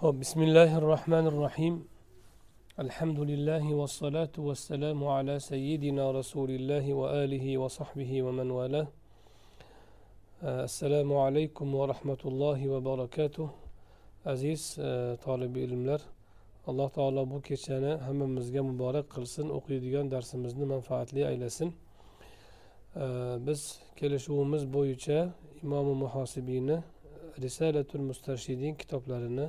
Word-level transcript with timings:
ho'p 0.00 0.20
bismillahi 0.20 0.80
rohmanir 0.80 1.32
rohim 1.32 1.74
alhamdulillahi 2.78 3.78
vassalotu 3.78 4.46
vassalamu 4.48 5.10
ala 5.10 5.40
sayyidina 5.40 6.14
rasulillahi 6.14 6.96
va 6.96 7.06
alihi 7.22 7.60
va 7.60 7.68
sahbihi 7.68 8.24
va 8.24 8.32
man 8.32 8.48
vala 8.58 8.82
assalomu 10.42 11.14
alaykum 11.26 11.66
va 11.78 11.84
rahmatullohi 11.92 12.70
va 12.72 12.80
barakatuh 12.90 13.48
aziz 14.32 14.60
tolibi 15.24 15.60
ilmlar 15.66 16.00
alloh 16.66 16.88
taolo 16.98 17.22
bu 17.32 17.38
kechani 17.48 17.92
hammamizga 18.06 18.62
muborak 18.70 19.06
qilsin 19.14 19.46
o'qiydigan 19.58 20.06
darsimizni 20.14 20.64
manfaatli 20.74 21.20
aylasin 21.30 21.68
biz 23.46 23.60
kelishuvimiz 23.98 24.62
bo'yicha 24.76 25.18
imomi 25.64 25.94
muhosibiyni 26.04 26.76
risalatul 27.44 28.04
mustarshidin 28.10 28.72
kitoblarini 28.80 29.48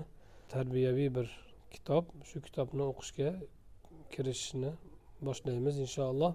tarbiyaviy 0.54 1.09
bir 1.18 1.27
kitob. 1.73 2.05
Shu 2.29 2.41
kitobni 2.47 2.83
o'qishga 2.91 3.29
kirishishni 4.14 4.71
boshlaymiz 5.27 5.79
inshaalloh. 5.86 6.33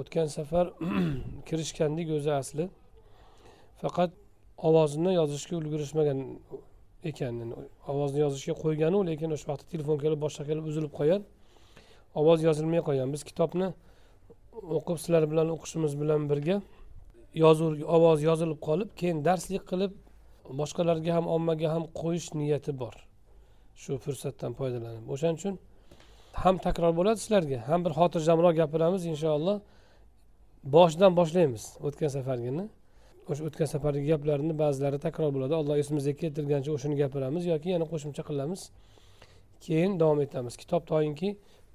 O'tgan 0.00 0.28
safar 0.36 0.66
kirishgandik 1.48 2.08
o'zi 2.16 2.32
asli. 2.40 2.68
Faqat 3.82 4.10
ovozini 4.68 5.12
yozishga 5.20 5.54
ulgurishmagan 5.60 6.20
ekan. 7.10 7.34
Ovozni 7.92 8.20
yozishga 8.26 8.54
qo'yganu 8.64 8.98
lekin 9.10 9.36
o'sha 9.36 9.46
vaqtda 9.52 9.70
telefon 9.74 9.96
kelib 10.04 10.20
boshqa 10.26 10.42
kelib 10.50 10.64
uzilib 10.72 10.92
qolgan 10.98 11.22
ovoz 12.14 12.42
yozilmay 12.48 12.82
qolgan 12.86 13.12
biz 13.14 13.22
kitobni 13.30 13.68
o'qib 14.76 14.98
sizlar 15.02 15.24
bilan 15.30 15.50
o'qishimiz 15.54 15.92
bilan 16.02 16.28
birga 16.30 16.56
yozuv 17.44 17.82
ovoz 17.96 18.22
yozilib 18.28 18.60
qolib 18.66 18.90
keyin 19.00 19.22
darslik 19.28 19.64
qilib 19.70 19.92
boshqalarga 20.60 21.12
ham 21.16 21.26
ommaga 21.36 21.68
ham 21.74 21.84
qo'yish 22.00 22.28
niyati 22.38 22.72
bor. 22.82 22.94
Shu 23.82 23.98
fursatdan 24.04 24.52
foydalanib. 24.58 25.04
O'shaning 25.14 25.38
uchun 25.40 25.54
ham 26.42 26.58
takror 26.66 26.92
bo'ladi 26.98 27.18
sizlarga 27.24 27.58
ham 27.68 27.80
bir 27.84 27.92
xotirjamroq 27.98 28.54
gapiramiz 28.60 29.02
inshaalloh. 29.12 29.58
Boshidan 30.76 31.12
boshlaymiz 31.18 31.64
o'tgan 31.86 32.10
safargini. 32.16 32.64
O'sha 33.30 33.42
o'tgan 33.48 33.68
safargi 33.74 34.04
gaplarni 34.12 34.54
ba'zilari 34.62 34.98
takror 35.06 35.30
bo'ladi. 35.36 35.54
Alloh 35.60 35.76
esimizga 35.82 36.14
keltirgancha 36.22 36.70
o'shani 36.76 36.96
gapiramiz 37.02 37.44
yoki 37.52 37.68
yana 37.74 37.86
qo'shimcha 37.92 38.22
qilamiz. 38.28 38.60
Keyin 39.64 39.92
davom 40.00 40.20
etamiz. 40.26 40.54
Kitob 40.62 40.82
toinki 40.90 41.28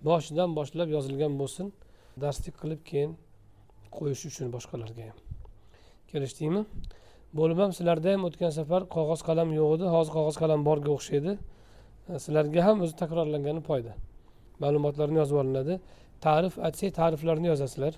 boshidan 0.09 0.50
boshlab 0.58 0.89
yozilgan 0.95 1.33
bo'lsin. 1.42 1.73
Darslik 2.22 2.56
qilib 2.61 2.81
keyin 2.89 3.11
qo'yish 3.98 4.23
uchun 4.30 4.48
boshqalarga 4.56 5.04
ham. 5.09 5.17
Kelishdikmi? 6.11 6.61
Bo'lib 7.38 7.60
ham 7.64 7.72
sizlarda 7.78 8.14
ham 8.14 8.24
o'tgan 8.28 8.52
safar 8.60 8.82
qog'oz 8.96 9.22
qalam 9.28 9.50
yo'q 9.60 9.72
edi. 9.78 9.86
Hozir 9.96 10.12
qog'oz 10.18 10.36
qalam 10.42 10.66
borga 10.70 10.92
o'xshaydi. 10.98 11.32
Sizlarga 12.24 12.62
ham 12.68 12.78
o'zi 12.84 12.96
takrorlangani 13.02 13.62
foyda. 13.70 13.94
Ma'lumotlarni 14.64 15.18
yozib 15.22 15.38
olinadi. 15.42 15.74
Ta'rif 16.26 16.54
aytsak 16.68 16.92
ta'riflarni 17.00 17.48
yozasizlar. 17.54 17.94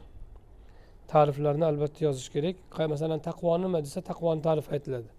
Ta'riflarni 1.12 1.66
albatta 1.72 2.00
yozish 2.08 2.30
kerak. 2.36 2.56
Masalan 2.94 3.20
taqvo 3.30 3.56
nima 3.64 3.80
desa 3.86 4.00
taqvoni 4.09 4.42
ta'rifi 4.48 4.70
aytiladi. 4.76 5.09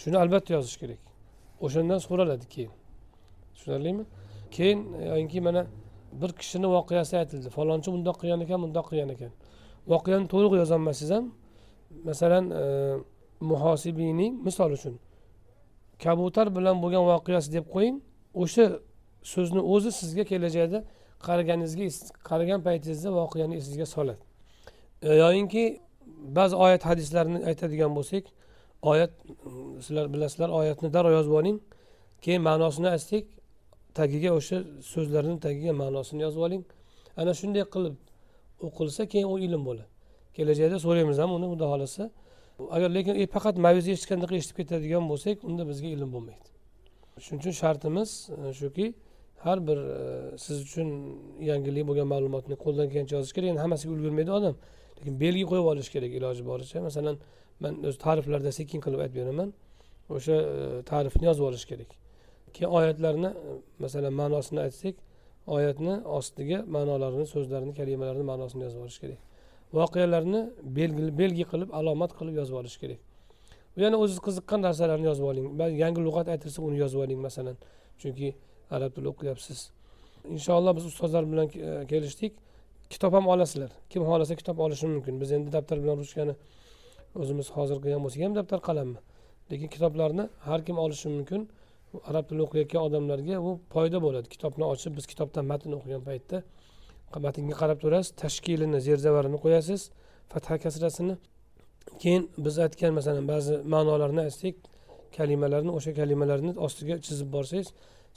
Shuni 0.00 0.16
albatta 0.22 0.50
yozish 0.56 0.76
kerak. 0.82 1.00
O'shandan 1.64 1.98
so'raladi 2.06 2.46
keyin. 2.54 2.72
Tushunarlimi? 3.54 4.04
Keyin 4.56 4.78
e, 5.00 5.04
yoinki 5.12 5.40
mana 5.46 5.62
bir 6.20 6.30
kishini 6.40 6.68
voqeasi 6.76 7.14
aytildi. 7.22 7.48
Falonchi 7.56 7.88
bundoq 7.94 8.16
qilgan 8.20 8.40
ekan 8.46 8.58
bundoq 8.64 8.86
qilgan 8.90 9.10
ekan. 9.16 9.32
Voqeani 9.92 10.26
to'liq 10.32 10.52
yozolmasangiz 10.60 11.10
ham 11.16 11.24
masalan 12.08 12.44
e, 12.60 12.62
muhosibiyning 13.40 14.32
misol 14.46 14.70
uchun 14.78 14.94
kabutar 16.04 16.46
bilan 16.56 16.76
bo'lgan 16.82 17.04
voqeasi 17.10 17.52
deb 17.56 17.66
qo'ying 17.74 17.96
o'sha 18.42 18.64
so'zni 19.32 19.60
o'zi 19.74 19.90
sizga 20.00 20.24
kelajakda 20.30 20.78
qaraganingizga 21.26 21.86
qaragan 22.28 22.60
paytingizda 22.66 23.10
voqeani 23.20 23.54
esingizga 23.60 23.86
soladi. 23.96 24.22
E, 25.02 25.08
yoyinki 25.22 25.64
ba'zi 26.38 26.54
oyat 26.64 26.82
hadislarni 26.90 27.38
aytadigan 27.50 27.92
bo'lsak 27.98 28.24
oyat 28.92 29.12
sizlar 29.84 30.06
bilasizlar 30.14 30.48
oyatni 30.60 30.88
darrov 30.94 31.12
yozib 31.18 31.34
oling 31.40 31.58
keyin 32.24 32.42
ma'nosini 32.48 32.88
aytsak 32.96 33.24
tagiga 33.94 34.30
o'sha 34.38 34.56
so'zlarni 34.92 35.36
tagiga 35.46 35.72
ma'nosini 35.82 36.20
yozib 36.26 36.42
oling. 36.46 36.62
Ana 37.20 37.32
shunday 37.40 37.64
qilib 37.74 37.96
o'qilsa 38.66 39.02
keyin 39.12 39.28
u 39.34 39.38
ilm 39.46 39.62
bo'ladi. 39.68 39.88
Kelajakda 40.36 40.78
so'raymiz 40.86 41.18
ham 41.22 41.30
uni 41.36 41.46
xudo 41.52 41.66
xohlasa 41.72 42.04
agar 42.76 42.90
lekin 42.96 43.14
e, 43.22 43.26
faqat 43.36 43.56
maviza 43.66 43.90
eshitgandaqa 43.96 44.34
eshitib 44.40 44.56
ketadigan 44.60 45.04
bo'lsak 45.10 45.44
unda 45.48 45.62
bizga 45.70 45.88
ilm 45.96 46.10
bo'lmaydi. 46.14 46.48
Shuning 47.24 47.40
uchun 47.42 47.54
shartimiz 47.62 48.10
e, 48.36 48.52
shuki 48.60 48.86
har 49.44 49.58
bir 49.68 49.78
e, 49.96 50.38
siz 50.44 50.56
uchun 50.66 50.88
yangilik 51.50 51.84
bo'lgan 51.88 52.08
ma'lumotni 52.14 52.56
qo'ldan 52.64 52.86
kelgancha 52.90 53.14
yozish 53.18 53.34
kerak. 53.36 53.48
Endi 53.52 53.62
hammasiga 53.64 53.92
ulgurmaydi 53.96 54.32
odam. 54.38 54.54
Lekin 54.98 55.14
belgi 55.24 55.44
qo'yib 55.50 55.66
olish 55.72 55.90
kerak 55.94 56.12
iloji 56.18 56.42
boricha. 56.50 56.78
Masalan 56.88 57.16
man 57.62 57.72
o'zi 57.88 57.98
ta'riflarda 58.06 58.50
sekin 58.60 58.80
qilib 58.84 59.00
aytib 59.04 59.16
beraman. 59.22 59.48
O'sha 60.16 60.36
ta'rifni 60.90 61.24
yozib 61.30 61.44
olish 61.50 61.64
kerak. 61.70 61.90
Keyin 62.54 62.70
oyatlarni 62.78 63.30
masalan 63.84 64.12
ma'nosini 64.20 64.60
aytsak 64.66 64.94
oyatni 65.56 65.94
ostiga 66.18 66.58
ma'nolarini 66.76 67.26
so'zlarini 67.34 67.72
kalimalarini 67.80 68.26
ma'nosini 68.32 68.62
yozib 68.66 68.80
olish 68.86 69.00
kerak. 69.04 69.29
Voqealarni 69.78 70.40
belgi 70.78 71.18
belgi 71.20 71.44
qilib 71.52 71.70
alomat 71.80 72.12
qilib 72.18 72.34
yozib 72.40 72.56
olish 72.60 72.76
kerak. 72.82 73.00
Yana 73.82 73.96
o'ziz 74.04 74.18
qiziqqan 74.26 74.60
narsalarni 74.66 75.06
yozib 75.10 75.26
oling. 75.30 75.46
Yangi 75.82 76.00
lug'at 76.06 76.26
aytilsa 76.34 76.62
uni 76.68 76.76
yozib 76.84 77.00
oling 77.04 77.20
masalan. 77.26 77.56
Chunki 78.00 78.28
arab 78.76 78.90
tili 78.96 79.08
o'qiyapsiz 79.12 79.58
inshaalloh 80.28 80.76
biz 80.76 80.84
ustozlar 80.86 81.32
bilan 81.32 81.46
e, 81.46 81.86
kelishdik. 81.86 82.32
Kitob 82.90 83.12
ham 83.12 83.28
olasizlar. 83.28 83.70
Kim 83.90 84.02
xohlasa 84.02 84.34
kitob 84.36 84.58
olishi 84.58 84.86
mumkin. 84.86 85.20
Biz 85.20 85.32
endi 85.32 85.52
daftar 85.52 85.82
bilan 85.82 85.96
ruchkani 86.02 86.34
o'zimiz 87.20 87.50
hozir 87.56 87.76
qilgan 87.82 88.02
bo'lsak 88.04 88.22
ham 88.26 88.34
daftar 88.34 88.60
qalammi? 88.68 88.98
Lekin 89.50 89.68
kitoblarni 89.74 90.28
har 90.48 90.64
kim 90.66 90.78
olishi 90.84 91.08
mumkin. 91.16 91.48
Arab 92.10 92.24
tilini 92.28 92.44
o'qiyotgan 92.46 92.82
odamlarga 92.88 93.42
bu 93.46 93.52
foyda 93.74 93.98
bo'ladi. 94.06 94.26
Kitobni 94.34 94.64
ochib 94.72 94.96
biz 94.98 95.06
kitobdan 95.12 95.44
matn 95.52 95.72
o'qigan 95.78 96.02
paytda 96.08 96.42
matnga 97.18 97.54
qarab 97.62 97.78
turasiz 97.84 98.10
tashkilini 98.22 98.80
zerzavarini 98.80 99.38
qo'yasiz 99.44 99.80
fatha 100.32 100.58
kasrasini. 100.64 101.14
Keyin 102.02 102.30
biz 102.44 102.58
aytgan 102.64 102.92
masalan 102.98 103.28
ba'zi 103.28 103.54
ma'nolarni 103.74 104.20
aytsak 104.28 104.54
kalimalarni 105.16 105.70
o'sha 105.78 105.92
kalimalarni 106.00 106.52
ostiga 106.66 106.94
chizib 107.06 107.28
borsangiz 107.32 107.68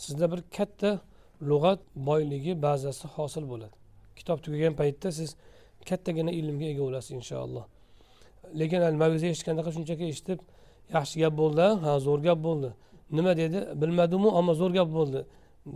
sizda 0.03 0.25
bir 0.31 0.39
katta 0.57 0.91
lug'at 1.49 1.79
boyligi 1.95 2.53
bazasi 2.61 3.05
hosil 3.15 3.43
bo'ladi. 3.51 3.75
Kitob 4.15 4.37
tugagan 4.45 4.73
paytda 4.81 5.09
siz 5.19 5.29
kattagina 5.89 6.31
ilmga 6.39 6.65
ega 6.73 6.83
bo'lasiz 6.87 7.11
inshaalloh. 7.19 7.65
Lekin 8.59 8.81
maviza 9.03 9.27
eshitgandaqa 9.33 9.71
shunchaki 9.75 10.03
eshitib 10.11 10.39
yaxshi 10.95 11.15
gap 11.23 11.33
bo'ldi 11.41 11.65
ha 11.83 11.91
zo'r 12.07 12.19
gap 12.27 12.39
bo'ldi. 12.47 12.69
Nima 13.17 13.37
dedi? 13.41 13.59
Bilmadimu 13.81 14.29
ammo 14.39 14.53
zo'r 14.61 14.71
gap 14.79 14.89
bo'ldi 14.97 15.19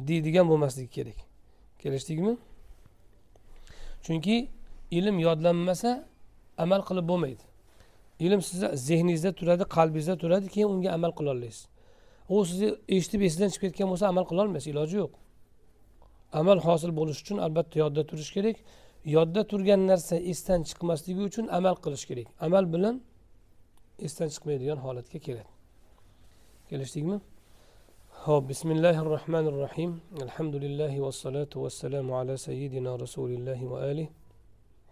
deydigan 0.09 0.45
bo'lmasligi 0.51 0.89
kerak. 0.97 1.19
Kelishdikmi? 1.81 2.33
Chunki 4.05 4.37
ilm 4.91 5.19
yodlanmasa 5.27 5.91
amal 6.57 6.81
qilib 6.87 7.05
bo'lmaydi. 7.11 7.43
Ilm 8.19 8.41
sizni 8.41 8.67
zehningizda 8.87 9.31
turadi 9.39 9.63
qalbingizda 9.75 10.15
turadi 10.23 10.47
keyin 10.53 10.69
unga 10.75 10.89
amal 10.97 11.11
qilolmaysiz 11.19 11.67
u 12.29 12.45
sizni 12.45 12.75
eshitib 12.87 13.21
esingizdan 13.21 13.49
chiqib 13.53 13.71
ketgan 13.71 13.89
bo'lsa 13.91 14.07
amal 14.11 14.25
qilolmaysiz 14.31 14.67
iloji 14.73 14.97
yo'q. 15.03 15.13
Amal 16.39 16.59
hosil 16.67 16.91
bo'lishi 16.99 17.21
uchun 17.25 17.37
albatta 17.45 17.79
yodda 17.79 18.01
turish 18.09 18.31
kerak. 18.37 18.57
Yodda 19.15 19.41
turgan 19.51 19.81
narsa 19.87 20.15
esdan 20.31 20.59
chiqmasligi 20.69 21.21
uchun 21.29 21.45
amal 21.57 21.75
qilish 21.83 22.05
kerak. 22.09 22.27
Amal 22.45 22.73
bilan 22.73 22.95
esdan 24.05 24.27
chiqmaydigan 24.33 24.79
holatga 24.85 25.19
keladi. 25.27 25.51
Kelishdikmi? 26.69 27.17
Ho'p 28.27 28.49
bismillahi 28.49 28.99
rohmanir 29.15 29.55
rohim 29.65 29.91
alhamdulillahi 30.25 31.01
vassalotu 31.05 31.55
vassalamu 31.63 32.11
ala 32.19 32.37
sayyidina 32.37 32.99
rasulillahi 33.03 33.69
va 33.71 33.77
ali 33.91 34.05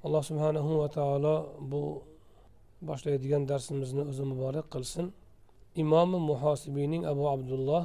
alloh 0.06 0.24
subhanahu 0.30 0.80
va 0.81 0.88
taolo 0.98 1.36
bu 1.71 1.81
boshlaydigan 2.89 3.44
darsimizni 3.51 4.01
o'zi 4.12 4.24
muborak 4.31 4.68
qilsin. 4.74 5.06
Imomi 5.83 6.19
muhosibiyning 6.31 7.04
abu 7.13 7.24
abdulloh 7.36 7.83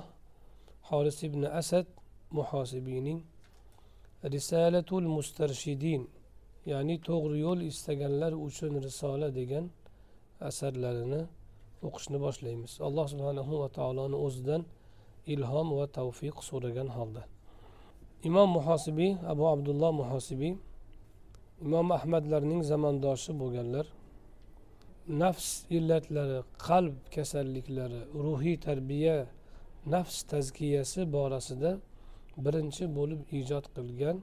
horis 0.89 1.19
ibn 1.29 1.43
asad 1.61 1.87
muhosibiyning 2.39 3.19
risalatul 4.35 5.07
mustarshidin 5.17 6.03
ya'ni 6.73 6.97
to'g'ri 7.09 7.37
yo'l 7.47 7.61
istaganlar 7.71 8.33
uchun 8.47 8.73
risola 8.87 9.29
degan 9.39 9.65
asarlarini 10.49 11.23
o'qishni 11.87 12.19
boshlaymiz. 12.27 12.73
Alloh 12.89 13.07
subhanahu 13.13 13.53
va 13.63 13.69
taoloni 13.79 14.19
o'zidan 14.27 14.63
ilhom 15.35 15.69
va 15.79 15.87
tavfiq 15.99 16.37
so'ragan 16.49 16.89
holda. 16.97 17.23
Imom 18.29 18.49
muhosibiy 18.57 19.13
abu 19.33 19.45
abdulloh 19.55 19.93
muhosibiy 20.01 20.55
imom 21.67 21.89
ahmadlarning 21.99 22.61
zamondoshi 22.71 23.33
bo'lganlar 23.41 23.87
nafs 25.23 25.49
illatlari 25.77 26.39
qalb 26.67 26.97
kasalliklari 27.15 28.01
ruhiy 28.25 28.57
tarbiya 28.67 29.17
nafs 29.95 30.17
tazkiyasi 30.33 31.01
borasida 31.17 31.71
birinchi 32.45 32.85
bo'lib 32.99 33.21
ijod 33.41 33.67
qilgan 33.77 34.17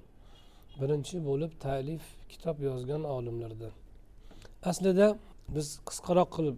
birinchi 0.80 1.18
bo'lib 1.30 1.52
ta'lif 1.66 2.04
kitob 2.32 2.58
yozgan 2.70 3.04
olimlardan. 3.16 3.74
Aslida 4.70 5.08
biz 5.56 5.68
qisqaroq 5.88 6.30
qilib 6.38 6.58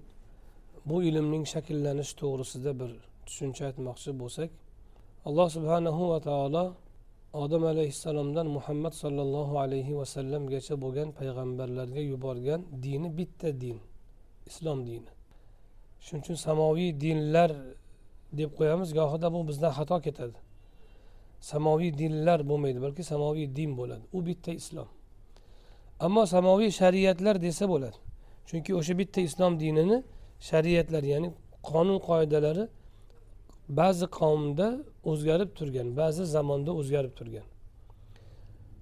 bu 0.89 0.97
ilmning 1.09 1.43
shakllanishi 1.53 2.13
to'g'risida 2.21 2.71
bir 2.81 2.91
tushuncha 3.29 3.63
aytmoqchi 3.69 4.11
bo'lsak 4.21 4.49
alloh 5.27 5.47
subhanahu 5.55 6.01
va 6.11 6.19
taolo 6.29 6.65
odam 7.43 7.63
alayhissalomdan 7.73 8.47
muhammad 8.57 8.93
sollallohu 9.03 9.53
alayhi 9.63 9.97
vasallamgacha 9.99 10.73
bo'lgan 10.83 11.09
payg'ambarlarga 11.19 12.01
yuborgan 12.11 12.61
dini 12.83 13.09
bitta 13.19 13.49
din 13.63 13.77
islom 14.49 14.79
dini. 14.87 15.11
Shuning 16.05 16.23
uchun 16.23 16.37
samoviy 16.47 16.91
dinlar 17.03 17.51
deb 18.39 18.49
qo'yamiz 18.57 18.89
gohida 18.99 19.27
bu 19.35 19.39
bizdan 19.49 19.71
xato 19.77 19.97
ketadi. 20.05 20.37
Samoviy 21.51 21.91
dinlar 22.01 22.39
bo'lmaydi 22.49 22.79
balki 22.85 23.03
samoviy 23.11 23.47
din 23.57 23.71
bo'ladi. 23.79 24.05
U 24.17 24.19
bitta 24.27 24.51
islom. 24.61 24.89
Ammo 26.05 26.23
samoviy 26.35 26.71
shariatlar 26.81 27.35
desa 27.45 27.65
bo'ladi. 27.73 27.97
Chunki 28.49 28.71
o'sha 28.79 28.93
bitta 29.01 29.19
islom 29.29 29.53
dinini 29.63 29.97
shariatlar 30.49 31.03
ya'ni 31.13 31.29
qonun 31.69 31.97
qoidalari 32.07 32.63
ba'zi 33.69 34.05
qavmda 34.19 34.67
o'zgarib 35.11 35.49
turgan 35.57 35.87
ba'zi 36.01 36.23
zamonda 36.35 36.71
o'zgarib 36.79 37.13
turgan. 37.19 37.45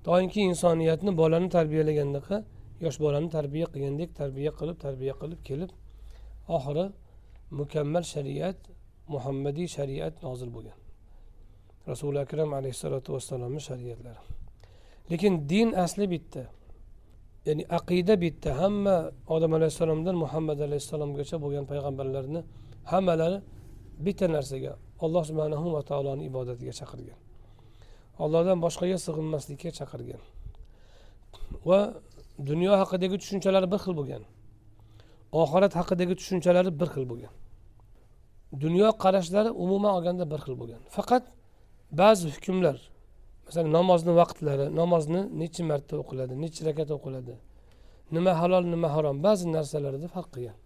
Doimki 0.06 0.40
insoniyatni 0.42 1.12
bolani 1.22 1.50
tarbiyalagandaqa 1.58 2.38
yosh 2.86 2.98
bolani 3.06 3.30
tarbiya 3.38 3.66
qilgandek 3.74 4.10
tarbiya 4.22 4.52
qilib 4.60 4.78
tarbiya 4.86 5.14
qilib 5.22 5.40
kelib 5.50 5.72
oxiri 6.56 6.86
mukammal 7.60 8.04
shariat 8.14 8.60
muhammadiy 9.14 9.68
shariat 9.78 10.14
nozil 10.26 10.50
bo'lgan. 10.56 10.78
Rasuli 11.92 12.20
akram 12.26 12.50
alayhissalotu 12.60 13.10
vassalomni 13.16 13.62
shariatlari. 13.70 14.22
Lekin 15.12 15.34
din 15.52 15.70
asli 15.86 16.06
bitta 16.14 16.44
ya'ni 17.48 17.64
aqida 17.80 18.14
bitta. 18.24 18.50
Hamma 18.62 18.96
odam 19.36 19.52
alayhissalomdan 19.58 20.16
muhammad 20.24 20.60
alayhissalomgacha 20.68 21.36
bo'lgan 21.44 21.66
payg'ambarlarni 21.72 22.42
hammalari 22.92 23.38
bitta 24.06 24.26
narsaga 24.36 24.74
alloh 25.06 25.24
subhanahu 25.30 25.68
va 25.76 25.82
taoloni 25.90 26.24
ibodatiga 26.30 26.74
chaqirgan. 26.80 27.20
Allohdan 28.24 28.58
boshqaga 28.66 28.98
sig'inmaslikka 29.06 29.70
chaqirgan. 29.80 30.22
Va 31.70 31.80
dunyo 32.50 32.72
haqidagi 32.82 33.16
tushunchalari 33.22 33.68
bir 33.74 33.80
xil 33.84 33.94
bo'lgan. 34.00 34.24
Oxirat 35.42 35.74
haqidagi 35.80 36.14
tushunchalari 36.20 36.72
bir 36.80 36.90
xil 36.94 37.06
bo'lgan. 37.12 37.34
Dunyo 38.64 38.90
qarashlari 39.04 39.50
umuman 39.64 39.92
olganda 39.98 40.26
bir 40.32 40.40
xil 40.46 40.56
bo'lgan. 40.62 40.82
Faqat 40.96 41.24
ba'zi 42.02 42.26
hukmlar 42.36 42.78
masalan 43.46 43.72
namozni 43.78 44.14
vaqtlari 44.22 44.66
namozni 44.80 45.22
necha 45.42 45.64
marta 45.72 45.94
o'qiladi 46.02 46.34
necha 46.44 46.62
rakat 46.68 46.90
o'qiladi 46.98 47.34
nima 48.16 48.32
halol 48.42 48.64
nima 48.74 48.90
harom 48.96 49.18
ba'zi 49.28 49.46
narsalarda 49.56 50.08
farq 50.16 50.30
qilgan. 50.36 50.58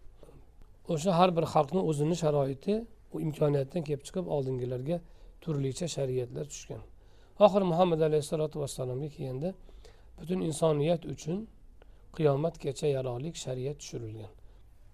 O'sha 0.93 1.11
har 1.19 1.29
bir 1.37 1.45
xalqni 1.53 1.81
o'zini 1.89 2.15
sharoiti 2.23 2.73
imkoniyatdan 3.19 3.81
kelib 3.87 4.03
chiqib 4.07 4.25
oldingilarga 4.35 4.97
turlicha 5.41 5.87
shariatlar 5.87 6.45
tushgan. 6.53 6.81
Oxiri 7.39 7.65
muhammad 7.71 7.99
alayhissalotu 8.07 8.59
vassalomga 8.63 9.09
kelganda 9.15 9.49
butun 10.19 10.39
insoniyat 10.49 11.05
uchun 11.13 11.37
qiyomatgacha 12.17 12.87
yaroqli 12.97 13.29
shariat 13.45 13.77
tushirilgan. 13.81 14.31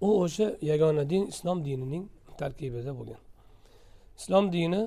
U 0.01 0.07
o'sha 0.23 0.47
yagona 0.61 1.09
din 1.09 1.23
islom 1.33 1.65
dinining 1.65 2.05
tarkibida 2.37 2.91
bo'lgan. 2.99 3.21
Islom 4.19 4.45
dini 4.55 4.81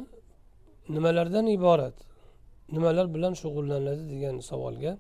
nimalardan 0.89 1.47
iborat? 1.47 1.97
Nimalar 2.75 3.07
bilan 3.15 3.33
shug'ullanadi 3.43 4.05
degan 4.13 4.35
savolga 4.51 4.93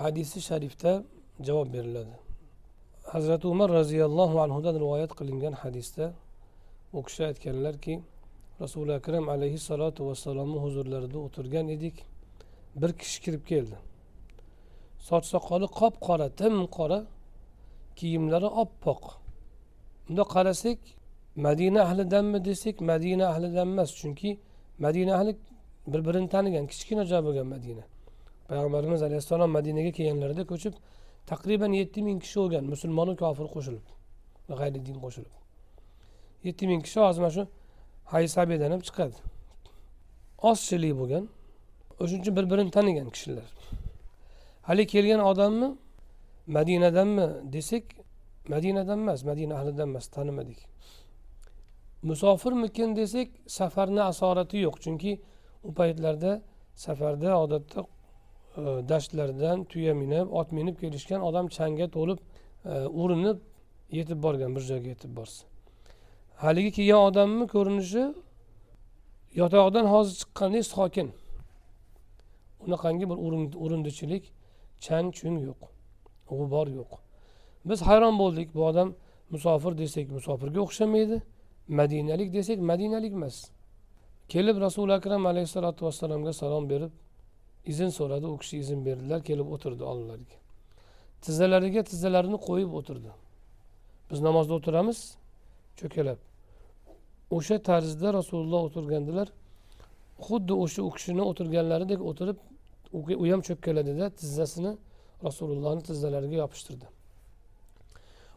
hadisi 0.00 0.38
sharifda 0.48 0.92
javob 1.46 1.68
beriladi. 1.74 2.14
Hazrati 3.12 3.46
umar 3.54 3.68
roziyallohu 3.70 4.36
anhudan 4.44 4.74
rivoyat 4.82 5.12
qilingan 5.18 5.52
hadisda 5.62 6.14
u 6.92 7.02
kishi 7.02 7.24
aytganlarki 7.30 7.94
rasuli 8.60 8.92
akram 8.92 9.28
alayhissalotu 9.28 10.00
vassalomni 10.08 10.58
huzurlarida 10.64 11.18
o'tirgan 11.26 11.68
edik. 11.68 11.96
Bir 12.80 12.92
kishi 13.00 13.18
kirib 13.24 13.44
keldi. 13.50 13.76
Soch 15.08 15.24
soqoli 15.32 15.66
qop 15.78 15.94
qora 16.06 16.28
tim 16.40 16.56
qora 16.76 16.98
kiyimlari 17.98 18.48
oppoq. 18.62 19.02
Bundoq 20.06 20.28
qarasak 20.36 20.78
madina 21.46 21.80
ahlidanmi 21.86 22.38
desak 22.44 22.76
madina 22.80 23.24
ahlidan 23.32 23.68
emas 23.74 23.90
chunki 24.00 24.30
madina 24.78 25.12
ahli 25.18 25.32
bir 25.92 26.00
birini 26.06 26.28
tanigan 26.34 26.66
kichkina 26.72 27.04
joy 27.10 27.20
bo'lgan 27.26 27.46
madina. 27.54 27.84
Payg'ambarimiz 28.48 29.00
alayhissalom 29.08 29.50
madinaga 29.58 29.90
kelganlarida 29.98 30.44
ko'chib 30.52 30.74
taqriban 31.30 31.72
yetti 31.80 32.00
ming 32.08 32.18
kishi 32.24 32.36
bo'lgan 32.42 32.64
musulmonu 32.72 33.12
kofir 33.22 33.46
qo'shilib 33.54 33.84
g'ayri 34.58 34.80
din 34.88 34.98
qo'shilib. 35.04 35.41
Yetti 36.46 36.64
ming 36.70 36.80
kishi 36.86 37.00
hozir 37.00 37.20
mana 37.24 37.34
shu 37.36 37.44
haysabiyadan 38.14 38.70
ham 38.74 38.82
chiqadi 38.88 39.16
ozchilik 40.50 40.94
bo'lgan 41.00 41.24
o'shaning 42.00 42.22
uchun 42.22 42.34
bir 42.38 42.46
birini 42.50 42.70
tanigan 42.76 43.08
kishilar 43.14 43.48
haligi 44.68 44.90
kelgan 44.94 45.20
odamni 45.30 45.68
madinadanmi 46.56 47.26
desak 47.54 47.84
madinadan 48.54 48.98
emas 49.04 49.20
madina 49.30 49.54
ahlidan 49.58 49.88
emas 49.92 50.06
tanimadik 50.16 50.60
musofirmikin 52.02 52.96
desak 52.96 53.28
safarni 53.58 54.02
asorati 54.02 54.56
yo'q 54.66 54.76
chunki 54.84 55.12
u 55.68 55.70
paytlarda 55.78 56.32
safarda 56.84 57.30
odatda 57.44 57.80
e, 57.80 58.62
dashtlardan 58.90 59.64
tuya 59.64 59.94
minib 59.94 60.26
ot 60.40 60.52
minib 60.58 60.76
kelishgan 60.82 61.20
odam 61.28 61.46
changga 61.56 61.86
to'lib 61.96 62.18
e, 62.64 62.74
urinib 63.02 63.38
yetib 63.98 64.18
borgan 64.22 64.50
bir 64.56 64.62
joyga 64.70 64.88
yetib 64.94 65.16
borsa. 65.16 65.51
Haligi 66.42 66.70
kelgan 66.76 67.02
odamni 67.08 67.46
ko'rinishi 67.54 68.04
yotog'idan 69.40 69.86
hozir 69.94 70.14
chiqqandek 70.20 70.64
sokin 70.74 71.08
unaqangi 72.64 73.04
bir 73.10 73.18
urindichilik 73.64 74.24
chang 74.84 75.06
chung 75.18 75.36
yo'q 75.48 75.60
g'ubor 76.28 76.66
yo'q. 76.78 76.90
Biz 77.68 77.78
hayron 77.88 78.14
bo'ldik 78.22 78.48
bu 78.56 78.60
odam 78.70 78.88
musofir 79.32 79.72
desak 79.82 80.06
musofirga 80.16 80.60
o'xshamaydi 80.66 81.16
madinalik 81.80 82.28
desak 82.36 82.58
madinalik 82.70 83.12
emas. 83.18 83.36
Kelib 84.32 84.56
rasuli 84.66 84.92
akram 84.98 85.22
alayhissalotu 85.32 85.80
vassalomga 85.86 86.32
salom 86.42 86.64
berib 86.72 86.92
izn 87.72 87.90
so'radi 87.98 88.26
u 88.34 88.36
kishi 88.42 88.56
izn 88.64 88.78
berdilar 88.86 89.20
kelib 89.28 89.48
o'tirdi 89.54 89.82
oldilariga 89.90 90.38
tizzalariga 91.24 91.82
tizzalarini 91.90 92.38
qo'yib 92.48 92.70
o'tirdi. 92.78 93.10
Biz 94.10 94.18
namozda 94.28 94.52
o'tiramiz 94.58 94.98
cho'kalab 95.80 96.31
o'sha 97.36 97.56
tarzda 97.68 98.08
rasululloh 98.18 98.60
o'tirgandilar 98.68 99.28
xuddi 100.26 100.54
o'sha 100.64 100.80
u 100.88 100.90
kishini 100.96 101.22
o'tirganlaridek 101.30 102.00
o'tirib 102.10 102.38
u 103.22 103.24
ham 103.32 103.40
cho'kkaladida 103.48 104.06
tizzasini 104.20 104.72
rasulullohni 105.26 105.82
tizzalariga 105.88 106.36
yopishtirdi. 106.42 106.86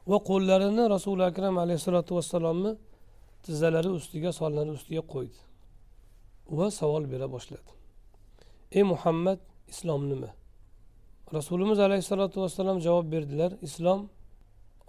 Va 0.10 0.18
qo'llarini 0.30 0.84
rasuli 0.96 1.24
akram 1.32 1.56
alayhissalotu 1.64 2.12
vassalomni 2.18 2.72
tizzalari 3.46 3.90
ustiga 4.00 4.32
sonlari 4.40 4.72
ustiga 4.78 5.04
qo'ydi 5.14 5.40
va 6.58 6.68
savol 6.80 7.04
bera 7.14 7.28
boshladi. 7.36 7.70
Ey 8.78 8.84
muhammad 8.94 9.40
islom 9.74 10.02
nima? 10.12 10.30
Rasulimiz 11.38 11.80
alayhissalotu 11.88 12.38
vassalom 12.44 12.78
javob 12.88 13.06
berdilar 13.14 13.52
islom 13.68 14.00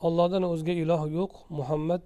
ollohdan 0.07 0.43
o'zga 0.53 0.75
iloh 0.83 1.03
yo'q 1.19 1.33
muhammad 1.59 2.03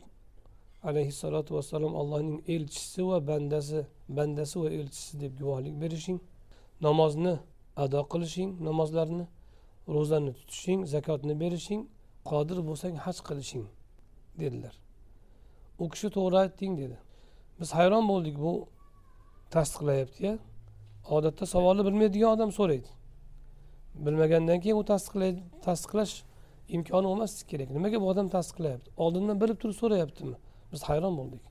alayhissalotu 0.88 1.54
vassalom 1.56 1.96
allohning 2.00 2.38
elchisi 2.54 3.02
va 3.08 3.18
bandasi 3.30 3.80
bandasi 4.08 4.56
va 4.62 4.68
elchisi 4.78 5.20
deb 5.20 5.32
guvohlik 5.38 5.75
berishing 5.82 6.20
namozni 6.87 7.34
ado 7.76 8.00
qilishing 8.12 8.50
namozlarni 8.68 9.25
ro'zani 9.94 10.32
tutishing 10.38 10.80
zakotni 10.94 11.34
berishing 11.42 11.82
qodir 12.30 12.58
bo'lsang 12.68 12.94
haj 13.04 13.18
qilishing 13.28 13.66
dedilar. 14.40 14.75
U 15.82 15.88
kishi 15.92 16.08
to'g'ri 16.16 16.37
aytding 16.44 16.72
dedi. 16.82 16.96
Biz 17.60 17.68
hayron 17.78 18.04
bo'ldik 18.12 18.37
bu 18.44 18.52
tasdiqlayaptiya 19.54 20.32
odatda 21.16 21.44
savolni 21.54 21.82
bilmaydigan 21.88 22.30
odam 22.37 22.50
so'raydi. 22.58 22.90
Bilmagandan 24.06 24.60
keyin 24.64 24.76
u 24.82 24.84
tasdiqlaydi 24.92 25.40
tasdiqlash 25.66 26.14
imkoni 26.76 27.06
bo'lmasligi 27.10 27.46
kerak. 27.50 27.68
Nimaga 27.76 28.00
bu 28.02 28.06
odam 28.12 28.28
tasdiqlayapti? 28.37 28.88
Oldindan 28.96 29.37
bilib 29.42 29.58
turib 29.62 29.76
so'rayaptimi? 29.82 30.37
Biz 30.72 30.82
hayron 30.88 31.14
bo'ldik. 31.20 31.42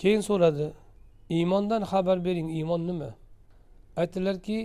Keyin 0.00 0.22
so'radi 0.28 0.66
iymondan 1.36 1.82
xabar 1.90 2.18
bering 2.26 2.48
iymon 2.58 2.82
nima? 2.90 3.10
Aytdilarki 4.00 4.58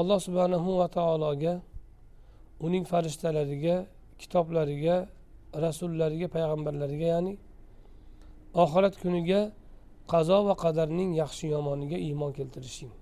alloh 0.00 0.18
subhanahu 0.26 0.70
va 0.80 0.88
taologa 0.96 1.54
uning 2.66 2.84
farishtalariga 2.92 3.76
kitoblariga 4.20 4.96
rasullariga 5.64 6.28
payg'ambarlariga 6.34 7.06
ya'ni 7.14 7.34
oxirat 8.62 8.94
kuniga 9.02 9.40
qazo 10.12 10.38
va 10.48 10.54
qadarning 10.64 11.10
yaxshi 11.22 11.44
yomoniga 11.54 11.98
iymon 12.08 12.30
keltirishing 12.38 12.92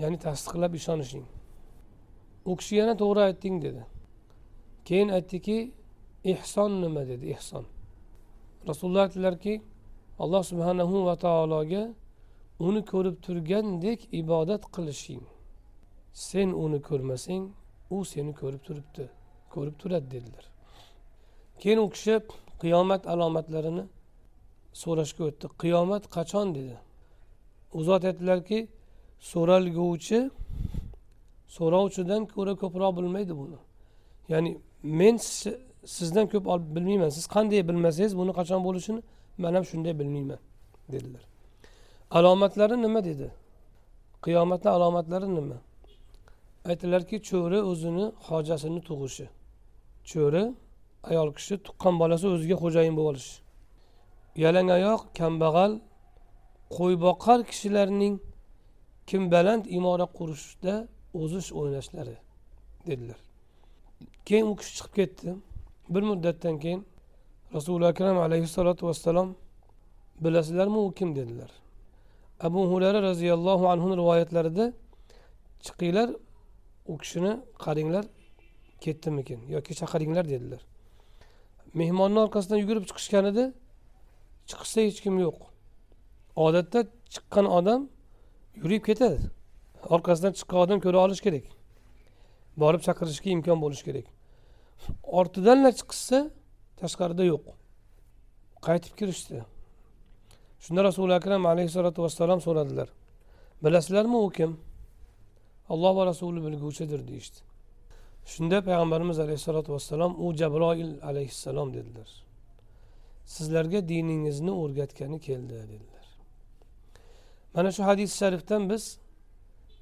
ya'ni 0.00 0.18
tasdiqlab 0.26 0.72
ishonishing. 0.80 1.24
U 2.50 2.56
kishi 2.56 2.74
yana 2.80 2.94
to'g'ri 3.02 3.20
aytding 3.28 3.56
dedi. 3.62 3.82
Keyin 4.84 5.08
aytdiki 5.16 5.58
ehson 6.24 6.80
nima? 6.82 7.02
dedi 7.10 7.26
ehson. 7.36 7.64
Rasululloh 8.70 9.02
aytdilarki 9.06 9.54
alloh 10.22 10.42
subhanahu 10.50 10.96
va 11.08 11.14
taologa 11.24 11.82
uni 12.66 12.82
ko'rib 12.92 13.16
turgandek 13.26 14.00
ibodat 14.20 14.62
qilishing. 14.74 15.24
Sen 16.12 16.48
uni 16.64 16.78
ko'rmasang 16.88 17.44
u 17.94 17.96
seni 18.12 18.32
ko'rib 18.40 18.62
turibdi 18.66 19.04
ko'rib 19.54 19.74
turadi 19.80 20.06
dedilar. 20.14 20.44
Keyin 21.60 21.78
u 21.84 21.88
kishi 21.94 22.14
qiyomat 22.62 23.02
alomatlarini 23.12 23.84
so'rashga 24.82 25.22
o'tdi. 25.28 25.46
Qiyomat 25.62 26.04
qachon 26.16 26.46
dedi? 26.56 26.76
U 27.76 27.78
zot 27.88 28.02
aytdilarki 28.10 28.58
so'ralguvchi 29.30 30.20
so'rovchidan 31.56 32.22
ko'ra 32.34 32.54
ko'proq 32.62 32.92
bilmaydi 32.98 33.32
buni. 33.40 33.58
Ya'ni 34.32 34.50
men 34.82 35.16
sizdan 35.84 36.26
ko'p 36.32 36.44
bilmayman. 36.76 37.08
Siz 37.08 37.26
qanday 37.26 37.68
bilmasangiz 37.68 38.12
buni 38.20 38.32
qachon 38.38 38.60
bo'lishini 38.66 39.00
man 39.38 39.54
ham 39.54 39.64
shunday 39.70 39.98
bilmayman 39.98 40.38
dedilar. 40.92 41.24
Alomatlari 42.10 42.82
nima 42.82 43.04
dedi? 43.04 43.30
Qiyomatni 44.24 44.70
alomatlari 44.70 45.28
nima? 45.38 45.58
Aytdilarki 46.68 47.16
cho'ri 47.28 47.58
o'zini 47.70 48.04
hojasini 48.28 48.80
tug'ishi. 48.88 49.26
Cho'ri 50.10 50.44
ayol 51.10 51.30
kishi 51.36 51.54
tuqqan 51.66 51.94
bolasi 52.02 52.26
o'ziga 52.34 52.56
xo'jayin 52.62 52.94
bo'lib 52.98 53.10
olishi. 53.12 53.36
Yalang 54.44 54.68
oyoq 54.78 55.02
kambag'al 55.18 55.72
qo'yboqar 56.76 57.38
kishilarning 57.50 58.14
kim 59.08 59.22
baland 59.34 59.64
imora 59.78 60.06
qurishda 60.18 60.74
o'zish 61.22 61.48
o'ynashlari 61.58 62.16
dedilar. 62.88 63.18
Keyin 64.26 64.46
u 64.52 64.54
kishi 64.60 64.72
chiqib 64.78 64.94
ketdi. 64.98 65.30
Bir 65.94 66.02
muddatdan 66.02 66.58
keyin 66.58 66.86
rasuli 67.54 67.86
akram 67.86 68.18
alayhissalotu 68.18 68.86
vassalom 68.86 69.36
bilasizlarmi 70.20 70.78
u 70.78 70.92
kim 70.92 71.16
dedilar. 71.16 71.50
Abu 72.40 72.70
hurara 72.70 73.02
roziyallohu 73.02 73.68
anhuni 73.68 73.96
rivoyatlarida 73.96 74.72
chiqinglar 75.60 76.10
u 76.86 76.98
kishini 76.98 77.32
qaranglar 77.64 78.04
ketdimikin 78.80 79.40
yoki 79.48 79.74
chaqiringlar 79.74 80.24
dedilar. 80.28 80.62
Mehmonni 81.74 82.18
orqasidan 82.24 82.58
yugurib 82.62 82.84
chiqishganida 82.90 83.44
chiqishsa 84.50 84.80
hech 84.86 85.00
kim 85.04 85.18
yo'q. 85.18 85.38
Odatda 86.36 86.80
chiqqan 87.14 87.46
odam 87.58 87.80
yurib 88.62 88.82
ketadi. 88.88 89.18
Orqasidan 89.94 90.32
chiqqan 90.38 90.58
odam 90.64 90.78
ko'ra 90.84 90.98
olish 91.04 91.22
kerak. 91.26 91.44
Borib 92.62 92.82
chaqirishga 92.86 93.28
imkon 93.36 93.58
bo'lishi 93.64 93.84
kerak. 93.88 94.06
Ortidanlar 95.18 95.72
chiqishsa 95.80 96.18
tashqarida 96.80 97.24
yo'q. 97.32 97.44
Qaytib 98.66 98.94
kirishdi. 99.00 99.44
Shunda 100.64 100.84
rasuli 100.88 101.14
akram 101.20 101.46
alayhissalotu 101.52 102.02
vassalom 102.02 102.40
so'radilar. 102.46 102.88
Bilasizlarmi 103.64 104.16
u 104.16 104.30
kim? 104.30 104.50
Alloh 105.72 105.96
va 105.96 106.06
rasuli 106.06 106.40
bilguvchidir 106.46 107.00
deyishdi. 107.08 107.38
Shunda 108.32 108.58
payg'ambarimiz 108.68 109.18
alayhissalotu 109.24 109.72
vassalom 109.72 110.12
u 110.24 110.26
jabroil 110.40 110.90
alayhissalom 111.10 111.74
dedilar. 111.74 112.10
Sizlarga 113.34 113.88
diningizni 113.88 114.52
o'rgatgani 114.62 115.18
keldi 115.20 115.54
dedilar. 115.54 116.06
Mana 117.54 117.72
shu 117.72 117.82
hadis 117.82 118.10
sharifdan 118.20 118.70
biz 118.70 118.98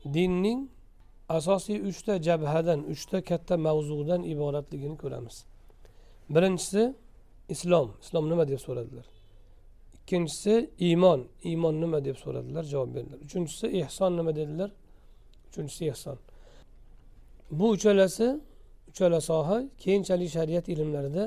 dinning 0.04 0.60
asosiy 1.36 1.78
uchta 1.88 2.12
jabhadan 2.26 2.80
uchta 2.92 3.18
katta 3.30 3.54
mavzudan 3.66 4.22
iboratligini 4.32 4.96
ko'ramiz. 5.02 5.36
Birinchisi 6.34 6.82
islom. 7.54 7.88
Islom 8.02 8.24
nima 8.30 8.44
deb 8.50 8.60
so'radilar? 8.66 9.06
Ikkinchisi 9.96 10.54
iymon. 10.88 11.20
Iymon 11.50 11.74
nima 11.82 11.98
deb 12.06 12.16
so'radilar? 12.24 12.64
Javob 12.72 12.90
berdilar. 12.94 13.18
Uchinchisi 13.26 13.66
ehson 13.82 14.12
nima 14.18 14.32
dedilar? 14.40 14.70
Uchinchisi 15.48 15.84
ehson. 15.92 16.16
Bu 17.58 17.66
uchalasi 17.76 18.40
uchala 18.90 19.20
soha 19.20 19.56
keyinchalik 19.78 20.30
shariat 20.36 20.68
ilmlarida 20.68 21.24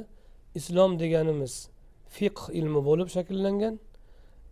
islom 0.56 0.92
deganimiz 1.00 1.54
fiqh 2.16 2.44
ilmi 2.60 2.82
bo'lib 2.88 3.10
shakllangan 3.16 3.76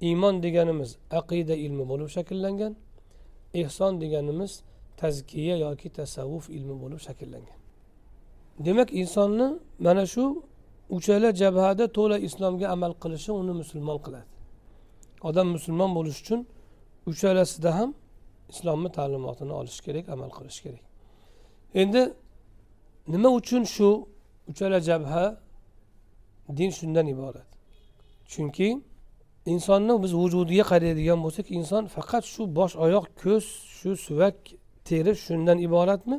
iymon 0.08 0.36
deganimiz 0.46 0.90
aqida 1.20 1.56
ilmi 1.66 1.84
bo'lib 1.92 2.10
shakllangan 2.16 2.74
ehson 3.62 4.02
deganimiz 4.04 4.52
tazkiya 5.02 5.56
yoki 5.66 5.90
tasavvuf 6.00 6.46
ilmi 6.58 6.76
bo'lib 6.82 7.00
shakllangan. 7.08 7.58
Demak 8.66 8.90
insonni 9.02 9.48
mana 9.86 10.06
shu 10.14 10.24
uchala 10.98 11.30
jabhada 11.42 11.86
to'la 11.98 12.18
islomga 12.28 12.68
amal 12.76 12.94
qilishi 13.04 13.32
uni 13.42 13.54
musulmon 13.62 13.98
qiladi. 14.06 14.30
Odam 15.30 15.48
musulmon 15.56 15.92
bo'lish 15.98 16.20
uchun 16.24 16.40
uchalasida 17.12 17.72
ham 17.78 17.90
islomni 18.54 18.90
ta'limotini 18.98 19.54
olish 19.62 19.80
kerak 19.86 20.06
amal 20.16 20.30
qilish 20.38 20.60
kerak. 20.66 20.84
Endi 21.82 22.02
nima 23.14 23.30
uchun 23.40 23.64
shu 23.76 23.90
uchala 24.52 24.80
jabha 24.90 25.24
din 26.58 26.70
shundan 26.78 27.08
iborat? 27.14 27.50
Chunki 28.32 28.68
insonni 29.54 29.94
biz 30.04 30.12
vujudiga 30.22 30.66
qaraydigan 30.72 31.20
bo'lsak 31.26 31.48
inson 31.58 31.84
faqat 31.96 32.24
shu 32.34 32.42
bosh 32.58 32.74
oyoq 32.86 33.06
ko'z 33.22 33.44
shu 33.78 33.92
suvak 34.06 34.38
teri 34.92 35.14
shundan 35.26 35.58
iboratmi? 35.68 36.18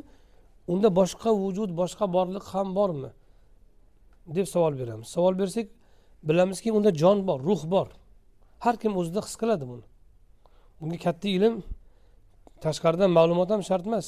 Unda 0.71 0.89
boshqa 0.99 1.29
vujud 1.43 1.69
boshqa 1.81 2.05
borliq 2.15 2.45
ham 2.53 2.67
bormi? 2.77 3.11
Deb 4.35 4.47
savol 4.53 4.73
beramiz. 4.81 5.07
Savol 5.15 5.33
bersak 5.41 5.67
bilamizki 6.27 6.69
unda 6.77 6.91
jon 7.01 7.17
bor 7.27 7.39
ruh 7.47 7.63
bor. 7.73 7.87
Har 8.63 8.75
kim 8.81 8.93
o'zida 8.99 9.21
his 9.27 9.35
qiladi 9.41 9.65
buni. 9.71 9.85
Bunga 10.79 10.97
katta 11.05 11.27
ilm 11.37 11.55
tashqaridan 12.63 13.11
ma'lumot 13.17 13.49
ham 13.53 13.61
shart 13.69 13.85
emas. 13.89 14.07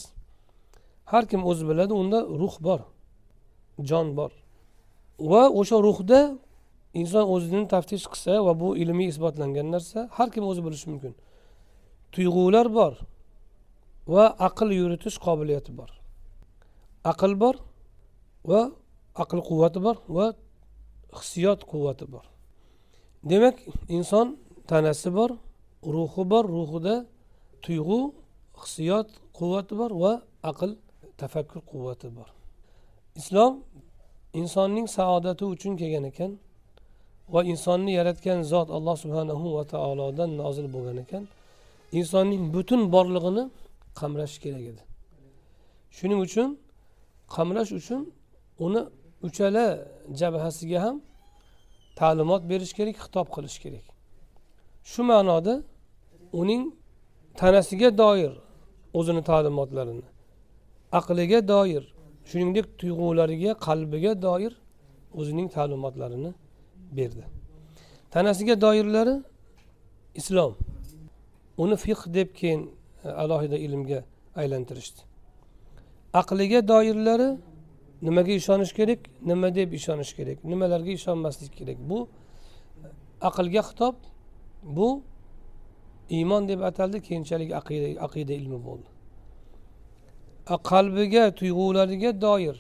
Har 1.11 1.23
kim 1.31 1.41
o'zi 1.49 1.63
biladi 1.69 1.93
unda 2.01 2.19
ruh 2.41 2.55
bor 2.67 2.81
jon 3.89 4.07
bor. 4.17 4.31
Va 5.31 5.43
o'sha 5.59 5.77
ruhda 5.87 6.19
inson 7.01 7.25
o'zini 7.35 7.63
taftish 7.73 8.05
qilsa 8.11 8.33
va 8.47 8.53
bu 8.61 8.69
ilmiy 8.83 9.07
isbotlangan 9.13 9.67
narsa 9.75 9.99
har 10.17 10.29
kim 10.33 10.43
o'zi 10.49 10.61
bilishi 10.65 10.87
mumkin. 10.91 11.13
Tuyg'ular 12.13 12.67
bor 12.79 12.93
va 14.13 14.25
aql 14.47 14.69
yuritish 14.79 15.17
qobiliyati 15.25 15.71
bor. 15.79 15.89
Aql 17.11 17.33
bor 17.41 17.55
va 18.49 18.61
aql 19.23 19.39
quvvati 19.49 19.79
bor 19.85 19.97
va 20.17 20.25
hissiyot 21.17 21.59
quvvati 21.71 22.05
bor. 22.13 22.25
Demak 23.29 23.57
inson 23.97 24.27
tanasi 24.69 25.09
bor 25.17 25.29
ruhi 25.95 26.23
bor 26.31 26.45
ruhida 26.55 26.95
tuyg'u 27.63 27.99
hissiyot 28.61 29.07
quvvati 29.37 29.73
bor 29.79 29.91
va 30.03 30.13
aql 30.51 30.71
tafakkur 31.19 31.61
quvvati 31.71 32.07
bor. 32.17 32.29
Islom 33.19 33.53
insonning 34.41 34.87
saodati 34.97 35.43
uchun 35.53 35.73
kelgan 35.79 36.05
ekan 36.11 36.31
va 37.33 37.41
insonni 37.51 37.91
yaratgan 37.99 38.39
zot 38.51 38.67
alloh 38.77 38.95
subhanahu 39.03 39.45
va 39.55 39.63
taolodan 39.73 40.29
nozil 40.41 40.67
bo'lgan 40.75 40.97
ekan. 41.05 41.23
Insonning 41.99 42.43
butun 42.55 42.81
borlig'ini 42.95 43.43
qamrash 43.99 44.35
kerak 44.43 44.63
edi. 44.71 44.83
Shuning 45.97 46.19
uchun 46.27 46.49
qamrash 47.35 47.71
uchun 47.79 48.01
uni 48.65 48.81
uchala 49.27 49.65
jabhasiga 50.19 50.79
ham 50.85 50.97
ta'limot 51.99 52.41
berish 52.51 52.73
kerak 52.77 52.95
xitob 53.03 53.27
qilish 53.35 53.57
kerak. 53.63 53.85
Shu 54.91 55.01
ma'noda 55.09 55.53
uning 56.41 56.63
tanasiga 57.41 57.89
doir 58.01 58.33
o'zini 58.99 59.21
ta'limotlarini 59.29 60.07
aqliga 60.99 61.39
doir 61.53 61.83
shuningdek 62.29 62.65
tuyg'ulariga 62.79 63.51
qalbiga 63.67 64.11
doir 64.25 64.53
o'zining 65.19 65.47
ta'limotlarini 65.55 66.31
berdi. 66.97 67.23
Tanasiga 68.13 68.55
doirlari 68.65 69.15
islom. 70.19 70.53
Uni 71.63 71.75
fiq 71.85 71.99
deb 72.17 72.29
keyin 72.39 72.61
E, 73.05 73.09
alohida 73.09 73.57
ilmga 73.57 74.03
aylantirishdi. 74.35 75.01
Aqliga 76.13 76.67
doirlari 76.67 77.29
nimaga 78.01 78.31
ishonish 78.41 78.73
kerak 78.79 78.99
nima 79.29 79.55
deb 79.55 79.73
ishonish 79.79 80.13
kerak 80.17 80.37
nimalarga 80.43 80.91
ishonmaslik 80.99 81.53
kerak? 81.59 81.77
Bu 81.89 81.99
e, 82.07 82.87
aqlga 83.29 83.61
xitob 83.69 83.95
bu 84.77 84.89
iymon 86.09 86.47
deb 86.47 86.61
ataldi 86.69 87.01
keyinchalik 87.07 87.49
aqida 87.59 87.87
aqida 88.05 88.33
ilmi 88.33 88.59
bo'ldi. 88.67 88.89
Qalbiga 90.71 91.23
tuyg'ulariga 91.39 92.11
doir 92.25 92.57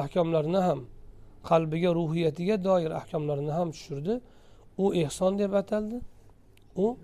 ahkomlarni 0.00 0.60
ham 0.68 0.80
qalbiga 1.50 1.90
ruhiyatiga 1.98 2.56
doir 2.64 2.90
ahkomlarni 3.00 3.52
ham 3.58 3.68
tushirdi. 3.76 4.20
U 4.78 4.94
ehson 4.94 5.38
deb 5.38 5.52
ataldi. 5.52 6.00
U 6.76 6.96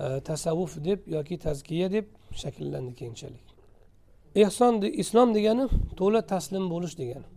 E, 0.00 0.20
tasavvuf 0.28 0.72
deb 0.84 1.00
yoki 1.16 1.36
tazkiya 1.46 1.88
deb 1.96 2.06
shakllandi 2.42 2.92
keyinchalik. 3.00 3.44
Ehson 4.42 4.74
islom 5.02 5.28
degani 5.36 5.64
to'la 5.98 6.20
taslim 6.32 6.64
bo'lish 6.72 6.94
degani. 7.00 7.28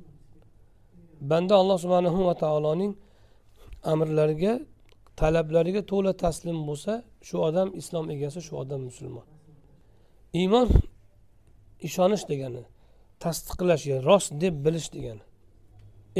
Banda 1.31 1.53
alloh 1.61 1.77
subhanahu 1.83 2.19
va 2.27 2.35
taoloning 2.43 2.93
amrlariga 3.93 4.53
talablariga 5.21 5.81
to'la 5.91 6.13
taslim 6.23 6.57
bo'lsa 6.69 6.93
shu 7.27 7.35
odam 7.47 7.67
islom 7.81 8.05
egasi 8.15 8.39
shu 8.47 8.53
odam 8.63 8.81
musulmon. 8.89 9.25
Iymon 10.41 10.67
ishonish 11.87 12.25
degani 12.31 12.63
tasdiqlash 13.23 13.85
rost 14.07 14.31
deb 14.43 14.55
bilish 14.65 14.89
degani. 14.95 15.23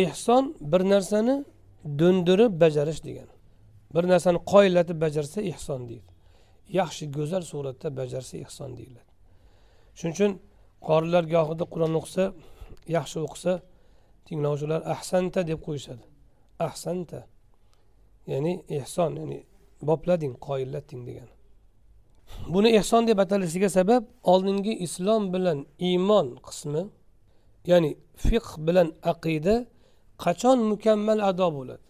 Ehson 0.06 0.44
bir 0.72 0.82
narsani 0.94 1.36
do'ndirib 2.00 2.54
bajarish 2.64 3.02
degani. 3.08 3.34
Bir 3.96 4.04
narsani 4.12 4.40
qoyillatib 4.52 4.98
bajarsa 5.06 5.40
ehson 5.52 5.82
deydi. 5.90 6.13
Yaxshi 6.80 7.04
go'zal 7.18 7.44
suratda 7.52 7.88
bajarsa 8.00 8.36
ehson 8.46 8.70
deyiladi. 8.78 9.12
Shuning 9.98 10.16
uchun 10.16 10.32
qorilar 10.88 11.24
gohida 11.36 11.66
qur'on 11.74 11.94
o'qisa 12.00 12.26
yaxshi 12.98 13.18
o'qisa 13.28 13.54
tinglovchilar 14.26 14.82
ahsanta 14.96 15.40
deb 15.50 15.60
qo'yishadi. 15.68 16.04
Ahsanta. 16.68 17.20
Ya'ni 18.32 18.54
ehson 18.80 19.12
ya'ni 19.20 19.40
boplading 19.88 20.34
qoyillatding 20.48 21.02
degani. 21.08 21.34
Buni 22.54 22.70
ehson 22.80 23.04
deb 23.10 23.18
atalishiga 23.24 23.70
sabab 23.78 24.04
oldingi 24.32 24.74
islom 24.86 25.24
bilan 25.34 25.60
iymon 25.90 26.28
qismi 26.48 26.84
ya'ni 27.72 27.92
fiqh 28.26 28.50
bilan 28.66 28.88
aqida 29.12 29.56
qachon 30.24 30.60
mukammal 30.72 31.20
ado 31.30 31.48
bo'ladi? 31.58 31.86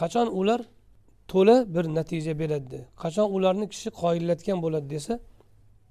Qachon 0.00 0.28
ular 0.40 0.60
to'la 1.32 1.56
bir 1.74 1.84
natija 1.98 2.34
beradi. 2.42 2.78
Qachon 3.02 3.26
ularni 3.36 3.66
kishi 3.72 3.88
qoyillatgan 4.02 4.58
bo'ladi 4.64 4.88
desa 4.94 5.14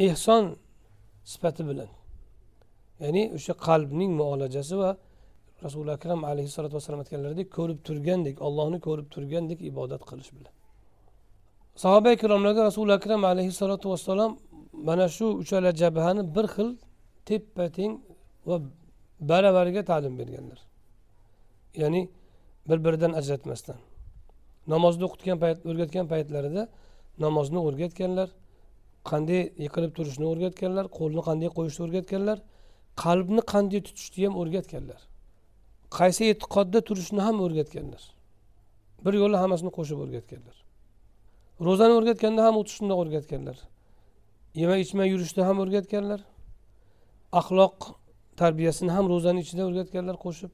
ehson 0.08 0.44
sifati 1.32 1.64
bilan. 1.70 1.90
Ya'ni 3.04 3.24
o'sha 3.38 3.54
qalbning 3.68 4.12
muolajasi 4.22 4.76
va 4.82 4.92
rasuli 5.66 5.92
akram 5.98 6.20
alayhissalotu 6.32 6.74
vassalom 6.78 7.00
aytganlaridek 7.04 7.48
ko'rib 7.58 7.80
turgandek 7.88 8.36
ollohni 8.48 8.80
ko'rib 8.88 9.08
turgandek 9.16 9.60
ibodat 9.72 10.02
qilish 10.10 10.32
bilan. 10.38 10.54
Sahoba 11.84 12.10
ikromlarga 12.18 12.62
rasuli 12.70 12.92
akram 13.00 13.22
alayhissalotu 13.32 13.86
vassalom 13.94 14.32
mana 14.88 15.06
shu 15.18 15.26
uchala 15.42 15.70
jabhani 15.82 16.24
bir 16.36 16.46
xil 16.56 16.70
teppa 17.28 17.66
teng 17.78 17.94
va 18.50 18.56
baravariga 19.30 19.82
ta'lim 19.92 20.14
berganlar. 20.20 20.60
Ya'ni 21.82 22.02
bir 22.70 22.78
biridan 22.86 23.12
ajratmasdan. 23.20 23.80
Namozni 24.74 25.04
o'qitgan 25.08 25.38
payt 25.44 25.58
o'rgatgan 25.70 26.06
paytlarida 26.14 26.64
namozni 27.26 27.60
o'rgatganlar 27.68 28.30
qanday 29.10 29.42
yiqilib 29.66 29.92
turishni 29.98 30.26
o'rgatganlar 30.32 30.86
qo'lni 30.98 31.22
qanday 31.30 31.50
qo'yishni 31.58 31.82
o'rgatganlar 31.88 32.38
qalbni 33.04 33.42
qanday 33.54 33.82
tutishni 33.88 34.26
ham 34.26 34.36
o'rgatganlar. 34.42 35.02
Qaysi 35.98 36.24
e'tiqodda 36.32 36.80
turishni 36.88 37.22
ham 37.28 37.38
o'rgatganlar. 37.46 38.04
Bir 39.06 39.14
yo'la 39.22 39.38
hammasini 39.44 39.72
qo'shib 39.78 40.00
o'rgatganlar. 40.06 40.56
Ro'zani 41.68 41.94
o'rgatganda 42.00 42.42
ham 42.48 42.56
xuddi 42.60 42.72
shundoq 42.78 43.00
o'rgatganlar. 43.04 43.58
Yemay 44.62 44.80
ichmay 44.86 45.08
yurishni 45.14 45.44
ham 45.48 45.58
o'rgatganlar. 45.64 46.22
Axloq 47.40 47.78
tarbiyasini 48.42 48.92
ham 48.98 49.06
ro'zani 49.14 49.40
ichida 49.46 49.64
o'rgatganlar 49.70 50.18
qo'shib. 50.26 50.52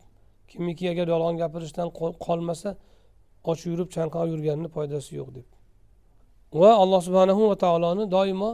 Kimiki 0.51 0.85
agar 0.93 1.07
yolg'on 1.13 1.35
gapirishdan 1.41 1.89
qolmasa 2.25 2.69
och 3.49 3.59
yurib 3.69 3.89
chanqab 3.95 4.27
yurganini 4.33 4.69
foydasi 4.75 5.11
yo'q 5.19 5.29
deb. 5.37 5.47
Va 6.61 6.71
alloh 6.83 7.01
subhanahu 7.07 7.41
va 7.49 7.55
taoloni 7.63 8.05
doimo 8.15 8.51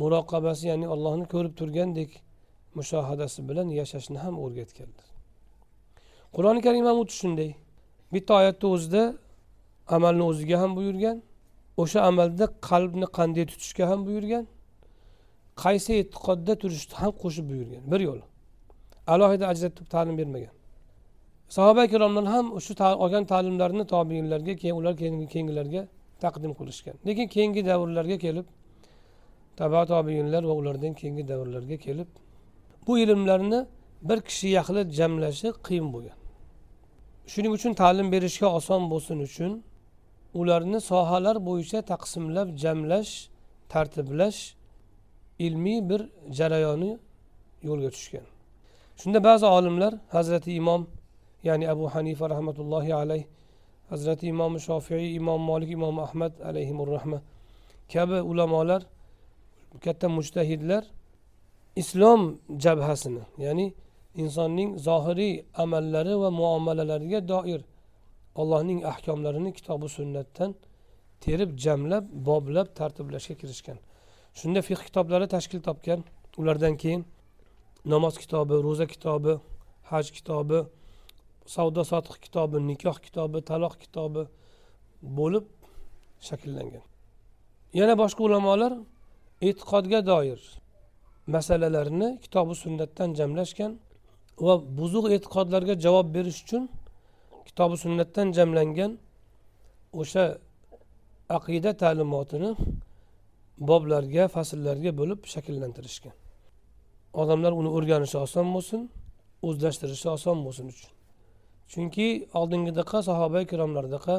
muroqabasi 0.00 0.64
ya'ni 0.70 0.86
allohni 0.94 1.26
ko'rib 1.32 1.54
turgandek 1.60 2.10
mushohadasi 2.78 3.40
bilan 3.48 3.68
yashashni 3.80 4.18
ham 4.24 4.34
o'rgatganlar 4.44 5.06
qur'oni 6.34 6.60
karim 6.66 6.84
ham 6.88 6.96
xuddi 7.00 7.14
shunday. 7.20 7.50
Bitta 8.14 8.32
oyatni 8.40 8.66
o'zida 8.74 9.02
amalni 9.96 10.22
o'ziga 10.30 10.56
ham 10.62 10.72
buyurgan 10.78 11.16
o'sha 11.82 12.00
amalda 12.10 12.44
qalbni 12.68 13.06
qanday 13.18 13.44
tutishga 13.52 13.84
ham 13.90 14.00
buyurgan 14.06 14.44
qaysi 15.64 15.90
e'tiqodda 16.00 16.52
turishni 16.62 16.94
ham 17.02 17.12
qo'shib 17.22 17.44
buyurgan. 17.50 17.82
Bir 17.92 18.00
yo'l. 18.08 18.20
Alohida 19.12 19.44
ajratib 19.52 19.86
ta'lim 19.94 20.14
bermagan. 20.20 20.54
Sahoba 21.56 21.82
ikromdan 21.88 22.26
ham 22.34 22.46
shu 22.66 22.72
olgan 23.04 23.24
ta'limlarini 23.32 23.84
tobiinlarga 23.94 24.54
keyin 24.60 24.76
ular 24.80 24.94
keyingilarga 25.32 25.82
taqdim 26.24 26.52
qilishgan. 26.58 26.96
Lekin 27.06 27.26
keyingi 27.34 27.62
davrlarga 27.70 28.16
kelib 28.24 28.46
taba 29.60 29.80
tobiinlar 29.92 30.42
va 30.48 30.54
ulardan 30.60 30.92
keyingi 31.00 31.24
davrlarga 31.28 31.76
kelib 31.86 32.08
bu 32.86 32.92
ilmlarni 32.98 33.60
bir 34.08 34.18
kishi 34.28 34.48
yaxlit 34.58 34.88
jamlashi 34.98 35.48
qiyin 35.66 35.88
bo'lgan. 35.94 36.18
Shuning 37.32 37.52
uchun 37.58 37.72
ta'lim 37.82 38.08
berishga 38.14 38.48
oson 38.58 38.82
bo'lsin 38.92 39.18
uchun 39.28 39.52
ularni 40.40 40.80
sohalar 40.90 41.36
bo'yicha 41.48 41.78
taqsimlab 41.92 42.48
jamlash 42.62 43.12
tartiblash 43.72 44.40
ilmiy 45.46 45.80
bir 45.90 46.00
jarayoni 46.38 46.92
yo'lga 47.68 47.90
tushgan. 47.96 48.26
Shunda 49.00 49.18
ba'zi 49.28 49.46
olimlar 49.56 49.92
hazrati 50.16 50.50
imom 50.60 50.82
ya'ni 51.48 51.66
abu 51.74 51.84
hanifa 51.94 52.24
rahmatullohi 52.34 52.94
alayh 53.02 53.22
hazrati 53.90 54.26
imom 54.32 54.52
shofiy 54.68 55.04
imom 55.18 55.40
molik 55.50 55.70
imom 55.76 55.96
ahmad 56.06 56.32
alayhimurrahma 56.48 57.18
kabi 57.92 58.18
ulamolar 58.30 58.82
katta 59.84 60.06
mujtahidlar 60.16 60.82
islom 61.82 62.22
jabhasini 62.64 63.22
ya'ni 63.44 63.66
insonning 64.22 64.70
zohiriy 64.88 65.34
amallari 65.62 66.14
va 66.22 66.30
muomalalariga 66.40 67.20
doir 67.32 67.60
allohning 68.40 68.80
ahkomlarini 68.92 69.50
kitobi 69.58 69.88
sunnatdan 69.96 70.50
terib 71.24 71.50
jamlab 71.64 72.04
boblab 72.28 72.68
tartiblashga 72.78 73.34
kirishgan 73.40 73.78
shunda 74.38 74.60
fiq 74.68 74.80
kitoblari 74.86 75.26
tashkil 75.34 75.60
topgan 75.68 76.00
ulardan 76.40 76.74
keyin 76.82 77.02
namoz 77.92 78.14
kitobi 78.22 78.54
ro'za 78.66 78.86
kitobi 78.92 79.32
haj 79.90 80.06
kitobi 80.16 80.58
savdo 81.46 81.82
sotiq 81.84 82.16
kitobi 82.24 82.58
nikoh 82.70 82.96
kitobi 83.06 83.38
taloq 83.50 83.74
kitobi 83.82 84.22
bo'lib 85.18 85.46
shakllangan. 86.28 86.84
Yana 87.78 87.94
boshqa 88.02 88.20
ulamolar 88.28 88.72
e'tiqodga 89.48 90.00
doir 90.10 90.40
masalalarni 91.34 92.08
kitobi 92.24 92.54
sunnatdan 92.62 93.08
jamlashgan 93.18 93.72
va 94.46 94.54
buzuq 94.78 95.06
e'tiqodlarga 95.16 95.74
javob 95.84 96.06
berish 96.16 96.40
uchun 96.44 96.62
kitobi 97.48 97.76
sunnatdan 97.84 98.26
jamlangan 98.38 98.92
o'sha 100.00 100.24
aqida 101.38 101.70
ta'limotini 101.82 102.50
boblarga 103.68 104.24
fasllarga 104.34 104.90
bo'lib 105.00 105.20
shakllantirishgan. 105.34 106.14
Odamlar 107.22 107.52
uni 107.60 107.70
o'rganishi 107.76 108.16
oson 108.26 108.46
bo'lsin 108.54 108.80
o'zlashtirishi 109.48 110.08
oson 110.16 110.36
bo'lsin 110.46 110.66
uchun. 110.72 110.90
Chunki 111.72 112.08
oldingidaqa 112.40 112.98
sahoba 113.08 113.38
ikromlardaqa 113.46 114.16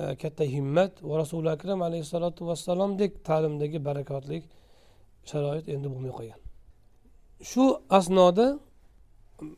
e, 0.00 0.16
katta 0.22 0.44
himmat 0.44 0.92
va 1.08 1.14
rasuli 1.22 1.48
akram 1.56 1.80
alayhissalotu 1.88 2.46
vassalomdek 2.50 3.12
ta'limdagi 3.28 3.78
barakotlik 3.88 4.44
sharoit 5.30 5.66
endi 5.74 5.88
bo'lmay 5.92 6.12
qolgan. 6.18 6.40
Shu 7.50 7.64
asnoda 7.98 8.46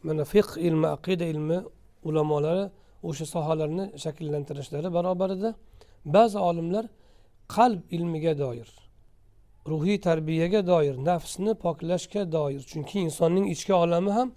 mana 0.07 0.25
fiqh 0.33 0.51
ilmi 0.69 0.89
aqida 0.97 1.25
ilmi 1.33 1.59
ulamolari 2.09 2.65
o'sha 3.09 3.27
sohalarni 3.35 3.85
shakllantirishlari 4.05 4.89
barobarida 4.97 5.51
ba'zi 6.17 6.39
olimlar 6.51 6.85
qalb 7.57 7.81
ilmiga 7.97 8.33
doir 8.43 8.69
ruhiy 9.71 10.01
tarbiyaga 10.01 10.67
doir 10.67 10.95
nafsni 11.11 11.55
poklashga 11.65 12.33
doir 12.33 12.61
chunki 12.71 12.97
insonning 13.07 13.47
ichki 13.55 13.75
olami 13.75 14.11
ham 14.19 14.29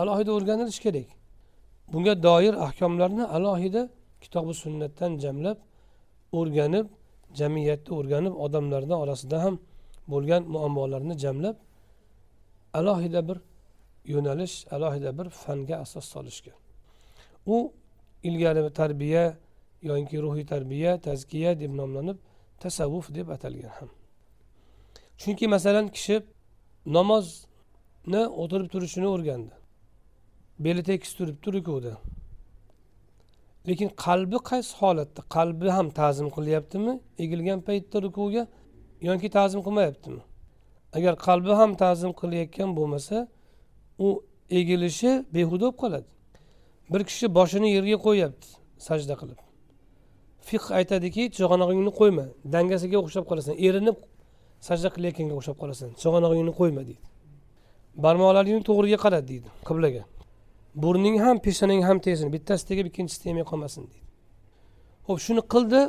alohida 0.00 0.32
o'rganilishi 0.36 0.80
kerak. 0.86 1.08
Bunga 1.92 2.14
doir 2.26 2.54
ahkomlarni 2.66 3.24
alohida 3.36 3.82
kitobi 4.22 4.54
sunnatdan 4.62 5.12
jamlab 5.24 5.58
o'rganib 6.38 6.86
jamiyatda 7.40 7.90
o'rganib 7.98 8.34
odamlarni 8.44 8.94
orasida 9.02 9.36
ham 9.44 9.54
bo'lgan 10.12 10.42
muammolarni 10.54 11.14
jamlab 11.24 11.56
alohida 12.78 13.20
bir 13.28 13.38
yo'nalish 14.12 14.56
alohida 14.74 15.10
bir 15.18 15.26
fanga 15.42 15.76
asos 15.84 16.06
solishgan 16.14 16.58
u 17.54 17.56
ilgari 18.22 18.72
tarbiya 18.80 19.24
yoki 19.82 20.16
ruhiy 20.22 20.46
tarbiya 20.46 21.00
tazkiya 21.00 21.60
deb 21.60 21.72
nomlanib 21.80 22.16
tasavvuf 22.60 23.14
deb 23.14 23.28
atalgan 23.28 23.68
ham. 23.68 23.90
Chunki 25.18 25.46
masalan 25.48 25.88
kishi 25.88 26.22
namozni 26.86 28.22
o'tirib 28.42 28.68
turishini 28.72 29.06
o'rgandi. 29.14 29.63
Beli 30.58 30.82
tekis 30.82 31.14
turibdi 31.14 31.52
rukuda 31.52 31.96
lekin 33.68 33.88
qalbi 33.88 34.36
qaysi 34.50 34.72
holatda? 34.80 35.20
Qalbi 35.36 35.68
ham 35.70 35.90
ta'zim 35.90 36.28
qilyaptimi? 36.36 37.00
Egilgan 37.18 37.60
paytda 37.60 38.02
rukuga 38.02 38.46
yoki 39.08 39.30
ta'zim 39.30 39.60
qilmayaptimi? 39.66 40.22
Agar 40.96 41.14
qalbi 41.26 41.52
ham 41.60 41.74
ta'zim 41.82 42.12
qilayotgan 42.20 42.76
bo'lmasa 42.76 43.28
u 43.98 44.08
egilishi 44.50 45.24
behuda 45.34 45.66
bo'lib 45.66 45.76
qoladi. 45.82 46.08
Bir 46.92 47.02
kishi 47.08 47.26
boshini 47.38 47.68
yerga 47.76 47.96
qo'yyapti 48.06 48.48
sajda 48.86 49.14
qilib. 49.20 49.38
Fiq 50.48 50.64
aytadiki 50.78 51.22
chig'anog'ingni 51.36 51.92
qo'yma 52.00 52.24
dangasiga 52.54 52.98
o'xshab 53.02 53.24
qolasan 53.30 53.54
erinib 53.66 53.96
sajda 54.68 54.88
qilayotganga 54.94 55.34
o'xshab 55.38 55.56
qolasan 55.62 55.88
chig'anog'ingni 56.02 56.52
qo'yma 56.60 56.82
deydi. 56.88 57.04
Barmoqlaringni 58.04 58.62
to'g'riga 58.68 58.98
qarat 59.04 59.24
deydi 59.30 59.48
qiblaga. 59.68 60.02
Burning 60.74 61.20
ham 61.20 61.38
peshonang 61.38 61.82
ham 61.88 61.98
tegsin 62.06 62.32
bittasi 62.32 62.66
tegib 62.70 62.86
ikkinchisi 62.90 63.22
tegmay 63.24 63.44
qolmasin 63.50 63.82
deydi. 63.90 64.06
Ho'p 65.06 65.18
shuni 65.26 65.42
qildi 65.54 65.80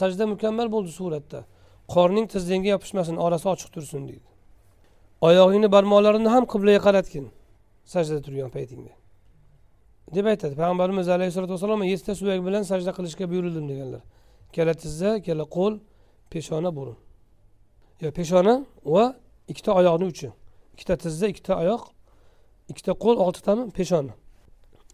sajda 0.00 0.24
mukammal 0.32 0.68
bo'ldi 0.74 0.90
suratda. 0.98 1.40
Qorning 1.94 2.26
tizzangga 2.32 2.68
yopishmasin 2.74 3.16
orasi 3.16 3.46
ochiq 3.52 3.70
tursin 3.74 4.02
deydi. 4.08 4.28
Oyog'ingni 5.28 5.68
barmoqlarini 5.74 6.28
ham 6.34 6.44
qiblaga 6.52 6.80
qaratgin 6.86 7.26
sajdada 7.92 8.20
turgan 8.26 8.50
paytingda. 8.56 8.92
Deb 10.14 10.26
aytadi 10.32 10.54
payg'ambarimiz 10.60 11.08
alayhissalotu 11.16 11.52
vassalom 11.56 11.82
yettita 11.92 12.14
suyak 12.20 12.40
bilan 12.46 12.62
sajda 12.70 12.90
qilishga 12.98 13.24
buyurildim 13.30 13.66
deganlar. 13.68 14.02
Ikkala 14.48 14.74
tizza 14.82 15.10
ikkala 15.20 15.44
qo'l 15.56 15.74
peshona 16.32 16.70
burun. 16.76 16.98
Yo 18.00 18.08
peshona 18.18 18.54
va 18.94 19.04
ikkita 19.50 19.70
oyoqni 19.80 20.06
uchi. 20.12 20.28
Ikkita 20.74 20.94
tizza 21.04 21.26
ikkita 21.32 21.52
oyoq 21.62 21.82
ikkita 22.70 22.92
qo'l 23.04 23.16
oltitami 23.26 23.70
peshona 23.70 24.14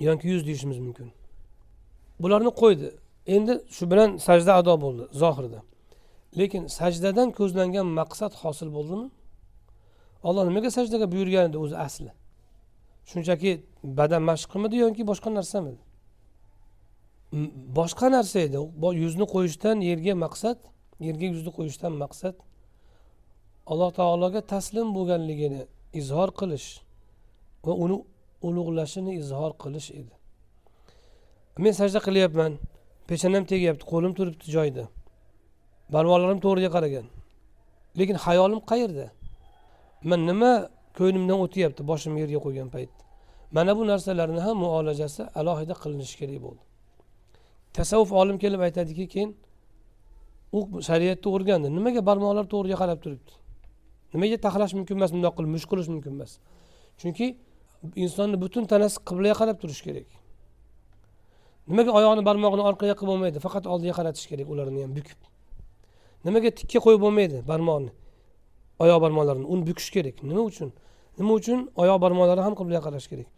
yoki 0.00 0.28
yuz 0.28 0.46
deyishimiz 0.46 0.78
mumkin. 0.78 1.12
Bularni 2.20 2.50
qo'ydi. 2.62 2.88
Endi 3.26 3.54
shu 3.76 3.90
bilan 3.90 4.16
sajda 4.16 4.54
ado 4.60 4.74
bo'ldi 4.84 5.04
zohirda. 5.22 5.60
Lekin 6.38 6.66
sajdadan 6.78 7.28
ko'zlangan 7.38 7.86
maqsad 8.00 8.32
hosil 8.42 8.68
bo'ldimi? 8.76 9.08
Olloh 10.22 10.44
nimaga 10.48 10.70
sajdaga 10.70 11.06
buyurgan 11.12 11.50
edi 11.50 11.58
o'zi 11.64 11.76
asli? 11.86 12.10
Shunchaki 13.10 13.50
badan 13.98 14.22
mashq 14.30 14.48
qilmidi 14.52 14.76
yoki 14.84 15.02
boshqa 15.10 15.30
narsamidi? 15.38 15.80
Boshqa 17.78 18.06
narsa 18.16 18.38
edi. 18.46 18.58
Yuzni 19.02 19.26
qo'yishdan 19.34 19.76
yerga 19.90 20.14
maqsad 20.24 20.58
yerga 21.06 21.26
yuzni 21.34 21.50
qo'yishdan 21.58 21.92
maqsad 22.02 22.34
alloh 23.72 23.90
taologa 23.98 24.40
taslim 24.52 24.88
bo'lganligini 24.96 25.62
izhor 26.00 26.30
qilish. 26.40 26.68
Va 27.66 27.72
uni 27.84 27.96
ulug'lashini 28.46 29.12
izhor 29.20 29.52
qilish 29.62 29.90
edi. 30.00 30.14
Men 31.62 31.72
sajda 31.80 32.00
qilyapman 32.06 32.52
peshonam 33.08 33.44
tegyapti 33.52 33.84
qo'lim 33.92 34.12
turibdi 34.18 34.46
joyida 34.56 34.84
barmoqlarim 35.94 36.40
to'g'riga 36.44 36.70
qaragan. 36.76 37.06
Lekin 37.98 38.16
hayolim 38.24 38.60
qayerda? 38.70 39.06
Man 40.10 40.20
nima 40.30 40.52
ko'nglimdan 40.98 41.38
o'tyapti 41.44 41.82
boshimni 41.90 42.18
yerga 42.24 42.40
qo'ygan 42.46 42.68
paytda 42.74 43.02
mana 43.56 43.72
bu 43.78 43.82
narsalarni 43.90 44.40
ham 44.46 44.56
muolajasi 44.64 45.22
alohida 45.40 45.74
qilinishi 45.82 46.16
kerak 46.20 46.38
bo'ldi. 46.46 46.62
Tasavvuf 47.76 48.10
olim 48.20 48.36
kelib 48.42 48.60
aytadiki 48.66 49.04
keyin 49.12 49.30
u 50.56 50.58
shariatni 50.88 51.28
o'rgandi. 51.36 51.68
Nimaga 51.76 52.00
barmoqlar 52.08 52.46
to'g'riga 52.52 52.76
qarab 52.82 52.98
turibdi? 53.04 53.32
Nimaga 54.14 54.36
taxlash 54.46 54.74
mumkin 54.78 54.94
emas 54.98 55.10
bundoq 55.14 55.34
qilib 55.36 55.50
mush 55.56 55.66
qilish 55.70 55.88
mumkin 55.94 56.12
emas? 56.16 56.32
Chunki 57.00 57.26
insonni 58.04 58.36
butun 58.44 58.64
tanasi 58.72 58.98
qiblaga 59.08 59.34
qarab 59.40 59.56
turishi 59.62 59.82
kerak. 59.88 60.08
Nimaga 61.68 61.90
oyoqni 61.98 62.22
barmog'ini 62.28 62.62
orqaga 62.70 62.94
qilib 62.98 63.10
bo'lmaydi 63.12 63.38
faqat 63.46 63.64
oldiga 63.72 63.94
qaratish 63.98 64.26
kerak 64.30 64.46
ularni 64.52 64.80
ham 64.84 64.92
bukib. 64.98 65.18
Nimaga 66.26 66.50
tikka 66.58 66.78
qo'yib 66.84 67.00
bo'lmaydi 67.04 67.38
barmoqni 67.50 67.92
oyoq 68.82 68.98
barmoqlarini 69.04 69.46
uni 69.52 69.62
bukish 69.68 69.90
kerak. 69.96 70.16
Nima 70.30 70.42
uchun? 70.50 70.70
Nima 71.18 71.32
uchun? 71.38 71.58
Oyoq 71.82 71.98
barmoqlari 72.04 72.42
ham 72.46 72.54
qiblaga 72.60 72.82
qarash 72.86 73.06
kerak. 73.12 73.28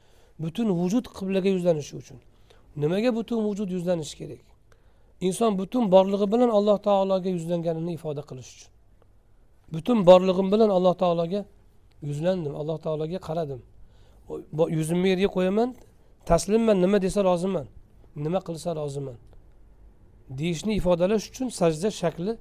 Butun 0.42 0.66
vujud 0.80 1.04
qiblaga 1.18 1.48
yuzlanishi 1.56 1.94
uchun. 2.00 2.18
Nimaga 2.82 3.10
butun 3.18 3.38
vujud 3.48 3.68
yuzlanishi 3.76 4.14
kerak? 4.20 4.42
Inson 5.26 5.52
butun 5.60 5.84
borlig'i 5.94 6.26
bilan 6.32 6.50
alloh 6.58 6.78
taologa 6.88 7.28
yuzlanganini 7.36 7.92
ifoda 7.98 8.22
qilish 8.28 8.50
uchun. 8.56 8.70
Butun 9.74 9.98
borlig'im 10.08 10.48
bilan 10.52 10.70
alloh 10.76 10.94
taologa 11.02 11.40
yuzlandim 12.08 12.54
alloh 12.60 12.78
taologa 12.84 13.18
qaradim. 13.28 13.60
Yuzimni 14.78 15.08
yerga 15.12 15.28
qo'yaman 15.36 15.68
taslimman 16.30 16.76
nima 16.84 16.98
desa 17.04 17.20
roziman 17.28 17.66
nima 18.24 18.40
qilsa 18.46 18.70
roziman. 18.80 19.16
Deyishni 20.38 20.72
ifodalash 20.80 21.24
uchun 21.30 21.48
sajda 21.60 21.88
shakli 22.00 22.32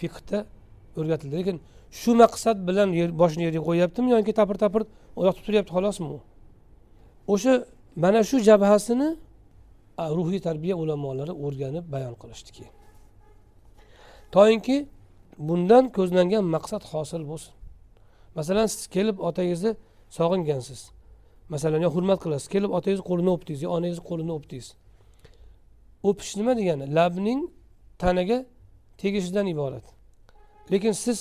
fiqda 0.00 0.38
o'rgatildi. 0.98 1.34
Lekin 1.40 1.56
shu 2.00 2.10
maqsad 2.22 2.56
bilan 2.68 2.88
boshini 3.20 3.42
yerga 3.48 3.60
qo'yyaptimi 3.68 4.08
yoki 4.16 4.32
tapir 4.40 4.56
tapir 4.64 4.82
oyoq 5.20 5.36
tutyapti 5.44 5.70
xolosmi 5.76 6.08
u? 6.16 6.18
O'sha 7.32 7.52
mana 8.02 8.20
shu 8.30 8.36
jabhasini 8.48 9.08
ruhiy 10.18 10.40
tarbiya 10.48 10.74
ulamolari 10.82 11.32
o'rganib 11.44 11.84
bayon 11.94 12.14
qilishdi 12.22 12.50
keyin 12.56 12.74
toinki 14.34 14.76
bundan 15.48 15.84
ko'zlangan 15.96 16.44
maqsad 16.54 16.82
hosil 16.92 17.22
bo'lsin. 17.30 17.52
Masalan 18.36 18.66
siz 18.66 18.86
kelib 18.94 19.16
otangizni 19.28 19.72
sog'ingansiz. 20.16 20.80
Masalan 21.52 21.80
yo 21.86 21.90
hurmat 21.96 22.18
qilasiz 22.24 22.48
kelib 22.54 22.70
otangizni 22.78 23.04
qo'lini 23.10 23.30
o'pdingiz 23.34 23.60
yo 23.66 23.70
onangizni 23.76 24.04
qo'lini 24.10 24.32
o'pdingiz. 24.36 24.68
O'pish 26.08 26.32
nima 26.40 26.52
degani? 26.58 26.84
Labning 26.96 27.40
tanaga 28.02 28.38
tegishidan 29.00 29.46
iborat. 29.54 29.86
Lekin 30.72 30.92
siz 31.04 31.18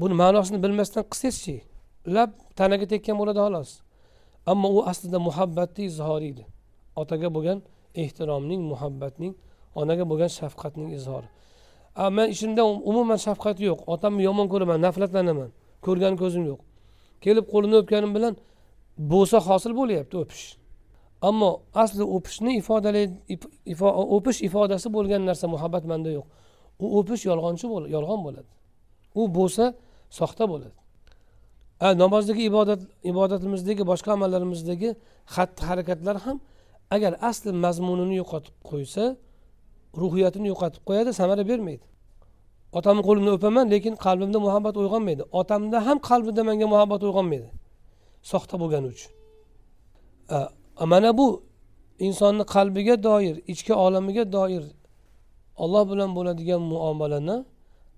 buni 0.00 0.14
ma'nosini 0.22 0.58
bilmasdan 0.64 1.04
qilsangizchi 1.10 1.56
lab 2.16 2.30
tanaga 2.58 2.86
tekkan 2.92 3.16
bo'ladi 3.20 3.40
xolos. 3.46 3.70
Ammo 4.50 4.68
u 4.78 4.80
aslida 4.90 5.18
muhabbatni 5.28 5.82
izhori 5.90 6.26
edi. 6.32 6.44
Otaga 7.00 7.28
bo'lgan 7.36 7.58
ehtiromning 8.02 8.62
muhabbatning 8.72 9.32
onaga 9.80 10.04
bo'lgan 10.10 10.30
shafqatning 10.38 10.90
izhori. 10.98 11.28
Man 12.16 12.26
ichimda 12.34 12.62
um, 12.70 12.76
umuman 12.90 13.18
shafqat 13.26 13.58
yo'q. 13.68 13.78
Otamni 13.94 14.22
yomon 14.28 14.46
ko'raman 14.52 14.78
nafratlanaman 14.86 15.50
ko'rgan 15.86 16.14
ko'zim 16.22 16.44
yo'q. 16.50 16.60
Kelib 17.24 17.44
qo'lini 17.52 17.76
o'pganim 17.80 18.10
bilan 18.16 18.34
bo'lsa 18.98 19.38
hosil 19.48 19.72
bo'lyapti 19.80 20.16
o'pish. 20.22 20.44
Ammo 21.28 21.50
asli 21.82 22.04
o'pishni 22.16 22.52
ifodalaydi 22.60 23.14
o'pish 24.16 24.38
ifodasi 24.48 24.88
bo'lgan 24.96 25.22
narsa 25.28 25.46
muhabbat 25.54 25.84
manda 25.90 26.10
yo'q. 26.18 26.26
U 26.84 26.86
o'pish 26.98 27.22
yolg'onchi 27.30 27.66
yolg'on 27.96 28.20
bo'ladi. 28.26 28.50
U 29.20 29.22
bo'lsa 29.38 29.64
soxta 30.18 30.44
bo'ladi. 30.52 30.76
Namozdagi 32.02 32.42
ibodat 32.50 32.80
ibodatimizdagi 33.10 33.82
boshqa 33.90 34.10
amallarimizdagi 34.18 34.90
xatti 35.34 35.62
harakatlar 35.68 36.16
ham 36.24 36.36
agar 36.96 37.12
asli 37.30 37.50
mazmunini 37.64 38.14
yo'qotib 38.22 38.54
qo'ysa 38.70 39.04
ruhiyatini 40.02 40.48
yo'qotib 40.52 40.82
qo'yadi 40.88 41.10
samara 41.20 41.42
bermaydi. 41.50 41.84
Otamni 42.78 43.02
qo'lini 43.08 43.30
o'paman 43.36 43.66
lekin 43.74 43.94
qalbimda 44.06 44.38
muhabbat 44.46 44.74
uyg'onmaydi. 44.82 45.22
Otamda 45.40 45.78
ham 45.86 45.98
qalbida 46.10 46.42
menga 46.48 46.66
muhabbat 46.74 47.00
uyg'onmaydi. 47.06 47.48
Soxta 48.22 48.60
bo'lgani 48.60 48.86
uchun. 48.86 49.12
Mana 50.80 51.18
bu 51.18 51.42
insonni 51.98 52.44
qalbiga 52.54 53.02
doir 53.02 53.36
ichki 53.46 53.74
olamiga 53.74 54.32
doir 54.32 54.64
olloh 55.56 55.90
bilan 55.90 56.10
bo'ladigan 56.16 56.62
muomalani 56.62 57.44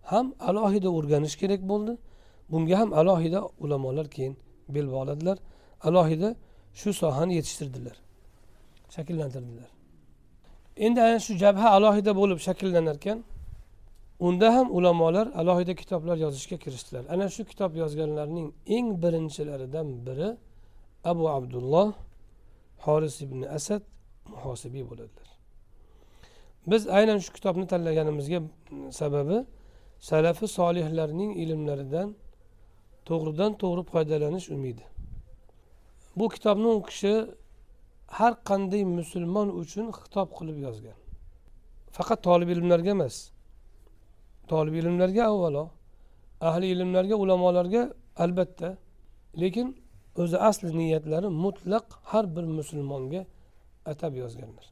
ham 0.03 0.35
alohida 0.49 0.89
o'rganish 0.89 1.37
kerak 1.37 1.63
bo'ldi. 1.69 1.93
Bunga 2.51 2.79
ham 2.79 2.93
alohida 2.93 3.41
ulamolar 3.59 4.07
keyin 4.15 4.37
bel 4.69 4.87
bog'ladilar 4.93 5.39
alohida 5.83 6.35
shu 6.75 6.93
sohani 6.93 7.35
yetishtirdilar. 7.35 7.97
Shakllantirdilar. 8.95 9.69
Endi 10.77 11.01
ana 11.03 11.19
shu 11.19 11.33
jabha 11.43 11.69
alohida 11.77 12.17
bo'lib 12.21 12.39
shakllanar 12.47 12.97
ekan 13.01 13.19
unda 14.21 14.55
ham 14.55 14.67
ulamolar 14.77 15.27
alohida 15.41 15.75
kitoblar 15.75 16.17
yozishga 16.17 16.57
kirishdilar. 16.65 17.05
Ana 17.09 17.29
shu 17.29 17.43
kitob 17.51 17.73
yozganlarning 17.83 18.49
eng 18.67 18.89
birinchilaridan 19.03 19.89
biri 20.07 20.29
abu 21.05 21.25
abdulloh 21.37 21.93
horis 22.85 23.17
ibn 23.27 23.43
asad 23.43 23.83
muhosibiy 24.33 24.85
bo'ladilar. 24.91 25.29
Biz 26.71 26.83
aynan 26.89 27.19
shu 27.25 27.31
kitobni 27.37 27.67
tanlaganimizga 27.73 28.41
sababi 29.01 29.39
salafi 30.11 30.47
solihlarning 30.59 31.31
ilmlaridan 31.43 32.09
to'g'ridan 33.09 33.53
to'g'ri 33.63 33.83
foydalanish 33.93 34.47
umidi. 34.57 34.85
Bu 36.17 36.29
kitobni 36.35 36.69
u 36.79 36.83
kishi 36.89 37.15
har 38.19 38.33
qanday 38.49 38.83
musulmon 38.99 39.49
uchun 39.63 39.87
xitob 39.99 40.29
qilib 40.39 40.59
yozgan. 40.67 40.99
Faqat 41.97 42.19
tolib 42.27 42.49
ilmlarga 42.55 42.91
emas 42.99 43.17
tolib 44.53 44.75
ilmlarga 44.81 45.23
avvalo 45.33 45.65
ahli 46.49 46.67
ilmlarga 46.75 47.17
ulamolarga 47.23 47.83
albatta 48.25 48.69
lekin 49.43 49.69
o'zi 50.23 50.37
asli 50.49 50.71
niyatlari 50.79 51.29
mutlaq 51.45 51.87
har 52.11 52.25
bir 52.37 52.45
musulmonga 52.59 53.23
atab 53.93 54.13
yozganlar. 54.23 54.67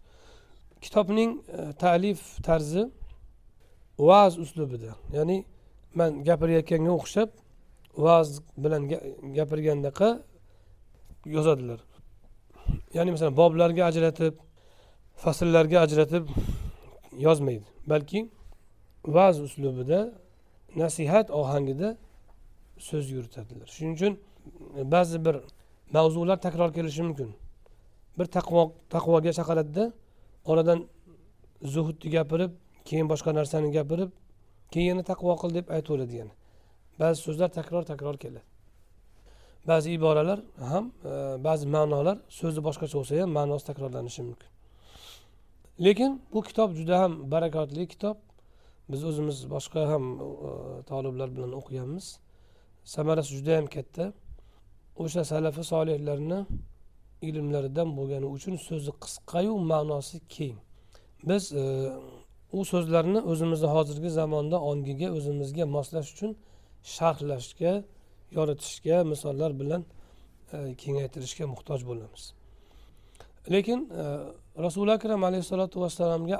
Kitobning 0.84 1.30
e, 1.58 1.72
ta'lif 1.82 2.20
tarzi 2.46 2.82
va'z 4.08 4.34
uslubida 4.44 4.92
ya'ni 5.16 5.36
man 5.98 6.10
gapirayotganga 6.28 6.92
o'xshab 6.98 7.30
va'z 8.04 8.28
bilan 8.64 8.82
gapirgandaqa 9.38 10.08
yozadilar. 11.36 11.80
Ya'ni 12.96 13.10
masalan 13.14 13.34
boblarga 13.40 13.82
ajratib 13.90 14.34
fasllarga 15.24 15.78
ajratib 15.86 16.24
yozmaydi 17.26 17.66
balki 17.92 18.20
va'z 19.16 19.36
uslubida 19.46 20.00
nasihat 20.82 21.26
ohangida 21.40 21.88
so'z 22.88 23.06
yuritadilar. 23.16 23.66
Shuning 23.76 23.94
uchun 23.98 24.12
e, 24.78 24.90
ba'zi 24.94 25.16
bir 25.26 25.36
mavzular 25.96 26.38
takror 26.46 26.70
kelishi 26.76 27.02
mumkin. 27.08 27.30
Bir 28.18 28.26
taqvo 28.36 28.62
taqvoga 28.94 29.32
chaqiradida 29.38 29.84
oradan 30.50 30.78
zuhudni 31.74 32.08
gapirib 32.16 32.52
keyin 32.88 33.06
boshqa 33.12 33.30
narsani 33.38 33.68
gapirib 33.78 34.10
keyin 34.72 34.88
yana 34.92 35.02
taqvo 35.10 35.32
qil 35.42 35.50
deb 35.58 35.66
aytaveradi 35.76 36.14
yana 36.20 36.34
ba'zi 37.00 37.18
so'zlar 37.26 37.48
takror 37.58 37.82
takror 37.92 38.16
keladi. 38.22 38.46
Ba'zi 39.70 39.88
iboralar 39.98 40.38
ham 40.70 40.84
e, 41.10 41.12
ba'zi 41.46 41.66
ma'nolar 41.76 42.16
so'zi 42.40 42.60
boshqacha 42.68 42.94
bo'lsa 43.00 43.12
ham 43.22 43.30
ma'nosi 43.38 43.64
takrorlanishi 43.70 44.22
mumkin. 44.28 44.50
Lekin 45.86 46.10
bu 46.32 46.40
kitob 46.48 46.70
juda 46.78 46.94
ham 47.02 47.12
barakotli 47.32 47.84
kitob. 47.94 48.16
Biz 48.90 49.04
o'zimiz 49.10 49.36
boshqa 49.54 49.80
ham 49.92 50.04
e, 50.20 50.50
toliblar 50.90 51.28
bilan 51.36 51.52
o'qiganmiz. 51.60 52.06
Samarasi 52.94 53.30
juda 53.36 53.52
yam 53.58 53.66
katta. 53.76 54.04
O'sha 55.02 55.22
salafi 55.32 55.62
solihlarni 55.72 56.40
ilmlaridan 57.28 57.88
bo'lgani 57.98 58.26
uchun 58.36 58.54
so'zi 58.68 58.92
qisqayu 59.04 59.54
ma'nosi 59.72 60.18
keng. 60.34 60.56
Biz 61.28 61.44
e, 61.52 61.64
u 62.52 62.64
so'zlarni 62.72 63.20
o'zimizni 63.30 63.68
hozirgi 63.76 64.10
zamonda 64.20 64.56
ongiga 64.70 65.08
o'zimizga 65.18 65.64
moslash 65.76 66.08
uchun 66.14 66.30
sharhlashga 66.94 67.72
yoritishga 68.36 68.96
misollar 69.12 69.50
bilan 69.60 69.82
e, 70.52 70.58
kengaytirishga 70.82 71.44
muhtoj 71.52 71.80
bo'lamiz. 71.90 72.22
Lekin 73.54 73.80
e, 74.00 74.04
rasuli 74.64 74.92
akram 74.98 75.24
alayhissalotu 75.28 75.76
vassalomga 75.84 76.38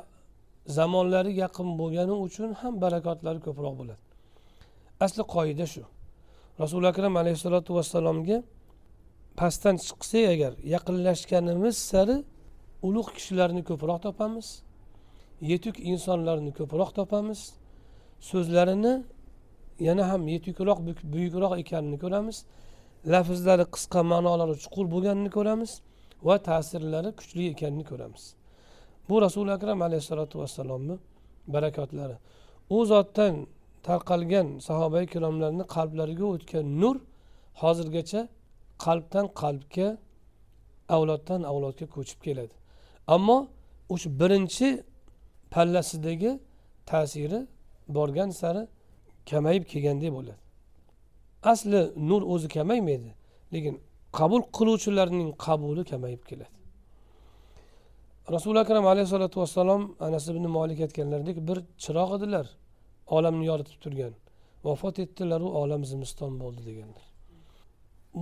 zamonlari 0.77 1.33
yaqin 1.43 1.69
bo'lgani 1.81 2.15
uchun 2.27 2.51
ham 2.61 2.75
barakotlari 2.85 3.41
ko'proq 3.47 3.75
bo'ladi. 3.81 4.03
Asli 5.05 5.23
qoida 5.35 5.67
shu. 5.73 5.83
Rasuli 6.63 6.87
akram 6.93 7.15
alayhissalotu 7.23 7.71
vassalomga 7.79 8.39
pastdan 9.39 9.77
chiqsak 9.87 10.25
agar 10.35 10.53
yaqinlashganimiz 10.75 11.77
sari 11.91 12.17
ulug' 12.87 13.11
kishilarni 13.17 13.63
ko'proq 13.71 13.99
topamiz 14.07 14.47
yetuk 15.51 15.77
insonlarni 15.93 16.53
ko'proq 16.59 16.91
topamiz 16.99 17.41
so'zlarini 18.31 18.95
yana 19.89 20.05
ham 20.11 20.23
yetukroq 20.35 20.79
buyukroq 21.15 21.53
ekanini 21.63 21.99
ko'ramiz 22.05 22.37
lafzlari 23.13 23.65
qisqa 23.75 24.01
ma'nolari 24.13 24.55
chuqur 24.63 24.87
bo'lganini 24.95 25.31
ko'ramiz 25.37 25.71
va 26.27 26.37
ta'sirlari 26.49 27.11
kuchli 27.19 27.43
ekanini 27.55 27.85
ko'ramiz. 27.91 28.38
Bu 29.09 29.23
rasuli 29.23 29.51
akram 29.53 29.83
alayhissalotu 29.83 30.39
vassalomni 30.43 30.97
barakotlari. 31.55 32.17
U 32.77 32.79
zotdan 32.93 33.35
tarqalgan 33.83 34.47
sahoba 34.69 34.99
ikromlarni 35.07 35.65
qalblariga 35.75 36.27
o'tgan 36.35 36.67
nur 36.83 36.97
hozirgacha 37.63 38.21
qalbdan 38.85 39.27
qalbga 39.43 39.89
avloddan 40.97 41.41
avlodga 41.51 41.87
ko'chib 41.97 42.21
keladi. 42.27 42.55
Ammo 43.15 43.39
o'sha 43.95 44.09
birinchi 44.21 44.69
pallasidagi 45.55 46.31
ta'siri 46.91 47.41
borgan 47.97 48.31
sari 48.41 48.63
kamayib 49.31 49.65
kelgandek 49.73 50.11
bo'ladi. 50.17 50.41
Asli 51.53 51.81
nur 52.11 52.23
o'zi 52.33 52.49
kamaymaydi 52.57 53.11
lekin 53.55 53.75
qabul 54.19 54.43
qiluvchilarning 54.57 55.31
qabuli 55.47 55.83
kamayib 55.93 56.23
keladi. 56.31 56.58
Rasuli 58.37 58.59
akram 58.65 58.87
alayhissalotu 58.87 59.41
vassalom 59.41 59.83
anas 60.01 60.29
ibn 60.29 60.45
molik 60.57 60.81
aytganlaridek 60.87 61.37
bir 61.49 61.59
chiroq 61.85 62.11
edilar. 62.17 62.47
Olamni 63.17 63.45
yoritib 63.51 63.79
turgan. 63.85 64.13
Vafot 64.65 64.99
etdilaru 65.05 65.49
olam 65.61 65.85
zimiston 65.91 66.33
bo'ldi 66.43 66.63
deganlar. 66.69 67.05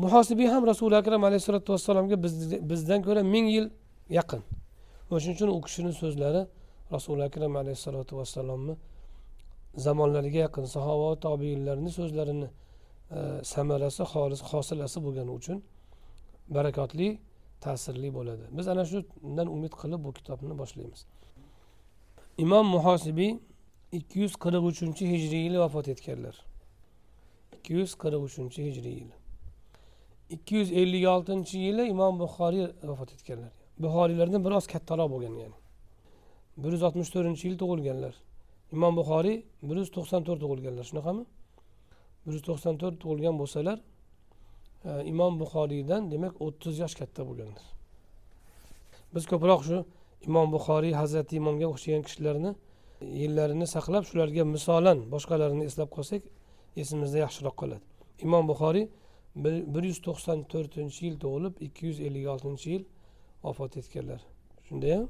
Muhosibiy 0.03 0.49
ham 0.55 0.63
rasuli 0.73 0.97
akram 1.03 1.23
alayhissalotu 1.29 1.73
vassalomga 1.75 2.17
bizdan 2.71 3.01
ko'ra 3.07 3.23
ming 3.35 3.47
yil 3.57 3.67
yaqin. 4.19 4.43
O'shaning 5.11 5.37
uchun 5.37 5.51
u 5.57 5.59
kishini 5.67 5.93
so'zlari 6.03 6.43
rasuli 6.95 7.23
akram 7.29 7.53
alayhissalotu 7.63 8.13
vassalomni 8.21 8.75
zamonlariga 9.85 10.39
yaqin 10.47 10.65
sahoba 10.77 11.09
tobiinlarni 11.27 11.91
so'zlarini 11.99 12.49
e, 13.17 13.19
samarasi 13.53 14.05
xolis 14.13 14.41
hosilasi 14.51 14.99
bo'lgani 15.05 15.33
uchun 15.39 15.59
barakotli 16.57 17.09
ta'sirli 17.67 18.09
bo'ladi. 18.19 18.45
Biz 18.57 18.67
ana 18.73 18.85
shundan 18.91 19.47
umid 19.57 19.75
qilib 19.81 20.01
bu 20.07 20.11
kitobni 20.19 20.55
boshlaymiz. 20.61 21.01
Imom 22.45 22.67
muhosibiy 22.77 23.33
ikki 23.99 24.17
yuz 24.25 24.35
qirq 24.45 24.63
uchinchi 24.71 25.05
hijriy 25.13 25.43
yili 25.47 25.59
vafot 25.65 25.87
etganlar. 25.95 26.37
ikki 27.57 27.73
yuz 27.79 27.93
qirq 28.03 28.21
uchinchi 28.29 28.61
hijriy 28.67 28.95
yili. 29.01 29.15
ikki 30.35 30.53
yuz 30.61 30.69
ellik 30.81 31.05
oltinchi 31.15 31.57
yili 31.67 31.85
imom 31.95 32.15
buxoriy 32.23 32.67
vafot 32.91 33.11
etganlar. 33.17 33.53
Buxoriylardan 33.85 34.41
biroz 34.47 34.67
kattaroq 34.73 35.09
bo'lgan 35.15 35.35
ya'ni. 35.43 35.59
bir 36.63 36.71
yuz 36.75 36.83
oltmish 36.87 37.11
to'rtinchi 37.15 37.45
yil 37.49 37.57
tug'ilganlar. 37.63 38.15
Imom 38.75 38.93
buxoriy 39.01 39.37
bir 39.69 39.77
yuz 39.83 39.91
to'qson 39.97 40.21
to'rt 40.27 40.41
tug'ilganlar. 40.45 40.85
Shunaqami? 40.91 41.25
bir 42.27 42.33
yuz 42.33 42.43
to'qson 42.49 42.75
to'rt 42.81 42.97
tug'ilgan 43.03 43.35
bo'lsalar 43.41 43.79
imom 45.13 45.39
buxoriydan 45.43 46.11
demak 46.13 46.35
o'ttiz 46.47 46.79
yosh 46.83 46.95
katta 47.01 47.23
bo'lganlar. 47.29 47.67
Biz 49.15 49.25
ko'proq 49.33 49.61
shu 49.69 49.79
imom 50.29 50.53
buxoriy 50.55 50.95
hazrati 51.01 51.37
imomga 51.41 51.67
o'xshagan 51.73 52.03
kishilarni 52.09 52.53
yillarini 53.23 53.67
saqlab 53.75 54.05
shularga 54.11 54.45
misolan 54.55 54.99
boshqalarini 55.15 55.65
eslab 55.71 55.91
qolsak 55.97 56.23
esimizda 56.83 57.19
yaxshiroq 57.25 57.57
qoladi. 57.63 57.85
Imom 58.27 58.45
buxoriy 58.51 58.87
bir 59.75 59.83
yuz 59.91 59.99
to'qson 60.07 60.39
to'rtinchi 60.53 61.01
yil 61.07 61.17
tug'ilib 61.23 61.55
ikki 61.67 61.83
yuz 61.89 61.99
ellik 62.07 62.27
oltinchi 62.35 62.69
yil 62.75 62.85
vafot 63.45 63.77
etganlar. 63.81 64.21
Shundayam 64.69 65.07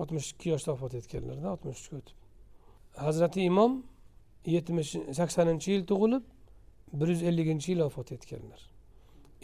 oltmish 0.00 0.32
ikki 0.32 0.48
yoshda 0.54 0.70
vafot 0.74 0.94
etganlarda 1.00 1.46
oltmish 1.54 1.78
uchga 1.82 1.96
o'tib. 2.00 2.16
Hazrati 3.06 3.40
imom 3.50 3.72
yetmish 4.56 4.90
saksoninchi 5.18 5.68
yil 5.74 5.84
tug'ilib 5.90 6.24
bir 6.98 7.08
yuz 7.14 7.22
elliginchi 7.28 7.72
yil 7.72 7.80
vafot 7.86 8.12
etganlar. 8.16 8.60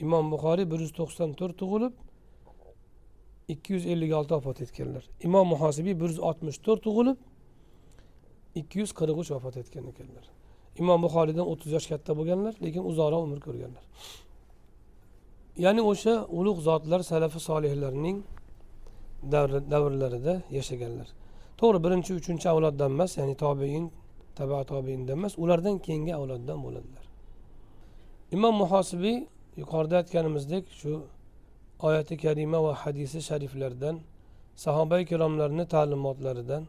Imom 0.04 0.30
buxoriy 0.32 0.66
bir 0.72 0.78
yuz 0.84 0.92
to'qson 0.98 1.30
to'rt 1.40 1.56
tug'ilib 1.62 1.94
ikki 3.52 3.72
yuz 3.74 3.84
ellik 3.92 4.12
olti 4.18 4.32
vafot 4.34 4.60
etganlar. 4.64 5.04
Imom 5.26 5.46
muhosibiy 5.54 5.94
bir 6.00 6.08
yuz 6.12 6.20
oltmish 6.28 6.58
to'rt 6.66 6.82
tug'ilib 6.86 7.18
ikki 8.60 8.76
yuz 8.82 8.90
qirq 8.98 9.16
uch 9.22 9.30
vafot 9.34 9.56
etgan 9.62 9.84
ekanlar. 9.92 10.24
Imom 10.80 10.98
buxoriydan 11.06 11.46
o'ttiz 11.52 11.70
yosh 11.76 11.86
katta 11.92 12.12
bo'lganlar 12.18 12.54
lekin 12.64 12.82
uzoqroq 12.90 13.22
umr 13.26 13.38
ko'rganlar. 13.46 13.84
Ya'ni 15.64 15.82
o'sha 15.90 16.14
ulug' 16.38 16.60
zotlar 16.68 17.00
salafi 17.10 17.40
solihlarning 17.48 18.18
davrlarida 19.72 20.34
yashaganlar. 20.58 21.08
To'g'ri 21.60 21.78
birinchi 21.84 22.12
uchinchi 22.20 22.46
avloddan 22.54 22.90
emas 22.96 23.12
ya'ni 23.20 23.34
tobein 23.44 23.84
taba 24.38 24.58
tobeindan 24.72 25.14
emas 25.18 25.34
ulardan 25.42 25.76
keyingi 25.86 26.12
avloddan 26.18 26.58
bo'ladilar 26.66 27.04
imom 28.36 28.54
muhosibiy 28.62 29.16
yuqorida 29.60 29.96
aytganimizdek 30.02 30.64
shu 30.80 30.92
oyati 31.88 32.14
karima 32.24 32.58
va 32.66 32.72
hadisi 32.82 33.18
shariflardan 33.28 33.96
sahoba 34.64 34.96
ikromlarni 35.04 35.64
ta'limotlaridan 35.74 36.62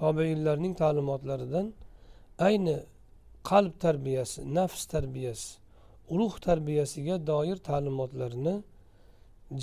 tobeinlarning 0.00 0.74
ta'limotlaridan 0.82 1.66
ayni 2.46 2.76
qalb 3.50 3.74
tarbiyasi 3.84 4.38
nafs 4.58 4.82
tarbiyasi 4.94 5.48
ulug' 6.14 6.38
tarbiyasiga 6.46 7.16
doir 7.30 7.56
ta'limotlarni 7.68 8.54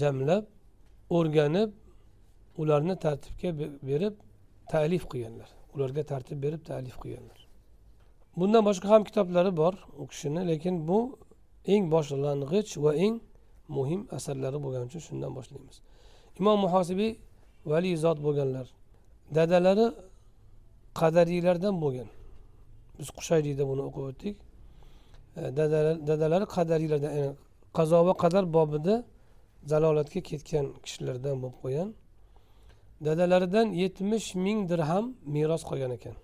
jamlab 0.02 0.46
o'rganib 1.18 1.72
ularni 2.62 2.96
tartibga 3.06 3.50
berib 3.90 4.16
talif 4.74 5.04
qilganlar. 5.12 5.50
Ularga 5.76 6.04
tartib 6.12 6.44
berib 6.44 6.62
talif 6.66 6.96
qilganlar. 7.04 7.40
Bundan 8.38 8.66
boshqa 8.70 8.88
ham 8.94 9.04
kitoblari 9.04 9.52
bor 9.62 9.74
u 10.02 10.08
kishini 10.08 10.42
lekin 10.48 10.88
bu 10.88 11.00
eng 11.74 11.84
boshlang'ich 11.94 12.72
va 12.84 12.92
eng 13.06 13.16
muhim 13.78 14.02
asarlari 14.18 14.58
bo'lgani 14.64 14.86
uchun 14.90 15.02
shundan 15.08 15.32
boshlaymiz. 15.38 15.78
Imom 16.40 16.58
muhosibiy 16.66 17.12
vali 17.72 17.92
zot 18.04 18.18
bo'lganlar 18.26 18.68
dadalari 19.38 19.88
qadariylardan 21.00 21.76
bo'lgan. 21.84 22.10
Biz 23.00 23.08
qushayriyda 23.18 23.64
buni 23.72 23.82
o'qib 23.88 24.04
o'tdik. 24.12 24.36
Dadalari 26.10 26.46
qadariylardan 26.56 27.12
ya'ni 27.20 27.34
qazo 27.78 28.00
va 28.08 28.14
qadar 28.24 28.44
bobida 28.58 28.96
zalolatga 29.72 30.22
ketgan 30.30 30.66
kishilardan 30.86 31.36
bo'lib 31.42 31.58
qo'ygan 31.64 31.90
dadalaridan 33.08 33.68
yetmish 33.84 34.28
ming 34.46 34.60
dirham 34.72 35.06
meros 35.34 35.64
qolgan 35.70 35.92
ekan. 35.98 36.16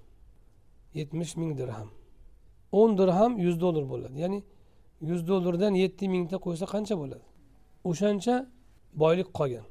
Yetmish 0.99 1.34
ming 1.41 1.52
dirham. 1.62 1.89
o'n 2.71 2.97
dirham 2.97 3.38
yuz 3.45 3.62
dollar 3.62 3.89
bo'ladi. 3.89 4.15
Ya'ni 4.23 4.39
yuz 5.01 5.27
dollardan 5.27 5.73
yetti 5.83 6.09
mingta 6.09 6.38
qo'ysa 6.45 6.65
qancha 6.73 6.95
bo'ladi? 7.01 7.25
O'shancha 7.89 8.35
boylik 9.01 9.29
qolgan. 9.38 9.65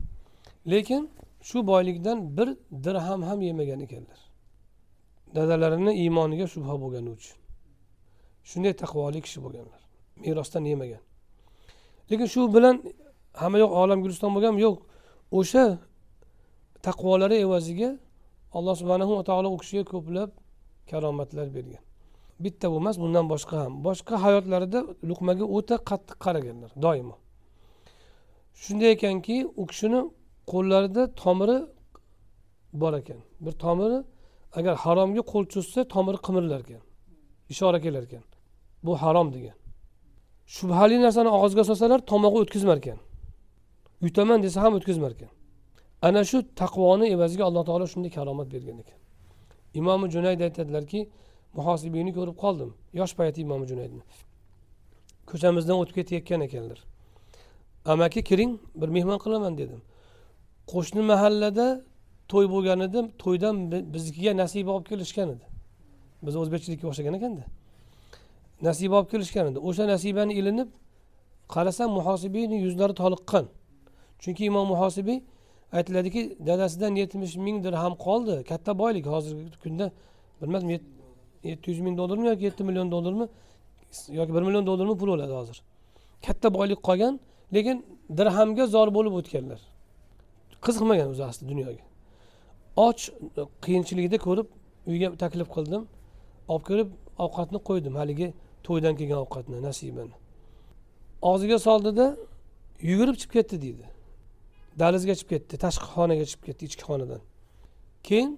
Lekin 0.72 1.10
shu 1.48 1.66
boylikdan 1.66 2.18
bir 2.36 2.48
dirham 2.84 3.22
ham 3.22 3.40
yemagan 3.48 3.80
ekanlar. 3.86 4.20
Dadalarini 5.34 5.92
iymoniga 6.02 6.46
shubha 6.54 6.74
bo'lgani 6.82 7.10
uchun. 7.16 7.36
Shunday 8.48 8.72
taqvoli 8.82 9.20
kishi 9.26 9.38
bo'lganlar. 9.44 9.80
Merosdan 10.22 10.64
yemagan. 10.72 11.02
Lekin 12.10 12.26
shu 12.34 12.40
bilan 12.54 12.76
hamma 13.40 13.58
yoq 13.64 13.72
olam 13.82 13.98
guliston 14.04 14.30
bo'lgan 14.36 14.54
yo'q. 14.66 14.76
O'sha 15.38 15.64
taqvolari 16.86 17.36
evaziga 17.44 17.90
alloh 18.56 18.74
subhanahu 18.80 19.12
va 19.18 19.22
taolo 19.28 19.48
u 19.54 19.58
kishiga 19.62 19.84
ko'plab 19.92 20.30
karomatlar 20.90 21.46
bergan. 21.56 21.82
Bitta 22.44 22.70
bu 22.70 22.76
emas 22.82 22.96
bundan 23.02 23.24
boshqa 23.32 23.56
ham. 23.64 23.72
Boshqa 23.86 24.14
hayotlarida 24.24 24.78
luqmaga 25.08 25.44
o'ta 25.56 25.76
qattiq 25.90 26.18
qaraganlar 26.24 26.70
doimo. 26.84 27.16
Shunday 28.62 28.90
ekanki 28.96 29.36
u 29.60 29.62
kishini 29.70 30.00
qo'llarida 30.52 31.02
tomiri 31.22 31.58
bor 32.72 32.92
ekan. 33.00 33.20
Bir 33.44 33.54
tomiri 33.64 33.98
agar 34.58 34.74
haromga 34.84 35.22
qo'l 35.32 35.44
cho'zsa 35.54 35.80
tomiri 35.94 36.18
qimirlar 36.26 36.60
ekan 36.66 36.82
ishora 37.52 37.80
kelar 37.80 38.02
ekan. 38.02 38.22
Bu 38.82 38.92
harom 39.02 39.28
degan. 39.32 39.56
Shubhali 40.46 40.96
narsani 41.02 41.30
og'izga 41.36 41.64
solsalar 41.70 42.00
tomog'i 42.12 42.38
o'tkazmar 42.42 42.76
ekan. 42.82 42.98
Yutaman 44.04 44.38
desa 44.42 44.58
ham 44.64 44.72
o'tkazmar 44.78 45.10
ekan. 45.16 45.30
Ana 46.06 46.22
shu 46.30 46.38
taqvoni 46.60 47.06
evaziga 47.14 47.44
alloh 47.48 47.62
taolo 47.68 47.86
shunday 47.92 48.10
karomat 48.18 48.48
bergan 48.54 48.78
ekan. 48.82 48.98
Imomi 49.80 50.06
junayd 50.14 50.40
aytadilarki 50.46 51.00
muhosibiyni 51.56 52.12
ko'rib 52.18 52.36
qoldim. 52.44 52.70
Yosh 53.00 53.14
payti 53.18 53.40
imom 53.46 53.62
junaydni. 53.70 54.02
Ko'chamizdan 55.30 55.76
o'tib 55.82 55.94
ketayotgan 55.98 56.40
ekanlar. 56.48 56.78
Amaki 57.84 58.22
kiring 58.28 58.52
bir 58.80 58.88
mehmon 58.96 59.18
qilaman 59.24 59.58
dedim. 59.58 59.80
Qo'shni 60.72 61.02
mahallada 61.12 61.66
to'y 62.32 62.46
bo'lgan 62.54 62.80
edi 62.86 63.00
to'ydan 63.22 63.54
biznikiga 63.94 64.36
nasiba 64.42 64.70
olib 64.76 64.86
kelishgan 64.92 65.28
edi. 65.34 65.44
Biz 66.26 66.34
o'zbekchilikka 66.42 66.86
o'xshagan 66.90 67.14
ekanda. 67.18 67.44
Nasiba 68.62 68.94
olib 69.00 69.10
kelishgan 69.14 69.46
edi. 69.50 69.58
O'sha 69.68 69.84
nasibani 69.94 70.32
ilinib 70.40 70.68
qarasam 71.54 71.90
muhosibiyni 71.98 72.56
yuzlari 72.66 72.94
toliqqan. 73.02 73.44
Chunki 74.22 74.42
imom 74.50 74.66
muhosibiy 74.72 75.18
aytiladiki 75.72 76.22
dadasidan 76.48 76.94
yetmish 77.02 77.36
ming 77.36 77.64
dirham 77.64 77.94
qoldi. 78.06 78.34
Katta 78.50 78.78
boylik 78.78 79.06
hozirgi 79.06 79.58
kunda 79.64 79.86
bilmadim 80.40 80.70
yetti 81.44 81.70
yuz 81.70 81.80
ming 81.80 81.98
dollarmi 81.98 82.26
yoki 82.26 82.44
yetti 82.44 82.64
million 82.64 82.90
dollarmi 82.90 83.28
yoki 84.08 84.34
bir 84.34 84.42
million 84.42 84.66
dollarmi 84.66 84.98
pul 84.98 85.08
bo'ladi 85.08 85.32
hozir. 85.32 85.62
Katta 86.26 86.54
boylik 86.54 86.80
qolgan 86.88 87.20
lekin 87.54 87.76
dirhamga 88.18 88.66
zor 88.66 88.88
bo'lib 88.96 89.12
o'tganlar. 89.20 89.60
Qiziqmagan 90.64 91.08
o'zi 91.12 91.24
asli 91.30 91.48
dunyoga. 91.48 91.82
Och 92.76 93.00
qiyinchiligida 93.64 94.18
ko'rib 94.26 94.48
uyga 94.90 95.08
taklif 95.22 95.48
qildim 95.56 95.82
olib 96.52 96.64
kirib 96.68 96.88
ovqatni 97.24 97.58
qo'ydim. 97.68 97.94
Haligi 98.00 98.28
to'ydan 98.66 98.94
kelgan 98.98 99.18
ovqatni 99.24 99.56
nasibani. 99.68 100.16
Og'ziga 101.30 101.58
soldida 101.66 102.06
yugurib 102.90 103.16
chiqib 103.20 103.32
ketdi 103.36 103.56
deydi. 103.64 103.84
Dalizga 104.82 105.14
chiqib 105.18 105.30
ketdi 105.34 105.54
tashqi 105.64 105.86
xonaga 105.94 106.24
chiqib 106.30 106.44
ketdi 106.48 106.62
ichki 106.68 106.84
xonadan. 106.88 107.20
Keyin 108.08 108.30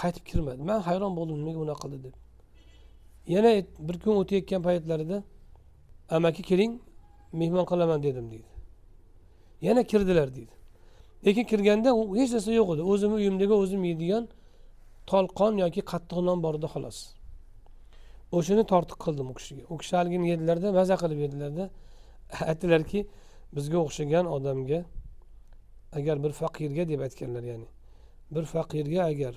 qaytib 0.00 0.24
kirmadi. 0.30 0.60
Man 0.70 0.80
hayron 0.88 1.12
bo'ldim 1.18 1.36
nimaga 1.40 1.58
bunaqa 1.64 1.80
qildi 1.84 1.98
deb. 2.06 2.14
Yana 3.26 3.50
bir 3.78 3.96
kun 4.00 4.16
o'tayotgan 4.20 4.62
paytlarida 4.62 5.22
amaki 6.08 6.42
keling 6.42 6.80
mehmon 7.32 7.64
qilaman 7.64 8.02
dedim 8.02 8.30
deydi. 8.30 8.50
Yana 9.62 9.82
kirdilar 9.82 10.28
deydi. 10.36 10.54
Lekin 11.26 11.44
kirganda 11.44 11.90
hech 12.20 12.32
narsa 12.32 12.52
yo'q 12.52 12.68
edi. 12.74 12.82
O'zimni 12.92 13.14
uyimdagi 13.14 13.54
o'zim 13.62 13.84
yeydigan 13.84 14.24
tolqon 15.10 15.52
yoki 15.64 15.80
qattiq 15.92 16.20
non 16.28 16.42
bor 16.44 16.54
edi 16.58 16.68
xolos. 16.74 16.98
O'shani 18.36 18.64
tortiq 18.72 18.98
qildim 19.04 19.26
u 19.32 19.34
kishiga. 19.38 19.62
U 19.72 19.74
kishi 19.80 19.94
haligini 19.96 20.26
yedilarda 20.32 20.72
maza 20.78 20.96
qilib 21.02 21.18
yedilarda 21.24 21.64
aytdilarki 22.50 23.00
bizga 23.56 23.78
o'xshagan 23.84 24.26
odamga 24.36 24.80
agar 25.98 26.16
bir 26.24 26.32
faqirga 26.40 26.84
deb 26.92 27.00
aytganlar 27.06 27.44
ya'ni. 27.52 27.68
Bir 28.34 28.44
faqirga 28.54 29.00
agar 29.12 29.34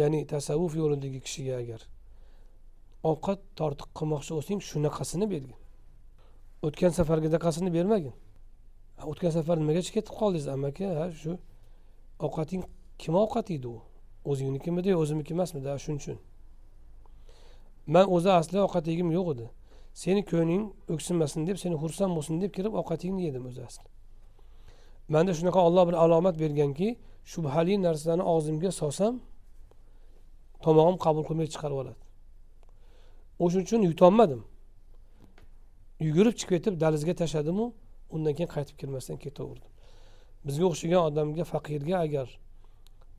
ya'ni 0.00 0.26
tasavvuf 0.32 0.72
yo'lidagi 0.80 1.20
kishiga 1.26 1.54
agar 1.62 1.80
ovqat 3.04 3.40
tortiq 3.58 3.88
qilmoqchi 3.98 4.32
bo'lsang 4.36 4.60
shunaqasini 4.70 5.26
bergin. 5.30 5.56
O'tgan 6.66 6.92
safargidaqasini 6.98 7.70
bermagin. 7.74 8.14
O'tgan 9.10 9.30
safar 9.30 9.56
nimagacha 9.58 9.92
ketib 9.96 10.14
qoldingiz? 10.20 10.48
Amaki 10.48 10.84
ha 10.98 11.10
shu 11.22 11.38
ovqating 12.26 12.62
kim 12.98 13.14
ovqati 13.14 13.54
edi 13.58 13.68
u? 13.68 13.80
O'zingnikimidi 14.30 14.88
yo 14.94 14.98
o'zimniki 15.02 15.32
emasmidi 15.36 15.78
shuning 15.84 16.00
uchun. 16.02 16.18
Man 17.86 18.06
o'zi 18.16 18.30
asli 18.40 18.58
ovqat 18.66 18.84
yegim 18.90 19.10
yo'q 19.16 19.28
edi. 19.34 19.46
Seni 20.02 20.22
ko'ngling 20.30 20.64
o'ksinmasin 20.92 21.46
deb 21.48 21.56
seni 21.62 21.76
xursand 21.82 22.12
bo'lsin 22.16 22.40
deb 22.42 22.50
kirib 22.56 22.74
ovqatingni 22.80 23.22
yedim 23.28 23.44
o'zi 23.50 23.62
asli. 23.68 23.88
Manda 25.14 25.32
shunaqa 25.38 25.60
olloh 25.68 25.84
bir 25.88 25.96
alomat 26.04 26.36
berganki 26.42 26.88
shubhali 27.32 27.74
narsani 27.86 28.22
og'zimga 28.32 28.70
solsam 28.80 29.14
tomog'im 30.64 30.96
qabul 31.04 31.24
qilmay 31.28 31.48
chiqarib 31.54 31.76
yuboradi 31.76 32.05
o'shuning 33.44 33.66
uchun 33.66 33.82
yutolmadim 33.90 34.42
yugurib 36.06 36.34
chiqib 36.40 36.50
ketib 36.56 36.74
dalizga 36.84 37.14
tashladimu 37.22 37.66
undan 38.14 38.32
keyin 38.36 38.50
qaytib 38.56 38.76
kelmasdan 38.80 39.16
ketaverdim. 39.24 39.70
Bizga 40.46 40.64
o'xshagan 40.70 41.02
odamga 41.08 41.44
faqirga 41.52 41.96
agar 42.06 42.28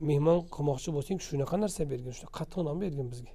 mehmon 0.08 0.38
qilmoqchi 0.54 0.90
bo'lsang 0.96 1.18
shunaqa 1.28 1.56
narsa 1.64 1.82
bergin 1.92 2.12
shunaqa 2.16 2.34
qattiq 2.40 2.60
non 2.68 2.76
bergin 2.84 3.08
bizga. 3.12 3.32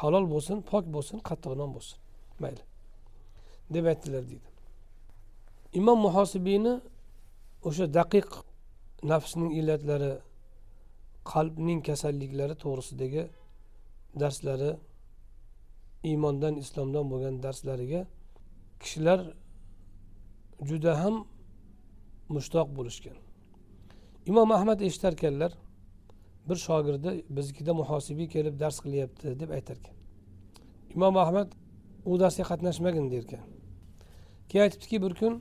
Halol 0.00 0.24
bo'lsin 0.34 0.56
pok 0.70 0.84
bo'lsin 0.94 1.18
qattiq 1.28 1.52
non 1.60 1.70
bo'lsin. 1.76 1.98
Mayli. 2.42 2.62
Deb 3.74 3.84
aytdilar 3.92 4.22
deydi. 4.30 4.48
Imom 5.80 5.98
muhosibiyni 6.06 6.74
o'sha 7.68 7.84
daqiq 7.98 8.28
nafsning 9.12 9.50
illatlari 9.58 10.12
qalbning 11.32 11.80
kasalliklari 11.88 12.54
to'g'risidagi 12.62 13.22
darslari 14.20 14.70
iymondan 16.08 16.54
islomdan 16.62 17.10
bo'lgan 17.12 17.42
darslariga 17.42 18.02
kishilar 18.82 19.20
juda 20.68 20.92
ham 21.02 21.16
mushtoq 22.34 22.68
bo'lishgan. 22.78 23.16
Imom 24.30 24.52
ahmad 24.52 24.80
eshitarkanlar 24.88 25.52
bir 26.48 26.58
shogirdi 26.66 27.10
biznikida 27.36 27.72
muhosibiy 27.80 28.28
kelib 28.34 28.54
dars 28.62 28.78
qilyapti 28.84 29.40
deb 29.40 29.50
aytarkan. 29.56 29.94
Imom 30.96 31.16
ahmad 31.24 31.48
u 32.10 32.20
darsga 32.22 32.44
qatnashmagin 32.50 33.06
derkan. 33.14 33.42
Keyin 34.48 34.62
aytibdiki 34.66 35.02
bir 35.04 35.12
kun 35.20 35.34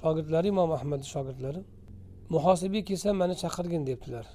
shogirdlari 0.00 0.48
imom 0.54 0.70
ahmadni 0.78 1.06
shogirdlari 1.14 1.62
muhosibiy 2.34 2.82
kelsa 2.88 3.12
mani 3.20 3.34
chaqirgin 3.42 3.82
debdilar 3.90 4.26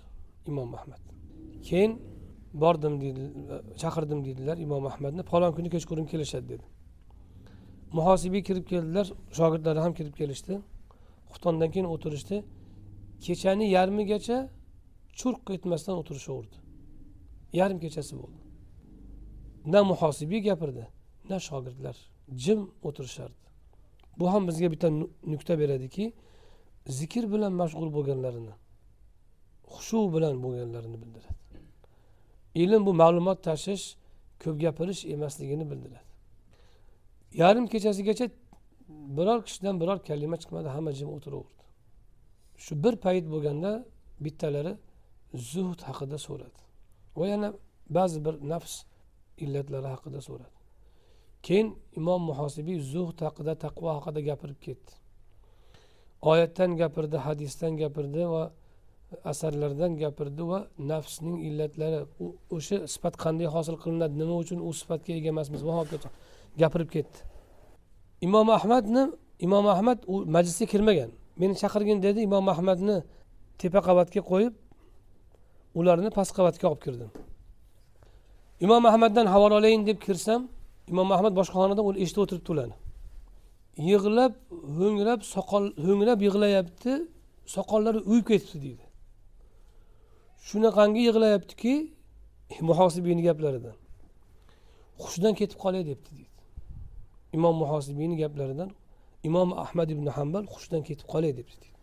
imom 0.50 0.76
ahmad. 0.78 1.02
Keyin 1.68 1.92
bordim 2.64 2.94
deydi 3.02 3.24
chaqirdim 3.82 4.20
deydilar 4.26 4.58
imom 4.66 4.86
ahmadni. 4.92 5.22
Falon 5.32 5.52
kuni 5.58 5.70
kechqurun 5.76 6.06
kelishadi 6.12 6.48
dedi. 6.54 6.66
Muhosibiy 7.98 8.44
kirib 8.48 8.66
keldilar 8.72 9.08
shogirdlari 9.38 9.80
ham 9.86 9.94
kirib 10.00 10.16
kelishdi. 10.22 10.54
Xuftondan 11.32 11.70
keyin 11.74 11.88
o'tirishdi. 11.96 12.38
Kechani 13.26 13.66
yarmigacha 13.78 14.38
churq 15.20 15.44
etmasdan 15.56 15.96
o'tirishaverdi. 16.02 16.58
Yarim 17.60 17.80
kechasi 17.84 18.14
bo'ldi. 18.22 18.40
Na 19.74 19.80
muhosibiy 19.92 20.42
gapirdi 20.50 20.84
na 21.30 21.38
shogirdlar 21.48 21.96
jim 22.44 22.60
o'tirishardi. 22.88 23.46
Bu 24.20 24.26
ham 24.34 24.48
bizga 24.48 24.68
bitta 24.74 24.90
nuqta 25.32 25.54
beradiki 25.62 26.06
zikr 27.00 27.24
bilan 27.34 27.54
mashg'ul 27.62 27.90
bo'lganlarini 27.98 28.54
xushu 29.74 30.00
bilan 30.16 30.36
bo'lganlarini 30.44 30.98
bildiradi. 31.04 31.45
Ilm 32.64 32.86
bu 32.88 32.94
ma'lumot 33.02 33.40
tashish 33.44 33.86
ko'p 34.44 34.56
gapirish 34.64 35.02
emasligini 35.06 35.66
bildiradi. 35.72 36.12
Yarim 37.42 37.66
kechasigacha 37.74 38.26
biror 39.18 39.40
kishidan 39.46 39.76
biror 39.82 40.00
kalima 40.10 40.38
chiqmadi 40.42 40.70
hamma 40.76 40.92
jim 41.00 41.10
o'tiraverdi. 41.16 41.64
Shu 42.64 42.74
bir 42.84 42.96
payt 43.06 43.26
bo'lganda 43.34 43.72
bittalari 44.26 44.74
zuhd 45.52 45.80
haqida 45.88 46.18
so'radi. 46.28 46.60
Va 47.20 47.26
yana 47.34 47.50
ba'zi 47.98 48.20
bir 48.26 48.36
nafs 48.52 48.74
illatlari 49.44 49.88
haqida 49.94 50.20
so'radi. 50.28 50.56
Keyin 51.46 51.68
imom 52.00 52.22
muhosibiy 52.30 52.80
zuhd 52.94 53.18
haqida 53.28 53.54
taqvo 53.66 53.88
haqida 53.98 54.20
gapirib 54.30 54.60
ketdi. 54.66 54.92
Oyatdan 56.32 56.72
gapirdi 56.82 57.18
hadisdan 57.28 57.74
gapirdi 57.82 58.24
va 58.34 58.44
asarlaridan 59.32 59.92
gapirdi 60.02 60.44
va 60.52 60.60
nafsning 60.92 61.38
illatlari 61.48 62.00
o'sha 62.56 62.78
sifat 62.94 63.16
qanday 63.24 63.48
hosil 63.56 63.76
qilinadi 63.84 64.16
nima 64.22 64.36
uchun 64.44 64.60
u 64.68 64.70
sifatga 64.80 65.12
ega 65.20 65.30
emasmiz 65.36 65.62
va 65.68 65.74
hokazo 65.80 66.10
gapirib 66.62 66.90
ketdi. 66.96 67.18
Imom 68.28 68.48
ahmadni 68.58 69.04
imom 69.46 69.66
ahmad 69.76 70.00
u 70.14 70.16
majlisga 70.36 70.66
kirmagan. 70.74 71.10
Meni 71.42 71.54
chaqirgin 71.62 71.98
dedi 72.06 72.20
imom 72.28 72.46
ahmadni 72.54 72.98
tepa 73.60 73.80
qavatga 73.88 74.22
qo'yib 74.32 74.54
ularni 75.80 76.10
past 76.18 76.32
qavatga 76.38 76.66
olib 76.72 76.82
kirdim. 76.86 77.12
Imom 78.66 78.84
ahmaddan 78.92 79.26
havola 79.34 79.56
olayin 79.60 79.82
deb 79.90 80.00
kirsam 80.06 80.42
imom 80.92 81.10
ahmad 81.16 81.34
boshqa 81.40 81.56
xonada 81.62 81.82
u 81.88 81.90
eshitib 82.04 82.22
o'tiribdi 82.26 82.50
ularni. 82.56 82.78
Yig'lab 83.90 84.34
ho'ngrab 84.78 85.20
soqol 85.34 85.64
ho'ngrab 85.86 86.20
yig'layapti 86.28 86.94
soqollari 87.56 88.00
uyib 88.12 88.26
ketibdi 88.32 88.60
deydi. 88.66 88.85
Shunaqangi 90.50 91.02
yig'layaptiki 91.08 91.74
eh, 92.54 92.60
muhosibiyni 92.70 93.22
gaplaridan. 93.28 93.78
Hushidan 95.04 95.34
ketib 95.40 95.58
qolay 95.64 95.84
debdi 95.90 96.10
deydi. 96.18 96.42
Imom 97.38 97.56
muhosibiyni 97.64 98.16
gaplaridan 98.24 98.70
imom 99.28 99.50
ahmad 99.64 99.90
ibn 99.96 100.08
hambal 100.18 100.44
hushidan 100.54 100.82
ketib 100.88 101.08
qolay 101.14 101.32
debdi 101.40 101.56
deydi. 101.64 101.80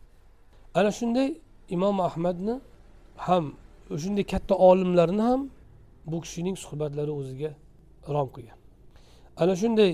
Ana 0.78 0.90
shunday 0.98 1.28
imom 1.76 1.96
ahmadni 2.08 2.54
ham 3.26 3.44
shunday 4.02 4.24
katta 4.32 4.54
olimlarni 4.68 5.22
ham 5.30 5.40
bu 6.10 6.16
kishining 6.24 6.56
suhbatlari 6.64 7.12
o'ziga 7.20 7.50
rom 8.14 8.28
qilgan. 8.34 8.58
Ana 9.42 9.54
shunday 9.62 9.90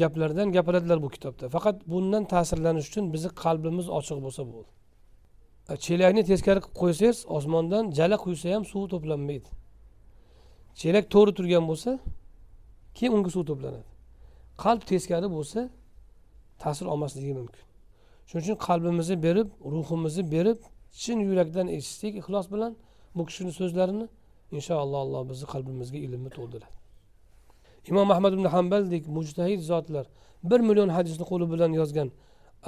gaplardan 0.00 0.48
gapiradilar 0.56 0.98
bu 1.04 1.08
kitobda. 1.14 1.44
Faqat 1.54 1.76
bundan 1.92 2.24
ta'sirlanish 2.32 2.86
uchun 2.90 3.04
bizni 3.14 3.30
qalbimiz 3.44 3.86
ochiq 3.98 4.18
bo'lsa 4.26 4.42
bo'ldi. 4.52 4.70
Chelakni 5.76 6.22
teskari 6.30 6.60
qilib 6.60 6.76
qo'ysangiz 6.80 7.18
osmondan 7.36 7.84
jala 7.98 8.16
quysa 8.24 8.46
ham 8.54 8.64
suv 8.72 8.82
to'planmaydi 8.92 9.50
chelak 10.80 11.04
to'g'ri 11.14 11.32
turgan 11.38 11.64
bo'lsa 11.70 11.90
keyin 12.96 13.12
unga 13.16 13.30
suv 13.36 13.44
to'planadi 13.50 13.88
qalb 14.62 14.82
teskari 14.90 15.28
bo'lsa 15.36 15.60
ta'sir 16.62 16.86
olmasligi 16.92 17.32
mumkin 17.40 17.62
shuning 18.28 18.44
uchun 18.44 18.58
qalbimizni 18.66 19.16
berib 19.26 19.48
ruhimizni 19.74 20.24
berib 20.34 20.58
chin 21.02 21.18
yurakdan 21.28 21.66
eshitsak 21.76 22.12
ixlos 22.20 22.46
bilan 22.54 22.72
bu 23.16 23.22
kishini 23.28 23.52
so'zlarini 23.60 24.06
inshaalloh 24.56 25.00
alloh 25.04 25.22
bizni 25.30 25.46
qalbimizga 25.52 25.98
ilmni 26.06 26.30
to'ldiradi 26.36 26.76
imom 27.90 28.08
ahmad 28.14 28.32
ibn 28.36 28.46
hambaldek 28.54 29.02
mujtahid 29.16 29.60
zotlar 29.70 30.06
bir 30.50 30.60
million 30.68 30.88
hadisni 30.96 31.24
qo'li 31.30 31.46
bilan 31.52 31.70
yozgan 31.80 32.08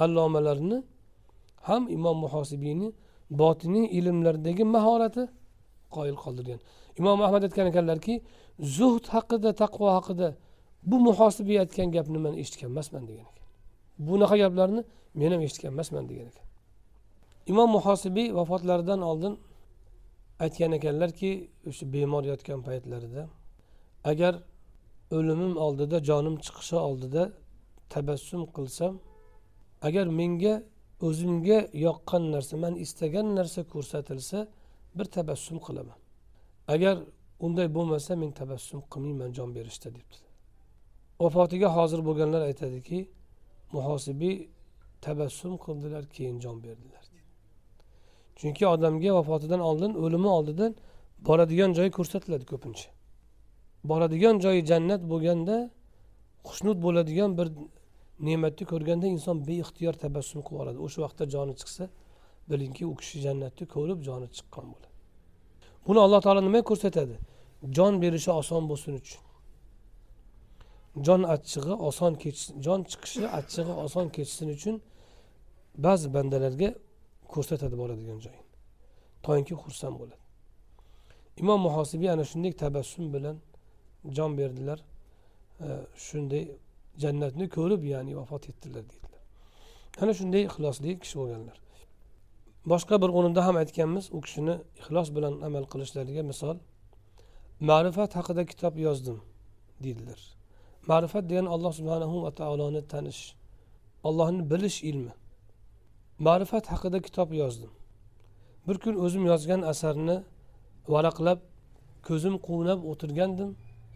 allomalarni 0.03 0.77
ham 1.67 1.83
imom 1.97 2.17
muhosibiyni 2.25 2.87
botiniy 3.41 3.85
ilmlardagi 3.97 4.63
mahorati 4.75 5.23
qoyil 5.95 6.17
qoldirgan. 6.23 6.59
Imom 6.99 7.17
ahmad 7.25 7.41
aytgan 7.47 7.67
ekanlarki 7.71 8.13
zuhd 8.77 9.05
haqida 9.15 9.49
taqvo 9.63 9.87
haqida 9.97 10.27
bu 10.89 10.97
muhosibiy 11.07 11.57
aytgan 11.63 11.89
gapni 11.95 12.19
man 12.25 12.33
eshitgan 12.41 12.69
emasman 12.73 13.03
degan 13.09 13.25
ekan. 13.31 13.45
Bunaqa 14.07 14.35
gaplarni 14.43 14.81
men 15.19 15.29
ham 15.33 15.41
eshitgan 15.47 15.71
emasman 15.75 16.03
degan 16.09 16.27
ekan. 16.31 16.45
Imom 17.51 17.69
muhosibiy 17.77 18.27
vafotlaridan 18.37 19.01
oldin 19.09 19.33
aytgan 20.43 20.71
ekanlarki 20.77 21.31
o'sha 21.69 21.85
bemor 21.93 22.23
yotgan 22.31 22.59
paytlarida 22.67 23.23
agar 24.11 24.33
o'limim 25.17 25.53
oldida 25.65 25.97
jonim 26.09 26.35
chiqishi 26.45 26.77
oldida 26.87 27.23
tabassum 27.93 28.41
qilsam 28.55 28.93
agar 29.87 30.05
menga 30.19 30.53
o'zimga 31.07 31.59
yoqqan 31.87 32.23
narsa 32.35 32.55
man 32.63 32.73
istagan 32.85 33.27
narsa 33.37 33.61
ko'rsatilsa 33.73 34.37
bir 34.97 35.07
tabassum 35.17 35.57
qilaman. 35.65 35.99
Agar 36.73 36.95
unday 37.45 37.67
bo'lmasa 37.77 38.11
men 38.21 38.31
tabassum 38.41 38.79
qilmayman 38.93 39.29
jon 39.37 39.49
berishda 39.57 39.89
debdi. 39.97 40.17
Vafotiga 41.23 41.69
hozir 41.77 41.99
bo'lganlar 42.07 42.41
aytadiki 42.49 42.99
muhosibiy 43.75 44.35
tabassum 45.05 45.53
qildilar 45.65 46.03
keyin 46.15 46.37
jon 46.45 46.57
berdilar 46.65 47.03
chunki 48.43 48.67
odamga 48.67 49.15
vafotidan 49.15 49.59
oldin 49.59 49.93
o'limi 50.03 50.27
oldidan 50.37 50.75
boradigan 51.27 51.73
joyi 51.77 51.91
ko'rsatiladi 51.97 52.45
ko'pincha. 52.51 52.89
Boradigan 53.89 54.39
joyi 54.45 54.61
jannat 54.71 55.01
bo'lganda 55.11 55.55
xushnud 56.47 56.77
bo'ladigan 56.85 57.37
bir 57.37 57.47
ne'matni 58.19 58.65
ko'rganda 58.71 59.07
inson 59.15 59.37
beixtiyor 59.49 59.93
tabassum 60.03 60.41
qilib 60.41 60.55
yuboradi 60.55 60.79
o'sha 60.85 60.99
vaqtda 61.05 61.25
joni 61.35 61.53
chiqsa 61.59 61.83
bilingki 62.49 62.83
u 62.91 62.95
kishi 63.01 63.17
jannatni 63.25 63.65
ko'rib 63.75 63.99
joni 64.07 64.27
chiqqan 64.35 64.65
bo'ladi. 64.73 64.93
Buni 65.85 65.99
alloh 66.05 66.21
taolo 66.25 66.41
nimaga 66.47 66.65
ko'rsatadi? 66.71 67.15
Jon 67.75 67.93
berishi 68.03 68.31
oson 68.41 68.63
bo'lsin 68.71 68.93
uchun. 69.01 69.21
Jon 71.05 71.21
achchig'i 71.35 71.75
oson 71.89 72.13
kechsin 72.23 72.53
jon 72.65 72.79
chiqishi 72.91 73.23
achchig'i 73.39 73.73
oson 73.85 74.05
kechsin 74.15 74.47
uchun 74.55 74.75
ba'zi 75.85 76.07
bandalarga 76.15 76.69
ko'rsatadi 77.33 77.75
boradigan 77.81 78.19
joyini 78.25 78.45
toinki 79.25 79.53
xursand 79.63 79.95
bo'ladi. 80.01 80.21
Imom 81.41 81.59
muhosibiy 81.67 82.09
ana 82.15 82.25
shunday 82.31 82.53
tabassum 82.63 83.05
bilan 83.15 83.37
jon 84.15 84.31
berdilar. 84.39 84.79
Shunday 86.05 86.43
jannatni 87.03 87.45
ko'rib 87.55 87.81
ya'ni 87.93 88.13
vafot 88.19 88.43
etdilar 88.51 88.83
deydilar 88.91 89.21
ana 90.01 90.13
shunday 90.19 90.43
ixlosli 90.49 90.91
kishi 91.03 91.15
bo'lganlar. 91.21 91.57
Boshqa 92.71 92.95
bir 93.03 93.09
o'rinda 93.17 93.41
ham 93.47 93.55
aytganmiz 93.63 94.05
u 94.15 94.19
kishini 94.25 94.55
ixlos 94.81 95.09
bilan 95.15 95.33
amal 95.47 95.65
qilishlariga 95.71 96.23
misol 96.31 96.57
ma'rifat 97.69 98.11
haqida 98.19 98.43
kitob 98.51 98.73
yozdim 98.85 99.17
deydilar 99.83 100.19
ma'rifat 100.91 101.23
degani 101.29 101.49
alloh 101.55 101.73
subhanahu 101.79 102.15
va 102.25 102.31
taoloni 102.39 102.81
tanish 102.93 103.21
ollohni 104.07 104.41
bilish 104.51 104.77
ilmi. 104.89 105.13
Ma'rifat 106.27 106.65
haqida 106.73 106.99
kitob 107.07 107.29
yozdim. 107.41 107.71
Bir 108.67 108.77
kun 108.83 108.95
o'zim 109.05 109.23
yozgan 109.31 109.61
asarni 109.71 110.17
varaqlab 110.93 111.39
ko'zim 112.07 112.35
quvnab 112.47 112.79
o'tirgandim 112.91 113.49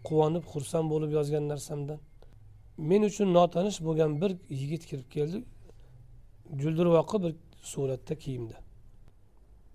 quvonib 0.08 0.44
xursand 0.52 0.88
bo'lib 0.94 1.12
yozgan 1.18 1.44
narsamdan. 1.52 2.00
Men 2.78 3.02
uchun 3.04 3.34
notanish 3.34 3.80
bo'lgan 3.82 4.22
bir 4.22 4.32
yigit 4.50 4.86
kirib 4.86 5.10
keldi. 5.10 5.44
Guldirvoqi 6.50 7.24
bir 7.24 7.36
suratda 7.62 8.16
kiyimda. 8.16 8.58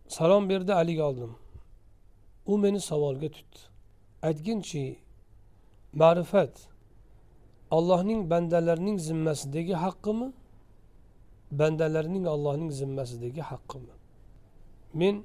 Salom 0.09 0.49
berdi 0.49 0.73
haligi 0.73 1.03
oldim. 1.03 1.33
U 2.47 2.59
meni 2.59 2.81
savolga 2.81 3.29
tutdi. 3.29 3.59
Aytginchi 4.23 4.99
ma'rifat 5.93 6.69
allohning 7.71 8.31
bandalarining 8.31 8.99
zimmasidagi 8.99 9.75
haqqimi? 9.85 10.33
Bandalarning 11.51 12.27
allohning 12.27 12.71
zimmasidagi 12.71 13.41
haqqimi? 13.41 13.95
Men 14.95 15.25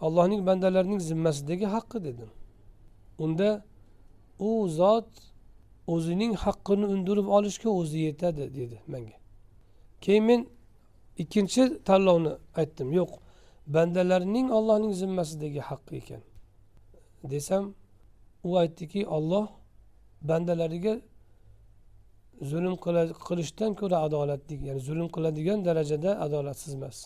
allohning 0.00 0.46
bandalarining 0.46 1.00
zimmasidagi 1.00 1.66
haqqi 1.66 2.04
dedim. 2.04 2.30
Unda 3.18 3.64
u 4.38 4.68
zot 4.68 5.31
o'zining 5.86 6.34
haqqini 6.44 6.86
undirib 6.94 7.26
olishga 7.36 7.70
o'zi 7.70 7.98
yetadi 7.98 8.54
dedi 8.54 8.80
menga. 8.86 9.16
Keyin 10.00 10.24
men 10.24 10.40
ikkinchi 11.22 11.82
tanlovni 11.84 12.32
aytdim. 12.60 12.92
Yo'q 12.92 13.12
bandalarning 13.66 14.50
ollohning 14.58 14.92
zimmasidagi 14.92 15.60
haqqi 15.60 15.96
ekan 15.96 16.22
desam 17.32 17.74
u 18.44 18.56
aytdiki 18.56 19.06
olloh 19.06 19.46
bandalariga 20.22 21.00
zulm 22.50 22.76
qilishdan 23.26 23.74
ko'ra 23.80 23.98
adolatli 24.06 24.54
ya'ni 24.68 24.80
zulm 24.80 25.08
qiladigan 25.14 25.64
darajada 25.64 26.10
adolatsiz 26.24 26.74
emas 26.74 26.98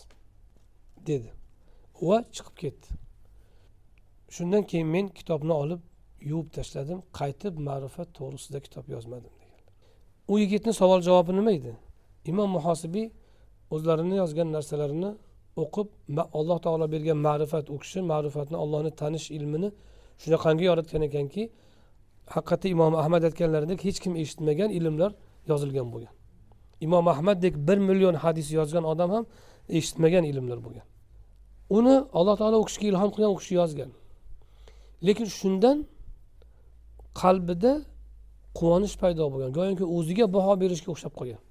dedi. 1.07 1.29
Va 2.01 2.17
chiqib 2.35 2.55
ketdi. 2.63 2.87
Shundan 4.35 4.63
keyin 4.63 4.87
men 4.87 5.07
kitobni 5.07 5.53
olib 5.53 5.81
yuvib 6.21 6.49
tashladim 6.57 6.99
qaytib 7.19 7.53
ma'rifat 7.67 8.09
to'g'risida 8.17 8.59
kitob 8.65 8.85
yozmadim 8.95 9.33
degan. 9.41 9.61
U 10.31 10.39
yigitni 10.39 10.73
savol 10.73 11.01
javobi 11.07 11.33
nima 11.39 11.51
edi? 11.59 11.73
Imom 12.31 12.49
muhosibiy 12.57 13.07
o'zlarini 13.75 14.15
yozgan 14.21 14.51
narsalarini 14.55 15.11
o'qib 15.63 15.87
alloh 16.39 16.59
taolo 16.65 16.85
bergan 16.93 17.19
ma'rifat 17.27 17.65
u 17.73 17.77
kishi 17.83 17.99
ma'rifatni 18.11 18.57
ollohni 18.63 18.91
tanish 19.01 19.27
ilmini 19.37 19.69
shunaqangi 20.23 20.63
yoritgan 20.69 21.01
ekanki 21.09 21.43
haqiqatda 22.35 22.67
imom 22.75 22.93
ahmad 23.01 23.23
aytganlaridek 23.29 23.79
hech 23.87 23.99
kim 24.03 24.13
eshitmagan 24.23 24.69
ilmlar 24.79 25.11
yozilgan 25.51 25.87
bo'lgan. 25.93 26.13
Imom 26.85 27.05
ahmaddek 27.13 27.53
bir 27.67 27.77
million 27.89 28.15
hadis 28.23 28.47
yozgan 28.59 28.83
odam 28.91 29.09
ham 29.15 29.25
eshitmagan 29.77 30.23
ilmlar 30.31 30.59
bo'lgan. 30.65 30.85
Uni 31.77 31.95
alloh 32.19 32.35
taolo 32.41 32.57
u 32.63 32.65
kishiga 32.69 32.87
ilhom 32.91 33.09
qilgan 33.13 33.31
u 33.35 33.37
kishi 33.41 33.53
yozgan. 33.61 33.89
Lekin 35.07 35.27
shundan 35.39 35.77
qalbida 37.21 37.71
quvonish 38.57 38.95
paydo 39.01 39.23
bo'lgan. 39.33 39.49
Go'yoki 39.57 39.85
o'ziga 39.97 40.25
baho 40.35 40.53
berishga 40.61 40.89
o'xshab 40.93 41.13
qolgan. 41.19 41.41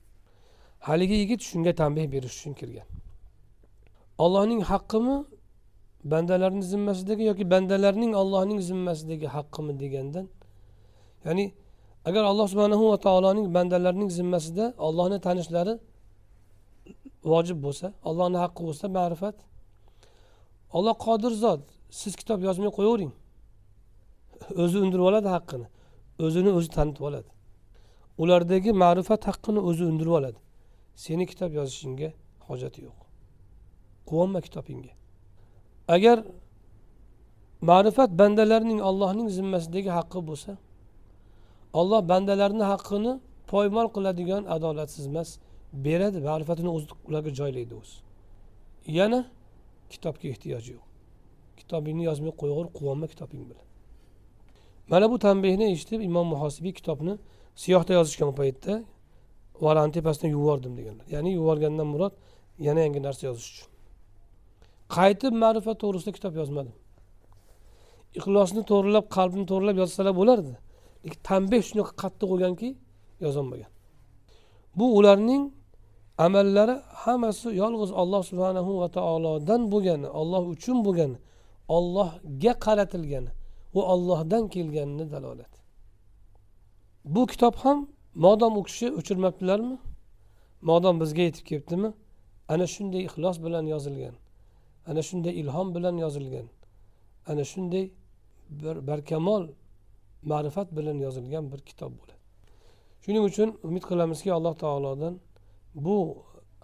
Haligi 0.89 1.17
yigit 1.23 1.41
shunga 1.51 1.73
tanbeh 1.81 2.07
berish 2.15 2.35
uchun 2.39 2.55
kirgan. 2.61 2.87
Allohning 4.25 4.61
haqqimi 4.71 5.17
bandalarni 6.13 6.63
zimmasidagi 6.73 7.23
yoki 7.31 7.45
bandalarning 7.51 8.13
allohning 8.21 8.61
zimmasidagi 8.69 9.27
haqqimi 9.37 9.73
degandan 9.83 10.27
ya'ni 11.27 11.45
agar 12.09 12.23
alloh 12.31 12.47
subhanahu 12.53 12.85
va 12.93 12.99
taoloning 13.07 13.47
bandalarining 13.57 14.11
zimmasida 14.19 14.65
ollohni 14.87 15.19
tanishlari 15.27 15.75
vojib 17.33 17.59
bo'lsa 17.65 17.87
ollohni 18.09 18.39
haqqi 18.45 18.63
bo'lsa 18.69 18.87
ma'rifat 18.99 19.37
olloh 20.77 20.95
qodir 21.07 21.33
zot 21.45 21.61
siz 22.01 22.13
kitob 22.21 22.41
yozmay 22.49 22.71
qo'yavering. 22.79 23.13
O'zi 24.63 24.79
undirib 24.85 25.05
oladi 25.11 25.29
haqqini. 25.37 25.67
O'zini 26.25 26.51
o'zi 26.59 26.69
tanitib 26.77 27.05
oladi. 27.09 27.31
Ulardagi 28.23 28.71
ma'rifat 28.73 29.23
haqqini 29.29 29.61
o'zi 29.69 29.85
undirib 29.91 30.15
oladi. 30.19 30.39
Seni 31.05 31.25
kitob 31.31 31.51
yozishingga 31.59 32.11
hojati 32.49 32.79
yo'q. 32.87 32.99
Quvonma 34.09 34.41
kitobingga. 34.47 34.93
Agar 35.89 36.17
ma'rifat 37.71 38.11
bandalarning 38.21 38.81
allohning 38.89 39.29
zimmasidagi 39.37 39.91
haqqi 39.99 40.21
bo'lsa 40.29 40.53
olloh 41.81 42.01
bandalarni 42.13 42.65
haqqini 42.73 43.13
poymol 43.53 43.89
qiladigan 43.97 44.43
adolatsiz 44.57 45.07
emas 45.13 45.31
beradi. 45.87 46.19
Ma'rifatini 46.29 46.71
o'zi 46.77 46.87
ularga 47.09 47.31
joylaydi 47.41 47.75
o'zi. 47.81 47.97
Yana 48.99 49.21
kitobga 49.93 50.27
ehtiyoji 50.33 50.71
yo'q. 50.77 50.85
Kitobingni 51.61 52.05
yozmay 52.11 52.33
qo'yaver 52.41 52.67
quvonma 52.79 53.07
kitobing 53.13 53.45
bilan. 53.51 53.66
Mana 54.91 55.11
bu 55.11 55.19
tanbehni 55.19 55.65
eshitib 55.73 56.01
imom 56.09 56.27
muhosibiy 56.35 56.73
kitobni 56.79 57.19
siyohda 57.63 57.93
yozishgan 57.99 58.35
paytda 58.35 58.73
valani 59.61 59.93
tepasidan 59.93 60.29
yubordim 60.29 60.77
deganlar. 60.77 61.07
Ya'ni 61.15 61.31
yuborgandan 61.39 61.87
murod 61.87 62.13
yana 62.67 62.81
yangi 62.81 63.01
narsa 63.03 63.27
yozish 63.27 63.49
uchun. 63.53 63.69
Qaytib 64.97 65.33
ma'rifat 65.43 65.77
to'g'risida 65.83 66.13
kitob 66.17 66.35
yozmadim. 66.41 66.75
Ixlosni 68.19 68.63
to'g'rilab 68.71 69.07
qalbni 69.17 69.45
to'g'rilab 69.51 69.77
yozsalar 69.83 70.15
bo'lardi 70.21 70.53
lekin 71.05 71.21
tanbeh 71.31 71.63
shunaqa 71.69 71.93
qattiq 72.03 72.29
bo'lganki 72.33 72.69
yozolmagan. 73.25 73.71
Bu 74.79 74.87
ularning 74.99 75.43
amallari 76.27 76.77
hammasi 77.03 77.49
yolg'iz 77.63 77.91
olloh 78.01 78.23
subhanahu 78.31 78.73
va 78.81 78.89
taolodan 78.97 79.63
bo'lgani 79.73 80.09
olloh 80.21 80.43
uchun 80.55 80.79
bo'lgani 80.87 81.19
ollohga 81.77 82.53
qaratilgani 82.67 83.31
u 83.77 83.83
ollohdan 83.83 84.49
kelganini 84.49 85.11
dalolat. 85.13 85.53
Bu 87.05 87.27
kitob 87.27 87.55
ham 87.55 87.79
modom 88.15 88.57
u 88.57 88.63
kishi 88.63 88.87
o'chirmabdilarmi? 88.99 89.79
Modom 90.63 91.01
bizga 91.01 91.23
yetib 91.23 91.45
kelibdimi? 91.51 91.91
Ana 92.49 92.67
shunday 92.75 93.03
ixlos 93.09 93.37
bilan 93.45 93.67
yozilgan. 93.75 94.15
Ana 94.87 95.03
shunday 95.09 95.33
ilhom 95.41 95.75
bilan 95.75 95.97
yozilgan. 96.05 96.47
Ana 97.27 97.45
shunday 97.53 97.91
bir 98.51 98.77
barkamol 98.87 99.45
ma'rifat 100.23 100.69
bilan 100.77 100.99
yozilgan 101.07 101.53
bir 101.53 101.61
kitob 101.69 101.93
bo'ladi. 101.99 102.21
Shuning 103.05 103.25
uchun 103.31 103.49
umid 103.63 103.85
qilamizki 103.91 104.33
alloh 104.33 104.55
taolodan 104.65 105.15
bu 105.75 105.97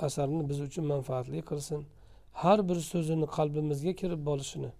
asarni 0.07 0.49
biz 0.51 0.61
uchun 0.61 0.85
manfaatli 0.95 1.41
qilsin. 1.51 1.81
Har 2.43 2.69
bir 2.69 2.79
so'zini 2.93 3.27
qalbimizga 3.37 3.93
kirib 4.01 4.21
borishini 4.29 4.71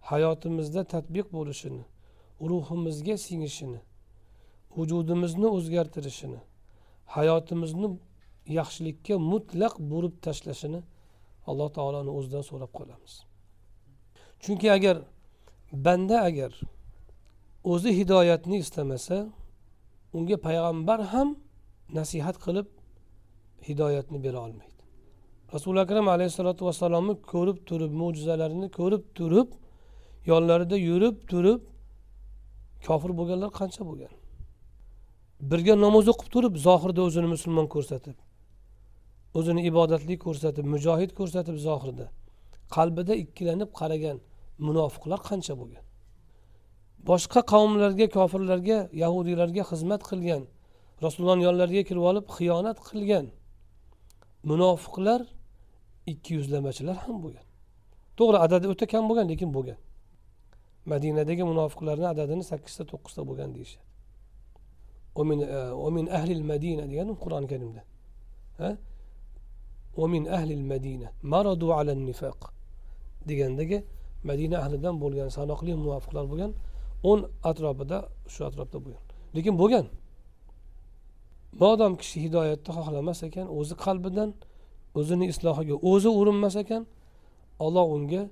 hayotimizda 0.00 0.84
tatbiq 0.84 1.26
bo'lishini 1.32 1.84
ruhimizga 2.50 3.16
singishini 3.26 3.80
vujudimizni 4.76 5.46
o'zgartirishini 5.56 6.40
hayotimizni 7.16 7.88
yaxshilikka 8.58 9.14
mutlaq 9.32 9.74
burib 9.90 10.14
tashlashini 10.26 10.80
alloh 11.50 11.68
taoloni 11.76 12.10
o'zidan 12.18 12.42
so'rab 12.50 12.70
qolamiz. 12.78 13.12
Chunki 14.42 14.68
agar 14.76 14.96
banda 15.72 16.16
agar 16.28 16.52
o'zi 17.72 17.90
hidoyatni 17.98 18.56
istamasa 18.64 19.16
unga 20.16 20.36
payg'ambar 20.46 21.00
ham 21.12 21.28
nasihat 21.98 22.36
qilib 22.44 22.68
hidoyatni 23.68 24.18
bera 24.24 24.38
olmaydi. 24.46 24.82
Rasuli 25.54 25.80
akram 25.80 26.06
alayhissalotu 26.14 26.62
vassalomni 26.68 27.14
ko'rib 27.32 27.58
turib 27.68 27.92
mo'jizalarini 28.02 28.68
ko'rib 28.78 29.02
turib 29.18 29.48
yonlarida 30.26 30.76
yurib 30.76 31.16
turib 31.30 31.60
kofir 32.86 33.10
bo'lganlar 33.18 33.50
qancha 33.60 33.82
bo'lgan? 33.88 34.12
Birga 35.50 35.74
namoz 35.84 36.06
o'qib 36.12 36.28
turib 36.34 36.54
zohirda 36.66 37.00
o'zini 37.08 37.28
musulmon 37.34 37.66
ko'rsatib 37.74 38.16
o'zini 39.38 39.62
ibodatli 39.70 40.14
ko'rsatib 40.24 40.66
mujohid 40.74 41.10
ko'rsatib 41.18 41.56
zohirda. 41.66 42.06
Qalbida 42.74 43.14
ikkilanib 43.24 43.70
qaragan 43.80 44.16
munofiqlar 44.66 45.20
qancha 45.28 45.54
bo'lgan? 45.60 45.84
Boshqa 47.08 47.40
qavmlarga 47.52 48.06
kofirlarga 48.16 48.78
yahudiylarga 49.02 49.62
xizmat 49.70 50.02
qilgan 50.10 50.42
rasulullohni 51.04 51.42
yonlariga 51.48 51.82
kirib 51.88 52.04
olib 52.10 52.26
xiyonat 52.36 52.78
qilgan 52.88 53.26
munofiqlar 54.50 55.20
ikki 56.12 56.30
yuzlamachilar 56.38 56.96
ham 57.04 57.16
bo'lgan. 57.24 57.46
To'g'ri 58.18 58.38
adadi 58.46 58.66
o'ta 58.72 58.86
kam 58.92 59.04
bo'lgan 59.10 59.26
lekin 59.32 59.50
bo'lgan. 59.56 59.78
Madinadagi 60.92 61.44
munofiqlarni 61.52 62.06
adadini 62.14 62.44
sakkizta 62.50 62.82
to'qqizta 62.90 63.22
bo'lgan 63.28 63.50
deyishadi. 63.56 63.86
Omin 65.86 66.06
e, 66.06 66.10
ahlil 66.18 66.44
madina 66.52 66.84
degan 66.90 67.08
qur'oni 67.24 67.46
karimda. 67.52 67.82
Omin 70.04 70.24
ahlil 70.36 70.64
madina 70.72 71.08
maradu 71.32 71.66
ala 71.78 71.92
nifaq 72.10 72.40
degandagi 73.28 73.78
madina 74.30 74.56
ahlidan 74.64 74.94
bo'lgan 75.02 75.28
sanoqli 75.38 75.72
munofiqlar 75.84 76.24
bo'lgan 76.32 76.52
o'n 77.10 77.20
atrofida 77.50 77.98
shu 78.32 78.40
atrofda 78.48 78.78
bo'lgan. 78.84 79.02
Lekin 79.36 79.54
bo'lgan. 79.62 79.86
Modom 81.62 81.92
kishi 82.00 82.18
hidoyatni 82.24 82.70
xohlamas 82.78 83.18
ekan 83.28 83.46
o'zi 83.58 83.74
qalbidan 83.84 84.30
o'zini 84.98 85.26
islohiga 85.32 85.76
o'zi 85.90 86.10
urinmas 86.20 86.54
ekan 86.62 86.82
olloh 87.64 87.86
unga 87.96 88.22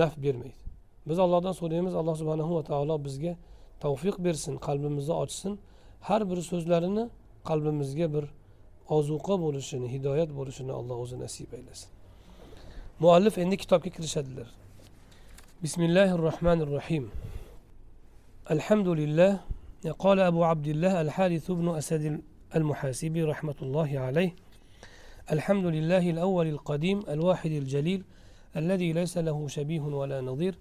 naf 0.00 0.12
bermaydi. 0.24 0.67
Biz 1.08 1.18
allohdan 1.24 1.54
so'raymiz 1.60 1.94
alloh 2.00 2.14
subhanahu 2.20 2.52
va 2.58 2.62
taolo 2.70 2.94
bizga 3.06 3.32
tavfiq 3.84 4.16
bersin 4.26 4.54
qalbimizni 4.66 5.14
ochsin 5.22 5.52
har 6.08 6.22
bir 6.30 6.38
so'zlarini 6.50 7.04
qalbimizga 7.48 8.06
bir 8.14 8.24
ozuqa 8.96 9.34
bo'lishini 9.44 9.88
hidoyat 9.94 10.30
bo'lishini 10.38 10.72
alloh 10.80 10.96
o'zi 11.04 11.16
nasib 11.24 11.48
aylasin 11.58 11.90
muallif 13.02 13.34
endi 13.42 13.56
kitobga 13.62 13.90
kirishadilar 13.96 14.48
bismillahi 15.64 16.12
rohmanir 16.26 16.70
rohim 16.78 17.04
لله 19.02 19.40
قال 20.04 20.18
أبو 20.20 20.44
عبد 20.44 20.66
الله 20.66 21.00
الحارث 21.00 21.50
بن 21.50 21.68
أسد 21.80 22.04
المحاسبي 22.56 23.22
رحمة 23.22 23.54
الله 23.62 23.98
عليه 23.98 24.30
الحمد 25.32 25.66
لله 25.66 26.10
الأول 26.10 26.46
القديم 26.46 26.98
الواحد 27.08 27.50
الجليل 27.50 28.00
الذي 28.56 28.92
ليس 28.92 29.18
له 29.18 29.48
شبيه 29.48 29.80
ولا 29.80 30.20
نظير 30.20 30.54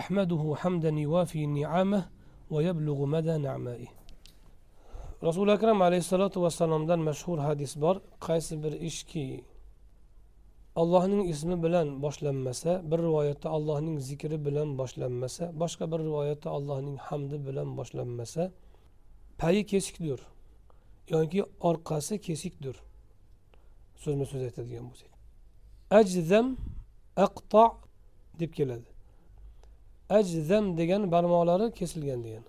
أحمده 0.00 0.54
حمدا 0.60 0.88
يوافي 0.88 1.46
نعمه 1.46 2.02
ويبلغ 2.50 2.98
مدى 3.14 3.36
نعمائه 3.46 3.90
رسول 5.24 5.50
أكرم 5.50 5.82
عليه 5.82 6.00
الصلاة 6.04 6.34
والسلام 6.36 6.86
دان 6.86 6.98
مشهور 6.98 7.38
حديث 7.48 7.74
بار 7.82 7.96
قيس 8.20 8.54
بر 8.54 8.74
إشكي 8.88 9.44
allohning 10.76 11.28
ismi 11.32 11.62
bilan 11.62 12.02
boshlanmasa 12.02 12.82
bir 12.90 12.98
rivoyatda 12.98 13.48
allohning 13.56 14.00
zikri 14.08 14.38
bilan 14.46 14.78
boshlanmasa 14.78 15.44
boshqa 15.60 15.84
bir 15.92 16.00
rivoyatda 16.08 16.50
allohning 16.56 16.98
hamdi 16.98 17.36
bilan 17.46 17.68
boshlanmasa 17.78 18.42
payi 19.38 19.66
kesikdir 19.66 20.20
yoki 21.14 21.40
orqasi 21.60 22.14
kesikdir 22.26 22.76
so'zma 24.02 24.24
so'z 24.30 24.42
aytadigan 24.48 24.84
bo'lsak 24.90 25.12
ajzam 26.00 26.46
aqto 27.26 27.64
deb 28.40 28.50
keladi 28.58 28.89
Ajzam 30.17 30.65
degan 30.79 31.01
barmoqlari 31.13 31.67
kesilgan 31.79 32.19
degan. 32.27 32.45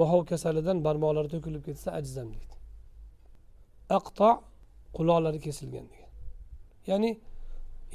Mohov 0.00 0.20
kasalidan 0.30 0.78
barmoqlari 0.86 1.28
to'kilib 1.34 1.62
ketsa 1.68 1.88
ajzam 1.98 2.28
deydi. 2.34 2.56
Aqto 3.98 4.28
quloqlari 4.96 5.40
kesilgan 5.46 5.86
degan. 5.92 6.10
Ya'ni 6.90 7.10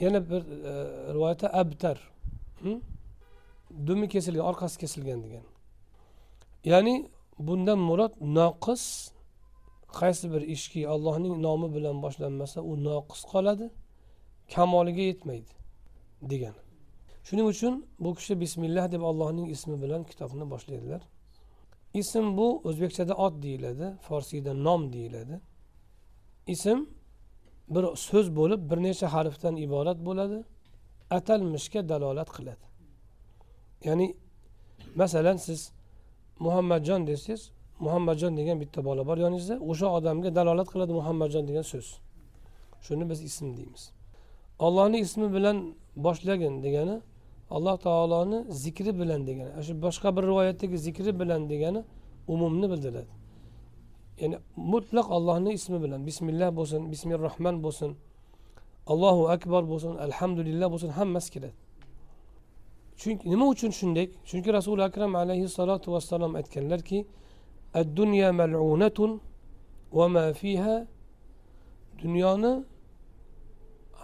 yana 0.04 0.20
bir 0.30 0.42
e, 0.70 0.74
rivoyatda 1.16 1.48
abtar. 1.62 1.98
Hm? 2.62 2.80
Dumi 3.88 4.08
kesilgan 4.14 4.46
orqasi 4.52 4.78
kesilgan 4.84 5.20
degan. 5.26 5.46
Ya'ni 6.72 6.96
bundan 7.48 7.80
murod 7.90 8.14
noqis 8.38 8.84
qaysi 10.00 10.26
bir 10.34 10.42
ishki 10.56 10.82
allohning 10.94 11.36
nomi 11.46 11.68
bilan 11.76 11.98
boshlanmasa 12.06 12.60
u 12.72 12.74
noqis 12.88 13.22
qoladi 13.32 13.68
kamoliga 14.54 15.04
yetmaydi 15.12 15.54
degan. 16.32 16.56
Shuning 17.24 17.48
uchun 17.54 17.86
bu 18.00 18.10
kishi 18.16 18.34
bismillah 18.44 18.92
deb 18.92 19.02
allohning 19.02 19.48
ismi 19.56 19.82
bilan 19.84 20.04
kitobni 20.04 20.46
boshlaydilar. 20.54 21.02
Ism 21.94 22.38
bu 22.38 22.62
o'zbekchada 22.68 23.14
ot 23.14 23.44
deyiladi 23.44 23.94
forsiyda 24.08 24.54
nom 24.54 24.94
deyiladi. 24.94 25.36
Ism 26.48 26.80
bir 27.70 27.84
so'z 27.96 28.36
bo'lib 28.36 28.62
bir 28.72 28.78
necha 28.88 29.08
harfdan 29.14 29.56
iborat 29.66 30.00
bo'ladi. 30.08 30.44
Atalmishga 31.18 31.90
dalolat 31.90 32.30
qiladi. 32.38 32.66
Ya'ni 33.88 34.08
masalan 34.96 35.38
siz 35.38 35.72
muhammadjon 36.40 37.08
desangiz 37.08 37.52
muhammadjon 37.80 38.38
degan 38.38 38.58
bitta 38.64 38.80
bola 38.86 39.02
bor 39.10 39.18
yoningizda 39.18 39.56
o'sha 39.72 39.88
odamga 39.98 40.30
dalolat 40.36 40.68
qiladi 40.74 40.94
muhammadjon 41.00 41.44
degan 41.50 41.66
so'z. 41.74 41.88
Shuni 42.86 43.10
biz 43.10 43.20
ism 43.30 43.48
deymiz. 43.58 43.84
Ollohni 44.66 44.98
ismi 45.06 45.28
bilan 45.36 45.58
boshlagin 46.06 46.64
degani 46.64 46.96
alloh 47.56 47.76
taoloni 47.86 48.40
zikri 48.64 48.92
bilan 49.00 49.22
degani 49.28 49.52
shu 49.66 49.74
boshqa 49.86 50.10
bir 50.16 50.24
rivoyatdagi 50.30 50.78
zikri 50.86 51.12
bilan 51.22 51.42
degani 51.52 51.82
umumni 52.34 52.68
bildiradi. 52.72 53.12
Ya'ni 54.22 54.38
mutlaq 54.74 55.08
allohni 55.18 55.52
ismi 55.60 55.78
bilan 55.84 56.00
bismillah 56.10 56.50
bo'lsin 56.60 56.82
bismi 56.92 57.14
rohman 57.26 57.56
bo'lsin 57.66 57.90
allohu 58.92 59.24
akbar 59.36 59.64
bo'lsin 59.72 59.94
alhamdulillah 60.06 60.68
bo'lsin 60.74 60.90
hammasi 61.00 61.30
kiradi. 61.34 61.56
Chunki 63.02 63.24
nima 63.32 63.46
uchun 63.54 63.72
shunday? 63.80 64.06
Chunki 64.30 64.50
rasuli 64.58 64.82
akram 64.90 65.12
alayhissalotu 65.22 65.88
vassalom 65.94 66.32
aytganlarki 66.40 67.00
ad 67.80 67.88
dunyo 68.00 68.30
malunatun 68.40 69.12
va 69.98 70.06
ma 70.16 70.26
fiha. 70.40 70.78
Dunyoni 72.02 72.54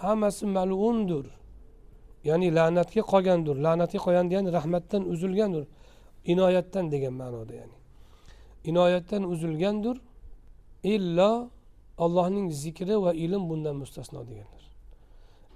hammasi 0.02 0.46
malundir 0.58 1.26
ya'ni 2.28 2.48
la'natga 2.58 3.02
qolgandir 3.12 3.56
la'natga 3.66 4.00
qolgan 4.06 4.26
degani 4.32 4.50
rahmatdan 4.58 5.04
uzilgandir 5.14 5.64
inoyatdan 6.32 6.86
degan 6.94 7.14
ma'noda 7.22 7.54
ya'ni. 7.62 7.78
Inoyatdan 8.70 9.24
uzilgandir 9.34 9.98
illo 10.96 11.32
allohning 11.98 12.48
zikri 12.64 12.96
va 13.06 13.12
ilm 13.26 13.44
bundan 13.50 13.76
mustasno 13.82 14.20
deganlar. 14.30 14.64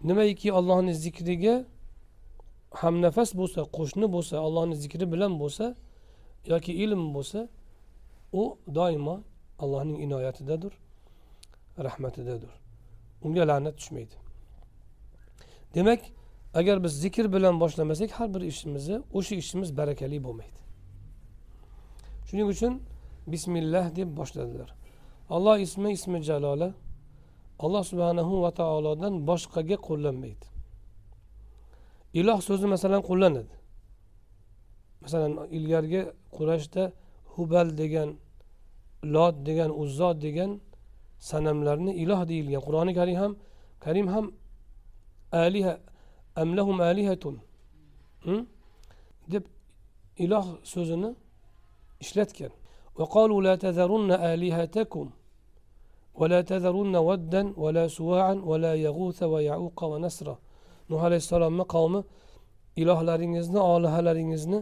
Nimaiki 0.10 0.48
allohni 0.60 0.94
zikriga 1.06 1.56
hamnafas 2.82 3.30
bo'lsa 3.40 3.62
qo'shni 3.78 4.08
bo'lsa 4.16 4.36
allohni 4.48 4.76
zikri 4.84 5.06
bilan 5.14 5.34
bo'lsa 5.42 5.66
yoki 6.52 6.72
ilm 6.84 7.04
bo'lsa 7.16 7.40
u 8.42 8.44
doimo 8.78 9.16
allohning 9.64 9.98
inoyatidadir 10.06 10.74
rahmatidadir 11.88 12.52
unga 13.26 13.44
la'nat 13.50 13.76
tushmaydi. 13.80 14.16
Demak 15.76 16.02
agar 16.54 16.84
biz 16.84 16.94
zikr 17.02 17.34
bilan 17.34 17.60
boshlamasak 17.60 18.12
har 18.12 18.34
bir 18.34 18.42
ishimizni 18.42 18.98
o'sha 19.18 19.36
ishimiz 19.36 19.78
barakali 19.78 20.24
bo'lmaydi. 20.24 20.60
Shuning 22.28 22.48
uchun 22.54 22.74
bismillah 23.28 23.96
deb 23.96 24.10
boshladilar. 24.20 24.70
Alloh 25.30 25.58
ismi 25.66 25.90
ismi 25.98 26.20
jaloli 26.30 26.70
alloh 27.60 27.84
subhanahu 27.92 28.42
va 28.44 28.52
taolodan 28.52 29.14
boshqaga 29.30 29.78
qo'llanmaydi. 29.88 30.46
Iloh 32.20 32.40
so'zi 32.48 32.68
masalan 32.76 33.02
qo'llanadi. 33.10 33.54
Masalan 35.04 35.32
ilgargi 35.58 36.02
qurashda 36.36 36.84
hubal 37.36 37.68
degan 37.82 38.10
lot 39.16 39.36
degan 39.48 39.70
uzzo 39.84 40.10
degan 40.26 40.52
sanamlarni 41.30 41.92
iloh 42.04 42.22
deyilgan. 42.32 42.62
Qur'oni 42.68 42.94
karim 43.00 43.18
ham 43.22 43.32
karim 43.86 44.08
ham 44.14 44.26
aliha 45.32 45.74
amlahum 46.43 46.77
alihatun 46.81 47.37
deb 49.33 49.45
iloh 50.25 50.47
so'zini 50.73 51.11
ishlatgan 52.05 52.53
وقالوا 53.01 53.41
لا 53.47 53.55
تذرن 53.67 54.11
آلهتكم 54.33 55.07
ولا 56.21 56.41
تذرن 56.51 56.95
ودا 57.09 57.43
ولا 57.63 57.85
سواعا 57.99 58.35
ولا 58.51 58.73
يغوث 58.87 59.19
ويعوق 59.33 59.79
ونسرا 59.93 60.37
nuh 60.91 61.01
alayhissalomni 61.07 61.65
qavmi 61.75 62.01
ilohlaringizni 62.83 63.61
olihalaringizni 63.73 64.59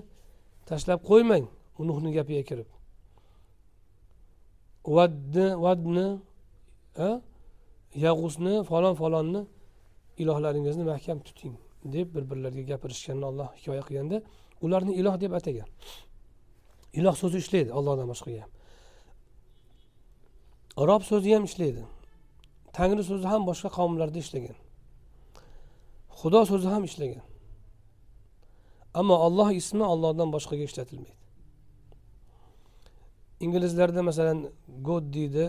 tashlab 0.68 1.00
qo'ymang 1.10 1.44
u 1.78 1.82
nuhni 1.88 2.10
gapiga 2.16 2.42
kirib 2.48 2.68
vadni 4.96 5.46
vadni 5.64 6.06
yag'usni 8.04 8.54
falon 8.70 8.94
falonni 9.00 9.40
ilohlaringizni 10.21 10.83
mahkam 10.91 11.19
tuting 11.27 11.55
deb 11.95 12.07
bir 12.15 12.23
birlariga 12.29 12.63
gapirishganini 12.71 13.25
olloh 13.31 13.49
hikoya 13.57 13.83
qilganda 13.87 14.17
ularni 14.61 14.93
iloh 14.99 15.15
deb 15.21 15.31
atagan. 15.39 15.69
Iloh 16.99 17.15
so'zi 17.21 17.37
ishlaydi 17.43 17.71
allohdan 17.77 18.07
boshqaga 18.11 18.41
ham 18.43 18.51
rob 20.89 21.03
so'zi 21.11 21.29
ham 21.35 21.43
ishlaydi. 21.49 21.83
Tangri 22.77 23.03
so'zi 23.03 23.27
ham 23.33 23.41
boshqa 23.49 23.69
qavmlarda 23.77 24.19
ishlagan. 24.25 24.57
Xudo 26.19 26.41
so'zi 26.51 26.67
ham 26.73 26.83
ishlagan. 26.89 27.23
Ammo 28.99 29.15
olloh 29.27 29.49
ismi 29.61 29.83
ollohdan 29.93 30.29
boshqaga 30.35 30.63
ishlatilmaydi. 30.69 31.19
Inglizlarda 33.45 34.01
masalan 34.09 34.39
god 34.87 35.05
deydi 35.13 35.43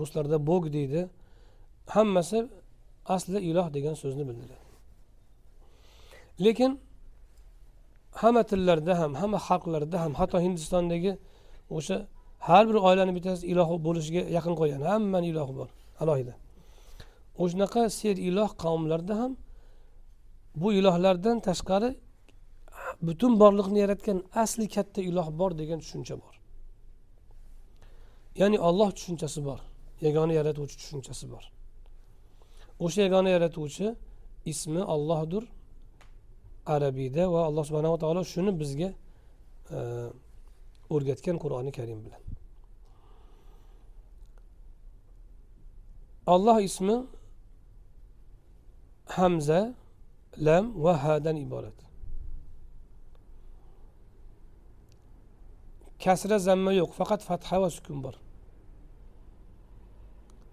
ruslarda 0.00 0.46
bog 0.46 0.72
deydi 0.72 1.00
hammasi 1.86 2.38
asli 3.14 3.38
iloh 3.50 3.66
degan 3.76 3.94
so'zni 4.02 4.24
bildiradi. 4.28 4.66
Lekin 6.44 6.72
hamma 8.20 8.42
tillarda 8.50 8.92
ham 9.00 9.12
hamma 9.20 9.38
xalqlarda 9.48 9.96
ham 10.04 10.12
hatto 10.20 10.38
hindistondagi 10.46 11.12
o'sha 11.76 11.96
har 12.48 12.64
bir 12.68 12.76
oilani 12.88 13.12
bittasi 13.16 13.42
iloh 13.52 13.68
bo'lishiga 13.86 14.22
yaqin 14.36 14.54
qo'ygan 14.60 14.82
hammani 14.90 15.26
ilohi 15.32 15.52
bor 15.60 15.68
alohida. 16.02 16.34
O'shanaqa 17.42 17.82
ser 18.00 18.16
iloh 18.28 18.50
qavmlarda 18.64 19.14
ham 19.20 19.32
bu 20.60 20.68
ilohlardan 20.78 21.36
tashqari 21.48 21.90
butun 23.06 23.32
borliqni 23.42 23.78
yaratgan 23.84 24.18
asli 24.42 24.66
katta 24.76 25.00
iloh 25.10 25.28
bor 25.40 25.50
degan 25.60 25.78
tushuncha 25.84 26.14
bor. 26.22 26.34
Ya'ni 28.40 28.58
olloh 28.68 28.90
tushunchasi 28.96 29.40
bor 29.48 29.60
yagona 30.06 30.32
yaratuvchi 30.38 30.76
tushunchasi 30.80 31.26
bor. 31.32 31.44
O'sha 32.84 33.00
yagona 33.06 33.30
yaratuvchi 33.36 33.86
ismi 34.52 34.82
ollohdir 34.94 35.44
arabiyda 36.74 37.22
va 37.32 37.40
alloh 37.48 37.64
subhanava 37.68 37.96
taolo 38.04 38.22
shuni 38.32 38.52
bizga 38.60 38.90
e, 39.76 39.78
o'rgatgan 40.94 41.36
qur'oni 41.42 41.72
karim 41.78 42.00
bilan. 42.04 42.22
Olloh 46.34 46.58
ismi 46.68 46.96
hamza 49.16 49.60
lam 50.46 50.64
va 50.84 50.94
hadan 51.04 51.36
iborat. 51.46 51.78
Kasra 56.04 56.38
zamma 56.48 56.72
yo'q 56.80 56.90
faqat 56.98 57.20
fatha 57.28 57.56
va 57.62 57.68
sukun 57.76 57.98
bor. 58.04 58.14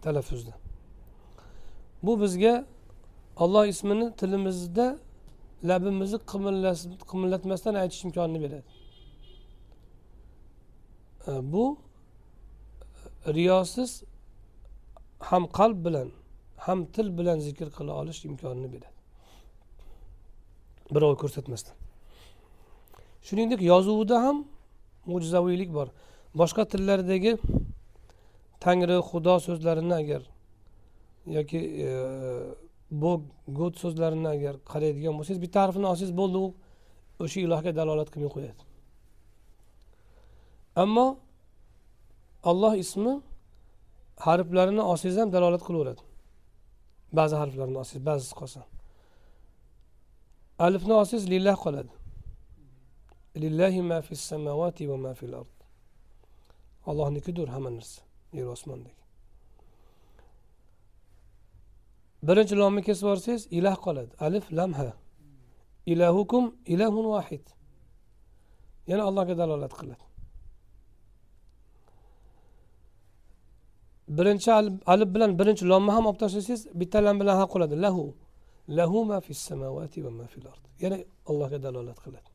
Talaffuzda. 0.03 0.53
Bu 2.03 2.21
bizga 2.21 2.65
olloh 3.35 3.65
ismini 3.67 4.15
tilimizda 4.15 4.99
labimizni 5.63 6.19
qimillatmasdan 7.11 7.73
aytish 7.73 8.03
imkonini 8.05 8.41
beradi. 8.41 8.63
E, 11.27 11.31
bu 11.53 11.77
e, 13.25 13.33
riyosiz 13.33 14.03
ham 15.19 15.43
qalb 15.47 15.85
bilan 15.85 16.11
ham 16.57 16.85
til 16.85 17.17
bilan 17.17 17.39
zikr 17.39 17.67
qila 17.77 17.93
olish 18.01 18.25
imkonini 18.25 18.69
beradi. 18.73 18.97
Birov 20.93 21.15
ko'rsatmasdan. 21.21 21.75
Shuningdek 23.21 23.61
yozuvida 23.61 24.21
ham 24.25 24.37
mo'jizaviylik 25.05 25.73
bor. 25.73 25.87
Boshqa 26.39 26.63
tillardagi 26.71 27.37
tangri 28.59 28.97
xudo 29.09 29.39
so'zlarini 29.47 29.93
agar 29.93 30.21
yoki 31.37 31.59
e, 31.85 31.89
bog 33.03 33.21
god 33.59 33.73
so'zlarini 33.83 34.29
agar 34.35 34.55
qaraydigan 34.71 35.13
bo'lsangiz 35.17 35.41
bitta 35.45 35.57
harfini 35.65 35.87
olsangiz 35.91 36.13
bo'ldi 36.21 36.37
u 36.45 36.47
o'sha 37.23 37.39
ilohga 37.45 37.71
dalolat 37.79 38.09
qilmay 38.13 38.31
qo'yadi 38.35 38.61
ammo 40.83 41.07
olloh 42.49 42.73
ismi 42.83 43.13
harflarini 44.25 44.81
olsangiz 44.81 45.17
ham 45.17 45.31
dalolat 45.35 45.63
qilaveradi. 45.67 46.01
Ba'zi 47.17 47.35
harflarni 47.41 47.77
olsangiz 47.81 48.05
ba'zisi 48.09 48.33
qolsa. 48.41 48.61
Alifni 50.65 50.93
olsangiz 51.01 51.25
lillah 51.33 51.55
qoladi. 51.65 51.93
Lillahi 53.43 53.81
ma 53.91 53.99
fis 54.07 54.21
samavati 54.31 54.83
va 54.89 54.97
ma 55.05 55.13
fil 55.19 55.33
ard. 55.41 55.55
Allohnikidir 56.89 57.47
hamma 57.55 57.69
narsa. 57.77 58.01
Yer 58.37 58.47
osmondagi. 58.55 58.95
Birinchi 62.23 62.55
lomni 62.55 62.81
kesib 62.87 63.03
yuborsangiz 63.07 63.47
ilah 63.57 63.75
qoladi. 63.85 64.11
Alif 64.19 64.51
lam 64.51 64.73
ha. 64.73 64.93
Ilahukum 65.85 66.55
ilahun 66.65 67.05
vahid. 67.13 67.45
Yana 68.87 69.03
allohga 69.09 69.37
dalolat 69.37 69.73
qiladi. 69.79 70.03
Birinchi 74.17 74.51
alif 74.93 75.09
bilan 75.15 75.31
birinchi 75.39 75.65
lomni 75.71 75.91
ham 75.95 76.05
olib 76.09 76.19
tashlasangiz 76.23 76.61
bitta 76.79 76.99
lam 77.05 77.15
bilan 77.21 77.35
ha 77.39 77.45
qoladi 77.53 77.75
lahu. 77.85 78.05
Lahu 78.77 79.05
ma 79.05 79.19
fis 79.25 79.39
samawati 79.49 79.99
va 80.05 80.11
ma 80.19 80.25
fil 80.33 80.47
ard. 80.51 80.63
Yana 80.83 80.97
allohga 81.29 81.57
dalolat 81.65 81.99
qiladi. 82.05 82.29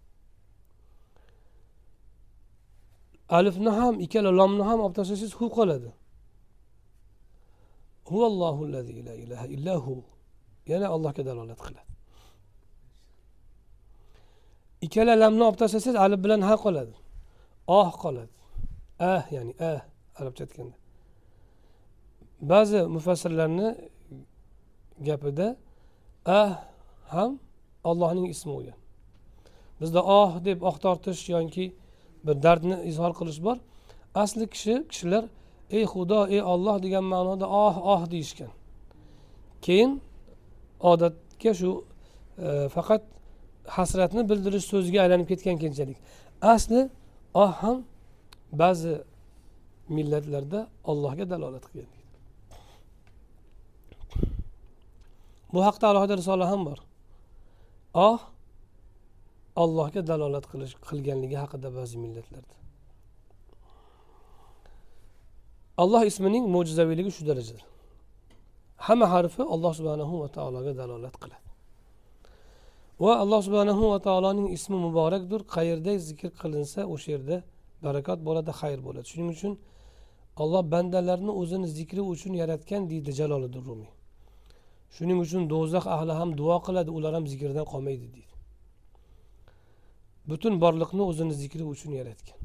Alifni 3.39 3.71
ham 3.81 3.95
ikkala 4.05 4.31
lomni 4.41 4.65
ham 4.69 4.79
olib 4.85 4.95
tashlasangiz 4.99 5.33
hu 5.39 5.47
qoladi. 5.59 5.91
Huvallohu 8.13 8.63
la 8.73 8.81
ilaha 9.25 9.47
illahu 9.57 9.95
yana 10.73 10.87
allohga 10.95 11.23
dalolat 11.29 11.61
qiladi. 11.67 11.91
Ikkala 14.87 15.13
lamni 15.23 15.43
olib 15.49 15.59
tashlasangiz 15.63 15.97
alif 16.05 16.19
bilan 16.25 16.41
ha 16.49 16.55
qoladi. 16.65 16.95
Oh 17.79 17.91
qoladi. 18.03 18.33
Ah 19.13 19.23
ya'ni 19.37 19.53
ah 19.71 19.81
arabcha 20.19 20.43
aytganda. 20.47 20.77
Ba'zi 22.51 22.79
mufassirlarni 22.95 23.69
gapida 25.09 25.49
ah 26.39 26.53
ham 27.15 27.33
allohning 27.91 28.27
ismi 28.35 28.53
bo'lgan 28.57 28.79
bizda 29.81 30.01
oh 30.21 30.31
deb 30.47 30.59
oh 30.69 30.77
tortish 30.85 31.23
yoki 31.35 31.67
bir 32.25 32.37
dardni 32.45 32.77
izhor 32.91 33.13
qilish 33.19 33.41
bor. 33.47 33.57
Asli 34.23 34.45
kishi 34.55 34.75
kishilar 34.91 35.25
ey 35.77 35.85
xudo 35.93 36.21
ey 36.35 36.43
olloh 36.53 36.77
degan 36.85 37.05
ma'noda 37.15 37.47
oh 37.65 37.75
oh 37.93 38.03
deyishgan. 38.13 38.53
Keyin 39.65 39.91
odatga 40.91 41.53
shu 41.61 41.71
e, 42.47 42.49
faqat 42.77 43.03
hasratni 43.77 44.23
bildirish 44.31 44.67
so'ziga 44.73 44.99
aylanib 45.05 45.27
ketgan 45.33 45.57
keyinchalik. 45.63 45.99
Asli 46.55 46.81
oh 47.43 47.53
ham 47.63 47.79
ba'zi 48.63 48.95
millatlarda 49.97 50.61
ollohga 50.91 51.25
dalolat 51.33 51.65
qilgan 51.71 52.03
bu 55.53 55.65
haqda 55.69 55.85
alohida 55.89 56.15
risola 56.21 56.51
ham 56.53 56.61
bor. 56.69 56.79
Oh 57.95 58.21
allohga 59.63 60.01
dalolat 60.11 60.45
qilish 60.53 60.75
qilganligi 60.89 61.37
haqida 61.43 61.69
ba'zi 61.79 61.97
millatlarda. 62.05 62.62
Alloh 65.79 66.03
ismining 66.11 66.45
mo'jizaviyligi 66.55 67.11
shu 67.17 67.23
darajada 67.31 67.63
hamma 68.87 69.07
harfi 69.15 69.43
alloh 69.55 69.73
subhanahu 69.79 70.15
va 70.23 70.29
taologa 70.37 70.73
dalolat 70.81 71.15
qiladi. 71.23 71.49
Va 73.05 73.13
alloh 73.23 73.41
subhanahu 73.47 73.83
va 73.93 73.99
taoloning 74.07 74.49
ismi 74.57 74.77
muborakdir. 74.87 75.41
Qayerda 75.55 75.93
zikr 76.09 76.31
qilinsa 76.43 76.81
o'sha 76.95 77.09
yerda 77.15 77.37
barakot 77.85 78.19
bo'ladi 78.29 78.51
xayr 78.61 78.79
bo'ladi. 78.87 79.07
Shuning 79.13 79.31
uchun 79.37 79.53
alloh 80.43 80.63
bandalarni 80.73 81.33
o'zini 81.41 81.69
zikri 81.79 82.03
uchun 82.13 82.33
yaratgan 82.43 82.83
deydi 82.91 83.11
jaloliddin 83.21 83.63
rumiy 83.69 83.93
shuning 84.97 85.19
uchun 85.25 85.43
do'zax 85.53 85.85
ahli 85.97 86.13
ham 86.21 86.31
duo 86.41 86.57
qiladi 86.67 86.91
ular 86.99 87.13
ham 87.17 87.25
zikrdan 87.33 87.67
qolmaydi 87.73 88.07
deydi. 88.15 88.35
Butun 90.31 90.55
borliqni 90.63 91.03
o'zini 91.11 91.35
zikri 91.43 91.65
uchun 91.75 91.93
yaratgan. 92.01 92.39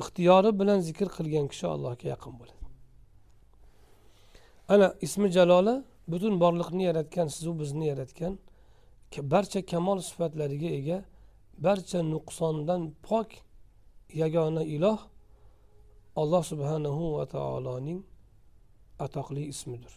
Ixtiyori 0.00 0.50
bilan 0.60 0.78
zikr 0.88 1.08
qilgan 1.16 1.46
kishi 1.52 1.66
allohga 1.74 2.06
yaqin 2.14 2.34
bo'ladi. 2.40 2.60
Ana 4.72 4.88
ismi 5.06 5.28
jaloli 5.36 5.74
butun 6.12 6.34
borliqni 6.42 6.82
yaratgan 6.90 7.28
sizu 7.34 7.52
bizni 7.60 7.84
yaratgan 7.92 8.34
barcha 9.34 9.60
kamol 9.72 9.98
sifatlariga 10.08 10.70
ega 10.78 10.98
barcha 11.66 11.98
nuqsondan 12.12 12.82
pok 13.08 13.28
yagona 14.22 14.62
iloh 14.76 14.98
alloh 16.20 16.42
subhanahu 16.52 17.02
va 17.16 17.24
taoloning 17.34 18.00
atoqli 18.98 19.42
ismidir. 19.52 19.92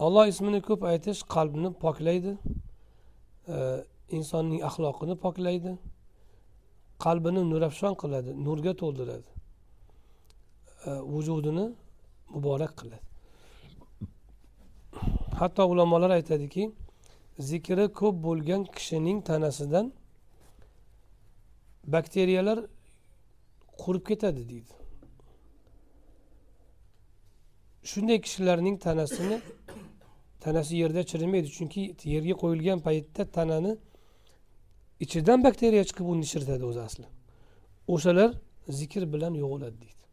Alloh 0.00 0.26
ismini 0.32 0.60
ko'p 0.68 0.82
aytish 0.92 1.20
qalbni 1.34 1.70
poklaydi 1.84 2.32
e, 3.54 3.56
insonning 4.16 4.60
axloqini 4.68 5.16
poklaydi. 5.24 5.72
Qalbini 7.04 7.42
nurafshon 7.52 7.94
qiladi 8.02 8.30
nurga 8.46 8.72
to'ldiradi. 8.82 9.28
E, 10.88 10.90
vujudini 11.12 11.66
muborak 12.34 12.72
qiladi. 12.80 13.06
Hatto 15.40 15.62
ulamolar 15.72 16.10
aytadiki 16.18 16.62
zikri 17.50 17.86
ko'p 18.00 18.16
bo'lgan 18.26 18.62
kishining 18.76 19.18
tanasidan 19.30 19.86
bakteriyalar 21.94 22.58
qurib 23.82 24.04
ketadi 24.10 24.42
deydi. 24.52 24.74
Shunday 27.90 28.18
kishilarning 28.20 28.76
tanasini 28.86 29.40
tanasi 30.40 30.76
yerda 30.82 31.02
chirimaydi 31.10 31.48
chunki 31.56 31.80
yerga 32.14 32.34
qo'yilgan 32.42 32.78
paytda 32.86 33.22
tanani 33.36 33.72
ichidan 35.04 35.44
bakteriya 35.46 35.84
chiqib 35.88 36.06
uni 36.12 36.26
chiritadi 36.32 36.64
o'zi 36.70 36.80
asli. 36.88 37.06
O'shalar 37.94 38.30
zikr 38.78 39.02
bilan 39.12 39.34
yo'qoladi 39.42 39.76
deydi. 39.84 40.04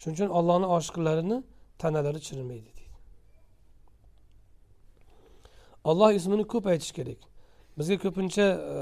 Shuning 0.00 0.16
uchun 0.16 0.30
ollohni 0.38 0.66
oshiqlarini 0.76 1.38
tanalari 1.82 2.20
chirimaydi 2.26 2.70
deydi. 2.78 2.94
Olloh 5.90 6.10
ismini 6.18 6.44
ko'p 6.52 6.66
aytish 6.72 6.92
kerak. 6.98 7.20
Bizga 7.78 7.96
ko'pincha 8.04 8.46
e, 8.74 8.78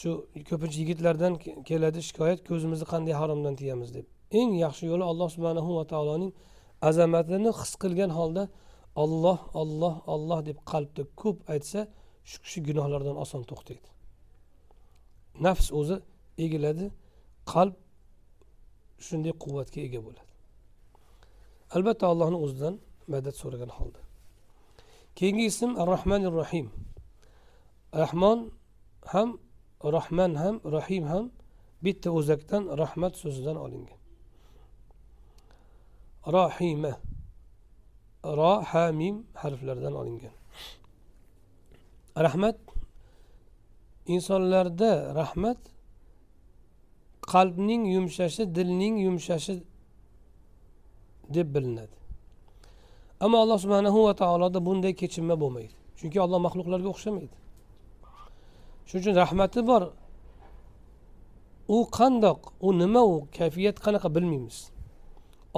shu 0.00 0.10
ko'pincha 0.50 0.78
yigitlardan 0.82 1.32
keladi 1.68 2.00
shikoyat 2.08 2.40
ko'zimizni 2.48 2.86
qanday 2.92 3.14
haromdan 3.20 3.54
tiyamiz 3.60 3.90
deb. 3.96 4.06
Eng 4.38 4.50
yaxshi 4.64 4.84
yo'li 4.90 5.04
alloh 5.10 5.28
subhanahu 5.34 5.70
va 5.78 5.84
taoloning 5.92 6.32
azamatini 6.88 7.50
his 7.60 7.72
qilgan 7.82 8.10
holda 8.18 8.42
olloh 9.02 9.38
olloh 9.60 9.94
olloh 10.14 10.40
deb 10.48 10.58
qalbda 10.72 11.02
ko'p 11.22 11.38
aytsa 11.54 11.80
shu 12.30 12.36
kishi 12.44 12.58
gunohlardan 12.68 13.16
oson 13.24 13.42
to'xtaydi. 13.50 13.88
Nafs 15.44 15.66
o'zi 15.78 15.96
egiladi 16.44 16.86
qalb 17.52 17.74
shunday 19.06 19.34
quvvatga 19.42 19.80
ega 19.86 20.00
bo'ladi. 20.06 20.32
Albatta 21.76 22.04
allohni 22.12 22.38
o'zidan 22.44 22.74
madad 23.12 23.34
so'ragan 23.42 23.70
holda. 23.78 24.00
Keyingi 25.18 25.44
ism 25.52 25.70
ar 25.80 25.86
rohmanir 25.94 26.32
rohim 26.40 26.66
rahmon 28.02 28.38
ham 29.12 29.28
rohman 29.96 30.32
ham 30.42 30.54
rohim 30.76 31.04
ham 31.12 31.24
bitta 31.84 32.08
o'zakdan 32.18 32.62
rahmat 32.82 33.12
so'zidan 33.22 33.56
olingan. 33.64 34.00
Rohima 36.36 36.92
ro 38.38 38.54
ha 38.70 38.84
mim 39.00 39.16
harflaridan 39.42 39.94
olingan. 40.00 40.35
Rahmat. 42.16 42.56
Insonlarda 44.06 45.14
rahmat. 45.14 45.58
Qalbning 47.32 47.82
yumshashi 47.94 48.54
dilning 48.54 48.96
yumshashi 49.06 49.62
deb 51.34 51.54
bilinadi. 51.54 51.96
Ammo 53.20 53.38
alloh 53.38 53.58
subhanahu 53.58 54.04
va 54.06 54.14
taoloda 54.14 54.66
bunday 54.66 54.94
kechinma 55.02 55.40
bo'lmaydi. 55.40 55.74
Chunki 55.98 56.18
alloh 56.24 56.40
maxluqlarga 56.46 56.88
o'xshamaydi. 56.94 57.36
Shuning 58.86 59.02
uchun 59.02 59.14
rahmati 59.22 59.60
bor. 59.70 59.82
U 61.68 61.78
qandoq 61.98 62.40
u 62.66 62.68
nima 62.78 63.02
u 63.12 63.14
kayfiyat 63.38 63.76
qanaqa 63.84 64.08
bilmaymiz. 64.16 64.58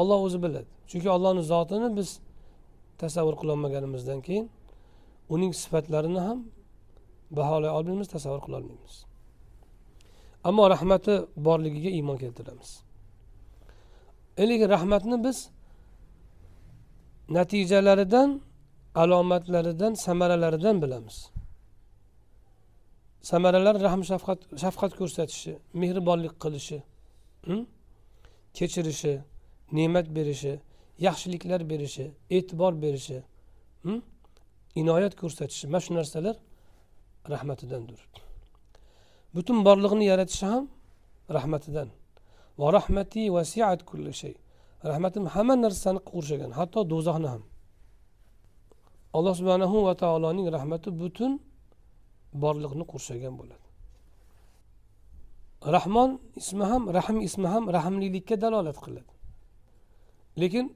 Olloh 0.01 0.19
o'zi 0.27 0.39
biladi. 0.45 0.71
Chunki 0.89 1.09
ollohni 1.17 1.43
zotini 1.53 1.89
biz 1.99 2.09
tasavvur 2.99 3.37
qilolmaganimizdan 3.41 4.21
keyin 4.27 4.47
uning 5.35 5.53
sifatlarini 5.62 6.20
ham 6.29 6.39
baholay 7.31 7.70
olmaymiz 7.79 8.09
tasavvur 8.14 8.43
qilolmaymiz 8.47 8.95
ammo 10.49 10.70
rahmati 10.70 11.14
borligiga 11.37 11.91
iymon 11.91 12.16
keltiramiz. 12.16 12.70
Lekin 14.39 14.68
rahmatni 14.68 15.24
biz 15.24 15.39
natijalaridan 17.29 18.41
alomatlaridan 18.95 19.95
samaralaridan 19.95 20.83
bilamiz. 20.83 21.31
Samaralar 23.31 23.76
rahm 23.87 24.03
shafqat 24.11 24.41
shafqat 24.62 24.93
ko'rsatishi 25.01 25.53
mehribonlik 25.81 26.35
qilishi 26.43 26.79
hm? 27.47 27.62
kechirishi 28.59 29.14
ne'mat 29.76 30.07
berishi 30.16 30.53
yaxshiliklar 31.07 31.61
berishi 31.70 32.07
e'tibor 32.37 32.72
berishi 32.83 33.18
hm? 33.83 34.01
Inoyat 34.81 35.14
ko'rsatishi 35.20 35.64
mana 35.72 35.81
shu 35.85 35.91
narsalar 35.99 36.37
rahmatidandir. 37.35 38.01
Butun 39.35 39.59
borliqni 39.66 40.05
yaratishi 40.12 40.47
ham 40.53 40.64
rahmatidan. 41.37 41.89
Va 42.61 42.68
rahmati 42.79 43.22
vasiat 43.37 43.81
kulli 43.91 44.12
shay. 44.20 44.35
Rahmatim 44.91 45.24
hamma 45.35 45.55
narsani 45.64 46.01
qurshagan 46.11 46.51
hatto 46.59 46.81
do'zaxni 46.93 47.29
ham. 47.35 47.43
Alloh 49.16 49.35
subhanahu 49.41 49.76
va 49.87 49.95
taoloning 50.03 50.47
rahmati 50.57 50.89
butun 51.03 51.33
borliqni 52.43 52.85
qurshagan 52.93 53.35
bo'ladi. 53.41 53.66
Rahmon 55.76 56.11
ismi 56.41 56.64
ham 56.70 56.83
rahm 56.99 57.16
ismi 57.29 57.49
ham 57.53 57.64
rahmlilikka 57.76 58.35
dalolat 58.45 58.79
qiladi. 58.85 59.12
Lekin 60.41 60.66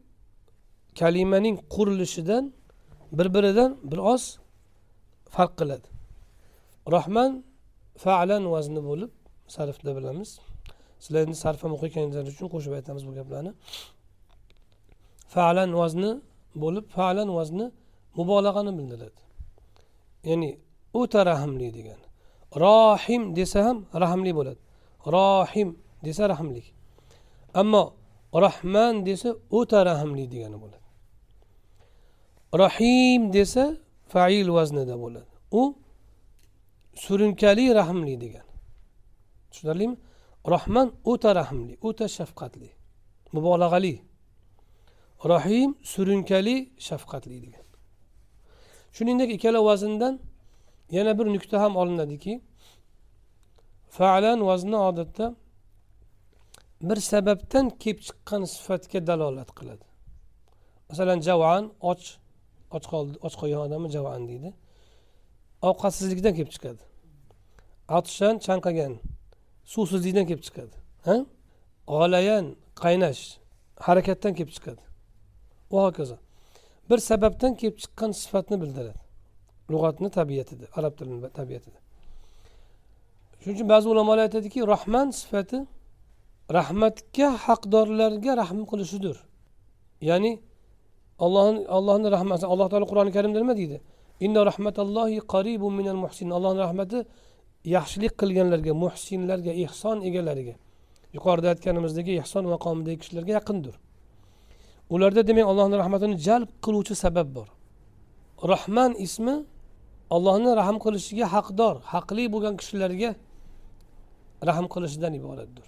kalimaning 0.99 1.57
qurilishidan 1.75 2.45
bir 3.13 3.35
biridan 3.35 3.71
bir 3.91 3.99
oz 3.99 4.39
farq 5.35 5.53
qiladi. 5.61 5.89
Rohman 6.95 7.45
falan 8.05 8.43
vazni 8.53 8.81
bo'lib 8.89 9.11
sarfda 9.55 9.91
bilamiz. 9.97 10.31
Sizlar 11.03 11.21
endi 11.27 11.37
sarf 11.45 11.61
ham 11.65 11.73
o'qiyotganingiz 11.77 12.29
uchun 12.35 12.49
qo'shib 12.55 12.73
aytamiz 12.79 13.03
bu 13.09 13.13
gaplarni. 13.19 13.53
Falan 15.35 15.71
vazni 15.81 16.11
bo'lib 16.63 16.87
falan 16.97 17.29
vazni 17.39 17.67
mubolag'ani 18.19 18.73
bildiradi. 18.79 19.21
Ya'ni 20.31 20.51
o'ta 21.01 21.21
rahmli 21.31 21.69
degani 21.77 22.07
rohim 22.65 23.37
desa 23.37 23.59
ham 23.67 23.79
rahmli 24.03 24.33
bo'ladi. 24.39 24.61
Rohim 25.17 25.69
desa 26.07 26.25
rahmli 26.33 26.63
ammo 27.61 27.85
rahman 28.35 28.95
desa 29.07 29.31
o'ta 29.59 29.79
rahmli 29.91 30.25
degani 30.33 30.59
bo'ladi. 30.63 30.82
Rahim 32.59 33.33
desa 33.33 33.77
fail 34.09 34.49
vaznida 34.49 34.95
bo'ladi. 35.03 35.31
U 35.51 35.63
surunkali 36.95 37.75
rahmli 37.75 38.21
degan. 38.21 38.47
Tushunarlimi? 39.51 39.97
Rahman 40.55 40.93
o'ta 41.05 41.35
rahmli 41.41 41.75
o'ta 41.83 42.07
shafqatli 42.19 42.71
mubolag'ali. 43.35 43.95
Rohim 45.33 45.71
surunkali 45.93 46.57
shafqatli 46.89 47.37
degan. 47.45 47.65
Shuningdek 48.97 49.31
ikkala 49.37 49.65
vazndan 49.65 50.15
yana 50.91 51.13
bir 51.19 51.27
nuqta 51.35 51.57
ham 51.63 51.77
olinadiki 51.77 52.35
falan 53.99 54.47
vazni 54.47 54.77
odatda 54.77 55.27
bir 56.89 56.97
sababdan 56.97 57.67
kelib 57.83 58.01
chiqqan 58.07 58.43
sifatga 58.55 59.07
dalolat 59.07 59.51
qiladi. 59.59 59.85
Masalan 60.89 61.21
javan 61.21 61.65
och 61.81 62.22
och 62.77 62.85
qoldi 62.93 63.17
och 63.27 63.35
qolgan 63.41 63.61
odamni 63.67 63.89
javan 63.97 64.23
deydi. 64.31 64.51
Ovqatsizlikdan 65.69 66.35
kelib 66.37 66.51
chiqadi. 66.55 66.83
Atshan 67.99 68.35
chanqagan 68.47 68.93
suvsizlikdan 69.73 70.27
kelib 70.29 70.45
chiqadi. 70.49 70.75
Ha? 71.07 71.17
G'olayan 71.93 72.47
qaynash 72.83 73.23
harakatdan 73.87 74.33
kelib 74.39 74.53
chiqadi. 74.57 74.83
Va 75.73 75.81
hokazo. 75.87 76.17
Bir 76.89 76.99
sababdan 77.11 77.53
kelib 77.61 77.77
chiqqan 77.83 78.11
sifatni 78.23 78.57
bildiradi. 78.63 79.01
Lug'atni 79.73 80.09
tabiatida 80.19 80.67
arab 80.79 80.93
tilini 80.99 81.31
tabiatida 81.41 81.79
shuning 83.43 83.57
uchun 83.57 83.69
ba'zi 83.75 83.87
ulamolar 83.93 84.23
aytadiki 84.27 84.61
rahman 84.75 85.09
sifati 85.21 85.59
rahmatga 86.59 87.29
haqdorlarga 87.47 88.33
rahm 88.43 88.61
qilishidir. 88.71 89.17
Ya'ni 90.09 90.33
allohni 91.25 91.61
allohni 91.77 92.09
rahmati 92.17 92.45
alloh 92.53 92.67
taolo 92.73 92.87
qur'oni 92.91 93.11
karimda 93.17 93.39
nima 93.43 93.55
deydi 93.61 93.79
inna 94.25 94.41
rahmatallohi 94.51 95.19
qaribun 95.35 95.73
minal 95.81 95.99
muhsin. 96.05 96.29
Allohni 96.37 96.61
rahmati 96.67 96.99
yaxshilik 97.77 98.13
qilganlarga 98.21 98.73
muhsinlarga 98.85 99.53
ehson 99.65 99.97
egalariga. 100.09 100.55
Yuqorida 101.17 101.49
aytganimizdagi 101.53 102.13
ehson 102.23 102.45
maqomidagi 102.55 102.99
kishilarga 103.03 103.33
yaqindir. 103.39 103.75
Ularda 104.95 105.23
demak 105.29 105.47
allohni 105.53 105.77
rahmatini 105.83 106.15
jalb 106.27 106.49
qiluvchi 106.65 106.95
sabab 107.05 107.29
bor. 107.37 107.49
Rahman 108.53 108.93
ismi 109.07 109.37
allohni 110.17 110.51
rahm 110.61 110.77
qilishiga 110.85 111.27
haqdor 111.35 111.75
haqli 111.93 112.25
bo'lgan 112.35 112.55
kishilarga 112.61 113.11
rahm 114.49 114.67
qilishidan 114.75 115.13
iboratdir. 115.21 115.67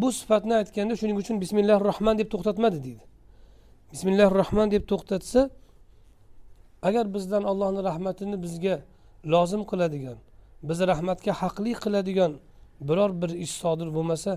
Bu 0.00 0.08
sifatni 0.18 0.54
aytganda 0.60 0.94
shuning 1.00 1.16
uchun 1.22 1.36
bismillahi 1.42 1.80
rohman 1.90 2.14
deb 2.20 2.28
to'xtatmadi 2.32 2.78
deydi 2.86 3.04
bismillahi 3.92 4.30
rohman 4.40 4.70
deb 4.74 4.84
to'xtatsa 4.90 5.40
agar 6.88 7.04
bizdan 7.14 7.42
allohni 7.50 7.80
rahmatini 7.88 8.36
bizga 8.44 8.74
lozim 9.32 9.62
qiladigan 9.70 10.18
biz 10.68 10.78
rahmatga 10.92 11.32
haqli 11.42 11.72
qiladigan 11.84 12.32
biror 12.88 13.10
bir 13.22 13.30
ish 13.44 13.54
sodir 13.62 13.88
bo'lmasa 13.96 14.32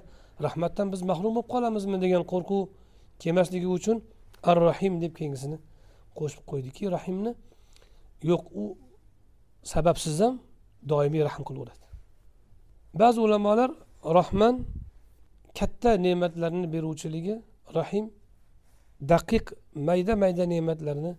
rahmatdan 0.46 0.88
biz 0.94 1.02
mahrum 1.12 1.32
bo'lib 1.36 1.48
qolamizmi 1.54 1.98
degan 2.04 2.24
qo'rquv 2.32 2.62
kelmasligi 3.22 3.68
uchun 3.78 3.98
ar 4.50 4.58
rahim 4.70 4.94
deb 5.04 5.14
keyingisini 5.18 5.58
qo'shib 6.20 6.44
qo'ydiki. 6.52 6.84
Rahimni 6.96 7.32
yo'q 8.32 8.44
u 8.64 8.66
sababsiz 9.74 10.18
ham 10.24 10.34
doimiy 10.92 11.24
rahm 11.30 11.44
qilaveradi. 11.48 11.86
Ba'zi 13.02 13.20
ulamolar 13.26 13.70
rohman 14.18 14.56
katta 15.60 15.92
ne'matlarni 16.06 16.68
beruvchiligi 16.74 17.36
rahim 17.80 18.06
daqiq 19.02 19.46
mayda 19.76 20.16
mayda 20.16 20.44
ne'matlarni 20.54 21.16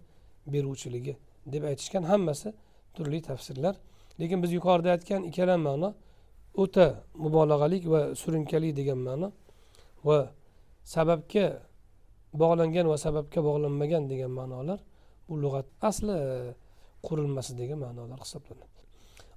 beruvchiligi 0.52 1.16
deb 1.52 1.62
aytishgan 1.70 2.04
hammasi 2.10 2.48
turli 2.94 3.22
tafsirlar. 3.22 3.74
Lekin 4.20 4.42
biz 4.42 4.52
yuqorida 4.52 4.90
aytgan 4.96 5.22
ikkala 5.30 5.56
ma'no 5.68 5.94
o'ta 6.62 6.86
mubolag'alik 7.24 7.84
va 7.92 8.00
surunkali 8.14 8.70
degan 8.76 8.98
ma'no 9.08 9.28
va 10.04 10.18
sababga 10.94 11.46
bog'langan 12.40 12.86
va 12.92 12.96
sababga 13.06 13.40
bog'lanmagan 13.48 14.02
degan 14.12 14.32
ma'nolar 14.38 14.78
bu 15.28 15.34
lug'at 15.42 15.66
asli 15.88 16.16
qurilmasidagi 17.06 17.74
ma'nolar 17.84 18.18
hisoblanadi. 18.24 18.72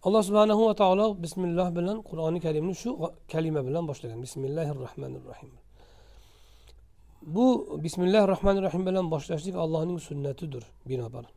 Alloh 0.06 0.22
subhanahu 0.28 0.62
va 0.70 0.74
taolo 0.82 1.06
bismillah 1.24 1.68
bilan 1.78 1.98
qur'oni 2.10 2.40
karimni 2.46 2.76
shu 2.82 2.90
kalima 3.34 3.62
bilan 3.68 3.84
boshlagan. 3.90 4.20
Bismillahi 4.26 4.72
rohmanir 4.84 5.24
rohim 5.30 5.65
bu 7.26 7.80
bismillahi 7.84 8.28
rohmanir 8.28 8.62
rohim 8.62 8.86
bilan 8.86 9.12
boshlashlik 9.12 9.56
allohning 9.56 10.00
sunnatidir 10.00 10.64
binobarin 10.90 11.30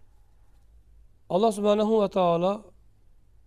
alloh 1.28 1.52
subhanahu 1.52 1.98
va 1.98 2.08
taolo 2.08 2.62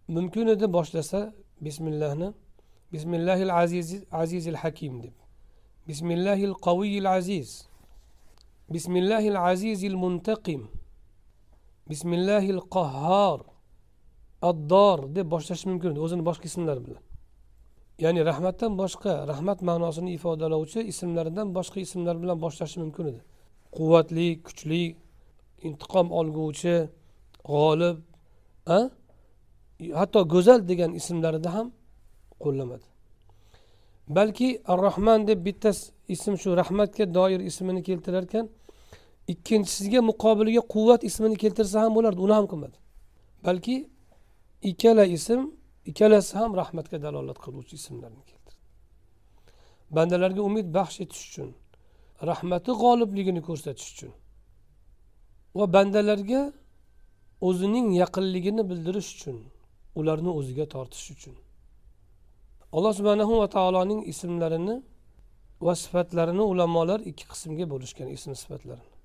mumkin 0.07 0.47
edi 0.47 0.73
boshlasa 0.73 1.33
bismillahni 1.61 2.33
bismillahil 2.93 3.53
aziz 3.53 4.03
azizil 4.11 4.55
hakim 4.55 5.03
deb 5.03 5.13
bismillahil 5.87 6.53
qaviyil 6.53 7.09
aziz 7.09 7.67
bismillahil 8.69 9.37
azizil 9.37 9.95
muntaqim 9.95 10.67
bismillahil 11.89 12.61
qahhor 12.75 13.39
addor 14.41 15.15
deb 15.15 15.31
ya'ni 17.99 18.21
rahmatdan 18.25 18.71
boshqa 18.81 19.27
rahmat 19.31 19.59
ma'nosini 19.69 20.13
ifodalovchi 20.17 20.79
ismlaridan 20.91 21.47
boshqa 21.57 21.79
ismlar 21.85 22.15
bilan 22.21 22.37
boshlashi 22.45 22.77
mumkin 22.83 23.05
edi. 23.11 23.21
Quvvatli 23.77 24.27
kuchli 24.45 24.83
intiqom 25.67 26.07
olguvchi 26.19 26.75
g'olib 27.51 27.97
hatto 29.99 30.19
go'zal 30.33 30.59
degan 30.71 30.91
ismlarida 30.99 31.49
ham 31.55 31.67
qo'llamadi 32.43 32.91
balki 34.15 34.61
ar 34.65 34.79
rohman 34.79 35.27
deb 35.27 35.45
bitta 35.45 35.71
ism 36.07 36.33
shu 36.41 36.49
rahmatga 36.61 37.13
doir 37.13 37.39
ismini 37.39 37.81
keltirar 37.83 38.23
ekan 38.23 38.45
ikkinchisiga 39.33 40.01
muqobiliga 40.09 40.61
quvvat 40.73 41.01
ismini 41.09 41.35
keltirsa 41.43 41.77
ham 41.83 41.91
bo'lardi 41.97 42.19
uni 42.25 42.33
ham 42.33 42.45
qilmadi. 42.51 42.77
Balki 43.45 43.75
ikkala 44.69 45.05
ism 45.17 45.39
ikkalasi 45.89 46.33
ham 46.39 46.51
rahmatga 46.61 46.97
dalolat 47.05 47.37
qiluvchi 47.45 47.75
ismlarni 47.81 48.23
keltirdi. 48.29 48.61
Bandalarga 49.95 50.41
umid 50.49 50.67
baxsh 50.77 50.97
etish 51.03 51.23
uchun 51.29 51.49
rahmati 52.29 52.71
g'olibligini 52.81 53.41
ko'rsatish 53.47 53.89
uchun 53.93 54.11
va 55.57 55.65
bandalarga 55.75 56.41
o'zining 57.47 57.87
yaqinligini 58.01 58.63
bildirish 58.69 59.09
uchun 59.15 59.37
ularni 59.99 60.31
o'ziga 60.39 60.65
tortish 60.73 61.07
uchun. 61.15 61.35
Alloh 62.75 62.93
subhanahu 62.99 63.33
va 63.41 63.47
taoloning 63.55 64.01
ismlarini 64.11 64.75
va 65.65 65.73
sifatlarini 65.83 66.43
ulamolar 66.51 66.99
ikki 67.11 67.25
qismga 67.31 67.65
bo'lishgan 67.73 68.07
ism 68.17 68.31
sifatlarini. 68.41 68.95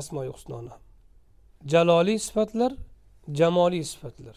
Asmoi 0.00 0.28
husnoni 0.36 0.74
jaloliy 1.72 2.18
sifatlar 2.18 2.72
jamoliy 3.38 3.84
sifatlar. 3.92 4.36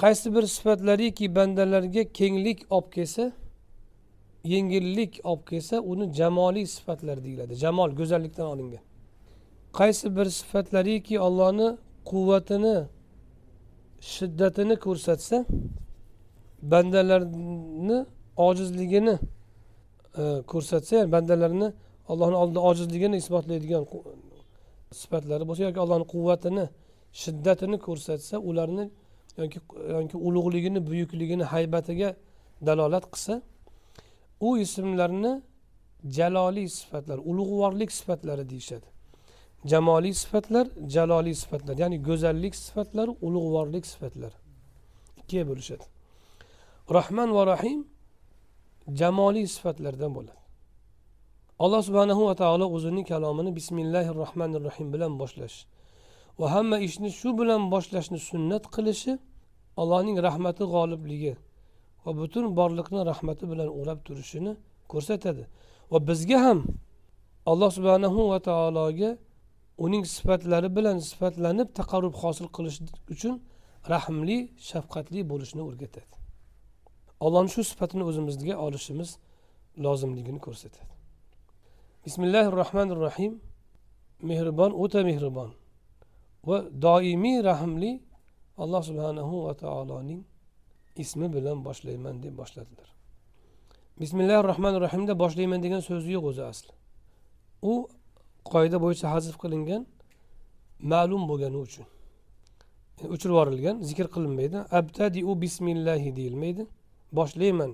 Qaysi 0.00 0.34
bir 0.34 0.42
sifatlariki 0.42 1.34
bandalarga 1.34 2.12
kenglik 2.12 2.66
olib 2.70 2.92
kelsa 2.92 3.32
yengillik 4.44 5.20
olib 5.24 5.44
kelsa 5.48 5.80
uni 5.80 6.14
jamoliy 6.14 6.66
sifatlar 6.66 7.24
deyiladi. 7.24 7.54
Jamol 7.54 7.90
go'zallikdan 7.90 8.46
olingan. 8.46 8.80
Qaysi 9.72 10.16
bir 10.16 10.24
sifatlariki 10.24 11.20
allohni 11.20 11.76
quvvatini 12.04 12.76
shiddatini 14.00 14.76
ko'rsatsa 14.76 15.44
bandalarni 16.62 18.06
ojizligini 18.36 19.18
e, 20.18 20.22
ko'rsatsa 20.52 20.96
ya'ni 20.96 21.12
bandalarni 21.12 21.72
allohni 22.08 22.36
oldida 22.42 22.60
ojizligini 22.60 23.16
isbotlaydigan 23.22 23.86
sifatlari 24.92 25.48
bo'lsa 25.48 25.62
yoki 25.68 25.80
allohni 25.84 26.06
quvvatini 26.14 26.64
shiddatini 27.22 27.78
ko'rsatsa 27.86 28.38
ularni 28.38 28.84
yoki 29.40 29.60
yoki 29.90 30.16
ulug'ligini 30.16 30.80
buyukligini 30.86 31.44
haybatiga 31.44 32.16
dalolat 32.66 33.04
qilsa 33.12 33.42
u 34.40 34.58
ismlarni 34.58 35.32
jaloliy 36.18 36.68
sifatlar 36.68 37.18
ulug'vorlik 37.30 37.90
sifatlari 37.92 38.50
deyishadi. 38.50 38.86
Jamoliy 39.70 40.14
sifatlar 40.22 40.66
jaloliy 40.94 41.34
sifatlar 41.42 41.76
ya'ni 41.82 42.02
go'zallik 42.08 42.54
sifatlari 42.64 43.12
ulug'vorlik 43.26 43.84
sifatlari 43.86 44.36
ikkiga 45.20 45.44
bo'lishadi. 45.50 45.84
Rahman 46.98 47.30
va 47.36 47.42
rahim 47.46 47.80
jamoliy 49.00 49.46
sifatlardan 49.46 50.14
bo'ladi. 50.16 50.40
Alloh 51.64 51.82
subhanahu 51.88 52.22
va 52.28 52.34
taolo 52.34 52.66
o'zining 52.76 53.06
kalomini 53.12 53.50
bismillahi 53.58 54.10
rohmanir 54.22 54.60
rohim 54.68 54.88
bilan 54.94 55.12
boshlash 55.22 55.56
va 56.40 56.46
hamma 56.54 56.76
ishni 56.88 57.10
shu 57.18 57.28
bilan 57.40 57.62
boshlashni 57.74 58.18
sunnat 58.30 58.64
qilishi 58.74 59.12
allohning 59.80 60.16
rahmati 60.26 60.64
g'olibligi 60.74 61.34
va 62.04 62.10
butun 62.20 62.44
borliqni 62.58 63.00
rahmati 63.10 63.44
bilan 63.52 63.68
o'rab 63.78 63.98
turishini 64.06 64.52
ko'rsatadi. 64.92 65.44
Va 65.92 65.98
bizga 66.08 66.38
ham 66.46 66.58
alloh 67.50 67.70
subhanahu 67.76 68.20
va 68.32 68.38
taologa 68.48 69.10
uning 69.84 70.04
sifatlari 70.14 70.68
bilan 70.76 70.96
sifatlanib 71.10 71.68
taqarrub 71.78 72.14
hosil 72.22 72.46
qilish 72.56 72.78
uchun 73.14 73.34
rahmli 73.92 74.38
shafqatli 74.68 75.20
bo'lishni 75.32 75.62
o'rgatadi. 75.68 76.14
Allohni 77.24 77.50
shu 77.54 77.62
sifatini 77.70 78.04
o'zimizga 78.10 78.54
olishimiz 78.66 79.10
lozimligini 79.84 80.40
ko'rsatadi. 80.46 80.92
Bismillahi 82.04 82.48
rohmanir 82.60 82.98
rohim 83.06 83.32
mehribon 84.30 84.70
o'ta 84.82 85.00
mehribon. 85.10 85.50
Va 86.48 86.56
doimiy 86.82 87.38
rahmli 87.50 87.92
alloh 88.62 88.82
subhanahu 88.88 89.34
va 89.46 89.54
taoloning 89.64 90.22
ismi 90.96 91.32
bilan 91.36 91.64
boshlayman 91.64 92.22
deb 92.22 92.34
boshladilar. 92.40 92.88
Bismillahi 94.00 94.42
rohmanir 94.50 94.80
rohimda 94.86 95.14
boshlayman 95.22 95.60
degan 95.62 95.80
so'zi 95.88 96.10
yo'q 96.16 96.24
o'zi 96.30 96.42
asli. 96.52 96.72
U 97.70 97.72
qoida 98.52 98.76
bo'yicha 98.84 99.06
hazf 99.14 99.34
qilingan 99.42 99.82
ma'lum 100.92 101.22
bo'lgani 101.30 101.58
uchun. 101.66 101.86
E, 103.02 103.04
O'chirib 103.14 103.32
yuborilgan 103.34 103.76
zikr 103.88 104.06
qilinmaydi. 104.14 104.58
Abtadiu 104.78 105.32
bismillahi 105.44 106.16
deyilmaydi. 106.18 106.62
Boshlayman. 107.18 107.72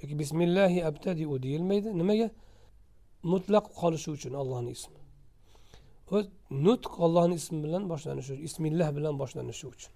Yoki 0.00 0.14
bismillahi 0.22 0.78
abtadiu 0.90 1.42
deyilmaydi. 1.42 1.88
Nimaga? 2.00 2.28
Mutlaq 3.32 3.64
qolishi 3.80 4.08
uchun 4.16 4.32
allohni 4.40 4.70
ismi. 4.78 5.01
Va 6.12 6.18
nutq 6.66 6.92
ollohni 7.04 7.34
ismi 7.40 7.58
bilan 7.64 7.82
boshlanishi 7.92 8.34
ismillah 8.48 8.88
bilan 8.96 9.14
boshlanishi 9.22 9.64
uchun. 9.74 9.92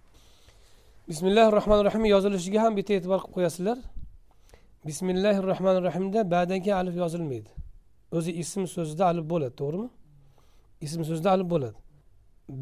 Bismillahi 1.10 1.50
rohmanir 1.58 1.84
rohim 1.88 2.04
yozilishiga 2.14 2.60
ham 2.64 2.72
bitta 2.78 2.92
e'tibor 2.98 3.18
qilib 3.22 3.34
qo'yasizlar. 3.36 3.78
Bismillahi 4.88 5.40
rohmanir 5.50 5.82
rohimda 5.88 6.20
badagi 6.34 6.70
alif 6.80 6.94
yozilmaydi. 7.02 7.50
O'zi 8.16 8.30
ism 8.42 8.62
so'zida 8.74 9.04
alif 9.10 9.24
bo'ladi 9.32 9.54
to'g'rimi? 9.60 9.88
Ism 10.86 11.00
so'zida 11.08 11.28
alif 11.34 11.48
bo'ladi. 11.54 11.78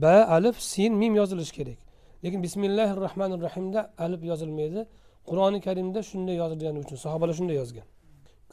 Ba 0.02 0.16
alif 0.36 0.56
sin 0.72 0.92
mim 1.02 1.14
yozilishi 1.20 1.52
kerak. 1.58 1.78
Lekin 2.24 2.40
bismillahi 2.46 2.92
rohmanir 3.04 3.40
rohimda 3.46 3.80
alif 4.04 4.22
yozilmaydi. 4.30 4.80
Qur'oni 5.28 5.58
karimda 5.66 6.00
shunday 6.10 6.36
yozilgani 6.42 6.78
uchun 6.84 6.96
sahobalar 7.04 7.34
shunday 7.40 7.56
yozgan. 7.62 7.86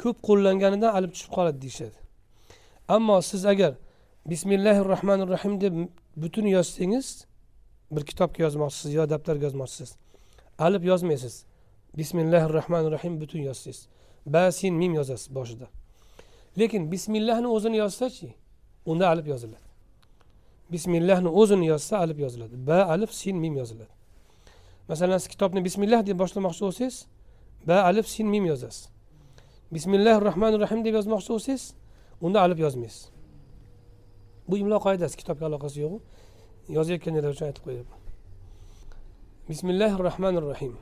Ko'p 0.01 0.17
qo'llanganidan 0.27 0.91
alif 0.97 1.11
tushib 1.15 1.31
qoladi 1.37 1.57
deyishadi. 1.63 1.97
Ammo 2.95 3.15
siz 3.31 3.43
agar 3.53 3.73
bismillahi 4.25 4.79
rohmanir 4.79 5.27
rohim 5.27 5.61
deb 5.61 5.73
butun 6.15 6.45
yozsangiz 6.45 7.25
bir 7.91 8.05
kitobga 8.05 8.43
yozmoqchisiz 8.43 8.93
yo 8.93 9.09
daftarga 9.09 9.43
yozmoqchisiz? 9.43 9.95
Alif 10.59 10.83
yozmaysiz. 10.83 11.45
Bismillahi 11.97 12.53
rohmanir 12.53 12.91
rohim 12.91 13.21
butun 13.21 13.39
yozsangiz. 13.39 13.87
Ba 14.25 14.51
sin 14.51 14.75
mim 14.75 14.93
yozasiz 14.93 15.35
boshida. 15.35 15.67
Lekin 16.59 16.91
bismillahni 16.91 17.47
o'zini 17.47 17.77
yozsachi 17.77 18.33
unda 18.85 19.09
alif 19.09 19.27
yoziladi. 19.27 19.67
Bismillahni 20.71 21.29
o'zini 21.29 21.65
yozsa 21.65 21.97
alif 21.97 22.19
yoziladi. 22.19 22.67
Ba 22.67 22.85
alif 22.85 23.13
sin 23.13 23.37
mim 23.37 23.55
yoziladi. 23.55 23.93
Masalan 24.87 25.17
siz 25.17 25.27
kitobni 25.27 25.65
bismillah 25.65 26.05
deb 26.05 26.19
boshlamoqchi 26.19 26.61
bo'lsangiz 26.61 27.05
ba 27.67 27.83
alif 27.83 28.07
sin 28.07 28.27
mim 28.27 28.45
yozasiz. 28.45 28.89
Bismillahi 29.71 30.21
rohmanir 30.21 30.59
rohim 30.59 30.85
deb 30.85 30.93
yozmoqchi 30.93 31.29
bo'lsangiz 31.33 31.73
unda 32.21 32.41
alif 32.41 32.59
yozmaysiz. 32.59 33.20
Bu 34.49 34.55
imlo 34.61 34.77
qoidasi 34.85 35.15
kitobga 35.21 35.45
aloqasi 35.49 35.77
yo'q 35.85 35.93
yozayotganlar 36.77 37.31
uchun 37.35 37.45
aytib 37.49 37.63
qo'yyapman 37.67 37.99
bismillahi 39.49 39.95
rohmanir 40.07 40.43
rohim 40.51 40.73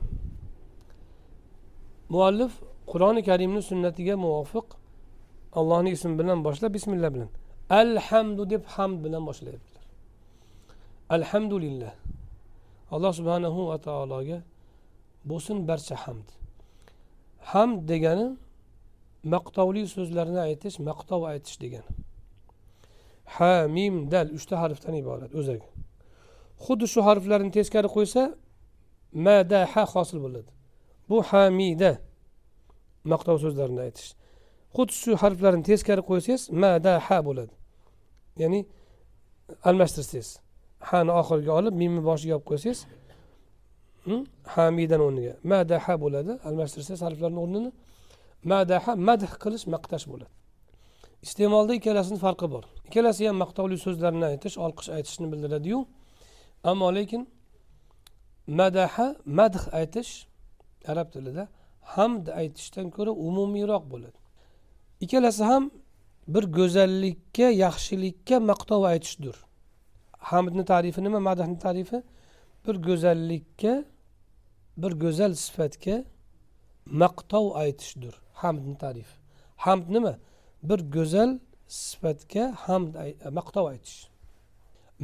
muallif 2.14 2.52
qur'oni 2.92 3.20
karimni 3.28 3.62
sunnatiga 3.70 4.14
muvofiq 4.24 4.66
allohni 5.58 5.90
ismi 5.96 6.14
bilan 6.20 6.38
boshlab 6.46 6.70
bismillah 6.78 7.10
bilan 7.14 7.30
alhamdu 7.70 8.42
deb 8.50 8.62
hamd 8.74 8.98
bilan 9.04 9.22
boshlayaptilar. 9.28 9.84
Alhamdulillah 11.16 11.92
alloh 12.94 13.12
subhanahu 13.18 13.60
va 13.70 13.78
taologa 13.86 14.38
bo'lsin 15.30 15.56
barcha 15.68 15.96
hamd 16.04 16.28
hamd 17.52 17.78
degani 17.92 18.28
maqtovli 19.34 19.82
so'zlarni 19.96 20.40
aytish 20.48 20.76
maqtov 20.88 21.20
aytish 21.32 21.56
degani. 21.64 21.90
Ha 23.36 23.54
mim 23.76 23.94
dal 24.12 24.28
uchta 24.36 24.54
harfdan 24.62 24.94
iborat 25.02 25.32
o'zagi. 25.40 25.68
Xuddi 26.64 26.86
shu 26.92 27.00
harflarni 27.08 27.50
teskari 27.56 27.88
qo'ysa 27.96 28.22
mada 29.26 29.60
ha 29.72 29.82
hosil 29.92 30.18
bo'ladi. 30.24 30.50
Bu 31.08 31.16
hamida 31.30 31.92
maqtov 33.12 33.36
so'zlarini 33.44 33.80
aytish. 33.86 34.10
Xuddi 34.76 34.94
shu 35.02 35.12
harflarni 35.22 35.62
teskari 35.70 36.02
qo'ysangiz 36.10 36.42
mada 36.62 36.94
ha 37.06 37.18
bo'ladi. 37.28 37.54
Ya'ni 38.42 38.60
almashtirsangiz 39.68 40.28
hani 40.90 41.10
oxiriga 41.20 41.52
olib 41.60 41.74
mimni 41.82 42.02
boshiga 42.08 42.34
olib 42.36 42.46
qo'ysangiz 42.50 42.80
hm, 44.06 44.22
hamidani 44.54 45.02
o'rniga. 45.08 45.34
Madaha 45.52 45.94
bo'ladi 46.04 46.32
almashtirsangiz 46.48 47.00
harflarni 47.06 47.40
o'rnini. 47.44 47.70
Madaha 48.52 48.92
madh 49.08 49.32
qilish 49.42 49.64
maqtash 49.74 50.06
bo'ladi. 50.12 50.32
Iste'molda 51.26 51.72
ikkalasini 51.78 52.18
farqi 52.24 52.46
bor. 52.54 52.64
Ikkalasi 52.88 53.28
ham 53.28 53.36
maqtovli 53.44 53.76
so'zlarni 53.86 54.24
aytish 54.32 54.56
olqish 54.64 54.88
aytishni 54.96 55.26
bildiradiyu. 55.32 55.78
Ammo 56.70 56.88
lekin 56.98 57.22
madaha 58.60 59.06
madh 59.38 59.62
aytish 59.80 60.10
arab 60.92 61.08
tilida 61.14 61.44
hamd 61.94 62.26
aytishdan 62.40 62.86
ko'ra 62.96 63.12
umumiyroq 63.28 63.84
bo'ladi. 63.92 64.18
Ikkalasi 65.04 65.44
ham 65.50 65.64
bir 66.34 66.44
go'zallikka 66.58 67.48
yaxshilikka 67.64 68.36
maqtov 68.50 68.82
aytishdir. 68.92 69.36
Hamdni 70.30 70.64
tarifi 70.72 71.00
nima 71.06 71.20
madahni 71.28 71.58
tarifi? 71.66 71.98
Bir 72.64 72.74
go'zallikka 72.88 73.74
bir 74.82 74.92
go'zal 75.04 75.32
sifatga 75.44 75.96
maqtov 77.02 77.46
aytishdir 77.62 78.14
hamdni 78.42 78.76
tarifi. 78.84 79.14
Hamd 79.64 79.86
nima? 79.96 80.14
Bir 80.68 80.80
go'zal 80.96 81.30
sifatga 81.66 82.44
hamd 82.64 82.92
e, 83.04 83.06
maqtov 83.38 83.64
aytish. 83.72 83.98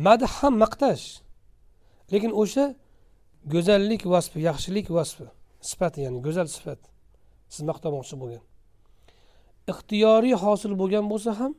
Madh 0.07 0.24
ham 0.38 0.54
maqtash. 0.64 1.07
Lekin 2.12 2.32
o'sha 2.42 2.64
go'zallik 3.54 4.02
vasfi 4.12 4.38
yaxshilik 4.48 4.86
vasfi 4.96 5.26
sifati 5.70 5.98
ya'ni 6.04 6.18
go'zal 6.26 6.48
sifat 6.57 6.80
siz 7.52 7.62
maqtamoqchi 7.70 8.14
bo'lgan. 8.22 8.42
Ixtiyoriy 9.72 10.36
hosil 10.44 10.72
bo'lgan 10.80 11.04
bo'lsa 11.12 11.30
ham 11.40 11.52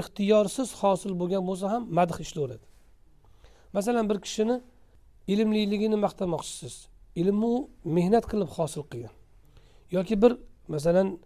ixtiyorsiz 0.00 0.68
hosil 0.80 1.12
bo'lgan 1.20 1.42
bo'lsa 1.48 1.66
ham 1.72 1.82
madh 1.98 2.16
ishlayveradi 2.24 2.66
masalan 3.72 4.04
bir 4.10 4.18
kishini 4.20 4.56
ilmliligini 5.26 5.96
maqtamoqchisiz. 6.06 6.74
Ilmni 7.20 7.68
mehnat 7.96 8.24
qilib 8.30 8.50
hosil 8.56 8.82
qilgan. 8.90 9.14
Yoki 9.96 10.14
bir 10.22 10.32
masalan 10.74 11.18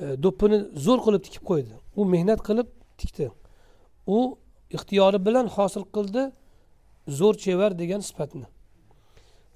E, 0.00 0.16
do'ppini 0.24 0.58
zo'r 0.86 1.00
qilib 1.06 1.22
tikib 1.26 1.44
qo'ydi. 1.50 1.74
U 1.98 2.04
mehnat 2.14 2.40
qilib 2.48 2.68
tikdi. 3.00 3.30
U 4.16 4.18
ixtiyori 4.76 5.18
bilan 5.26 5.46
hosil 5.56 5.84
qildi 5.96 6.28
zo'r 7.18 7.36
chevar 7.44 7.78
degan 7.82 8.02
sifatni. 8.08 8.46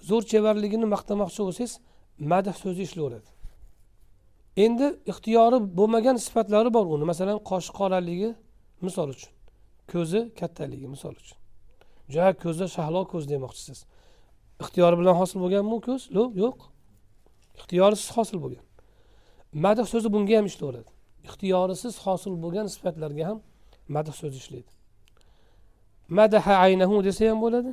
Zo'r 0.08 0.24
chevarligini 0.30 0.86
maqtamoqchi 0.94 1.40
bo'lsangiz 1.46 1.72
madh 2.32 2.52
so'zi 2.62 2.82
ishlayveradi 2.88 3.30
endi 4.56 4.86
ixtiyori 5.06 5.58
bo'lmagan 5.78 6.16
sifatlari 6.16 6.70
bor 6.74 6.86
uni. 6.94 7.04
Masalan 7.12 7.38
qoshi 7.50 7.70
qoraligi 7.78 8.30
misol 8.86 9.08
uchun. 9.14 9.32
Ko'zi 9.92 10.20
kattaligi 10.40 10.88
misol 10.94 11.14
uchun. 11.22 11.38
Juda 12.12 12.32
ko'zi 12.44 12.66
shahlo 12.76 13.04
ko'z 13.12 13.24
demoqchisiz. 13.32 13.78
Ixtiyori 14.62 14.96
bilan 15.00 15.14
hosil 15.20 15.38
bo'lganmi 15.44 15.78
ko'z? 15.86 16.02
Yo'q 16.42 16.58
ixtiyorisiz 17.58 18.08
hosil 18.16 18.38
bo'lgan. 18.44 18.64
Madh 19.52 19.80
so'zi 19.92 20.08
bunga 20.14 20.34
ham 20.38 20.46
ishlayveradi 20.50 20.90
ixtiyorisiz 21.26 21.94
hosil 22.04 22.34
bo'lgan 22.42 22.66
sifatlarga 22.74 23.24
ham 23.28 23.38
madh 23.94 24.12
so'zi 24.20 24.36
ishlaydi. 24.42 24.70
Madaha 26.18 26.54
aynahu 26.66 26.96
desa 27.06 27.22
ham 27.30 27.38
bo'ladi 27.44 27.72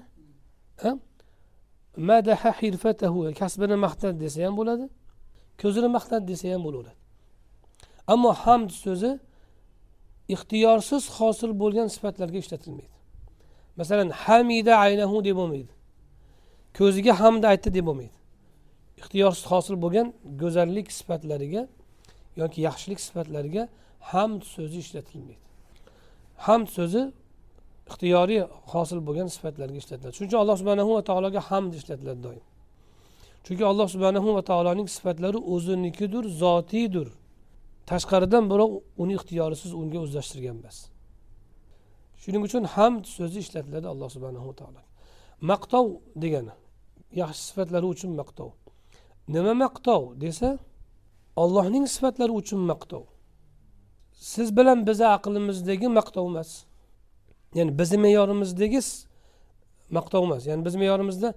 madaha 2.09 2.51
hirfatahu 2.59 3.33
kasbini 3.41 3.75
maqtadi 3.85 4.17
desa 4.23 4.39
ham 4.45 4.53
bo'ladi 4.59 4.85
ko'zini 5.61 5.89
maqtadi 5.97 6.25
desa 6.31 6.45
ham 6.53 6.61
bo'laveradi. 6.67 6.99
Ammo 8.13 8.31
hamd 8.43 8.69
so'zi 8.85 9.11
ixtiyorsiz 10.33 11.03
hosil 11.17 11.51
bo'lgan 11.61 11.87
sifatlarga 11.95 12.37
ishlatilmaydi. 12.43 12.95
Masalan 13.79 14.09
hamida 14.23 14.73
aynahu 14.85 15.17
deb 15.27 15.35
bo'lmaydi. 15.39 15.73
Ko'ziga 16.77 17.13
hamd 17.21 17.43
aytdi 17.51 17.69
deb 17.77 17.85
bo'lmaydi. 17.89 18.16
Ixtiyorsiz 19.01 19.45
hosil 19.51 19.75
bo'lgan 19.83 20.07
go'zallik 20.41 20.87
sifatlariga 20.99 21.61
yoki 22.41 22.59
yaxshilik 22.67 22.99
sifatlariga 23.07 23.63
hamd 24.11 24.41
so'zi 24.55 24.77
ishlatilmaydi. 24.85 25.45
Hamd 26.45 26.67
so'zi 26.77 27.01
ixtiyoriy 27.89 28.41
hosil 28.73 28.99
bo'lgan 29.07 29.27
sifatlarga 29.35 29.77
ishlatiladi. 29.83 30.13
Shuning 30.15 30.29
uchun 30.31 30.41
alloh 30.43 30.57
subhanahu 30.61 30.91
va 30.97 31.01
taologa 31.09 31.41
hamd 31.49 31.71
ishlatiladi 31.79 32.21
doim. 32.27 32.43
Chunki 33.45 33.63
alloh 33.71 33.87
subhanahu 33.95 34.29
va 34.37 34.41
taoloning 34.51 34.87
sifatlari 34.97 35.39
o'zinikidir 35.53 36.23
zotiydir 36.43 37.07
tashqaridan 37.91 38.45
birov 38.51 38.71
uni 39.03 39.13
ixtiyorisiz 39.19 39.71
unga 39.81 39.99
o'zlashtirgan 40.05 40.55
emas 40.61 40.77
shuning 42.21 42.43
uchun 42.47 42.63
hamd 42.75 43.03
so'zi 43.17 43.37
ishlatiladi 43.45 43.87
alloh 43.93 44.09
subhanahu 44.15 44.49
taolo 44.59 44.81
maqtov 45.51 45.85
degani 46.23 46.53
yaxshi 47.21 47.41
sifatlari 47.49 47.87
uchun 47.93 48.11
maqtov. 48.21 48.49
Nima 49.33 49.53
maqtov 49.63 50.01
desa 50.23 50.49
ollohning 51.41 51.85
sifatlari 51.95 52.31
uchun 52.41 52.59
maqtov. 52.71 53.03
Siz 54.31 54.47
bilan 54.57 54.79
bizni 54.87 55.07
aqlimizdagi 55.17 55.87
maqtov 55.99 56.25
emas. 56.31 56.49
Ya'ni 57.57 57.71
bizni 57.79 57.97
me'yorimizdagi 58.05 58.81
maqtov 59.97 60.21
emas. 60.27 60.41
Ya'ni 60.49 60.65
bizni 60.65 60.79
me'yorimizda 60.83 61.29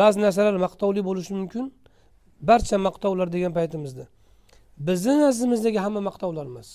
ba'zi 0.00 0.18
narsalar 0.24 0.56
maqtovli 0.66 1.00
bo'lishi 1.08 1.32
mumkin. 1.40 1.64
Barcha 2.48 2.76
maqtovlar 2.88 3.28
degan 3.32 3.52
paytimizda 3.58 4.04
bizni 4.88 5.14
nazdimizdagi 5.24 5.78
hamma 5.84 6.00
maqtovlar 6.08 6.46
emas. 6.52 6.68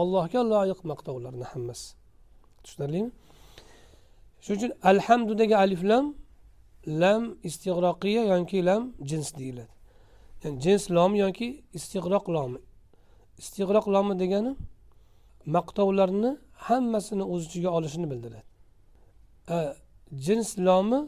Allohga 0.00 0.40
loyiq 0.52 0.80
maqtovlarni 0.92 1.46
hammasi. 1.52 1.86
Tushunarlimi? 2.64 3.10
Shuning 4.42 4.58
uchun 4.60 4.72
alhamdudagi 4.90 5.56
alif 5.64 5.82
lam 5.90 6.04
lam 7.02 7.22
istig'roqiya 7.48 8.22
yoki 8.32 8.58
lam 8.68 8.82
jins 9.10 9.28
deyiladi. 9.38 9.75
Ya'ni 10.46 10.60
jins 10.60 10.90
lomi 10.90 11.18
yoki 11.18 11.62
istig'roq 11.74 12.28
lomi. 12.28 12.58
Istig'roq 13.38 13.86
lomi 13.94 14.14
degani 14.18 14.52
maqtovlarni 15.46 16.30
hammasini 16.66 17.24
o'z 17.32 17.42
ichiga 17.46 17.70
olishini 17.70 18.06
bildiradi. 18.10 18.44
Jins 20.24 20.58
lomi 20.58 21.00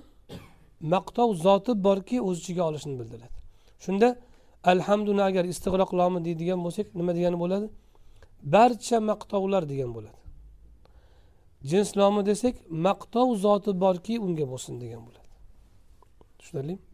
maqtov 0.81 1.29
zoti 1.47 1.73
borki 1.87 2.17
o'z 2.29 2.37
ichiga 2.43 2.63
olishini 2.71 2.97
bildiradi. 3.01 3.37
Shunda 3.85 4.09
alhamduni 4.73 5.23
agar 5.29 5.45
istig'roq 5.53 5.91
lomi 6.01 6.19
deydigan 6.27 6.61
bo'lsak 6.67 6.87
nima 6.99 7.13
degani 7.19 7.39
bo'ladi? 7.43 7.67
Barcha 8.55 8.99
maqtovlar 9.11 9.63
degan 9.73 9.91
bo'ladi. 9.97 10.19
Jins 11.71 11.91
lomi 11.99 12.21
desak 12.31 12.55
maqtov 12.87 13.29
zoti 13.45 13.71
borki 13.85 14.15
unga 14.27 14.45
bo'lsin 14.53 14.75
degan 14.83 15.01
bo'ladi. 15.07 15.29
Tushunarlimi? 16.39 16.88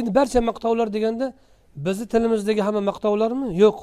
Endi 0.00 0.10
barcha 0.18 0.40
maqtovlar 0.50 0.88
deganda 0.96 1.26
bizni 1.86 2.06
tilimizdagi 2.12 2.60
hamma 2.66 2.82
maqtovlarmi? 2.90 3.46
Yo'q. 3.64 3.78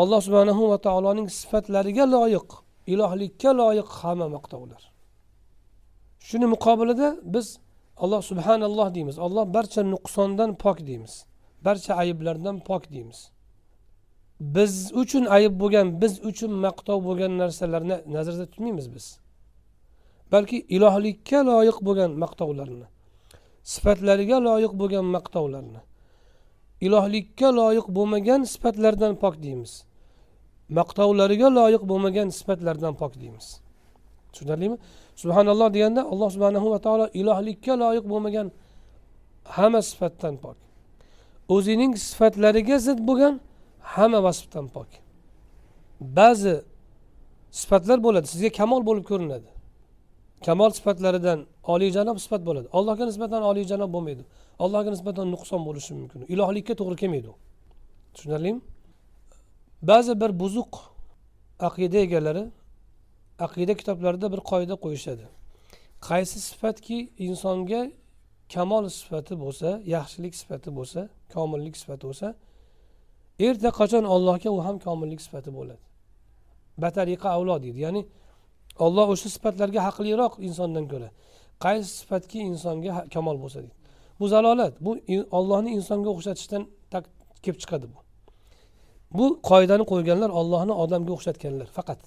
Alloh 0.00 0.20
subhanahu 0.26 0.62
va 0.72 0.78
taoloning 0.86 1.28
sifatlariga 1.40 2.04
loyiq 2.16 2.48
ilohlikka 2.92 3.50
loyiq 3.60 3.88
hamma 4.00 4.28
maqtovlar. 4.36 4.82
Shuni 6.28 6.46
muqobilida 6.54 7.08
biz 7.34 7.46
alloh 7.96 8.22
subhanalloh 8.30 8.88
deymiz. 8.96 9.16
Alloh 9.26 9.44
barcha 9.56 9.82
nuqsondan 9.94 10.50
pok 10.62 10.78
deymiz. 10.88 11.14
Barcha 11.66 11.92
ayblardan 12.02 12.56
pok 12.68 12.82
deymiz. 12.94 13.18
Biz 14.40 14.92
uchun 15.02 15.24
ayb 15.36 15.52
bo'lgan 15.62 15.86
biz 16.02 16.14
uchun 16.30 16.52
maqtov 16.66 16.98
bo'lgan 17.08 17.32
narsalarni 17.42 17.96
nazarda 18.14 18.46
tutmaymiz 18.52 18.86
biz. 18.94 19.06
Balki 20.32 20.58
ilohlikka 20.76 21.38
loyiq 21.50 21.78
bo'lgan 21.86 22.10
maqtovlarni 22.22 22.86
sifatlariga 23.72 24.38
loyiq 24.48 24.72
bo'lgan 24.80 25.06
maqtovlarni. 25.16 25.80
Ilohlikka 26.86 27.48
loyiq 27.60 27.86
bo'lmagan 27.96 28.40
sifatlardan 28.52 29.14
pok 29.22 29.34
deymiz. 29.44 29.72
Maqtovlariga 30.78 31.48
loyiq 31.58 31.82
bo'lmagan 31.90 32.28
sifatlardan 32.38 32.94
pok 33.00 33.12
deymiz. 33.22 33.46
Tushunarlimi? 34.32 34.76
Subhanalloh 35.22 35.68
deganda 35.74 36.02
alloh 36.12 36.30
subhanahu 36.36 36.66
va 36.74 36.78
taolo 36.86 37.06
ilohlikka 37.20 37.74
loyiq 37.82 38.04
bo'lmagan 38.12 38.46
hamma 39.56 39.80
sifatdan 39.90 40.34
pok. 40.44 40.56
O'zining 41.54 41.92
sifatlariga 42.08 42.76
zid 42.86 42.98
bo'lgan 43.08 43.34
hamma 43.94 44.20
vasfdan 44.26 44.66
pok. 44.74 44.88
Ba'zi 46.18 46.56
sifatlar 47.60 47.98
bo'ladi 48.06 48.26
sizga 48.32 48.50
kamol 48.58 48.82
bo'lib 48.88 49.04
ko'rinadi. 49.10 49.53
Kamol 50.46 50.70
sifatlaridan 50.78 51.46
oliyjanob 51.72 52.18
sifat 52.24 52.42
bo'ladi. 52.48 52.68
Allohga 52.78 53.04
nisbatan 53.10 53.42
oliyjanob 53.50 53.90
bo'lmaydi. 53.94 54.22
Allohga 54.64 54.90
nisbatan 54.94 55.26
nuqson 55.34 55.60
bo'lishi 55.68 55.92
mumkin. 55.98 56.20
Ilohlikka 56.34 56.74
to'g'ri 56.80 56.96
kelmaydi 57.02 57.28
u. 57.32 57.34
Tushunarlimi? 58.14 58.60
Ba'zi 59.90 60.12
bir 60.20 60.30
buzuq 60.40 60.72
aqida 61.68 61.98
egalari 62.06 62.44
aqida 63.46 63.74
kitoblarida 63.80 64.26
bir 64.34 64.40
qoida 64.50 64.74
qo'yishadi. 64.84 65.24
Qaysi 66.08 66.38
sifatki 66.48 66.98
insonga 67.26 67.82
kamol 68.54 68.84
sifati 68.98 69.34
bo'lsa 69.44 69.68
yaxshilik 69.96 70.34
sifati 70.40 70.70
bo'lsa 70.78 71.00
komillik 71.34 71.76
sifati 71.82 72.04
bo'lsa 72.08 72.28
erta 73.46 73.70
qachon 73.80 74.04
allohga 74.14 74.50
u 74.56 74.58
ham 74.66 74.76
komillik 74.86 75.20
sifati 75.26 75.50
bo'ladi? 75.58 75.82
Batariqa 76.82 77.28
avlo 77.36 77.54
deydi. 77.64 77.78
Ya'ni 77.86 78.02
olloh 78.78 79.08
o'sha 79.14 79.28
sifatlarga 79.28 79.80
haqliroq 79.86 80.34
insondan 80.48 80.84
ko'ra. 80.92 81.08
Qaysi 81.64 81.90
sifatki 82.00 82.38
insonga 82.50 83.06
kamol 83.14 83.36
bo'lsa 83.42 83.58
deydi. 83.62 83.74
Bu 84.20 84.28
zalolat 84.28 84.74
bu 84.84 84.90
ollohni 85.38 85.70
insonga 85.78 86.10
o'xshatishdan 86.14 86.62
kelib 87.44 87.58
chiqadi 87.62 87.86
bu. 87.94 87.98
Bu 89.18 89.24
qoidani 89.50 89.84
qo'yganlar 89.92 90.30
ollohni 90.40 90.74
odamga 90.84 91.12
o'xshatganlar 91.16 91.68
faqat. 91.76 92.00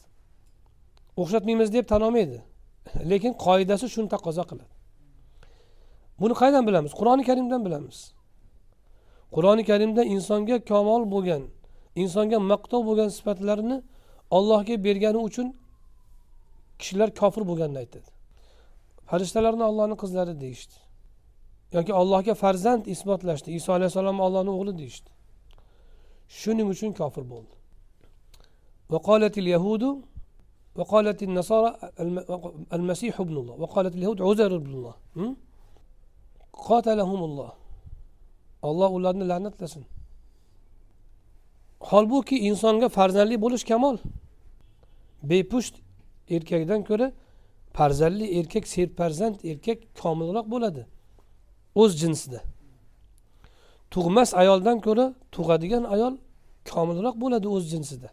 O'xshatmaymiz 1.22 1.74
deb 1.74 1.86
tan 1.92 2.02
olmaydi 2.08 2.42
lekin 3.12 3.34
qoidasi 3.46 3.86
shuni 3.94 4.10
taqozo 4.16 4.44
qiladi. 4.50 4.74
Buni 6.22 6.34
qayerdan 6.42 6.64
bilamiz? 6.70 6.92
Qur'oni 7.00 7.24
karimdan 7.30 7.62
bilamiz. 7.66 7.98
Qur'oni 9.36 9.64
karimda 9.70 10.04
insonga 10.16 10.58
kamol 10.72 11.04
bo'lgan 11.14 11.44
insonga 12.04 12.40
maqtov 12.52 12.82
bo'lgan 12.90 13.10
sifatlarni 13.18 13.78
ollohga 14.38 14.76
bergani 14.86 15.20
uchun 15.30 15.48
kishilar 16.81 17.09
kofir 17.21 17.43
bo'lganini 17.51 17.79
aytadi 17.85 18.09
farishtalarni 19.11 19.65
ollohni 19.71 19.97
qizlari 20.03 20.35
deyishdi 20.45 20.77
yoki 21.77 21.93
allohga 22.01 22.35
farzand 22.43 22.83
isbotlashdi 22.95 23.49
iso 23.59 23.71
alayhissalom 23.77 24.19
ollohni 24.27 24.53
o'g'li 24.57 24.73
deyishdi 24.81 25.11
shuning 26.41 26.69
uchun 26.75 26.93
kofir 27.01 27.25
bo'ldi 27.35 27.55
وقالت 28.95 29.35
اليهود 29.43 29.85
وقالت 30.79 31.19
النصارى 31.29 31.69
المسيح 32.79 33.15
ابن 33.25 33.37
الله 33.41 33.55
وقالت 33.63 33.95
اليهود 33.99 34.19
عزير 34.29 34.51
ابن 34.61 34.73
الله 34.79 34.95
قاتلهم 36.69 37.21
الله 37.29 37.51
olloh 38.63 38.91
ularni 38.97 39.25
la'natlasin 39.29 39.85
holbuki 41.91 42.37
insonga 42.49 42.89
farzandli 42.89 43.37
bo'lish 43.45 43.65
kamol 43.71 43.97
bepusht 45.31 45.75
erkakdan 46.30 46.84
ko'ra 46.84 47.12
farzandli 47.74 48.40
erkak 48.40 48.68
serfarzand 48.68 49.36
erkak 49.44 49.80
komilroq 50.02 50.46
bo'ladi 50.54 50.84
o'z 51.76 51.92
jinsida. 52.02 52.40
Tug'mas 53.92 54.34
ayoldan 54.34 54.78
ko'ra 54.80 55.06
tug'adigan 55.32 55.84
ayol 55.84 56.14
komilroq 56.72 57.16
bo'ladi 57.24 57.48
o'z 57.48 57.66
jinsida. 57.72 58.10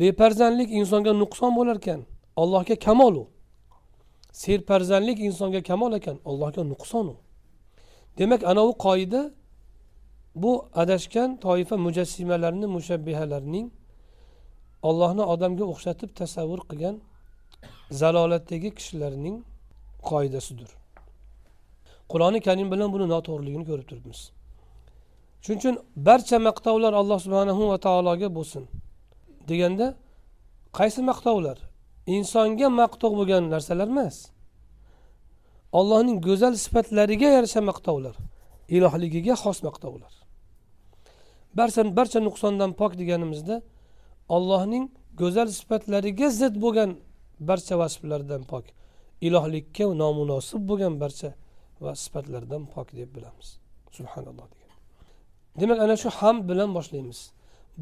Befarzandlik 0.00 0.70
insonga 0.78 1.12
nuqson 1.22 1.52
bo'larkan 1.58 2.00
allohga 2.36 2.76
kamol 2.86 3.14
u. 3.22 3.24
Serfarzandlik 4.32 5.18
insonga 5.28 5.62
kamol 5.62 5.92
ekan 5.98 6.16
allohga 6.24 6.62
nuqson 6.72 7.06
u. 7.12 7.16
Demak 8.18 8.42
anavi 8.44 8.72
qoida 8.86 9.22
bu 10.34 10.52
adashgan 10.74 11.36
toifa 11.36 11.76
mujassimalarni 11.76 12.66
mushabbihalarning 12.66 13.66
ollohni 14.88 15.24
odamga 15.34 15.64
o'xshatib 15.72 16.10
tasavvur 16.20 16.60
qilgan 16.70 16.96
zalolatdagi 18.00 18.70
kishilarning 18.78 19.36
qoidasidir 20.10 20.70
qur'oni 22.12 22.40
karim 22.46 22.68
bilan 22.72 22.88
buni 22.94 23.06
noto'g'riligini 23.14 23.64
ko'rib 23.70 23.86
turibmiz. 23.90 24.20
Shuning 25.44 25.60
uchun 25.62 25.76
barcha 26.08 26.38
maqtovlar 26.48 26.92
alloh 27.00 27.18
subhanahu 27.24 27.62
va 27.70 27.78
taologa 27.86 28.28
bo'lsin 28.38 28.64
deganda 29.50 29.86
qaysi 30.78 31.00
maqtovlar? 31.10 31.56
Insonga 32.16 32.68
maqtov 32.82 33.12
bo'lgan 33.18 33.42
narsalar 33.54 33.88
emas. 33.94 34.16
Allohning 35.78 36.18
go'zal 36.26 36.54
sifatlariga 36.64 37.28
yarasha 37.36 37.60
maqtovlar 37.70 38.14
ilohligiga 38.76 39.34
xos 39.42 39.58
maqtovlar. 39.68 40.12
Barcha 41.58 41.82
barcha 41.98 42.18
nuqsondan 42.28 42.70
pok 42.80 42.92
deganimizda 43.00 43.56
allohning 44.36 44.84
go'zal 45.20 45.48
sifatlariga 45.58 46.28
zid 46.40 46.54
bo'lgan 46.64 46.90
barcha 47.48 47.74
vasflardan 47.82 48.42
pok. 48.52 48.64
Ilohlikka 49.26 49.84
nomunosib 50.02 50.62
bo'lgan 50.70 50.94
barcha 51.02 51.30
va 51.84 51.92
sifatlardan 52.04 52.62
pok 52.74 52.88
deb 52.98 53.08
bilamiz. 53.16 53.48
Subhanalloh 53.96 54.46
degan. 54.54 54.76
Demak 55.60 55.78
ana 55.84 55.96
shu 56.02 56.08
hamd 56.20 56.42
bilan 56.50 56.70
boshlaymiz. 56.78 57.20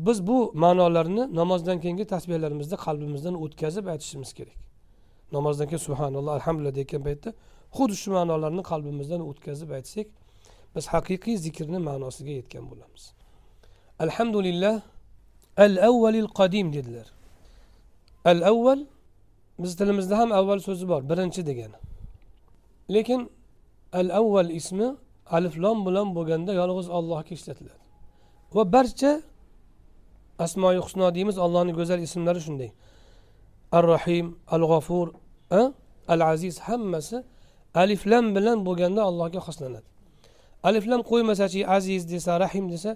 Biz 0.06 0.18
bu 0.28 0.39
ma'nolarni 0.64 1.23
namozdan 1.40 1.77
keyingi 1.82 2.05
tasbehlarimizda 2.14 2.77
qalbimizdan 2.86 3.35
o'tkazib 3.44 3.86
aytishimiz 3.93 4.31
kerak. 4.39 4.59
Namozdan 5.36 5.66
keyin 5.70 5.82
subhanalloh 5.89 6.32
alhamdulillah 6.39 6.74
deyotgan 6.78 7.02
paytda 7.09 7.31
xuddi 7.77 7.97
shu 8.02 8.09
ma'nolarni 8.18 8.62
qalbimizdan 8.70 9.20
o'tkazib 9.31 9.70
aytsak 9.78 10.06
biz 10.74 10.85
haqiqiy 10.94 11.36
zikrni 11.47 11.78
ma'nosiga 11.89 12.32
yetgan 12.40 12.64
bo'lamiz. 12.70 13.02
Alhamdulillah 14.05 14.74
al 15.64 15.74
avvalil 15.88 16.28
qadim 16.38 16.72
dedilar. 16.76 17.06
Al 18.24 18.40
avval 18.50 18.80
biz 19.62 19.72
tilimizda 19.78 20.14
ham 20.20 20.30
avval 20.32 20.60
so'zi 20.68 20.84
bor 20.88 21.02
birinchi 21.10 21.42
degani. 21.46 21.78
Lekin 22.94 23.20
al 24.00 24.08
avval 24.20 24.50
ismi 24.60 24.88
aliflom 25.36 25.78
bilan 25.86 26.08
bo'lganda 26.16 26.52
yolg'iz 26.60 26.88
ollohga 26.98 27.32
ishlatiladi. 27.38 27.82
Va 28.54 28.62
barcha 28.74 29.12
asmoi 30.44 30.76
husno 30.86 31.06
deymiz 31.16 31.36
allohni 31.44 31.72
go'zal 31.78 32.00
ismlari 32.08 32.40
shunday. 32.46 32.70
Ar 33.76 33.84
rohim 33.92 34.26
al 34.54 34.62
g'ofur 34.70 35.06
al 36.12 36.20
aziz 36.32 36.54
hammasi 36.66 37.16
aliflam 37.82 38.26
bilan 38.36 38.58
bo'lganda 38.66 39.02
allohga 39.08 39.40
xoslanadi. 39.46 39.88
Aliflam 40.68 41.00
qo'ymasachi 41.10 41.60
aziz 41.76 42.02
desa 42.12 42.32
rahim 42.44 42.64
desa 42.74 42.90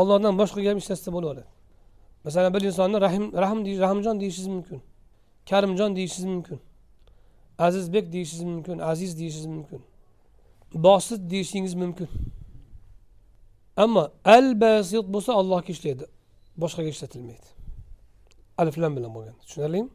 ollohdan 0.00 0.34
boshqaga 0.40 0.68
ham 0.72 0.78
ishlatsa 0.82 1.10
bo'laveradi. 1.16 1.57
Masalan 2.28 2.54
bir 2.54 2.60
insonni 2.60 3.00
rahim 3.00 3.32
rahm 3.32 3.58
rahimjon 3.84 4.20
deyishingiz 4.20 4.48
mumkin 4.56 4.80
karimjon 5.50 5.96
deyishingiz 5.96 6.24
mumkin 6.34 6.60
azizbek 7.58 8.12
deyishingiz 8.12 8.44
mumkin 8.44 8.78
aziz 8.78 9.18
deyishingiz 9.18 9.46
mumkin 9.46 9.80
bosit 10.74 11.30
deyishingiz 11.30 11.74
mumkin 11.74 12.08
ammo 13.76 14.10
al 14.24 14.60
basit 14.60 15.06
bo'lsa 15.14 15.32
allohga 15.40 15.72
ishlaydi. 15.76 16.04
Boshqaga 16.62 16.88
ishlatilmaydi. 16.94 17.48
Aliflam 18.58 18.96
bilan 18.96 19.14
bo'lgan. 19.16 19.34
Tushunarlimi? 19.42 19.88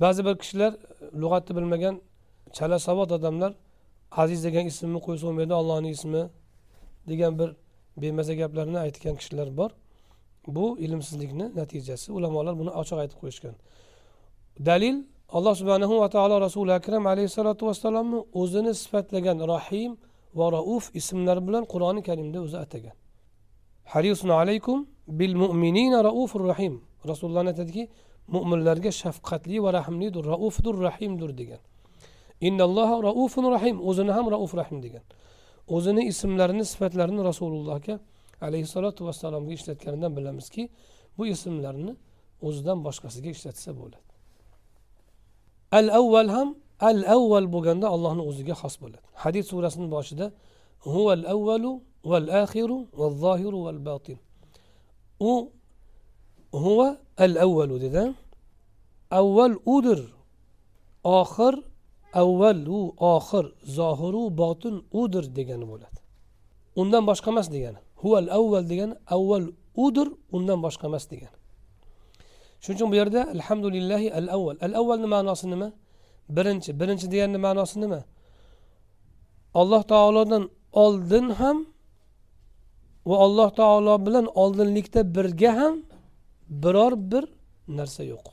Ba'zi 0.00 0.24
bir 0.26 0.34
kishilar 0.42 0.72
e, 0.72 0.76
lug'atni 1.22 1.52
bilmagan 1.56 1.94
chala 2.56 2.78
savod 2.78 3.10
odamlar 3.16 3.52
aziz 4.22 4.44
degan 4.46 4.64
ismni 4.72 5.00
qo'ysa 5.06 5.24
bo'lmaydi 5.28 5.54
ollohni 5.60 5.90
ismi 5.96 6.22
degan 7.10 7.32
bir 7.38 7.50
bemaza 8.02 8.34
gaplarni 8.40 8.78
aytgan 8.86 9.16
kishilar 9.20 9.56
bor. 9.60 9.70
Bu 10.46 10.78
ilmsizlikni 10.78 11.46
natijasi. 11.54 12.12
Ulamolar 12.12 12.58
buni 12.58 12.70
ochiq 12.70 12.98
aytib 13.02 13.18
qo'yishgan. 13.22 13.54
Dalil 14.68 14.96
alloh 15.28 15.54
subhanahu 15.60 16.00
va 16.00 16.08
taolo 16.08 16.40
rasuli 16.40 16.72
akram 16.72 17.06
alayhissalotu 17.06 17.66
vassalomni 17.66 18.18
o'zini 18.40 18.74
sifatlagan 18.74 19.38
rohim 19.52 19.92
va 20.34 20.46
rauf 20.52 20.84
ismlari 21.00 21.42
bilan 21.48 21.64
qur'oni 21.72 22.02
karimda 22.08 22.38
o'zi 22.46 22.58
atagan. 22.64 22.94
Harisun 23.92 24.28
alaykum 24.28 24.86
bil 25.08 25.34
mu'minina 25.42 25.98
raufur 26.08 26.42
rahim. 26.52 26.74
Rasululloh 27.10 27.46
aytadiki 27.52 27.88
mo'minlarga 28.34 28.90
shafqatli 29.02 29.56
va 29.64 29.70
rahmlidir 29.78 30.24
raufdur 30.34 30.74
rahimdir 30.88 31.30
degan. 31.40 31.60
Innalloha 32.48 32.96
raufun 33.08 33.44
rahim 33.56 33.76
o'zini 33.88 34.12
ham 34.16 34.26
rauf 34.34 34.50
rahim 34.60 34.78
degan. 34.82 35.04
O'zini 35.76 36.02
ismlarini 36.12 36.64
sifatlarini 36.72 37.22
rasulullohga 37.30 37.94
alayhissalotu 38.46 39.00
vassalomga 39.06 39.52
ishlatganidan 39.58 40.12
bilamizki 40.16 40.62
bu 41.16 41.22
ismlarni 41.34 41.92
o'zidan 42.46 42.78
boshqasiga 42.86 43.30
ishlatsa 43.36 43.70
bo'ladi. 43.80 44.08
Al 45.78 45.88
avval 46.00 46.28
ham 46.36 46.48
al 46.90 47.00
avval 47.16 47.46
bo'lganda 47.54 47.86
allohni 47.94 48.22
o'ziga 48.30 48.54
xos 48.62 48.74
bo'ladi. 48.82 49.06
Hadid 49.22 49.44
surasini 49.50 49.88
boshida 49.96 50.26
huval 50.92 51.24
avvalu 51.34 51.72
val 52.10 52.28
axiru 52.42 52.78
val 53.00 53.14
zohiru 53.24 53.58
val 53.66 53.80
batin 53.88 54.18
u 55.30 55.32
huva 56.64 56.88
al 57.24 57.34
avvalu 57.46 57.76
dedi 57.84 58.04
avval 59.20 59.54
udir 59.76 60.00
oxir 61.20 61.54
avvalu 62.22 62.80
oxir 63.14 63.44
zohiru 63.78 64.22
botin 64.40 64.74
udir 65.02 65.24
degani 65.36 65.66
bo'ladi. 65.72 65.98
Undan 66.80 67.02
boshqa 67.10 67.28
emas 67.34 67.48
degani. 67.54 67.80
Huval 68.02 68.28
avval 68.38 68.64
degani 68.70 68.94
avval 69.16 69.44
udir 69.84 70.08
undan 70.36 70.58
boshqa 70.64 70.84
emas 70.90 71.04
degan. 71.12 71.32
Shuning 72.62 72.76
uchun 72.78 72.88
bu 72.92 72.96
yerda 73.00 73.20
alhamdulillahi 73.36 74.08
al 74.20 74.28
avval. 74.36 74.56
Al 74.66 74.72
avvalni 74.80 75.08
ma'nosi 75.14 75.46
nima? 75.52 75.68
Birinchi. 76.36 76.70
Birinchi 76.80 77.06
deganni 77.12 77.38
ma'nosi 77.46 77.76
nima? 77.84 78.00
Alloh 79.60 79.82
taolodan 79.92 80.44
oldin 80.84 81.26
ham 81.40 81.58
va 83.08 83.16
alloh 83.26 83.48
taolo 83.60 83.94
bilan 84.06 84.26
oldinlikda 84.42 85.00
birga 85.14 85.50
ham 85.58 85.74
biror 86.62 86.92
bir 87.10 87.24
narsa 87.78 88.02
yo'q. 88.12 88.24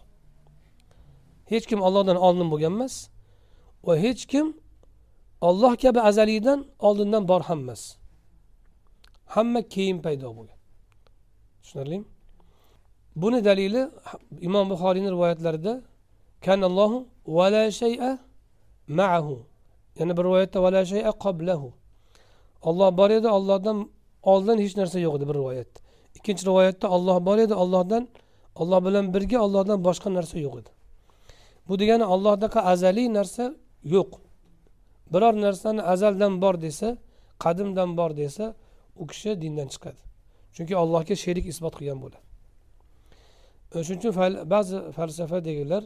Hech 1.52 1.66
kim 1.70 1.80
ollohdan 1.88 2.18
oldin 2.28 2.48
bo'lgan 2.52 2.74
emas 2.78 2.96
va 3.88 3.94
hech 4.06 4.24
kim 4.32 4.48
olloh 5.42 5.74
kabi 5.84 6.00
azaliydan 6.10 6.60
oldindan 6.88 7.24
bor 7.32 7.42
ham 7.50 7.60
emas. 7.66 7.99
Hamma 9.36 9.62
keyin 9.74 9.98
paydo 10.06 10.28
bo'lgan. 10.38 10.60
Tushunarlimi? 11.62 12.06
Buni 13.22 13.40
dalili 13.46 13.82
imom 14.48 14.66
buxoriyni 14.72 15.10
rivoyatlarida 15.16 15.74
kanallohu 16.46 16.98
vala 17.38 17.64
shay'a 17.82 18.12
ma'ahu 19.00 19.36
yana 20.00 20.14
bir 20.18 20.24
rivoyatda 20.28 20.58
vala 20.66 20.82
shay'a 20.94 21.12
qoblahu 21.24 21.70
olloh 22.70 22.90
bor 23.00 23.10
edi 23.18 23.28
ollohdan 23.38 23.78
oldin 24.32 24.58
hech 24.64 24.76
narsa 24.82 24.98
yo'q 25.06 25.14
edi 25.18 25.26
bir 25.30 25.36
rivoyat. 25.42 25.72
Ikkinchi 26.18 26.44
rivoyatda 26.50 26.88
olloh 26.96 27.18
bor 27.28 27.38
edi 27.46 27.54
ollohdan 27.64 28.04
olloh 28.62 28.80
bilan 28.88 29.06
birga 29.14 29.38
ollohdan 29.46 29.80
boshqa 29.88 30.10
narsa 30.18 30.38
yo'q 30.46 30.56
edi 30.62 30.72
bu 31.68 31.74
degani 31.80 32.06
ollohdaqa 32.14 32.60
azaliy 32.72 33.08
narsa 33.18 33.44
yo'q. 33.96 34.12
Biror 35.14 35.34
narsani 35.46 35.82
azaldan 35.94 36.34
bor 36.42 36.56
desa 36.66 36.98
qadimdan 37.44 37.90
bor 38.00 38.12
desa 38.22 38.46
u 39.02 39.04
kishi 39.12 39.32
dindan 39.42 39.68
chiqadi. 39.74 40.02
Chunki 40.56 40.74
allohga 40.82 41.16
sherik 41.24 41.46
isbot 41.52 41.74
qilgan 41.80 42.00
bo'ladi. 42.04 42.26
Shuning 43.88 44.02
uchun 44.02 44.14
ba'zi 44.54 44.78
falsafa 44.98 45.38
deganlar 45.48 45.84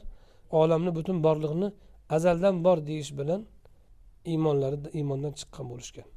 olamni 0.60 0.92
butun 0.98 1.18
borliqni 1.26 1.68
azaldan 2.16 2.56
bor 2.66 2.78
deyish 2.90 3.12
bilan 3.20 3.42
iymonlari 4.32 4.78
iymondan 5.00 5.34
chiqqan 5.40 5.66
bo'lishgan. 5.72 6.08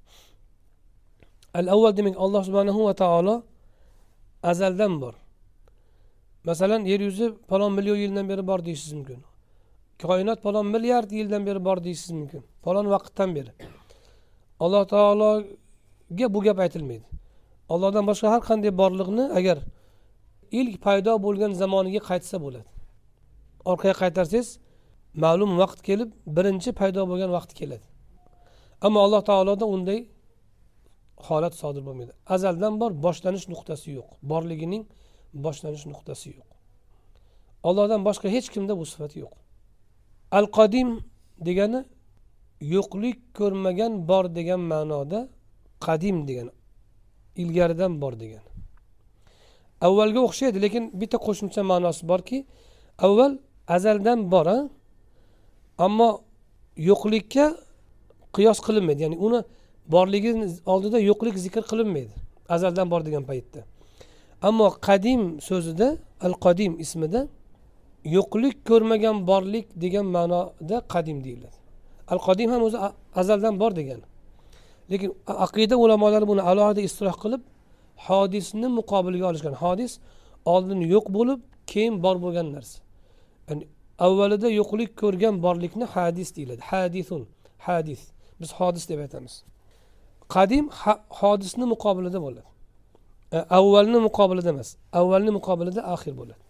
Al 1.59 1.67
avval 1.75 1.93
demak 1.99 2.17
alloh 2.25 2.43
subhanahu 2.49 2.81
va 2.89 2.95
taolo 3.03 3.35
azaldan 4.51 4.93
bor. 5.03 5.15
Masalan 6.49 6.83
yer 6.91 7.01
yuzi 7.09 7.27
falon 7.49 7.73
million 7.79 7.99
yildan 8.05 8.27
beri 8.31 8.43
bor 8.51 8.61
deyishingiz 8.67 8.95
mumkin. 8.99 9.21
Koinot 10.03 10.39
falon 10.47 10.67
milliard 10.75 11.11
yildan 11.19 11.43
beri 11.49 11.61
bor 11.69 11.79
deyishingiz 11.87 12.17
mumkin. 12.21 12.43
Falon 12.65 12.87
vaqtdan 12.95 13.31
beri. 13.37 13.53
Alloh 14.65 14.83
taolo 14.95 15.31
bu 16.11 16.41
gap 16.41 16.59
aytilmaydi. 16.59 17.07
Allohdan 17.69 18.05
boshqa 18.11 18.29
har 18.35 18.43
qanday 18.49 18.73
borliqni 18.83 19.25
agar 19.39 19.59
ilk 20.51 20.75
paydo 20.87 21.13
bo'lgan 21.27 21.53
zamoniga 21.63 22.01
qaytsa 22.11 22.37
bo'ladi. 22.45 22.69
Orqaga 23.71 23.97
qaytarsangiz 24.03 24.49
ma'lum 25.25 25.51
vaqt 25.63 25.81
kelib 25.89 26.11
birinchi 26.37 26.71
paydo 26.81 27.03
bo'lgan 27.11 27.31
vaqti 27.37 27.55
keladi. 27.61 27.87
Ammo 28.87 28.99
alloh 29.07 29.23
taoloda 29.31 29.67
unday 29.75 30.01
holat 31.27 31.55
sodir 31.63 31.83
bo'lmaydi. 31.87 32.13
Azaldan 32.35 32.75
bor 32.81 32.91
boshlanish 33.07 33.47
nuqtasi 33.53 33.89
yo'q. 33.99 34.09
Borligining 34.31 34.85
boshlanish 35.45 35.85
nuqtasi 35.93 36.29
yo'q. 36.39 36.49
Ollohdan 37.69 38.01
boshqa 38.09 38.29
hech 38.35 38.49
kimda 38.55 38.73
bu 38.81 38.85
sifat 38.93 39.13
yo'q. 39.23 39.33
Al 40.39 40.47
qodim 40.57 40.91
degani 41.47 41.81
yo'qlik 42.75 43.19
ko'rmagan 43.39 43.93
bor 44.11 44.25
degan 44.39 44.61
ma'noda 44.73 45.21
qadim 45.87 46.17
degani 46.29 46.53
ilgaridan 47.43 47.93
bor 48.03 48.15
degani 48.23 48.51
avvalga 49.87 50.21
o'xshaydi 50.29 50.59
lekin 50.65 50.85
bitta 51.01 51.17
qo'shimcha 51.27 51.63
ma'nosi 51.71 52.03
borki 52.11 52.39
avval 53.07 53.33
azaldan 53.77 54.19
bor 54.33 54.47
ammo 55.87 56.09
yo'qlikka 56.91 57.47
qiyos 58.37 58.59
qilinmaydi 58.67 59.01
ya'ni 59.07 59.17
uni 59.27 59.41
borligi 59.95 60.33
oldida 60.73 60.99
yo'qlik 61.11 61.37
zikr 61.45 61.63
qilinmaydi 61.71 62.15
azaldan 62.49 62.87
bor 62.93 63.01
degan 63.07 63.25
paytda. 63.31 63.61
Ammo 64.49 64.69
qadim 64.89 65.23
so'zida 65.49 65.89
al 66.27 66.35
qodim 66.45 66.73
ismida 66.85 67.21
yo'qlik 68.17 68.57
ko'rmagan 68.69 69.17
borlik 69.31 69.67
degan 69.85 70.07
ma'noda 70.17 70.77
qadim 70.95 71.19
deyiladi. 71.27 71.57
Al 72.13 72.21
qodim 72.27 72.49
ham 72.55 72.63
o'zi 72.69 72.79
azaldan 73.21 73.55
bor 73.63 73.73
degani 73.81 74.07
lekin 74.91 75.11
aqida 75.47 75.77
ulamolari 75.85 76.27
buni 76.33 76.43
alohida 76.51 76.81
istiroh 76.89 77.17
qilib 77.25 77.43
hodisni 78.07 78.69
muqobiliga 78.79 79.27
olishgan. 79.31 79.55
Hodis 79.63 79.93
oldin 80.55 80.81
yo'q 80.95 81.07
bo'lib 81.17 81.41
keyin 81.73 81.95
bor 82.05 82.17
bo'lgan 82.25 82.47
narsa. 82.57 82.79
Ya'ni 83.49 83.65
avvalida 84.07 84.49
yo'qlik 84.61 84.91
ko'rgan 85.03 85.35
borlikni 85.47 85.87
hadis 85.95 86.29
deyiladi. 86.37 86.63
Hadisun 86.71 87.23
hadis. 87.67 88.01
Biz 88.41 88.51
hodis 88.59 88.85
deb 88.91 88.99
aytamiz. 89.05 89.35
Qadim 90.35 90.65
hodisni 91.21 91.65
muqobilida 91.75 92.19
bo'ladi. 92.27 92.49
E, 93.37 93.39
avvalni 93.59 93.99
muqobilida 94.09 94.49
emas 94.55 94.69
avvalni 95.01 95.31
muqobilida 95.39 95.81
axir 95.95 96.15
bo'ladi. 96.21 96.43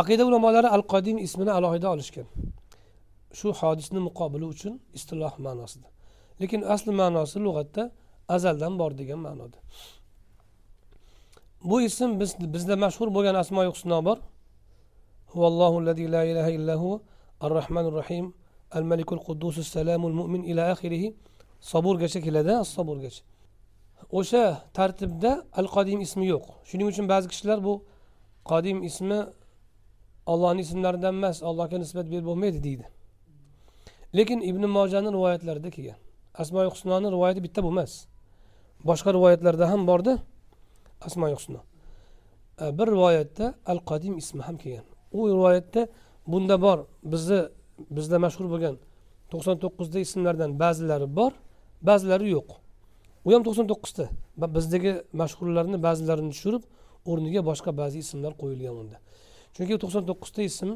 Aqida 0.00 0.22
ulamolari 0.28 0.68
al 0.76 0.82
qodim 0.92 1.16
ismini 1.26 1.52
alohida 1.58 1.88
olishgan. 1.94 2.26
Shu 3.38 3.48
hodisni 3.60 4.00
muqobili 4.08 4.44
uchun 4.54 4.72
istiloh 4.98 5.32
ma'nosida. 5.46 5.86
Lekin 6.40 6.60
asli 6.74 6.92
ma'nosi 7.00 7.38
lug'atda 7.46 7.82
azaldan 8.28 8.78
bor 8.80 8.90
degan 9.00 9.20
ma'noda. 9.26 9.58
Bu 11.64 11.76
ism 11.88 12.10
biz 12.20 12.30
bizda 12.54 12.74
mashhur 12.84 13.08
bo'lgan 13.16 13.34
asmoi 13.42 13.66
husno 13.72 13.98
bor 14.08 14.18
huvallohu 15.32 15.76
la 15.86 16.22
ilaha 16.32 16.50
illahu 16.58 16.90
ar 17.40 17.50
rohmanir 17.58 17.92
rohim 18.00 18.26
al 18.70 18.84
malikul 18.90 19.20
quddus 19.26 19.56
salamul 19.76 20.14
mu'min 20.20 20.42
ila 20.50 20.62
axirihi 20.72 21.08
soburgacha 21.60 22.20
keladi 22.26 22.52
as 22.62 22.68
soburgacha. 22.76 23.22
O'sha 24.18 24.44
tartibda 24.76 25.32
al 25.60 25.68
qodim 25.74 26.00
ismi 26.06 26.26
yo'q. 26.32 26.44
Shuning 26.68 26.88
uchun 26.92 27.06
ba'zi 27.12 27.26
kishilar 27.32 27.58
bu 27.66 27.74
qodim 28.50 28.78
ismi 28.88 29.18
ollohni 30.32 30.60
ismlaridan 30.66 31.14
emas 31.20 31.36
allohga 31.48 31.76
nisbat 31.84 32.06
berib 32.12 32.26
bo'lmaydi 32.30 32.58
deydi. 32.66 32.86
Lekin 34.18 34.40
ibn 34.50 34.62
mojani 34.76 35.08
rivoyatlarida 35.16 35.70
kelgan. 35.76 35.98
Asmoi 36.34 36.68
husnoni 36.70 37.08
rivoyati 37.10 37.40
bitta 37.42 37.62
bu 37.62 37.68
emas. 37.74 38.06
Boshqa 38.84 39.12
rivoyatlarda 39.12 39.70
ham 39.72 39.86
borda 39.86 40.18
asmoi 41.06 41.32
husno. 41.34 41.60
E, 42.60 42.78
bir 42.78 42.86
rivoyatda 42.94 43.54
al 43.66 43.78
qodim 43.90 44.18
ismi 44.18 44.42
ham 44.42 44.56
kelgan. 44.56 44.86
U 45.12 45.28
rivoyatda 45.28 45.88
bunda 46.26 46.56
bor 46.62 46.86
bizni 47.12 47.40
bizda 47.96 48.18
mashhur 48.24 48.46
bo'lgan 48.52 48.76
to'qson 49.32 49.56
to'qqizta 49.62 49.98
ismlardan 50.06 50.50
ba'zilari 50.62 51.08
bor 51.18 51.32
ba'zilari 51.88 52.30
yo'q. 52.36 52.50
U 53.26 53.28
ham 53.34 53.42
to'qson 53.46 53.66
to'qqizta. 53.72 54.04
Bizdagi 54.56 54.92
mashhurlarni 55.20 55.78
ba'zilarini 55.86 56.32
tushirib 56.34 56.62
o'rniga 57.10 57.40
boshqa 57.50 57.70
ba'zi 57.80 57.98
ismlar 58.04 58.32
qo'yilgan 58.40 58.74
unda. 58.82 58.96
Chunki 59.54 59.74
to'qson 59.82 60.04
to'qqizta 60.10 60.40
ism 60.50 60.70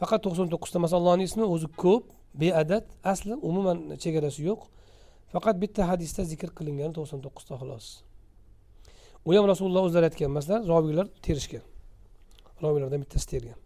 faqat 0.00 0.20
to'qson 0.26 0.46
to'qqizta 0.52 0.78
masalan 0.84 1.02
allohni 1.02 1.24
ismi 1.30 1.44
o'zi 1.54 1.68
ko'p. 1.82 2.04
Beadad 2.40 2.84
asli 3.12 3.34
umuman 3.48 3.78
chegarasi 4.02 4.40
yo'q. 4.50 4.60
Faqat 5.32 5.56
bitta 5.62 5.82
hadisda 5.90 6.22
zikr 6.32 6.48
qilingani 6.58 6.92
to'qson 6.98 7.20
to'qqizta 7.24 7.54
xolos. 7.60 7.86
U 9.26 9.30
ham 9.36 9.46
rasululloh 9.52 9.82
o'zlari 9.88 10.04
aytgan 10.08 10.28
emaslar 10.32 10.60
robiylar 10.72 11.06
terishgan. 11.24 11.64
Robiylardan 12.64 13.00
bittasi 13.04 13.26
tergan. 13.32 13.58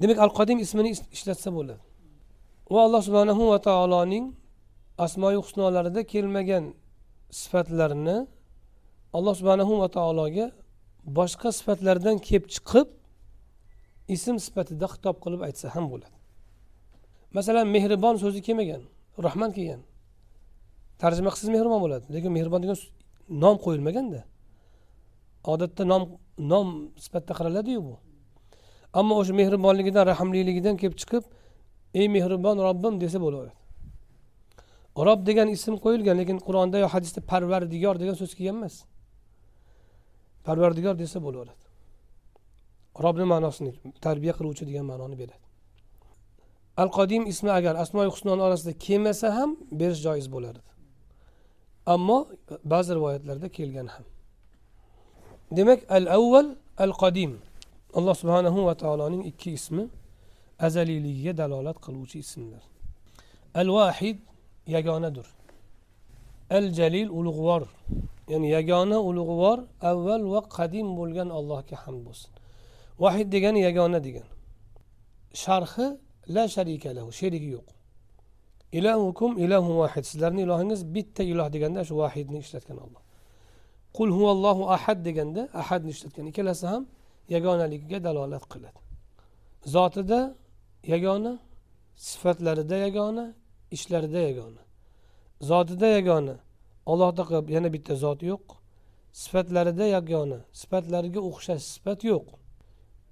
Demak 0.00 0.18
al 0.24 0.30
qodim 0.38 0.58
ismini 0.64 0.90
ishlatsa 1.16 1.48
bo'ladi. 1.56 1.82
Va 2.74 2.80
alloh 2.86 3.02
subhanahu 3.06 3.42
va 3.52 3.58
taoloning 3.68 4.24
asmoi 5.06 5.36
husnolarida 5.42 6.02
kelmagan 6.12 6.64
sifatlarni 7.40 8.18
alloh 9.16 9.34
subhanahu 9.40 9.72
va 9.82 9.88
taologa 9.96 10.46
boshqa 11.18 11.48
sifatlardan 11.58 12.16
kelib 12.26 12.44
chiqib 12.54 12.88
ism 14.14 14.36
sifatida 14.46 14.86
xitob 14.92 15.16
qilib 15.24 15.40
aytsa 15.48 15.66
ham 15.74 15.84
bo'ladi. 15.92 16.19
Masalan 17.36 17.66
mehribon 17.76 18.14
so'zi 18.22 18.40
kelmagan 18.46 18.82
rahman 19.26 19.50
kelgan. 19.56 19.80
Tarjima 21.02 21.30
qilsangiz 21.32 21.52
mehribon 21.56 21.80
bo'ladi 21.84 22.06
lekin 22.14 22.30
mehribon 22.36 22.60
degan 22.64 22.78
nom 23.42 23.56
qo'yilmaganda 23.64 24.20
odatda 25.52 25.82
nom 25.92 26.02
nom 26.52 26.66
sifatida 27.04 27.32
qaraladiyu 27.38 27.80
bu. 27.88 27.94
Ammo 28.98 29.14
o'sha 29.20 29.32
mehribonligidan 29.40 30.04
rahmliligidan 30.12 30.76
kelib 30.80 30.96
chiqib 31.00 31.24
ey 32.00 32.06
mehribon 32.16 32.56
robbim 32.66 32.94
desa 33.02 33.18
bo'laveradi. 33.24 33.58
Rob 35.08 35.20
degan 35.28 35.48
ism 35.56 35.74
qo'yilgan 35.84 36.16
lekin 36.20 36.38
qur'onda 36.46 36.76
yo 36.84 36.88
hadisda 36.94 37.20
parvardigor 37.30 37.94
degan 38.02 38.16
so'z 38.20 38.32
kelgan 38.38 38.56
emas. 38.60 38.74
Parvardigor 40.46 40.94
desa 41.02 41.18
bo'laveradi. 41.26 41.64
Robni 43.04 43.26
ma'nosini 43.32 43.72
tarbiya 44.06 44.32
qiluvchi 44.38 44.64
degan 44.70 44.84
ma'noni 44.90 45.16
beradi. 45.22 45.49
Al 46.82 46.90
qodim 46.96 47.22
ismi 47.32 47.50
agar 47.58 47.74
asmoi 47.84 48.08
husnoni 48.14 48.42
orasida 48.46 48.72
kelmasa 48.86 49.28
ham 49.36 49.50
berish 49.80 50.00
joiz 50.06 50.26
bo'lardi 50.34 50.70
ammo 51.94 52.28
ba'zi 52.64 52.94
rivoyatlarda 52.94 53.48
kelgan 53.48 53.86
ham. 53.94 54.04
Demak 55.56 55.80
al 55.96 56.06
avval 56.18 56.46
al 56.84 56.92
qodim 57.02 57.32
alloh 57.98 58.14
subhanahu 58.22 58.58
va 58.68 58.74
taoloning 58.82 59.22
ikki 59.30 59.50
ismi 59.58 59.84
azaliyligiga 60.66 61.32
dalolat 61.40 61.76
qiluvchi 61.84 62.18
ismlar. 62.24 62.62
Al 63.60 63.68
vahid 63.76 64.18
yagonadir 64.66 65.26
al 66.58 66.66
jalil 66.78 67.08
ulug'vor. 67.18 67.62
Ya'ni 68.32 68.48
yagona 68.56 68.98
ulug'vor 69.08 69.58
avval 69.90 70.22
va 70.32 70.40
qadim 70.56 70.86
bo'lgan 70.98 71.28
allohga 71.38 71.76
hamd 71.84 72.00
bo'lsin. 72.06 72.30
Vahid 73.02 73.28
degani 73.34 73.60
yagona 73.68 73.98
degani 74.06 74.30
sharhi 75.44 75.86
la 76.36 76.44
sharika 76.54 76.88
lahu 76.96 77.10
sherigi 77.20 77.50
yo'q. 77.56 77.68
Ilahukum 78.78 79.30
ilahu 79.44 79.70
vahid. 79.80 80.04
Sizlarni 80.10 80.40
ilohingiz 80.46 80.80
bitta 80.94 81.22
iloh 81.32 81.48
deganda 81.54 81.80
shu 81.88 81.94
vahidni 82.02 82.38
ishlatgan 82.44 82.78
olloh 82.84 83.02
qul 83.96 84.10
huvallohu 84.16 84.62
ahad 84.76 84.98
deganda 85.08 85.42
ahadni 85.60 85.90
ishlatgan. 85.96 86.24
Ikkalasi 86.30 86.66
ham 86.72 86.82
yagonaligiga 87.34 87.98
dalolat 88.06 88.44
qiladi. 88.52 88.80
Zotida 89.74 90.20
yagona 90.92 91.32
sifatlarida 91.96 92.76
yagona 92.86 93.24
ishlarida 93.76 94.20
yagona. 94.28 94.62
Zotida 95.50 95.86
yagona 95.98 96.34
allohda 96.90 97.22
yana 97.56 97.68
bitta 97.74 97.94
zot 98.04 98.20
yo'q. 98.30 98.46
Sifatlarida 99.22 99.86
yagona 99.96 100.38
sifatlariga 100.60 101.20
o'xshash 101.28 101.64
sifat 101.74 102.00
yo'q. 102.10 102.26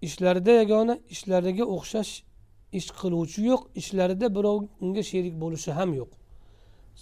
Ishlarida 0.07 0.53
yagona 0.61 0.95
ishlariga 1.15 1.65
o'xshash 1.75 2.13
ish 2.73 2.89
qiluvchi 3.01 3.43
yo'q 3.51 3.63
ishlarida 3.81 4.27
birov 4.37 4.65
unga 4.81 5.03
sherik 5.03 5.35
bo'lishi 5.43 5.71
ham 5.79 5.95
yo'q. 5.95 6.11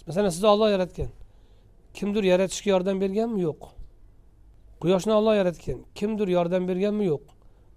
Masalan 0.07 0.29
sizni 0.29 0.47
olloh 0.47 0.69
yaratgan. 0.75 1.09
Kimdir 1.93 2.23
yaratishga 2.23 2.69
yordam 2.69 3.01
berganmi? 3.01 3.41
Yo'q. 3.41 3.61
Quyoshni 4.81 5.13
olloh 5.19 5.35
yaratgan. 5.35 5.79
Kimdir 5.95 6.27
yordam 6.27 6.67
berganmi? 6.67 7.05
Yo'q. 7.05 7.23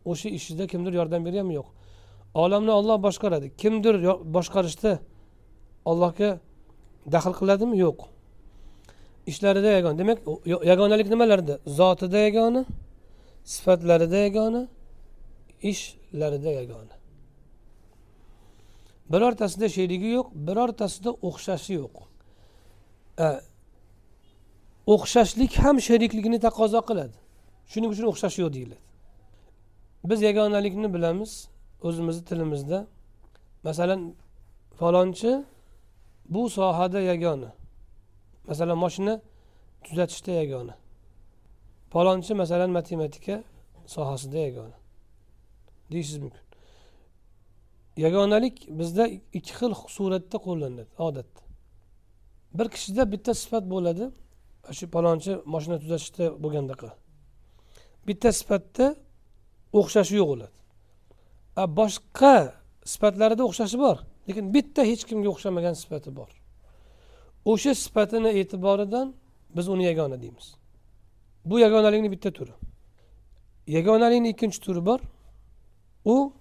O'sha 0.05 0.29
ishida 0.29 0.67
kimdir 0.67 0.93
yordam 0.93 1.25
berganmi? 1.27 1.55
Yo'q. 1.55 1.69
Olamni 2.35 2.71
olloh 2.71 2.99
boshqaradi. 3.07 3.57
Kimdir 3.57 3.95
boshqarishda 4.37 4.93
allohga 5.91 6.31
daxl 7.15 7.33
qiladimi? 7.41 7.77
Yo'q. 7.87 8.01
Ishlarida 9.27 9.71
yagona. 9.77 9.99
Demak 9.99 10.19
yagonalik 10.71 11.09
nimalarda? 11.12 11.55
Zotida 11.79 12.19
yagona 12.27 12.65
sifatlarida 13.45 14.17
yagona 14.27 14.69
ishlarida 15.62 16.51
yagona. 16.61 17.00
Birortasida 19.12 19.69
sherigi 19.77 20.11
yo'q 20.16 20.27
birortasida 20.49 21.11
o'xshashi 21.28 21.73
yo'q. 21.81 21.97
E, 23.24 23.27
o'xshashlik 24.95 25.53
ham 25.62 25.77
sheriklikni 25.89 26.39
taqozo 26.47 26.81
qiladi. 26.89 27.16
Shuning 27.73 27.91
uchun 27.95 28.07
o'xshash 28.12 28.37
yo'q 28.43 28.51
deyiladi. 28.57 28.85
Biz 30.11 30.19
yagonalikni 30.28 30.89
bilamiz 30.95 31.32
o'zimizni 31.87 32.24
tilimizda. 32.31 32.78
Masalan 33.66 34.01
falonchi 34.81 35.31
bu 36.35 36.43
sohada 36.57 37.01
yagona. 37.11 37.51
Masalan 38.49 38.78
moshina 38.85 39.15
tuzatishda 39.85 40.32
yagona. 40.43 40.74
Falonchi 41.93 42.32
masalan 42.43 42.70
matematika 42.78 43.37
sohasida 43.95 44.39
yagona. 44.39 44.77
Deyishingiz 45.93 46.23
mumkin 46.24 46.50
yagonalik 48.05 48.57
bizda 48.79 49.05
ikki 49.39 49.53
xil 49.59 49.73
suratda 49.97 50.37
qo'llaniladi 50.47 50.93
odatda 51.09 51.43
bir 52.59 52.67
kishida 52.75 53.03
bitta 53.13 53.33
sifat 53.43 53.65
bo'ladi. 53.75 54.05
Shu 54.79 54.87
palonchi 54.95 55.33
moshina 55.53 55.77
tuzatishda 55.83 56.25
bo'lgandaqa. 56.43 56.89
Bitta 58.09 58.29
sifatda 58.41 58.87
o'xshashi 59.79 60.15
yo'q 60.21 60.29
bo'ladi 60.33 60.57
boshqa 61.81 62.53
sifatlarida 62.85 63.43
o'xshashi 63.49 63.79
bor 63.79 63.97
lekin 64.29 64.55
bitta 64.55 64.83
hech 64.91 65.03
kimga 65.09 65.29
o'xshamagan 65.35 65.75
sifati 65.83 66.11
bor. 66.17 66.29
O'sha 67.45 67.75
sifatini 67.75 68.31
e'tiboridan 68.41 69.15
biz 69.57 69.69
uni 69.69 69.85
yagona 69.85 70.23
deymiz. 70.23 70.47
Bu 71.45 71.59
yagonalikni 71.59 72.11
bitta 72.11 72.31
turi. 72.31 72.53
Yagonalikni 73.67 74.29
ikkinchi 74.29 74.61
turi 74.61 74.87
bor. 74.87 75.01
U 76.05 76.33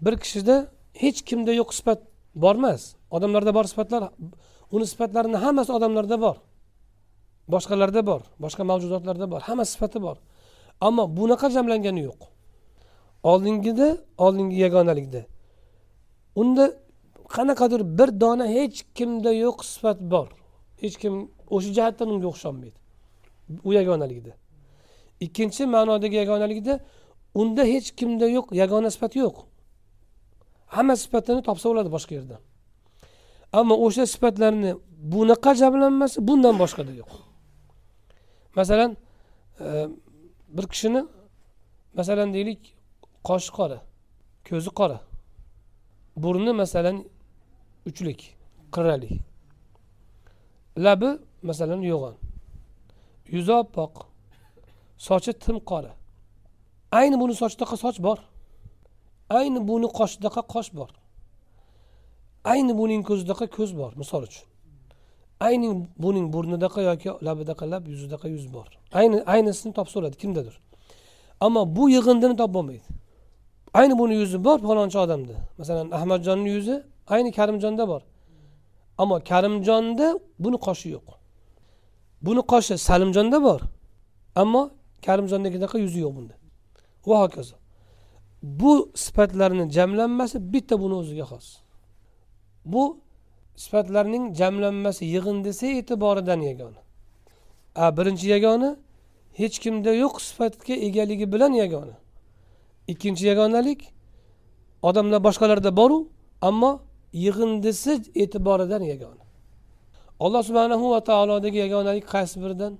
bir 0.00 0.16
kishida 0.16 0.70
hech 1.02 1.18
kimda 1.28 1.52
yo'q 1.60 1.70
sifat 1.78 2.00
bor 2.34 2.54
emas. 2.60 2.82
Odamlarda 3.10 3.52
bor 3.58 3.64
sifatlar 3.72 4.02
uni 4.74 4.86
sifatlarini 4.92 5.38
hammasi 5.44 5.72
odamlarda 5.78 6.16
bor. 6.24 6.36
Boshqalarda 7.52 8.02
bor 8.10 8.22
boshqa 8.44 8.62
mavjudotlarda 8.70 9.26
bor 9.32 9.40
hamma 9.48 9.64
sifati 9.64 9.98
bor. 10.06 10.16
Ammo 10.80 11.04
bunaqa 11.18 11.48
jamlangani 11.56 12.02
yo'q. 12.08 12.20
Oldingida 13.30 13.88
oldingi 14.24 14.56
yagonalikda. 14.64 15.22
Unda 16.40 16.64
qanaqadir 17.36 17.80
bir 17.98 18.08
dona 18.22 18.46
hech 18.56 18.76
kimda 18.96 19.32
yo'q 19.44 19.58
sifat 19.72 19.98
bor. 20.12 20.28
Hech 20.82 20.96
kim 21.02 21.14
o'sha 21.54 21.70
jihatdan 21.76 22.08
unga 22.14 22.28
o'xsholmaydi 22.32 22.78
u 23.64 23.72
yagonaligida 23.72 24.32
ikkinchi 25.20 25.66
ma'nodagi 25.66 26.16
yagonalikda 26.16 26.80
unda 27.34 27.62
hech 27.64 27.90
kimda 27.98 28.26
yo'q 28.36 28.46
yagona 28.52 28.90
sifat 28.90 29.16
yo'q. 29.16 29.36
Hamma 30.74 30.94
sifatini 31.02 31.42
topsa 31.48 31.66
bo'ladi 31.70 31.90
boshqa 31.96 32.12
yerdan 32.18 32.40
ammo 33.58 33.74
o'sha 33.86 34.04
sifatlarni 34.12 34.70
bunaqa 35.12 35.52
jamlanmasi 35.62 36.18
bundan 36.28 36.54
boshqada 36.62 36.92
yo'q. 37.00 37.10
Masalan 38.58 38.90
e, 39.60 39.88
bir 40.56 40.66
kishini 40.72 41.00
masalan 41.98 42.28
deylik 42.36 42.60
qoshi 43.28 43.50
qora 43.58 43.78
ko'zi 44.48 44.70
qora 44.78 44.98
burni 46.22 46.52
masalan 46.62 46.96
uchlik 47.88 48.20
qirrali 48.74 49.10
labi 50.86 51.10
masalan 51.48 51.80
yo'g'on 51.92 52.16
yuzi 53.34 53.52
oppoq 53.62 53.94
sochi 55.06 55.32
tim 55.32 55.56
qora. 55.70 55.92
Ayni 56.98 57.16
buni 57.22 57.34
sochida 57.42 57.64
soch 57.84 57.98
bor. 58.06 58.18
Ayni 59.30 59.60
buni 59.68 59.88
qoshidaqa 59.98 60.42
qosh 60.54 60.70
bor. 60.78 60.90
Ayni 62.52 62.72
buning 62.78 63.02
ko'zidaqa 63.08 63.46
ko'z 63.56 63.70
bor 63.80 63.92
misol 64.00 64.22
uchun. 64.28 64.46
Ayni 65.46 65.68
buning 66.02 66.26
burnidaqa 66.34 66.80
yoki 66.90 67.10
labidaqa 67.26 67.64
lab 67.72 67.84
yuzidaqa 67.92 68.28
yuz 68.34 68.46
bor. 68.54 68.68
Ayni 68.98 69.16
aynisini 69.34 69.72
topsa 69.78 69.94
bo'ladi 69.98 70.16
kimdadir. 70.22 70.54
Ammo 71.40 71.62
bu 71.76 71.84
yig'indini 71.96 72.36
topib 72.40 72.54
bo'lmaydi. 72.56 72.86
Ayni 73.78 73.94
buni 74.00 74.14
yuzi 74.20 74.38
bor 74.46 74.58
falonchi 74.68 74.98
odamda. 75.04 75.34
Masalan 75.58 75.88
ahmadjonni 75.98 76.48
yuzi 76.56 76.76
ayni 77.14 77.30
karimjonda 77.38 77.84
bor. 77.92 78.02
Ammo 79.02 79.16
karimjonda 79.30 80.06
buni 80.44 80.58
qoshi 80.66 80.88
yo'q. 80.96 81.06
Buni 82.26 82.42
qoshi 82.52 82.74
salimjonda 82.88 83.38
bor. 83.48 83.60
Ammo 84.42 84.62
karimjondagidaqa 85.06 85.76
yuzi 85.84 85.98
yo'q 86.04 86.12
bunda. 86.16 86.34
Va 87.08 87.16
hokazo. 87.24 87.56
Bu 88.42 88.92
sifatlarni 88.94 89.70
jamlanmasi 89.70 90.52
bitta 90.52 90.80
buni 90.80 90.94
o'ziga 90.94 91.24
xos. 91.24 91.46
Bu 92.64 93.00
sifatlarning 93.56 94.36
jamlanmasi 94.36 95.04
yig'indisi 95.04 95.66
e'tiboridan 95.78 96.40
yagona. 96.40 96.80
A 97.74 97.96
birinchi 97.96 98.28
yagona 98.28 98.76
hech 99.32 99.58
kimda 99.58 99.92
yo'q 100.02 100.20
sifatga 100.20 100.74
egaligi 100.74 101.32
bilan 101.32 101.52
yagona. 101.52 101.96
Ikkinchi 102.88 103.26
yagonalik 103.26 103.80
odamlar 104.82 105.20
boshqalarda 105.24 105.76
boru 105.76 106.08
ammo 106.42 106.72
yig'indisi 107.12 107.92
e'tiboridan 108.22 108.82
yagona. 108.92 109.24
Alloh 110.20 110.42
subhanahu 110.48 110.90
va 110.90 111.00
taolodagi 111.04 111.58
yagonalik 111.58 112.04
qaysi 112.14 112.36
biridan? 112.42 112.72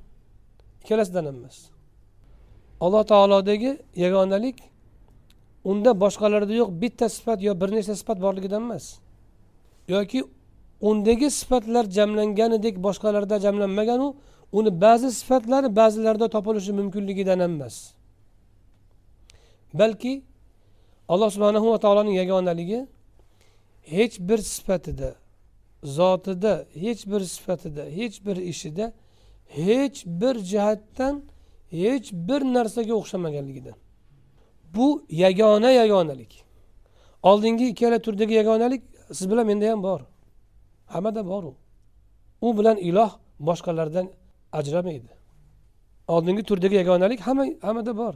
Ikkalasidan 0.82 1.26
emas. 1.26 1.56
Alloh 2.80 3.04
taolodagi 3.12 3.78
yagonalik 3.96 4.56
unda 5.70 5.90
boshqalarda 6.02 6.52
yo'q 6.60 6.70
bitta 6.82 7.06
sifat 7.16 7.38
yo 7.46 7.52
bir 7.60 7.68
nechta 7.76 7.94
sifat 8.00 8.18
borligidan 8.24 8.62
emas. 8.66 8.86
Yoki 9.94 10.20
undagi 10.88 11.28
sifatlar 11.30 11.84
jamlanganidek 11.96 12.74
boshqalarda 12.86 13.36
jamlanmaganu 13.44 14.08
uni 14.58 14.70
ba'zi 14.80 15.08
sifatlari 15.20 15.68
ba'zilarda 15.76 16.26
topilishi 16.34 16.72
mumkinligidan 16.80 17.40
emas. 17.48 17.76
Balki 19.80 20.12
alloh 21.12 21.30
subhanahu 21.30 21.66
va 21.72 21.78
taoloning 21.84 22.16
yagonaligi 22.22 22.80
hech 23.96 24.14
bir 24.28 24.38
sifatida 24.38 25.14
zotida 25.82 26.52
hech 26.84 27.02
bir 27.06 27.20
sifatida 27.34 27.84
hech 27.98 28.16
bir 28.26 28.36
ishida 28.52 28.92
hech 29.58 29.98
bir 30.06 30.34
jihatdan 30.50 31.14
hech 31.70 32.06
bir 32.12 32.40
narsaga 32.54 32.94
o'xshamaganligidan. 33.00 33.76
Bu 34.74 35.04
yagona 35.10 35.70
yagonalik. 35.70 36.44
Oldingi 37.22 37.68
ikkala 37.68 37.98
turdagi 37.98 38.34
yagonalik 38.34 38.82
siz 39.12 39.30
bilan 39.30 39.46
menda 39.46 39.70
ham 39.70 39.82
bor. 39.82 40.00
Hammada 40.86 41.26
bor 41.26 41.44
u. 41.44 41.54
U 42.40 42.58
bilan 42.58 42.76
iloh 42.76 43.10
boshqalardan 43.40 44.10
ajramaydi. 44.52 45.08
Oldingi 46.08 46.42
turdagi 46.42 46.74
yagonalik 46.74 47.20
hamma 47.20 47.46
hammada 47.62 47.96
bor. 47.96 48.14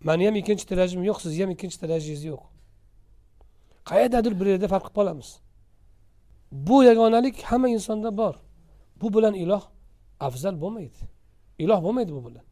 Mani 0.00 0.26
ham 0.26 0.36
ikkinchi 0.36 0.66
tirajim 0.66 1.04
yo'q 1.04 1.18
sizni 1.22 1.42
ham 1.42 1.50
ikkinchi 1.50 1.80
tirajangiz 1.80 2.24
yo'q. 2.24 2.42
Qayerdadir 3.90 4.40
bir 4.40 4.46
yerda 4.46 4.68
farq 4.68 4.84
qilib 4.84 4.96
qolamiz. 4.98 5.28
Bu 6.52 6.84
yagonalik 6.84 7.42
hamma 7.42 7.68
insonda 7.68 8.16
bor. 8.16 8.34
Bu 9.00 9.14
bilan 9.14 9.34
iloh 9.34 9.62
afzal 10.20 10.60
bo'lmaydi. 10.62 11.00
Iloh 11.58 11.82
bo'lmaydi 11.82 12.12
bu 12.12 12.22
bilan. 12.26 12.44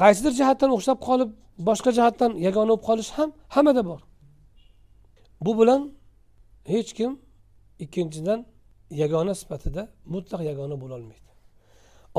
Qaysidir 0.00 0.32
jihatdan 0.40 0.70
o'xshab 0.76 0.98
qolib 1.08 1.30
boshqa 1.68 1.90
jihatdan 1.98 2.30
yagona 2.46 2.70
bo'lib 2.72 2.84
qolish 2.88 3.10
ham 3.16 3.30
hammada 3.54 3.82
bor. 3.90 4.00
Bu 5.44 5.52
bilan 5.60 5.80
hech 6.72 6.90
kim 6.98 7.12
ikkinchidan 7.84 8.40
yagona 9.02 9.32
sifatida 9.40 9.82
mutlaq 10.14 10.40
yagona 10.50 10.76
bo'lolmaydi 10.82 11.28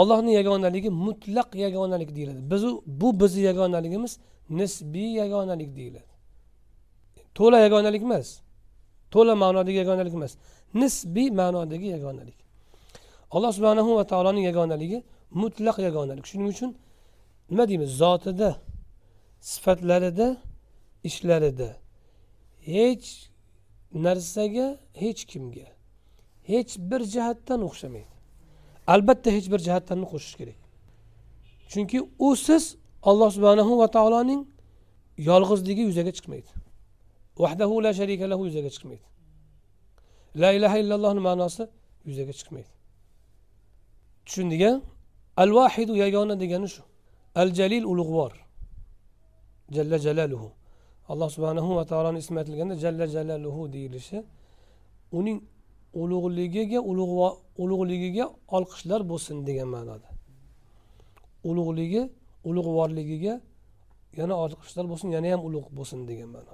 allohni 0.01 0.31
yagonaligi 0.33 0.89
mutlaq 0.89 1.55
yagonalik 1.55 2.15
deyiladi. 2.15 2.51
Biz 2.51 2.63
bu 3.01 3.19
bizni 3.19 3.41
yagonaligimiz 3.41 4.19
nisbiy 4.49 5.09
yagonalik 5.21 5.75
deyiladi. 5.75 6.11
To'la 7.35 7.59
yagonalik 7.59 8.01
emas. 8.01 8.27
To'la 9.11 9.33
ma'nodagi 9.43 9.77
yagonalik 9.83 10.13
emas. 10.13 10.33
Nisbiy 10.73 11.29
ma'nodagi 11.39 11.87
yagonalik. 11.95 12.37
Alloh 13.31 13.51
subhanahu 13.57 13.95
va 13.97 14.03
taoloning 14.11 14.45
yagonaligi 14.49 15.03
mutlaq 15.41 15.77
yagonalik. 15.87 16.25
Shuning 16.31 16.47
uchun 16.53 16.69
nima 17.49 17.67
deymiz? 17.69 17.91
Zotida 17.97 18.61
sifatlarida 19.39 20.37
ishlarida. 21.03 21.77
Hech 22.61 23.07
narsaga 23.93 24.77
hech 24.93 25.25
kimga 25.31 25.67
hech 26.51 26.71
bir 26.89 27.01
jihatdan 27.13 27.61
o'xshamaydi. 27.67 28.13
Albatta 28.87 29.29
hech 29.31 29.47
bir 29.51 29.59
jihatdan 29.67 29.99
qo'shish 30.11 30.35
kerak. 30.39 30.59
Chunki 31.71 31.97
u 32.19 32.35
siz 32.35 32.63
alloh 33.09 33.29
subhanahu 33.35 33.73
va 33.81 33.87
taoloning 33.95 34.41
yolg'izligi 35.29 35.81
yuzaga 35.89 36.11
chiqmaydi. 36.17 36.51
Vahdahu 37.41 37.75
la 37.83 37.91
sharika 37.99 38.25
lahu 38.31 38.43
yuzaga 38.49 38.69
chiqmaydi. 38.75 39.05
La 40.41 40.49
ilaha 40.57 40.77
illallohni 40.81 41.21
ma'nosi 41.27 41.63
yuzaga 42.09 42.33
chiqmaydi. 42.39 42.71
Tushundik 44.25 44.61
a 44.69 44.71
al 45.43 45.49
vahidu 45.57 45.93
yagona 46.03 46.35
degani 46.43 46.69
shu. 46.73 46.81
Al 47.41 47.49
jalil 47.59 47.83
ulug'vor. 47.91 48.33
Jalla 49.75 49.97
jalaluhu. 50.05 50.49
Alloh 51.11 51.29
subhanahu 51.35 51.69
va 51.77 51.83
taoloni 51.91 52.19
ismi 52.23 52.37
aytilganda 52.41 52.75
jalla 52.83 53.05
jalaluhu 53.15 53.61
deyilishi 53.73 54.17
uning 55.17 55.37
ulug'ligiga 56.01 56.79
ulug'ligiga 57.63 58.25
olqishlar 58.57 59.01
bo'lsin 59.11 59.37
degan 59.47 59.69
ma'noda. 59.75 60.09
Ulug'ligi 61.49 62.01
ulug'vorligiga 62.49 63.33
yana 64.19 64.35
olqishlar 64.43 64.85
bo'lsin 64.91 65.09
yana 65.15 65.27
ham 65.33 65.41
ulug' 65.47 65.69
bo'lsin 65.77 65.99
degan 66.09 66.29
ma'noda. 66.35 66.53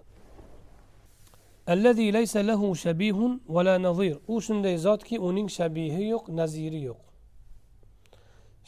Allazi 1.74 2.06
laysa 2.18 2.40
lahu 2.50 2.76
shabihun 2.76 3.32
vala 3.56 3.76
nazir 3.88 4.16
u 4.28 4.42
shunday 4.48 4.76
zotki 4.88 5.16
uning 5.28 5.48
shabihi 5.58 6.02
yo'q 6.14 6.26
naziri 6.40 6.80
yo'q. 6.90 7.00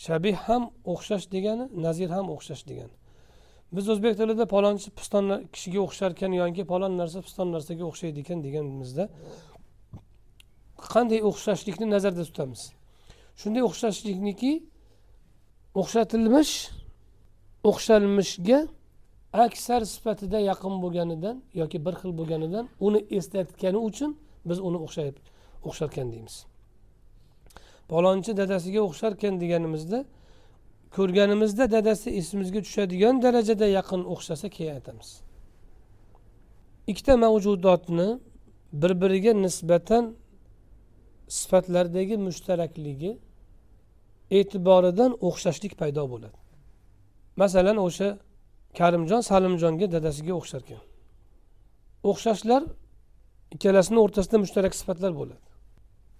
Shabih 0.06 0.36
ham 0.48 0.64
o'xshash 0.94 1.26
degani 1.34 1.66
nazir 1.86 2.10
ham 2.16 2.26
o'xshash 2.36 2.64
degani. 2.70 2.96
Biz 3.76 3.86
o'zbek 3.94 4.14
tilida 4.20 4.46
palonchi 4.56 4.90
piston 4.98 5.26
kishiga 5.54 5.80
o'xshar 5.88 6.12
ekan 6.16 6.32
yoki 6.42 6.64
palon 6.72 6.94
narsa 7.02 7.20
piston 7.26 7.48
narsaga 7.56 7.84
o'xshaydi 7.92 8.20
ekan 8.24 8.40
deganimizda 8.46 9.04
qanday 10.94 11.20
o'xshashlikni 11.30 11.88
nazarda 11.96 12.24
tutamiz? 12.30 12.62
Shunday 13.42 13.64
o'xshashlikniki 13.70 14.52
o'xshatilmish 15.82 16.54
o'xshalmishga 17.70 18.60
aksar 19.46 19.82
sifatida 19.94 20.40
yaqin 20.52 20.74
bo'lganidan 20.84 21.36
yoki 21.62 21.78
bir 21.86 21.94
xil 22.02 22.12
bo'lganidan 22.20 22.66
uni 22.88 23.00
eslatgani 23.18 23.80
uchun 23.90 24.12
biz 24.50 24.60
uni 24.68 24.78
o'xshayib 24.86 25.18
o'xsharkan 25.68 26.08
deymiz. 26.14 26.36
Palonchi 27.92 28.32
dadasiga 28.42 28.82
o'xsharkan 28.88 29.34
deganimizda 29.44 30.00
ko'rganimizda 30.96 31.64
dadasi 31.76 32.08
esimizga 32.20 32.60
tushadigan 32.66 33.16
darajada 33.26 33.68
yaqin 33.78 34.02
o'xshasa 34.14 34.48
keyin 34.56 34.74
aytamiz 34.78 35.10
ikkita 36.92 37.14
mavjudotni 37.24 38.10
bir 38.82 38.92
biriga 39.02 39.34
nisbatan 39.46 40.04
sifatlardagi 41.28 42.16
mushtarakligi 42.28 43.12
e'tiboridan 44.32 45.12
o'xshashlik 45.28 45.74
paydo 45.82 46.04
bo'ladi. 46.14 46.38
Masalan 47.42 47.78
o'sha 47.88 48.10
karimjon 48.80 49.22
salimjonga 49.30 49.88
dadasiga 49.96 50.34
o'xshar 50.40 50.62
ekan 50.66 50.82
o'xshashlar 52.10 52.62
ikkalasini 53.56 54.00
o'rtasida 54.06 54.38
mushtarak 54.44 54.74
sifatlar 54.80 55.12
bo'ladi. 55.20 55.47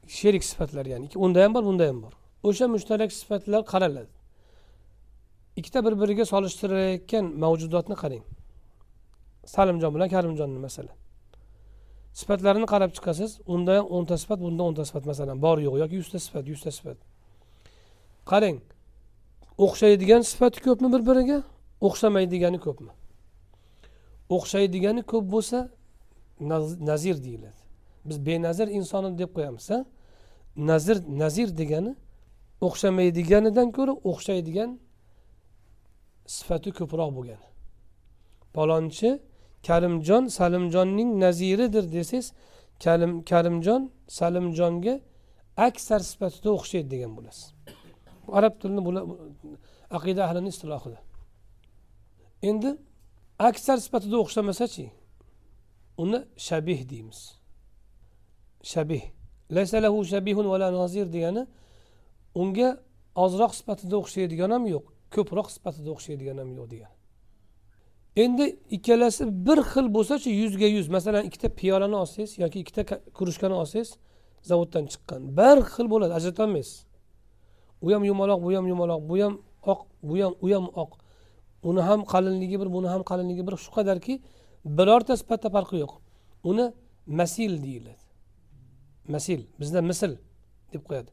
Sherik 0.08 0.44
sifatlar 0.44 0.86
ya'ni 0.86 1.08
unda 1.16 1.44
ham 1.44 1.54
bor 1.54 1.64
bunda 1.70 1.88
ham 1.88 2.04
bor. 2.04 2.14
O'sha 2.44 2.68
mushtarak 2.68 3.12
sifatlar 3.12 3.62
qaraladi. 3.74 4.14
Ikkita 5.60 5.86
bir 5.86 5.94
biriga 6.02 6.26
solishtirilayotgan 6.26 7.26
mavjudotni 7.44 7.96
qarang. 8.04 8.24
Salimjon 9.46 9.92
bilan 9.96 10.10
karimjonni 10.16 10.60
masalan 10.68 10.98
sifatlarini 12.20 12.68
qarab 12.74 12.92
chiqasiz 12.98 13.32
unda 13.54 13.72
ham 13.78 13.86
o'nta 13.96 14.16
sifat 14.22 14.40
bunda 14.46 14.64
o'nta 14.70 14.84
sifat 14.90 15.06
masalan 15.12 15.38
bor 15.46 15.58
yo'q 15.68 15.76
yoki 15.84 15.96
yuzta 16.02 16.20
sifat 16.26 16.46
yuzta 16.52 16.72
sifat. 16.78 16.98
Qarang 18.32 18.58
o'xshaydigan 19.66 20.22
sifati 20.32 20.60
ko'pmi 20.68 20.88
bir 20.94 21.02
biriga 21.10 21.38
o'xshamaydigani 21.88 22.60
ko'pmi? 22.66 22.94
O'xshaydigani 24.36 25.02
ko'p 25.12 25.26
bo'lsa 25.34 25.60
nazir 26.90 27.18
deyiladi. 27.26 27.60
Biz 28.08 28.18
benazir 28.28 28.68
inson 28.80 29.04
deb 29.22 29.30
qo'yamiz 29.38 29.68
a 29.76 29.78
nazir 30.58 30.98
nazir 31.22 31.50
degani 31.58 31.96
o'xshamaydiganidan 32.62 33.68
ko'ra 33.78 33.94
o'xshaydigan 34.12 34.70
sifati 36.36 36.72
ko'proq 36.80 37.10
bo'lgan. 37.18 37.42
Palonchi 38.56 39.10
karimjon 39.68 40.24
salimjonning 40.38 41.10
naziridir 41.24 41.86
desangiz 41.96 42.28
kalim 42.84 43.12
karimjon 43.32 43.82
salimjonga 44.20 44.96
aksar 45.68 46.02
sifatida 46.12 46.50
o'xshaydi 46.58 46.90
degan 46.94 47.12
bo'lasiz. 47.18 47.46
Arab 48.38 48.54
tilini 48.62 48.82
aqida 49.98 50.22
ahlini 50.28 50.50
istilohida 50.54 51.00
endi 52.50 52.70
aksar 53.50 53.78
sifatida 53.86 54.18
o'xshamasachi 54.24 54.86
uni 56.04 56.20
shabih 56.48 56.90
deymiz. 56.90 57.20
Shabih. 58.64 59.17
Laysalahu 59.56 60.06
shabihun 60.12 60.46
vala 60.52 60.68
nazir 60.72 61.06
degani 61.16 61.44
unga 62.42 62.70
ozroq 63.16 63.52
sifatida 63.60 63.96
o'xshaydigan 64.02 64.52
ham 64.56 64.64
yo'q 64.74 64.86
ko'proq 65.16 65.48
sifatida 65.56 65.90
o'xshaydigan 65.96 66.38
ham 66.42 66.50
yo'q 66.58 66.68
degan 66.74 66.92
endi 68.24 68.60
ikkalasi 68.70 69.24
bir 69.48 69.60
xil 69.72 69.88
bo'lsachi 69.96 70.30
yuzga 70.42 70.68
yuz. 70.68 70.88
Masalan 70.88 71.24
ikkita 71.30 71.50
piyolani 71.60 71.96
olsangiz 71.96 72.40
yoki 72.44 72.60
ikkita 72.60 72.82
krujkani 73.18 73.54
olsangiz 73.54 73.90
zavoddan 74.50 74.86
chiqqan. 74.92 75.22
Bir 75.38 75.58
xil 75.74 75.88
bo'ladi 75.94 76.14
ajratolmaysiz 76.20 76.86
u 77.82 77.88
ham 77.94 78.04
yumaloq 78.04 78.40
bu 78.46 78.50
ham 78.56 78.68
yumaloq 78.68 79.02
bu 79.10 79.16
ham 79.24 79.34
oq 79.72 79.82
bu 80.04 80.16
ham 80.24 80.34
u 80.42 80.48
ham 80.56 80.66
oq. 80.84 80.92
Uni 81.64 81.82
ham 81.82 82.06
qalinligi 82.14 82.60
bir 82.62 82.70
buni 82.76 82.88
ham 82.94 83.02
qalinligi 83.10 83.48
bir 83.48 83.56
shu 83.64 83.72
qadarki 83.78 84.14
birorta 84.78 85.14
sifatda 85.22 85.50
farqi 85.56 85.78
yo'q. 85.84 85.94
Uni 86.50 86.66
masil 87.20 87.54
deyiladi. 87.64 88.07
Masil 89.08 89.42
bizda 89.60 89.82
misl 89.82 90.16
deb 90.74 90.84
qo'yadi. 90.88 91.10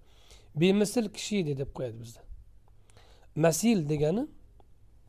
Bemisl 0.60 1.08
kishi 1.16 1.56
deb 1.60 1.70
qo'yadi 1.76 1.96
bizda. 2.02 2.20
Masil 3.36 3.88
degani 3.88 4.26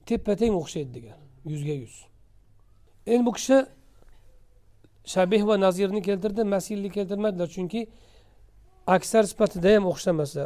teppa 0.06 0.36
teng 0.36 0.53
o'xshaydi 0.62 0.91
degani 0.98 1.26
yuzga 1.52 1.76
yuz. 1.84 1.95
Endi 3.06 3.26
bu 3.26 3.32
kishi 3.38 3.57
shabih 5.14 5.48
va 5.48 5.56
nazirni 5.60 6.02
keltirdi 6.02 6.44
masilni 6.44 6.90
keltirmadilar 6.90 7.48
chunki 7.56 7.82
aksar 8.88 9.24
sifatida 9.32 9.76
ham 9.76 9.86
o'xshamasa 9.91 10.44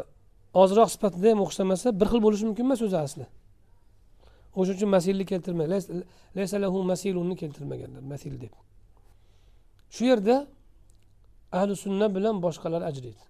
ozroq 0.54 0.90
sifatida 0.96 1.28
ham 1.32 1.40
o'xshamasa 1.46 1.88
bir 2.00 2.08
xil 2.12 2.22
bo'lishi 2.26 2.46
mumkin 2.50 2.66
emas 2.70 2.82
o'zi 2.88 2.98
asli. 3.06 3.26
O'shaning 4.56 4.78
uchun 4.78 4.90
masilni 4.98 5.26
keltirmagan 5.32 6.86
masilunni 6.92 7.36
keltirmaganlar 7.42 8.04
masil 8.14 8.34
deb. 8.44 8.54
Shu 9.96 10.06
yerda 10.12 10.36
ahli 11.52 11.76
sunna 11.76 12.08
bilan 12.16 12.36
boshqalar 12.46 12.82
ajraydi 12.90 13.24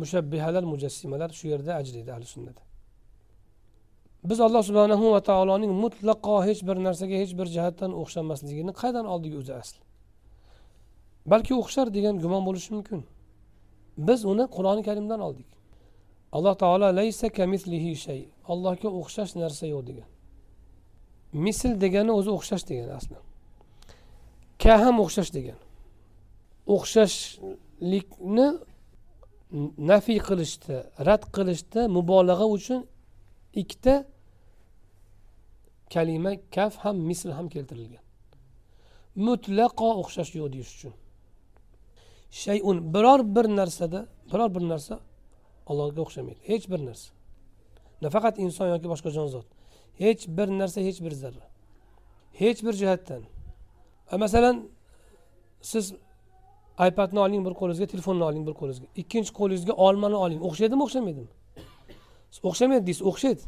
mushabbihalar 0.00 0.64
mujassimalar 0.72 1.30
shu 1.38 1.44
yerda 1.52 1.72
ajraydi 1.80 2.10
ahli 2.16 2.26
sunnada. 2.34 2.62
Biz 4.24 4.40
alloh 4.46 4.62
subhanahu 4.68 5.12
va 5.14 5.20
taoloning 5.30 5.72
mutlaqo 5.84 6.36
hech 6.48 6.60
bir 6.68 6.76
narsaga 6.86 7.16
hech 7.22 7.32
bir 7.38 7.46
jihatdan 7.54 7.92
o'xshamasligini 8.00 8.72
qayerdan 8.80 9.06
oldik 9.14 9.34
o'zi 9.40 9.52
asli 9.62 9.82
balki 11.32 11.52
o'xshar 11.60 11.86
degan 11.96 12.14
gumon 12.22 12.42
bo'lishi 12.48 12.70
mumkin. 12.76 13.00
Biz 14.08 14.20
uni 14.32 14.44
qur'oni 14.56 14.82
karimdan 14.88 15.20
oldik. 15.28 15.48
Alloh 16.36 16.54
taolo 16.62 16.88
laysa 17.00 17.26
kamislihi 17.38 17.92
shay 18.04 18.20
allohga 18.52 18.88
o'xshash 19.00 19.32
narsa 19.42 19.64
yo'q 19.74 19.82
degan. 19.90 20.08
Misl 21.44 21.72
degani 21.84 22.12
o'zi 22.18 22.30
o'xshash 22.36 22.64
degani 22.70 22.92
asli. 22.98 23.16
Ka 24.62 24.74
ham 24.82 24.96
o'xshash 25.04 25.30
degan 25.38 25.58
o'xshashlikni 26.74 28.48
nafiy 29.90 30.20
qilishda 30.28 30.76
rad 31.08 31.22
qilishda 31.36 31.80
mubolag'a 31.96 32.46
uchun 32.56 32.80
ikkita 33.60 33.94
kalima 35.94 36.32
kaf 36.54 36.74
ham 36.84 36.96
misl 37.08 37.30
ham 37.38 37.46
keltirilgan. 37.54 38.04
Mutlaqo 39.26 39.88
o'xshash 40.00 40.32
yo'q 40.38 40.48
deyish 40.54 40.72
uchun. 40.76 40.94
Shayun 42.42 42.78
biror 42.94 43.20
bir 43.36 43.46
narsada 43.58 44.00
biror 44.32 44.50
bir 44.56 44.64
narsa 44.72 44.94
allohga 45.70 46.00
o'xshamaydi 46.04 46.40
hech 46.50 46.64
bir 46.72 46.80
narsa. 46.88 47.10
Nafaqat 48.04 48.34
inson 48.44 48.68
yoki 48.74 48.88
boshqa 48.92 49.10
jonzot. 49.16 49.46
Hech 50.02 50.22
bir 50.36 50.48
narsa 50.60 50.80
hech 50.88 50.98
bir 51.04 51.14
zarra. 51.22 51.46
Hech 52.40 52.60
bir 52.66 52.74
jihatdan. 52.80 53.22
Masalan 54.24 54.56
siz 55.70 55.84
ipadni 56.86 57.20
oling 57.26 57.42
bir 57.46 57.54
qo'lingizga 57.60 57.86
telefonni 57.92 58.24
oling 58.24 58.44
bir 58.48 58.54
qo'lingizga. 58.60 58.86
Ikkinchi 59.02 59.32
qo'lingizga 59.38 59.74
olmani 59.86 60.16
oling. 60.24 60.40
O'xshaydimi 60.48 60.82
o'xshamaydimi? 60.86 61.30
O'xshamaydi 62.50 62.84
deysiz 62.88 63.04
o'xshaydi. 63.10 63.42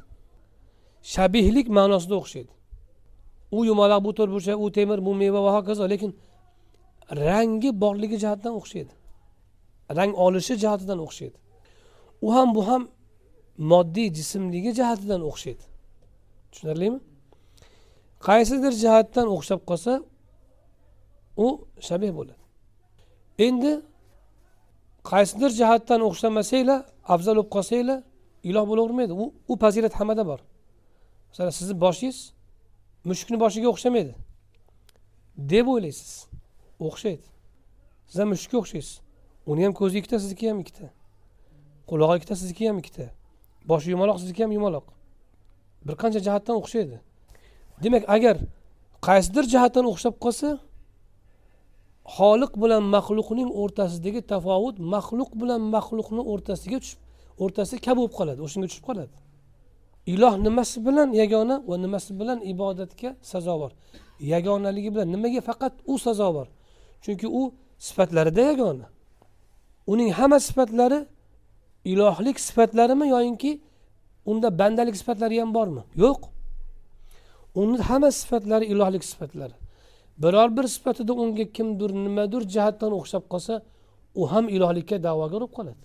Shabihlik 1.14 1.68
ma'nosida 1.78 2.14
o'xshaydi. 2.22 2.52
U 3.56 3.58
yumaloq 3.70 4.00
bu 4.06 4.10
to'rtburchak 4.18 4.58
u 4.64 4.72
temir 4.72 4.98
bu 5.06 5.14
meva 5.14 5.40
va 5.44 5.50
hokazo 5.56 5.84
lekin 5.92 6.10
rangi 7.24 7.70
borligi 7.82 8.16
jihatidan 8.22 8.54
o'xshaydi. 8.60 8.92
Rang 9.98 10.12
olishi 10.24 10.54
jihatidan 10.62 10.98
o'xshaydi. 11.06 11.36
U 12.26 12.34
ham 12.34 12.48
bu 12.54 12.62
ham 12.68 12.82
moddiy 13.70 14.08
jismligi 14.18 14.70
jihatidan 14.78 15.20
o'xshaydi. 15.30 15.64
Tushunarlimi? 16.52 17.00
Qaysidir 18.26 18.72
jihatdan 18.82 19.26
o'xshab 19.36 19.60
qolsa 19.70 19.92
u 21.44 21.46
shabih 21.88 22.12
bo'ladi. 22.18 22.39
Endi 23.46 23.72
qaysidir 25.10 25.50
jihatdan 25.60 26.00
o'xshamasanglar 26.08 26.80
afzal 27.14 27.34
bo'lib 27.36 27.50
qolsanglar 27.56 27.98
iloh 28.48 28.64
bo'lavermaydi. 28.70 29.12
U 29.22 29.24
u 29.52 29.54
fazilat 29.62 29.94
hammada 30.00 30.24
bor. 30.30 30.40
Masalan 31.30 31.54
sizni 31.58 31.74
boshingiz 31.84 32.18
mushukni 33.08 33.36
boshiga 33.44 33.68
o'xshamaydi 33.74 34.12
deb 35.52 35.66
o'ylaysiz. 35.72 36.10
O'xshaydi. 36.86 37.26
Siz 38.10 38.18
ham 38.20 38.28
mushukka 38.34 38.56
o'xshaysiz. 38.62 39.00
Uni 39.50 39.64
ham 39.64 39.72
ko'zi 39.80 39.98
ikkita 40.00 40.18
sizniki 40.22 40.48
ham 40.50 40.58
ikkita. 40.64 40.86
Qulog'i 41.90 42.16
ikkita 42.18 42.34
sizniki 42.40 42.68
ham 42.68 42.78
ikkita. 42.82 43.06
Boshi 43.70 43.90
yumaloq 43.94 44.16
sizniki 44.22 44.42
ham 44.44 44.52
yumaloq. 44.58 44.86
Bir 45.86 45.94
qancha 46.02 46.20
jihatdan 46.26 46.56
o'xshaydi. 46.60 46.96
Demak 47.82 48.04
agar 48.16 48.36
qaysidir 49.08 49.44
jihatdan 49.52 49.84
o'xshab 49.92 50.14
qolsa 50.24 50.48
xoliq 52.16 52.52
bilan 52.62 52.82
maxluqning 52.96 53.50
o'rtasidagi 53.62 54.20
tafovut 54.32 54.76
maxluq 54.94 55.30
bilan 55.40 55.60
maxluqni 55.74 56.22
o'rtasiga 56.32 56.78
tushib 56.82 57.00
o'rtasi 57.42 57.74
ka 57.84 57.92
bo'lib 57.98 58.12
qoladi 58.18 58.40
o'shanga 58.46 58.66
tushib 58.70 58.84
qoladi. 58.88 59.14
Iloh 60.12 60.34
nimasi 60.46 60.78
bilan 60.86 61.08
yagona 61.20 61.56
va 61.68 61.76
nimasi 61.84 62.10
bilan 62.20 62.38
ibodatga 62.52 63.10
sazovor? 63.32 63.72
Yagonaligi 64.32 64.90
bilan 64.94 65.08
nimaga 65.14 65.40
faqat 65.48 65.74
u 65.92 65.94
sazovor? 66.06 66.46
Chunki 67.04 67.26
u 67.40 67.42
sifatlarida 67.86 68.42
yagona. 68.50 68.86
Uning 69.92 70.10
hamma 70.18 70.38
sifatlari 70.48 71.00
ilohlik 71.92 72.36
sifatlarimi 72.46 73.06
yoyinki 73.14 73.52
unda 74.30 74.48
bandalik 74.60 74.96
sifatlari 75.00 75.36
ham 75.42 75.50
bormi? 75.54 75.82
Yo'q. 76.02 76.20
Uni 77.60 77.78
hamma 77.88 78.10
sifatlari 78.20 78.64
ilohlik 78.72 79.04
sifatlari. 79.10 79.56
Biror 80.22 80.56
bir 80.56 80.66
sifatida 80.74 81.12
unga 81.22 81.44
kimdir 81.56 81.90
nimadir 82.04 82.42
jihatdan 82.54 82.92
o'xshab 82.98 83.24
qolsa 83.32 83.54
u 84.20 84.22
ham 84.32 84.44
ilohlikka 84.56 84.96
da'vogar 85.06 85.40
bo'lib 85.40 85.52
qoladi. 85.58 85.84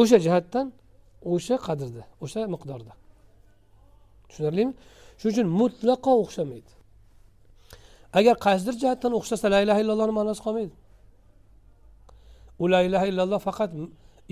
O'sha 0.00 0.18
jihatdan 0.26 0.66
o'sha 1.32 1.56
qadrda 1.66 2.02
o'sha 2.24 2.40
miqdorda. 2.54 2.92
Tushunarlimi? 4.28 4.72
Shuning 5.20 5.34
uchun 5.34 5.48
mutlaqo 5.60 6.12
o'xshamaydi. 6.22 6.72
Agar 8.18 8.34
qaysidir 8.46 8.74
jihatdan 8.82 9.12
o'xshasa 9.18 9.46
la 9.54 9.58
ilaha 9.64 9.80
illallohni 9.82 10.14
ma'nosi 10.20 10.40
qolmaydi. 10.46 10.74
U 12.62 12.64
la 12.72 12.80
ilaha 12.88 13.06
illalloh 13.10 13.40
faqat 13.48 13.70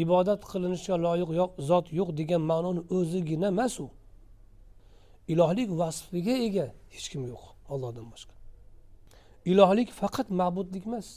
ibodat 0.05 0.41
qilinishga 0.51 0.95
loyiq 1.07 1.31
zot 1.71 1.87
yo'q 1.99 2.09
degan 2.21 2.43
ma'noni 2.51 2.83
o'zigina 2.97 3.49
emas 3.55 3.75
u. 3.85 3.87
Ilohlik 5.33 5.69
vasfiga 5.81 6.35
ega 6.47 6.67
hech 6.95 7.07
kim 7.13 7.23
yo'q 7.33 7.43
ollohdan 7.75 8.07
boshqa. 8.13 8.38
Ilohlik 9.51 9.89
faqat 10.01 10.29
ma'budlik 10.41 10.85
emas. 10.89 11.09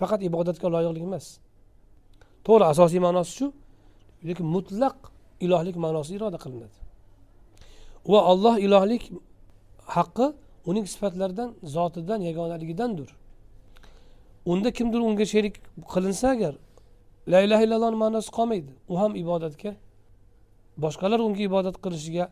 Faqat 0.00 0.20
ibodatga 0.28 0.66
loyiqlik 0.74 1.04
emas. 1.08 1.26
To'g'ri 2.46 2.64
asosiy 2.72 3.00
ma'nosi 3.06 3.32
shu. 3.38 3.46
Lekin 4.28 4.46
mutlaq 4.54 4.96
ilohlik 5.44 5.76
ma'nosi 5.84 6.10
iroda 6.16 6.38
qilinadi. 6.44 6.78
Va 8.12 8.20
olloh 8.32 8.54
ilohlik 8.66 9.02
haqqi 9.96 10.26
uning 10.70 10.86
sifatlaridan 10.92 11.50
zotidan 11.74 12.20
yagonaligidandir. 12.28 13.10
Unda 14.52 14.70
kimdir 14.76 15.00
unga 15.08 15.26
sherik 15.32 15.54
qilinsa 15.92 16.26
agar 16.34 16.54
la 17.32 17.38
ilaha 17.46 17.62
illallohni 17.66 17.98
ma'nosi 18.04 18.30
qolmaydi 18.38 18.72
u 18.92 18.94
ham 19.00 19.12
ibodatga 19.22 19.70
boshqalar 20.84 21.20
unga 21.26 21.42
ibodat 21.50 21.76
qilishiga 21.84 22.24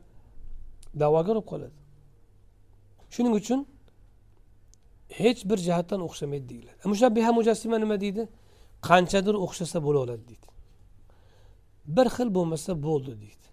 da'vogar 1.00 1.34
bo'lib 1.36 1.46
qoladi. 1.52 1.76
Shuning 3.14 3.34
uchun 3.40 3.60
hech 5.08 5.40
bir 5.50 5.58
jihatdan 5.66 6.00
o'xshamaydi 6.06 6.48
deyiladi. 6.48 6.80
Mushabbiha 6.92 7.30
mujassima 7.38 7.78
nima 7.78 7.96
deydi? 8.00 8.22
Qanchadir 8.88 9.34
o'xshasa 9.44 9.78
bo'laveradi 9.86 10.24
deydi. 10.30 10.46
Bir 11.96 12.06
xil 12.16 12.28
bo'lmasa 12.36 12.72
bo'ldi 12.86 13.12
deydi. 13.22 13.46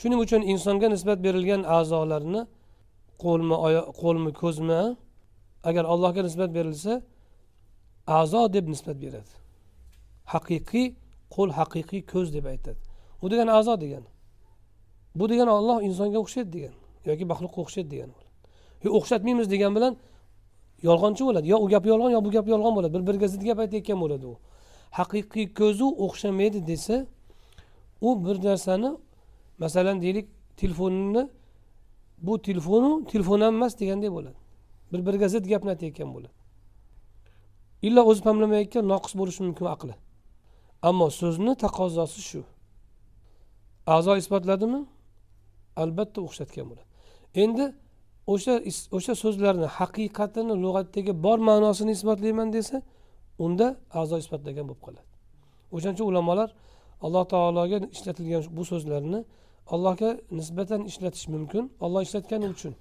Shuning 0.00 0.20
uchun 0.24 0.42
insonga 0.52 0.88
nisbat 0.94 1.18
berilgan 1.26 1.62
a'zolarni 1.76 2.42
qo'lmi 3.22 3.56
qo'lmi 4.00 4.30
ko'zmi 4.42 4.80
agar 5.68 5.84
allohga 5.92 6.22
nisbat 6.28 6.50
berilsa 6.58 6.92
a'zo 8.18 8.42
deb 8.56 8.64
nisbat 8.72 8.96
beradi. 9.04 9.32
Haqiqiy 10.32 10.86
qo'l 11.34 11.50
haqiqiy 11.58 12.02
ko'z 12.12 12.28
deb 12.36 12.44
aytadi. 12.52 12.80
U 13.22 13.26
degani 13.32 13.52
a'zo 13.58 13.74
degani 13.84 14.10
bu 15.14 15.28
degani 15.28 15.50
olloh 15.50 15.82
insonga 15.82 16.18
o'xshaydi 16.24 16.50
degan 16.56 16.74
yoki 17.10 17.24
maxluqqa 17.32 17.58
o'xshaydi 17.64 17.90
degani 17.94 18.14
o'xshatmaymiz 18.98 19.46
degan 19.54 19.72
bilan 19.76 19.92
yolg'onchi 20.82 21.22
bo'ladi. 21.28 21.46
Yo 21.52 21.56
u 21.64 21.68
gap 21.68 21.84
yolg'on 21.86 22.10
yo 22.16 22.20
bu 22.24 22.30
gap 22.30 22.46
yolg'on 22.48 22.74
bo'ladi. 22.76 22.92
Bir 22.94 23.02
biriga 23.08 23.28
zid 23.28 23.42
gap 23.48 23.58
aytayotgan 23.64 23.98
bo'ladi 24.00 24.26
u. 24.32 24.34
Haqiqiy 24.98 25.46
ko'zu 25.60 25.86
o'xshamaydi 26.04 26.66
desa 26.66 27.06
u 28.00 28.10
bir 28.24 28.36
narsani 28.44 28.90
masalan 29.58 30.02
deylik 30.02 30.26
telefonini 30.56 31.28
bu 32.18 32.42
telefonu 32.42 32.90
telefon 33.12 33.40
ham 33.40 33.54
emas 33.54 33.80
degandek 33.80 34.12
bo'ladi. 34.12 34.38
Bir 34.92 35.06
biriga 35.06 35.28
zid 35.28 35.44
gapni 35.52 35.70
aytayotgan 35.74 36.14
bo'ladi. 36.14 36.34
Illo 37.82 38.02
o'zi 38.10 38.22
pamlamayotgan 38.22 38.84
noqis 38.92 39.12
bo'lishi 39.20 39.42
mumkin 39.46 39.66
aqli. 39.74 39.94
Ammo 40.88 41.10
so'zni 41.20 41.52
taqozosi 41.64 42.20
shu. 42.30 42.42
A'zo 43.94 44.16
isbotladimi? 44.22 44.80
Albatta 45.82 46.18
o'xshatgan 46.26 46.66
bo'ladi. 46.70 46.88
Endi 47.42 47.64
o'sha 48.32 48.54
o'sha 48.96 49.14
so'zlarni 49.22 49.68
haqiqatini 49.78 50.54
lug'atdagi 50.64 51.12
bor 51.24 51.38
ma'nosini 51.48 51.90
isbotlayman 51.96 52.48
desa 52.56 52.76
unda 53.44 53.66
a'zo 54.00 54.16
isbotlagan 54.22 54.64
bo'lib 54.68 54.82
qoladi. 54.86 55.08
O'shaning 55.74 55.96
uchun 55.96 56.06
ulamolar 56.12 56.48
alloh 57.04 57.24
taologa 57.32 57.78
ishlatilgan 57.96 58.42
bu 58.56 58.62
so'zlarni 58.70 59.20
allohga 59.74 60.10
nisbatan 60.38 60.80
ishlatish 60.90 61.26
mumkin. 61.34 61.64
Olloh 61.84 62.00
ishlatgani 62.06 62.46
uchun. 62.54 62.74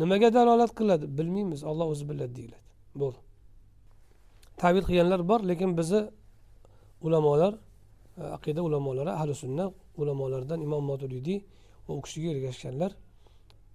Nimaga 0.00 0.28
dalolat 0.36 0.72
qiladi? 0.78 1.04
Bilmaymiz. 1.18 1.60
Olloh 1.70 1.86
o'zi 1.92 2.04
biladi 2.10 2.32
deyiladi. 2.38 2.64
Bo'ldi 3.02 3.20
tavil 4.62 4.84
qilganlar 4.88 5.20
bor 5.30 5.40
lekin 5.50 5.70
bizni 5.78 6.00
ulamolar 7.06 7.52
aqida 8.36 8.60
ulamolari 8.68 9.10
ahli 9.18 9.34
sunna 9.42 9.64
ulamolaridan 10.00 10.60
imom 10.66 10.84
maturidiy 10.90 11.38
va 11.86 11.92
u 11.98 12.00
kishiga 12.06 12.28
ergashganlar 12.34 12.90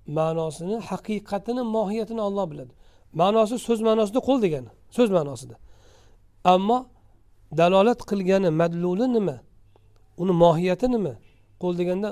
ma'nosini 0.08 0.78
haqiqatini 0.90 1.64
mohiyatini 1.76 2.22
olloh 2.28 2.46
biladi. 2.52 2.74
Ma'nosi 3.22 3.56
so'z 3.68 3.80
ma'nosida 3.88 4.20
qo'l 4.28 4.40
degani 4.46 4.70
so'z 4.96 5.10
ma'nosida. 5.18 5.56
Ammo 6.54 6.78
dalolat 7.60 8.00
qilgani 8.10 8.50
madluli 8.62 9.06
nima? 9.16 9.38
Uni 10.22 10.34
mohiyati 10.44 10.88
nima? 10.96 11.14
Qo'l 11.62 11.74
deganda 11.82 12.10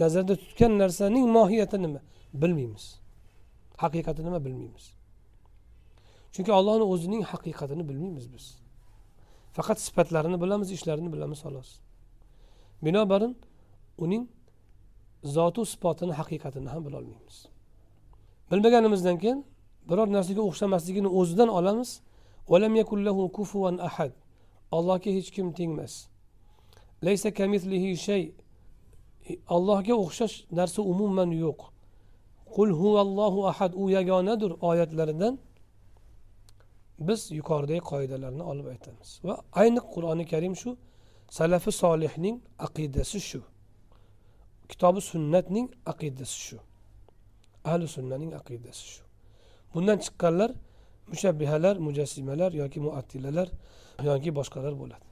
nazarda 0.00 0.34
tutgan 0.42 0.72
narsaning 0.80 1.26
mohiyati 1.36 1.76
nima? 1.84 2.00
Bilmaymiz. 2.40 2.84
Haqiqati 3.82 4.22
nima 4.26 4.38
bilmaymiz. 4.46 4.84
Chunki 6.34 6.52
ollohni 6.58 6.84
o'zining 6.92 7.22
haqiqatini 7.32 7.84
bilmaymiz 7.88 8.26
biz. 8.34 8.44
Faqat 9.56 9.78
sifatlarini 9.86 10.38
bilamiz 10.42 10.68
ishlarini 10.76 11.12
bilamiz 11.14 11.38
xolos. 11.44 11.68
Binobarin 12.84 13.32
uning 14.04 14.22
zotu 15.36 15.62
sifatini 15.72 16.12
haqiqatini 16.20 16.68
ham 16.72 16.82
bilolmaymiz. 16.86 17.36
Bilmaganimizdan 18.50 19.16
keyin 19.22 19.38
biror 19.88 20.08
narsaga 20.16 20.42
o'xshamasligini 20.48 21.08
o'zidan 21.18 21.48
olamiz. 21.58 21.90
Ahad. 23.88 24.12
Allohga 24.76 25.10
hech 25.16 25.30
kim 25.36 25.46
tengmas 25.58 25.94
allohga 29.56 29.94
o'xshash 30.04 30.36
narsa 30.58 30.80
umuman 30.92 31.30
yo'q. 31.44 31.60
Qul 32.54 32.70
huvallohu 32.80 33.46
ahad 33.50 33.72
u 33.82 33.90
yagonadir 33.90 34.52
oyatlaridan. 34.70 35.34
Biz 37.08 37.20
yuqoridagi 37.38 37.82
qoidalarni 37.90 38.42
olib 38.50 38.66
aytamiz. 38.74 39.08
Va 39.26 39.34
ayni 39.60 39.80
qur'oni 39.92 40.24
karim 40.32 40.54
shu 40.62 40.70
salafi 41.38 41.72
solihning 41.82 42.36
aqidasi 42.66 43.20
shu. 43.28 43.40
Kitobi 44.70 45.00
sunnatning 45.00 45.68
aqidasi 45.92 46.38
shu. 46.46 46.58
Ahli 47.64 47.86
sunnaning 47.96 48.32
aqidasi 48.40 48.84
shu. 48.92 49.02
Bundan 49.74 49.98
chiqqanlar 50.04 50.50
mushabbihalar 51.12 51.76
mujassimalar 51.86 52.50
yoki 52.62 52.80
muattilalar 52.86 53.48
yoki 54.10 54.30
boshqalar 54.38 54.74
bo'ladi. 54.82 55.04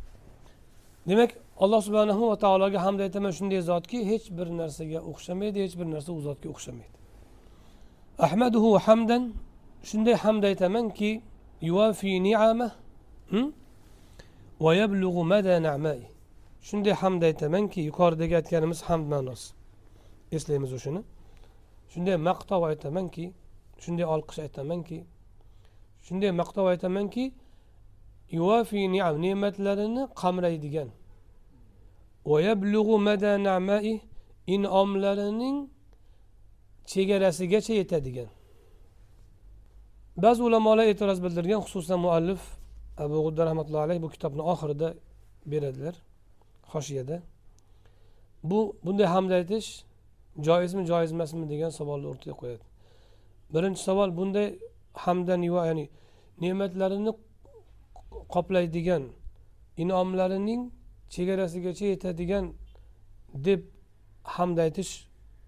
Demak 1.08 1.30
alloh 1.62 1.80
subhanahu 1.86 2.22
va 2.30 2.36
taologa 2.44 2.78
hamd 2.86 3.00
aytaman 3.06 3.32
shunday 3.38 3.60
zotki 3.70 3.98
hech 4.10 4.26
bir 4.38 4.48
narsaga 4.60 4.98
o'xshamaydi 5.10 5.58
hech 5.64 5.74
bir 5.80 5.86
narsa 5.94 6.10
u 6.18 6.20
zotga 6.28 6.48
o'xshamaydi. 6.54 6.94
Ahmaduhu 8.26 8.70
hamdan 8.86 9.22
shunday 9.90 10.16
hamd 10.24 10.42
aytamanki 10.50 11.10
yuvafi 11.68 12.22
ni'ama 12.22 12.68
hmm? 13.30 13.48
va 14.64 14.74
yablug'u 14.74 15.22
mada 15.32 15.62
na'mai 15.68 16.13
shunday 16.68 16.94
hamd 17.02 17.22
aytamanki 17.28 17.80
yuqoridagi 17.88 18.34
aytganimiz 18.40 18.80
hamd 18.88 19.06
ma'nosi. 19.14 19.48
Eslaymiz 20.36 20.72
o'shani. 20.78 21.00
Shunday 21.92 22.16
maqtov 22.28 22.62
aytamanki 22.70 23.24
shunday 23.82 24.06
olqish 24.14 24.38
aytamanki 24.46 24.98
shunday 26.06 26.30
maqtov 26.40 26.66
aytamanki 26.72 27.24
yuvafi 28.38 28.80
ne'matlarini 28.94 30.02
qamraydigan. 30.22 30.88
In'omlarining 34.54 35.56
chegarasigacha 36.92 37.74
yetadigan. 37.80 38.28
Ba'zi 40.24 40.40
ulamolar 40.48 40.86
e'tiroz 40.92 41.18
bildirgan 41.24 41.60
xususan 41.64 41.98
muallif 42.06 42.42
abu 43.04 43.16
g'udda 43.24 43.42
rahmatullohi 43.48 43.84
alayhi 43.86 44.02
bu 44.06 44.08
kitobni 44.14 44.42
oxirida 44.52 44.88
beradilar. 45.52 45.94
Hoshiyada 46.72 47.22
bu 48.44 48.76
bunday 48.84 49.06
hamd 49.06 49.30
aytish 49.30 49.68
joizmi 50.46 50.86
joiz 50.86 51.12
emasmi 51.12 51.48
degan 51.52 51.70
savolni 51.70 52.06
o'rtaga 52.06 52.34
qo'yadi. 52.40 52.64
Birinchi 53.54 53.82
savol 53.88 54.10
bunday 54.16 54.58
hamdan 55.04 55.42
ya'ni 55.42 55.88
ne'matlarini 56.40 57.12
qoplaydigan 58.34 59.02
inomlarining 59.82 60.62
chegarasigacha 61.14 61.86
yetadigan 61.92 62.44
deb 63.46 63.60
hamd 64.22 64.58
aytish 64.58 64.92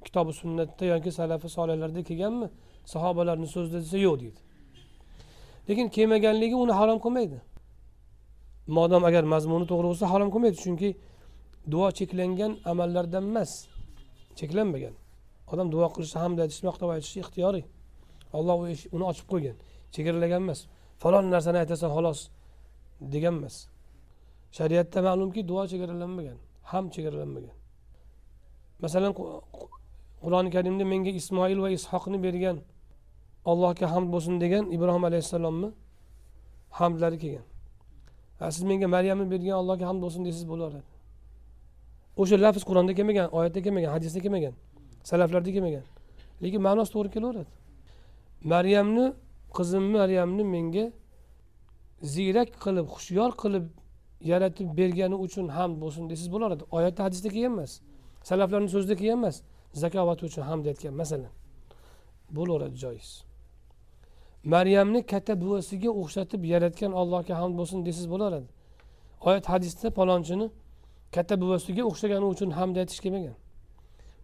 kitobi 0.05 0.33
sunnatda 0.33 0.85
yoki 0.85 1.11
salafi 1.13 1.49
solihlarda 1.49 2.03
kelganmi? 2.03 2.49
Sahobalarni 2.85 3.47
so'zida 3.55 3.79
desa 3.85 3.99
yo'q 3.99 4.17
deydi. 4.21 4.41
Lekin 5.69 5.89
kelmaganligi 5.97 6.57
uni 6.65 6.73
harom 6.73 6.99
qilmaydi. 7.05 7.39
Modom 8.67 9.03
agar 9.09 9.25
mazmuni 9.35 9.67
to'g'ri 9.71 9.87
bo'lsa 9.91 10.07
harom 10.13 10.29
qilmaydi 10.35 10.59
chunki 10.65 10.89
duo 11.73 11.89
cheklangan 11.99 12.53
amallardan 12.71 13.25
emas 13.31 13.51
cheklanmagan. 14.39 14.95
Odam 15.53 15.67
duo 15.75 15.87
qilishni 15.95 16.19
hamd 16.25 16.39
aytishi 16.45 16.65
maqtab 16.69 16.89
aytishni 16.95 17.21
ixtiyoriy. 17.25 17.65
Olloh 18.37 18.57
uni 18.97 19.05
ochib 19.11 19.27
qo'ygan. 19.33 19.57
Chegaralagan 19.95 20.43
emas. 20.47 20.61
Falon 21.03 21.25
narsani 21.35 21.59
aytasan 21.63 21.91
xolos 21.97 22.21
degan 23.15 23.35
emas. 23.41 23.57
Shariatda 24.57 24.99
ma'lumki 25.09 25.41
duo 25.51 25.63
chegaralanmagan 25.73 26.39
ham 26.71 26.85
chegaralanmagan. 26.95 27.55
Masalan 28.85 29.13
qur'oni 30.23 30.51
karimda 30.57 30.85
menga 30.93 31.13
ismoil 31.21 31.59
va 31.65 31.69
ishoqni 31.79 32.19
bergan 32.27 32.57
allohga 33.51 33.87
hamd 33.95 34.09
bo'lsin 34.15 34.35
degan 34.45 34.65
ibrohim 34.77 35.05
alayhissalomni 35.09 35.69
hamdlari 36.79 37.19
kelgan. 37.23 37.47
Siz 38.57 38.63
menga 38.71 38.89
maryamni 38.97 39.27
bergan 39.33 39.57
allohga 39.61 39.85
hamd 39.91 40.01
bo'lsin 40.05 40.23
desangiz 40.29 40.49
bo'laveradi 40.53 40.89
o'sha 42.21 42.37
lafz 42.45 42.63
qur'onda 42.69 42.93
kelmagan 42.99 43.27
oyatda 43.39 43.61
kelmagan 43.67 43.91
hadisda 43.97 44.21
kelmagan 44.25 44.55
salaflarda 45.11 45.51
kelmagan. 45.53 45.85
Lekin 46.43 46.61
ma'nosi 46.69 46.91
to'g'ri 46.95 47.11
kelaveradi. 47.17 47.53
Maryamni 48.53 49.07
qizim 49.57 49.85
maryamni 49.97 50.45
menga 50.55 50.85
ziyrak 52.15 52.49
qilib 52.65 52.87
hushyor 52.95 53.31
qilib 53.43 53.67
yaratib 54.31 54.69
bergani 54.79 55.17
uchun 55.27 55.47
hamd 55.57 55.77
bo'lsin 55.83 56.03
desangiz 56.11 56.31
bo'laveradi 56.35 56.65
oyatda 56.77 57.01
hadisda 57.07 57.29
kelgan 57.35 57.53
emas 57.57 57.73
salaflarni 58.29 58.69
so'zida 58.75 58.95
kelgan 59.01 59.19
emas 59.23 59.37
zakovati 59.83 60.23
uchun 60.29 60.43
hamd 60.51 60.65
aytgan 60.73 60.95
masalan. 61.01 61.33
Bo'laveradi 62.37 62.77
joiz 62.85 63.09
maryamni 64.55 65.01
katta 65.13 65.33
buvasiga 65.43 65.91
o'xshatib 66.01 66.43
yaratgan 66.53 66.93
allohga 67.01 67.35
hamd 67.41 67.55
bo'lsin 67.61 67.79
desangiz 67.87 68.09
bo'laveradi 68.15 68.49
oyat 69.29 69.45
hadisda 69.53 69.89
palonchini 69.99 70.47
katta 71.15 71.35
buvasiga 71.43 71.83
o'xshagani 71.91 72.27
uchun 72.35 72.51
hamd 72.59 72.77
aytish 72.83 73.01
kelmagan. 73.05 73.37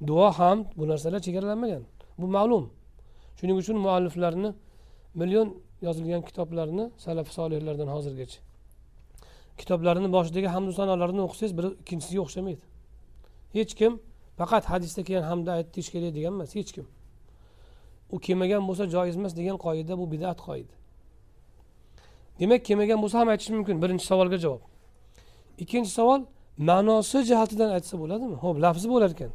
Duo 0.08 0.28
hamd 0.38 0.66
bu 0.78 0.84
narsalar 0.90 1.20
chegaralanmagan. 1.26 1.82
Bu 2.20 2.26
ma'lum. 2.36 2.64
Shuning 3.38 3.56
uchun 3.62 3.76
mualliflarni 3.84 4.50
million 5.20 5.48
yozilgan 5.86 6.22
kitoblarni 6.28 6.84
salaf 7.04 7.28
solihlardan 7.36 7.88
hozirgacha. 7.96 8.40
Kitoblarini 9.60 10.08
boshidagi 10.16 10.48
hamdu 10.54 10.72
sanolarni 10.80 11.20
o'qisangiz 11.26 11.52
biri 11.58 11.68
ikkinchisiga 11.82 12.20
o'xshamaydi. 12.26 12.64
Hech 13.56 13.72
kim 13.80 13.92
faqat 14.40 14.64
hadisda 14.72 15.00
kelgan 15.06 15.26
hamda 15.30 15.50
aytish 15.58 15.88
kerak 15.94 16.12
degan 16.16 16.32
emas 16.36 16.50
hech 16.58 16.70
kim. 16.76 16.86
U 18.14 18.18
kelmagan 18.26 18.62
bo'lsa 18.68 18.84
joiz 18.94 19.16
emas 19.20 19.32
degan 19.38 19.56
qoida 19.64 19.94
bu 20.00 20.04
bidat 20.12 20.38
qoida. 20.46 20.74
Demak 22.40 22.60
kelmagan 22.68 22.98
bo'lsa 23.02 23.16
ham 23.20 23.28
aytish 23.32 23.50
mumkin. 23.56 23.76
Birinchi 23.82 24.04
savolga 24.10 24.38
javob. 24.44 24.62
Ikkinchi 25.62 25.90
savol 25.98 26.20
ma'nosi 26.68 27.18
jihatidan 27.30 27.70
aytsa 27.76 27.94
bo'ladimi? 28.02 28.36
Ho'p 28.44 28.56
lafzi 28.64 28.88
bo'lar 28.94 29.10
ekan. 29.16 29.32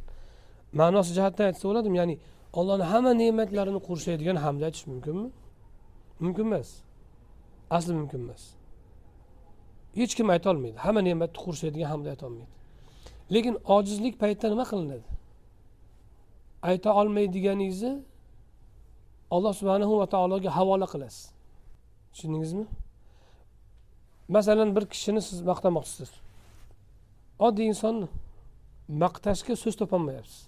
Ma'nosi 0.80 1.10
jihatdan 1.18 1.44
aytsa 1.50 1.64
bo'ladimi? 1.68 1.96
Ya'ni 2.00 2.14
ollohni 2.58 2.84
hamma 2.92 3.12
ne'matlarini 3.22 3.80
qurshaydigan 3.88 4.36
hamda 4.44 4.64
aytish 4.68 4.84
mumkinmi? 4.92 5.28
Mumkin 6.24 6.44
emas. 6.50 6.68
Asli 7.76 7.92
mumkin 8.00 8.20
emas. 8.26 8.42
Hech 9.98 10.12
kim 10.18 10.28
aytolmaydi 10.34 10.78
hamma 10.84 11.00
ne'matni 11.08 11.38
qurshaydigan 11.44 11.88
hamda 11.94 12.08
aytolmaydi 12.14 12.58
lekin 13.30 13.58
ojizlik 13.64 14.20
paytida 14.20 14.48
nima 14.48 14.64
qilinadi? 14.64 15.06
Ayta 16.62 16.94
olmaydiganingizni 16.94 17.92
alloh 19.30 19.52
subhanahu 19.60 19.98
va 20.00 20.06
taologa 20.14 20.50
havola 20.56 20.86
qilasiz. 20.92 21.30
Tushundingizmi? 22.12 22.66
Masalan 24.28 24.76
bir 24.76 24.84
kishini 24.92 25.22
siz 25.28 25.38
maqtamoqchisiz. 25.50 26.10
Oddiy 27.46 27.66
insonni 27.72 28.08
maqtashga 29.02 29.54
so'z 29.62 29.74
topolmayapsiz. 29.80 30.40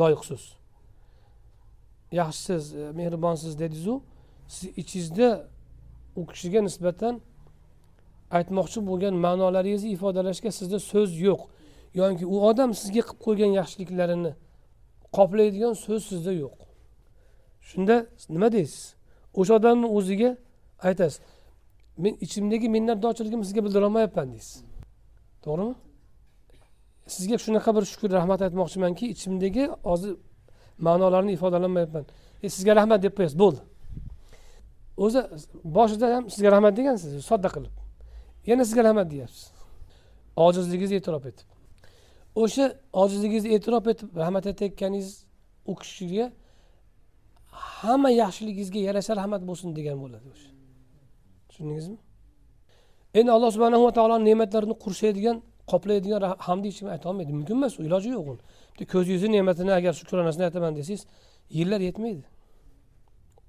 Loyiq 0.00 0.22
so'z 0.30 0.44
yaxshisiz 2.12 2.74
e, 2.74 2.92
mehribonsiz 2.92 3.58
dedingizu 3.58 4.02
siz 4.48 4.70
ichingizda 4.76 5.46
u 6.16 6.26
kishiga 6.26 6.60
nisbatan 6.62 7.20
aytmoqchi 8.30 8.80
bo'lgan 8.88 9.14
ma'nolaringizni 9.26 9.90
ifodalashga 9.96 10.50
sizda 10.58 10.78
so'z 10.78 11.10
yo'q. 11.26 11.40
Yoki 11.94 12.26
u 12.26 12.36
odam 12.50 12.70
sizga 12.80 13.02
qilib 13.08 13.20
qo'ygan 13.26 13.52
yaxshiliklarini 13.60 14.32
qoplaydigan 15.16 15.74
so'z 15.84 16.02
sizda 16.10 16.32
yo'q. 16.44 16.56
Shunda 17.68 17.96
nima 18.34 18.48
deysiz? 18.56 18.94
O'sha 19.40 19.54
odamni 19.60 19.86
o'ziga 19.98 20.30
aytasiz 20.88 21.20
men 21.96 22.14
ichimdagi 22.20 22.68
minnatdorchiligimni 22.76 23.44
sizga 23.44 23.64
bildirolmayapman 23.64 24.32
deysiz. 24.32 24.64
To'g'rimi? 25.44 25.74
Sizga 27.06 27.36
shunaqa 27.44 27.70
bir 27.76 27.84
shukur 27.92 28.10
rahmat 28.18 28.40
aytmoqchimanki 28.46 29.04
ichimdagi 29.14 29.64
hozir 29.90 30.12
ma'nolarni 30.86 31.32
ifodalanmayapman. 31.36 32.04
E 32.42 32.48
sizga 32.48 32.76
rahmat 32.76 33.02
deb 33.02 33.12
qo'yasiz 33.18 33.38
bo'ldi. 33.42 33.60
O'zi 35.04 35.20
boshida 35.64 36.06
ham 36.16 36.24
sizga 36.34 36.50
rahmat 36.54 36.76
degansiz 36.78 37.24
sodda 37.30 37.48
qilib. 37.54 37.74
Yana 38.50 38.64
sizga 38.68 38.82
rahmat 38.88 39.10
deyapsiz. 39.10 39.44
Ojizligingizni 40.36 40.96
e'tirof 41.00 41.24
etib. 41.30 41.48
O'sha 42.42 42.64
ojizligingizni 43.02 43.50
e'tirof 43.56 43.86
etib 43.92 44.08
rahmat 44.22 44.44
aytayotganingiz 44.50 45.10
u 45.70 45.74
kishiga 45.80 46.26
hamma 47.80 48.10
yaxshiligingizga 48.22 48.80
yarasha 48.88 49.12
rahmat 49.20 49.42
bo'lsin 49.48 49.68
degan 49.78 49.96
bo'ladi 50.02 50.26
o'sha. 50.34 50.50
Tushundingizmi? 51.48 51.98
Endi 53.18 53.30
alloh 53.36 53.50
subhanava 53.56 53.90
taoloni 53.98 54.24
ne'matlarini 54.30 54.74
qurshaydigan 54.84 55.36
qoplaydigan 55.70 56.22
hamda 56.46 56.66
hech 56.68 56.78
kim 56.80 56.88
aytolmaydi. 56.96 57.30
Mumkin 57.38 57.54
emas 57.60 57.72
iloji 57.88 58.08
yo'q 58.16 58.26
uni. 58.32 58.42
Ko'zingizni 58.92 59.28
ne'matini 59.36 59.72
agar 59.78 59.92
shukronasini 60.00 60.44
aytaman 60.48 60.72
desangiz 60.78 61.02
yillar 61.58 61.80
yetmaydi. 61.88 62.24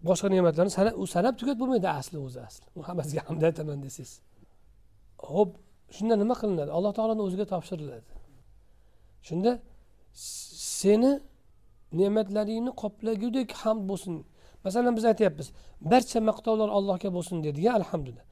Boshqa 0.08 0.28
ne'matlarni 0.36 0.72
sanab 0.78 0.96
u 1.02 1.06
sanab 1.16 1.36
bo'lmaydi 1.62 1.88
asli 2.00 2.18
o'zi 2.26 2.40
asli. 2.48 2.66
Hammasiga 2.90 3.22
hamd 3.28 3.42
aytaman 3.50 3.78
desangiz. 3.86 4.14
Ho'p 5.34 5.50
shunda 5.96 6.16
nima 6.24 6.36
qilinadi? 6.42 6.72
Alloh 6.78 6.92
taoloni 6.98 7.22
o'ziga 7.28 7.46
topshiriladi. 7.54 8.08
Shunda 9.28 9.52
seni 10.82 11.12
ne'matlaringni 12.00 12.72
qoplagudek 12.82 13.50
hamd 13.62 13.84
bo'lsin. 13.90 14.14
Masalan 14.66 14.94
biz 14.98 15.06
aytyapmiz 15.12 15.48
barcha 15.92 16.20
maqtovlar 16.30 16.70
allohga 16.78 17.10
bo'lsin 17.18 17.38
dedik 17.46 17.66
alhamdulillah. 17.80 18.26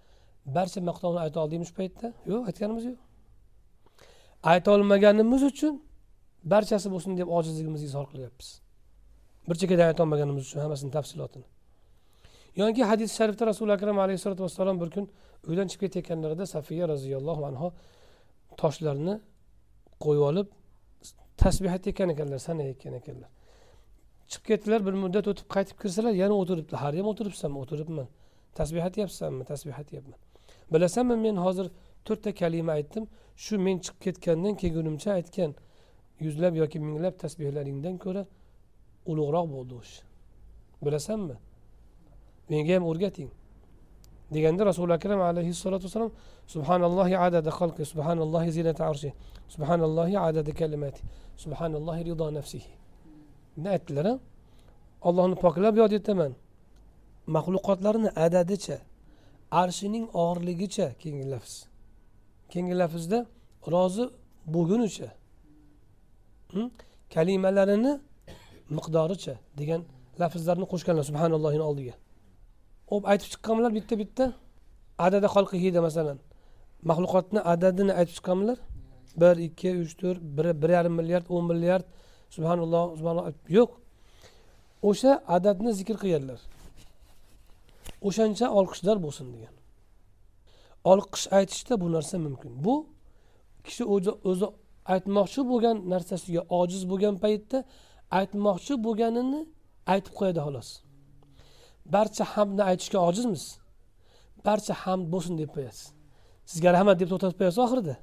Barcha 0.56 0.80
maqtovni 0.90 1.20
ayta 1.26 1.38
oldikmi 1.44 1.66
shu 1.70 1.76
paytda. 1.80 2.08
Yo'q 2.32 2.42
aytganimiz 2.50 2.84
yo'q. 2.90 3.00
Aytolmaganimiz 4.54 5.42
uchun 5.52 5.74
barchasi 6.54 6.88
bo'lsin 6.94 7.12
deb 7.20 7.28
ojizligimizni 7.38 7.86
izhor 7.92 8.06
qilyapmiz. 8.12 8.50
Bir 9.50 9.56
chekkadan 9.62 9.88
aytolmaganimiz 9.92 10.44
uchun 10.48 10.60
hammasini 10.64 10.92
tafsilotini. 10.98 11.48
Yoki 12.62 12.84
hadis 12.92 13.10
sharifda 13.18 13.44
rasuli 13.52 13.72
akram 13.78 14.00
alayhissalotu 14.00 14.44
vassalom 14.44 14.78
bir 14.82 14.90
kun 14.96 15.06
uydan 15.50 15.68
chiqib 15.72 15.82
ketayotganlarida 15.86 16.46
safiya 16.56 16.86
roziyallohu 16.94 17.44
anhu 17.50 17.68
toshlarni 18.62 19.16
qo'yib 20.04 20.24
olib 20.30 20.48
tasbeh 21.42 21.72
aytayotgan 21.76 22.10
ekanlar 22.14 22.40
sanayotgan 22.48 22.94
ekanlar. 23.02 23.30
Chiqib 24.32 24.45
ketdilar 24.49 24.82
bir 24.88 24.95
muddat 25.03 25.26
o'tib 25.32 25.48
qaytib 25.56 25.78
kirsalar 25.82 26.14
yana 26.24 26.36
o'tiribdi. 26.41 26.76
Haliyam 26.84 27.08
o'tiribsanmi? 27.12 27.58
O'tiribman. 27.64 28.08
Tasbeh 28.60 28.84
aytyapsanmi 28.88 29.44
tasbeh 29.52 29.76
aytyapman 29.82 30.20
bilasanmi 30.74 31.16
men 31.26 31.36
hozir 31.45 31.68
to'rtta 32.06 32.32
kalima 32.41 32.72
aytdim. 32.80 33.08
Shu 33.44 33.60
men 33.66 33.78
chiqib 33.86 33.99
ketgandan 34.06 34.56
kelgunimcha 34.62 35.10
aytgan 35.20 35.52
yuzlab 36.26 36.56
yoki 36.62 36.80
minglab 36.88 37.16
tasbehlaringdan 37.24 37.95
ko'ra 38.03 38.24
ulug'roq 39.12 39.48
bo'ldi 39.56 39.74
o'sha 39.82 40.03
bilasanmi? 40.86 41.36
Menga 42.52 42.74
ham 42.78 42.86
o'rgating. 42.91 43.30
Deganda 44.36 44.66
rasuli 44.70 44.94
akram 44.99 45.22
alayhissalotu 45.30 45.84
vassalom 45.88 46.12
subhanallohi 46.53 47.16
adada 47.28 47.52
xalqi 47.60 47.84
subhanallohi 47.91 48.49
zinata 48.58 48.84
arshi 48.91 49.10
subhanallohi 49.53 50.16
adada 50.28 50.52
kalimati 50.62 51.02
subhanallohi 51.44 52.02
rido 52.10 52.28
nafsihi 52.38 52.72
aytdilar 53.76 54.07
ollohni 55.07 55.36
poklab 55.36 55.76
yod 55.82 55.91
etaman. 55.99 56.32
Maxluqotlarni 57.36 58.10
adadicha 58.26 58.78
arshining 59.61 60.06
og'irligicha 60.22 60.88
keyingi 61.02 61.28
lafz. 61.34 61.53
Keyingi 62.52 62.76
lafzda 62.82 63.19
rozi 63.73 64.06
bo'lgunicha 64.53 65.10
hm, 66.53 66.68
kalimalarini 67.14 67.94
miqdoricha 68.78 69.36
degan 69.60 69.82
lafzlarni 70.22 70.65
qo'shganlar 70.72 71.06
subhanallohni 71.10 71.64
oldiga. 71.69 71.94
Hop 72.91 73.03
aytib 73.11 73.28
chiqqanmilar 73.34 73.72
bitta 73.78 73.94
bitta. 74.02 74.26
Adada 75.06 75.28
xolqihida 75.36 75.80
masalan. 75.88 76.18
Maxluqotni 76.90 77.40
adadini 77.53 77.94
aytib 77.99 78.14
chiqqanmilar 78.18 78.57
bir 79.22 79.36
ikki 79.48 79.69
uch 79.82 79.94
to'rt 80.02 80.22
bir 80.38 80.45
bir 80.61 80.69
yarim 80.78 80.94
milliard 80.99 81.26
o'n 81.36 81.45
milliard 81.52 81.86
subhanalloh 82.36 82.86
subhanalloh. 82.98 83.34
Yo'q. 83.58 83.72
O'sha 84.90 85.12
adadni 85.36 85.72
zikr 85.80 85.95
qilganlar. 86.03 86.40
O'shancha 88.08 88.48
olqishlar 88.60 88.98
bo'lsin 89.06 89.28
degan. 89.34 89.53
Olqish 90.91 91.26
aytishda 91.38 91.74
bu 91.82 91.88
narsa 91.95 92.16
mumkin. 92.26 92.52
Bu 92.66 92.76
kishi 93.66 93.84
o'zi 93.95 94.12
o'zi 94.30 94.48
aytmoqchi 94.94 95.41
bo'lgan 95.52 95.78
narsasiga 95.94 96.41
ojiz 96.60 96.84
bo'lgan 96.91 97.16
paytda 97.24 97.58
aytmoqchi 98.20 98.74
bo'lganini 98.86 99.41
aytib 99.94 100.14
qo'yadi 100.20 100.40
xolos. 100.45 100.70
Barcha 101.94 102.24
hamdni 102.34 102.64
aytishga 102.72 102.99
ojizmiz. 103.10 103.44
Barcha 104.45 104.74
hamd 104.84 105.06
bo'lsin 105.14 105.34
deb 105.41 105.49
qo'yasiz. 105.56 105.86
Sizga 106.52 106.70
rahmat 106.78 106.95
deb 107.02 107.10
to'xtatib 107.12 107.38
qo'yasiz 107.41 107.60
oxirida. 107.66 107.95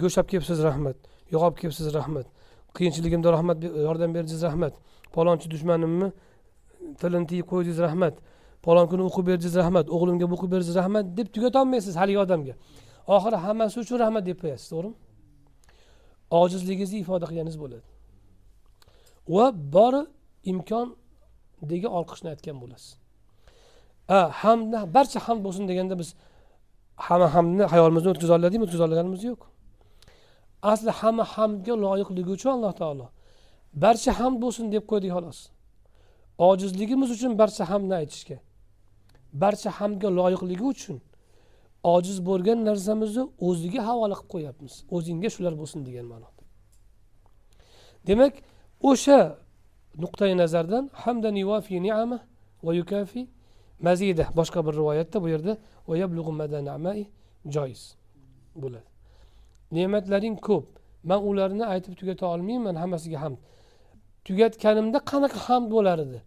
Go'shab 0.00 0.24
olib 0.24 0.30
kelibsiz 0.32 0.58
rahmat 0.68 0.96
yog' 1.32 1.44
olib 1.46 1.58
kelibsiz 1.60 1.86
rahmat. 1.98 2.26
Qiyinchiligimda 2.76 3.28
rahmat 3.36 3.58
yordam 3.88 4.10
berdingiz 4.16 4.42
rahmat. 4.48 4.74
Palonchi 5.14 5.46
dushmanimni 5.52 6.08
tilini 7.00 7.26
tiyib 7.30 7.46
qo'ydingiz 7.52 7.78
rahmat. 7.86 8.14
Palon 8.66 8.86
kuni 8.90 9.02
o'qib 9.08 9.24
berdingiz 9.30 9.56
rahmat. 9.62 9.86
O'g'limga 9.94 10.26
o'qib 10.36 10.50
berdingiz 10.54 10.76
rahmat 10.80 11.04
deb 11.18 11.28
tugatolmaysiz 11.34 11.94
haligi 12.00 12.18
odamga. 12.24 12.54
Oxiri 13.14 13.36
hammasi 13.44 13.76
uchun 13.84 13.98
rahmat 14.04 14.22
deb 14.30 14.38
qo'yasiz 14.42 14.66
to'g'rimi? 14.72 14.96
Ojizligingizni 16.40 16.98
ifoda 17.04 17.24
qilganingiz 17.30 17.58
bo'ladi. 17.62 17.84
Va 19.34 19.46
bori 19.76 20.02
imkondagi 20.52 21.88
olqishni 21.98 22.28
aytgan 22.34 22.56
bo'lasiz. 22.62 22.90
A 24.16 24.18
hamda 24.42 24.78
barcha 24.96 25.18
hamd 25.26 25.40
bo'lsin 25.46 25.64
deganda 25.70 25.94
biz 26.02 26.08
hamma 27.06 27.28
hamdni 27.34 27.64
hayolimizdan 27.72 28.10
o'tkaza 28.14 28.32
oladikmi 28.38 28.64
o'tkaza 28.66 28.84
olganimiz 28.88 29.22
yo'q. 29.30 29.40
Asli 30.72 30.90
hamma 31.00 31.24
hamdga 31.34 31.74
loyiqligi 31.84 32.30
uchun 32.36 32.50
alloh 32.56 32.72
taolo. 32.80 33.06
Barcha 33.82 34.12
hamd 34.18 34.36
bo'lsin 34.44 34.64
deb 34.74 34.84
qo'ydik 34.90 35.10
xolos. 35.16 35.38
Ojizligimiz 36.48 37.10
uchun 37.16 37.32
barcha 37.40 37.64
hamdni 37.70 37.94
aytishga 38.02 38.36
barcha 39.34 39.70
hamdga 39.78 40.08
loyiqligi 40.18 40.64
uchun 40.72 40.96
ojiz 41.94 42.18
bo'lgan 42.28 42.58
narsamizni 42.68 43.24
o'ziga 43.48 43.80
havola 43.88 44.16
qilib 44.18 44.30
qo'yyapmiz 44.34 44.74
o'zingga 44.96 45.28
shular 45.34 45.54
bo'lsin 45.60 45.80
degan 45.86 46.06
ma'noda. 46.12 46.42
Demak 48.08 48.34
o'sha 48.90 49.18
nuqtai 50.02 50.32
nazardan 50.42 50.84
hamdan 51.02 51.34
yuvafi 51.42 51.74
ni'ama 51.86 52.18
va 52.66 52.72
yukafi 52.80 53.22
mazida 53.86 54.24
boshqa 54.38 54.60
bir 54.66 54.74
rivoyatda 54.80 55.16
bu 55.24 55.28
yerda 55.34 55.52
joiz 57.54 57.82
bo'ladi. 58.62 58.93
Ne'matlaring 59.76 60.36
ko'p. 60.48 60.66
Man 61.10 61.20
ularni 61.28 61.64
aytib 61.72 61.94
tugata 62.00 62.24
olmayman 62.34 62.74
hammasiga 62.82 63.18
hamd. 63.24 63.38
Tugatganimda 64.26 64.98
qanaqa 65.10 65.38
hamd 65.48 65.68
bo'lar 65.74 65.98
edi? 66.06 66.18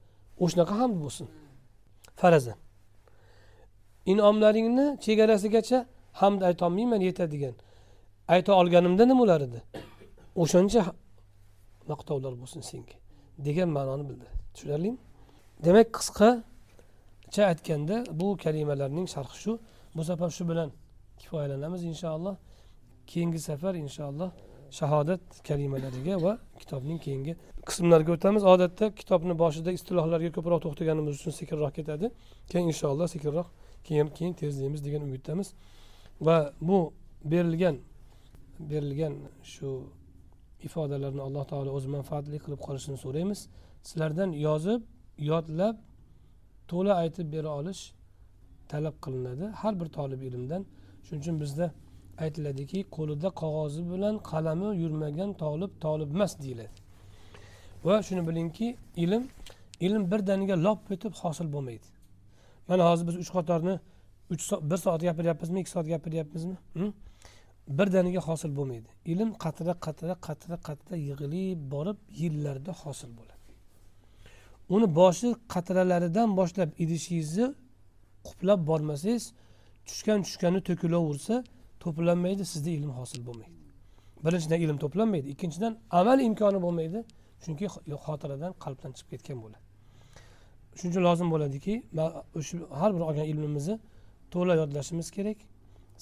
O'shanaqa 0.43 0.73
hamd 0.81 0.95
bo'lsin. 1.03 1.27
Farazan 2.21 2.57
inomlaringni 4.11 4.85
chegarasigacha 5.05 5.79
hamd 6.21 6.41
aytolmayman 6.49 7.01
yetadigan. 7.09 7.55
Ayta 8.33 8.51
olganimda 8.59 9.03
nima 9.05 9.19
bo'lar 9.21 9.41
edi? 9.47 9.59
O'shancha 10.41 10.81
maqtovlar 11.91 12.33
bo'lsin 12.41 12.61
senga 12.69 12.97
degan 13.47 13.69
ma'noni 13.77 14.03
bildiradi 14.09 14.39
tushunarlimi? 14.53 14.97
Demak 15.65 15.87
qisqacha 15.97 17.41
aytganda 17.51 17.95
bu 18.19 18.27
kalimalarning 18.43 19.07
sharhi 19.15 19.37
shu. 19.43 19.51
Bu 19.95 20.01
safar 20.09 20.29
shu 20.37 20.43
bilan 20.51 20.69
kifoyalanamiz 21.19 21.81
inshaalloh. 21.91 22.35
Keyingi 23.11 23.39
safar 23.49 23.73
inshaalloh 23.85 24.31
shahodat 24.79 25.21
kalimalariga 25.47 26.15
va 26.25 26.33
kitobning 26.59 26.99
keyingi 27.05 27.33
qismlariga 27.67 28.11
o'tamiz. 28.17 28.43
Odatda 28.53 28.85
kitobni 28.99 29.33
boshida 29.43 29.71
istilohlarga 29.77 30.29
ko'proq 30.37 30.59
to'xtaganimiz 30.65 31.13
uchun 31.19 31.33
sekinroq 31.41 31.73
ketadi. 31.79 32.05
Keyin 32.51 32.67
inshaalloh 32.73 33.07
sekinroq 33.15 33.47
keyin 33.87 34.07
keyin 34.17 34.33
tezlaymiz 34.41 34.81
degan 34.85 35.01
umiddamiz. 35.07 35.47
Va 36.27 36.37
bu 36.69 36.79
berilgan 37.31 37.75
berilgan 38.71 39.13
shu 39.53 39.69
ifodalarni 40.67 41.21
alloh 41.27 41.43
taolo 41.51 41.69
o'zi 41.77 41.89
manfaatli 41.97 42.37
qilib 42.43 42.61
qolishini 42.67 42.97
so'raymiz. 43.05 43.39
Sizlardan 43.87 44.31
yozib 44.47 44.81
yodlab 45.31 45.75
to'la 46.71 46.93
aytib 47.03 47.27
bera 47.35 47.49
olish 47.59 47.81
talab 48.71 48.95
qilinadi. 49.05 49.45
Har 49.61 49.73
bir 49.79 49.87
tolib 49.97 50.21
ilmdan. 50.29 50.61
Shuning 51.05 51.21
uchun 51.23 51.37
bizda 51.43 51.65
aytiladiki 52.23 52.79
qo'lida 52.95 53.29
qog'ozi 53.41 53.81
bilan 53.91 54.15
qalami 54.31 54.69
yurmagan 54.83 55.29
tolib 55.43 55.71
tolibmas 55.83 56.31
deyiladi. 56.43 56.77
Va 57.85 57.95
shuni 58.07 58.27
bilingki 58.29 58.67
ilm 59.03 59.23
ilm 59.85 60.03
birdaniga 60.11 60.55
lop 60.65 60.91
etib 60.95 61.13
hosil 61.21 61.47
bo'lmaydi. 61.53 61.87
Mana 62.67 62.83
hozir 62.89 63.07
biz 63.09 63.15
uch 63.23 63.31
qatorni 63.37 63.75
uch 64.33 64.43
bir 64.69 64.77
soat 64.83 65.01
gapiryapmizmi 65.07 65.57
ikki 65.61 65.71
soat 65.75 65.87
gapiryapmizmi? 65.93 66.55
Birdaniga 67.79 68.21
hosil 68.29 68.51
bo'lmaydi. 68.57 68.89
Ilm 69.13 69.29
qatra 69.43 69.73
qatra 69.85 70.15
qatra 70.27 70.55
qatra 70.67 70.95
yig'ilib 71.07 71.59
borib 71.73 71.97
yillarda 72.21 72.71
hosil 72.83 73.11
bo'ladi. 73.17 73.35
Uni 74.75 74.87
boshi 74.99 75.29
qatralaridan 75.53 76.29
boshlab 76.39 76.69
idishingizni 76.83 77.45
quplab 78.27 78.59
bormasangiz 78.69 79.23
tushgan 79.87 80.19
tushgani 80.25 80.59
to'kilaversa 80.67 81.35
to'planmaydi 81.87 82.43
sizda 82.53 82.69
ilm 82.77 82.91
hosil 82.99 83.21
bo'lmaydi. 83.27 83.55
Birinchidan 84.25 84.59
ilm 84.65 84.77
to'planmaydi 84.83 85.27
ikkinchidan 85.33 85.73
amal 85.99 86.19
imkoni 86.29 86.59
bo'lmaydi 86.65 86.99
chunki 87.43 87.65
xotiradan 88.05 88.51
qalbdan 88.63 88.91
chiqib 88.97 89.09
ketgan 89.13 89.37
bo'ladi. 89.43 89.63
Shuning 90.77 90.91
uchun 90.93 91.03
lozim 91.09 91.29
bo'ladiki 91.33 91.73
o'sha 92.39 92.57
har 92.79 92.89
bir 92.95 93.01
olgan 93.09 93.27
ilmimizni 93.33 93.75
to'la 94.33 94.53
yodlashimiz 94.61 95.07
kerak 95.17 95.39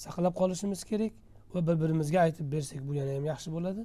saqlab 0.04 0.34
qolishimiz 0.40 0.80
kerak 0.90 1.12
va 1.54 1.60
bir 1.66 1.76
birimizga 1.82 2.18
aytib 2.26 2.46
bersak 2.54 2.80
bu 2.88 2.92
yana 3.00 3.12
ham 3.16 3.24
yaxshi 3.32 3.48
bo'ladi. 3.56 3.82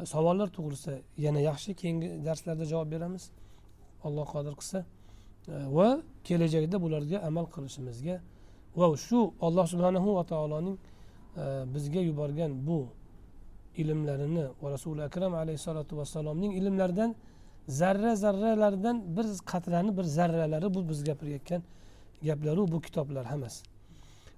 E, 0.00 0.06
savollar 0.12 0.48
to'g'risida 0.56 0.94
yana 1.26 1.40
yaxshi 1.50 1.70
keyingi 1.80 2.08
darslarda 2.26 2.64
javob 2.72 2.88
beramiz 2.94 3.24
alloh 4.06 4.26
qodir 4.34 4.54
qilsa. 4.60 4.78
E, 5.48 5.54
va 5.76 5.88
kelajakda 6.28 6.76
bularga 6.84 7.18
amal 7.28 7.46
qilishimizga 7.54 8.16
va 8.78 8.86
shu 9.06 9.20
alloh 9.46 9.66
subhanahu 9.72 10.08
va 10.18 10.24
taoloning 10.32 10.76
bizga 11.73 11.99
yuborgan 11.99 12.51
bu 12.67 12.87
ilmlarini 13.77 14.45
va 14.61 14.71
rasuli 14.71 15.03
akram 15.03 15.33
alayhissalotu 15.35 15.97
vassalomning 15.97 16.57
ilmlaridan 16.59 17.15
zarra 17.67 18.15
zarralardan 18.15 19.17
bir 19.17 19.25
qatrani 19.51 19.97
bir 19.97 20.03
zarralari 20.03 20.73
bu 20.73 20.89
biz 20.89 21.03
gapirayotgan 21.03 21.61
gaplaru 22.23 22.71
bu 22.71 22.81
kitoblar 22.81 23.25
hammasi 23.25 23.63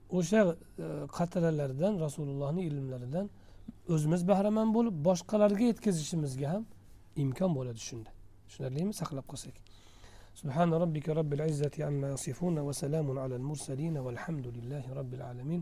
o'sha 0.09 0.41
e, 0.45 0.85
qatralardan 1.17 1.99
rasulullohni 1.99 2.61
ilmlaridan 2.69 3.29
o'zimiz 3.93 4.27
bahramand 4.27 4.75
bo'lib 4.77 4.95
boshqalarga 5.07 5.63
yetkazishimizga 5.71 6.47
ham 6.53 6.63
imkon 7.23 7.51
bo'ladi 7.57 7.79
shunda 7.89 8.09
tushunarlimi 8.47 8.93
saqlab 9.01 9.27
qolsak 9.33 9.55
سبحان 10.41 10.69
ربك 10.83 11.05
رب 11.19 11.31
العزة 11.37 11.75
عما 11.87 12.07
يصفون 12.15 12.57
وسلام 12.67 13.07
على 13.23 13.35
المرسلين 13.41 13.95
والحمد 14.05 14.47
لله 14.57 14.83
رب 14.99 15.11
العالمين 15.17 15.61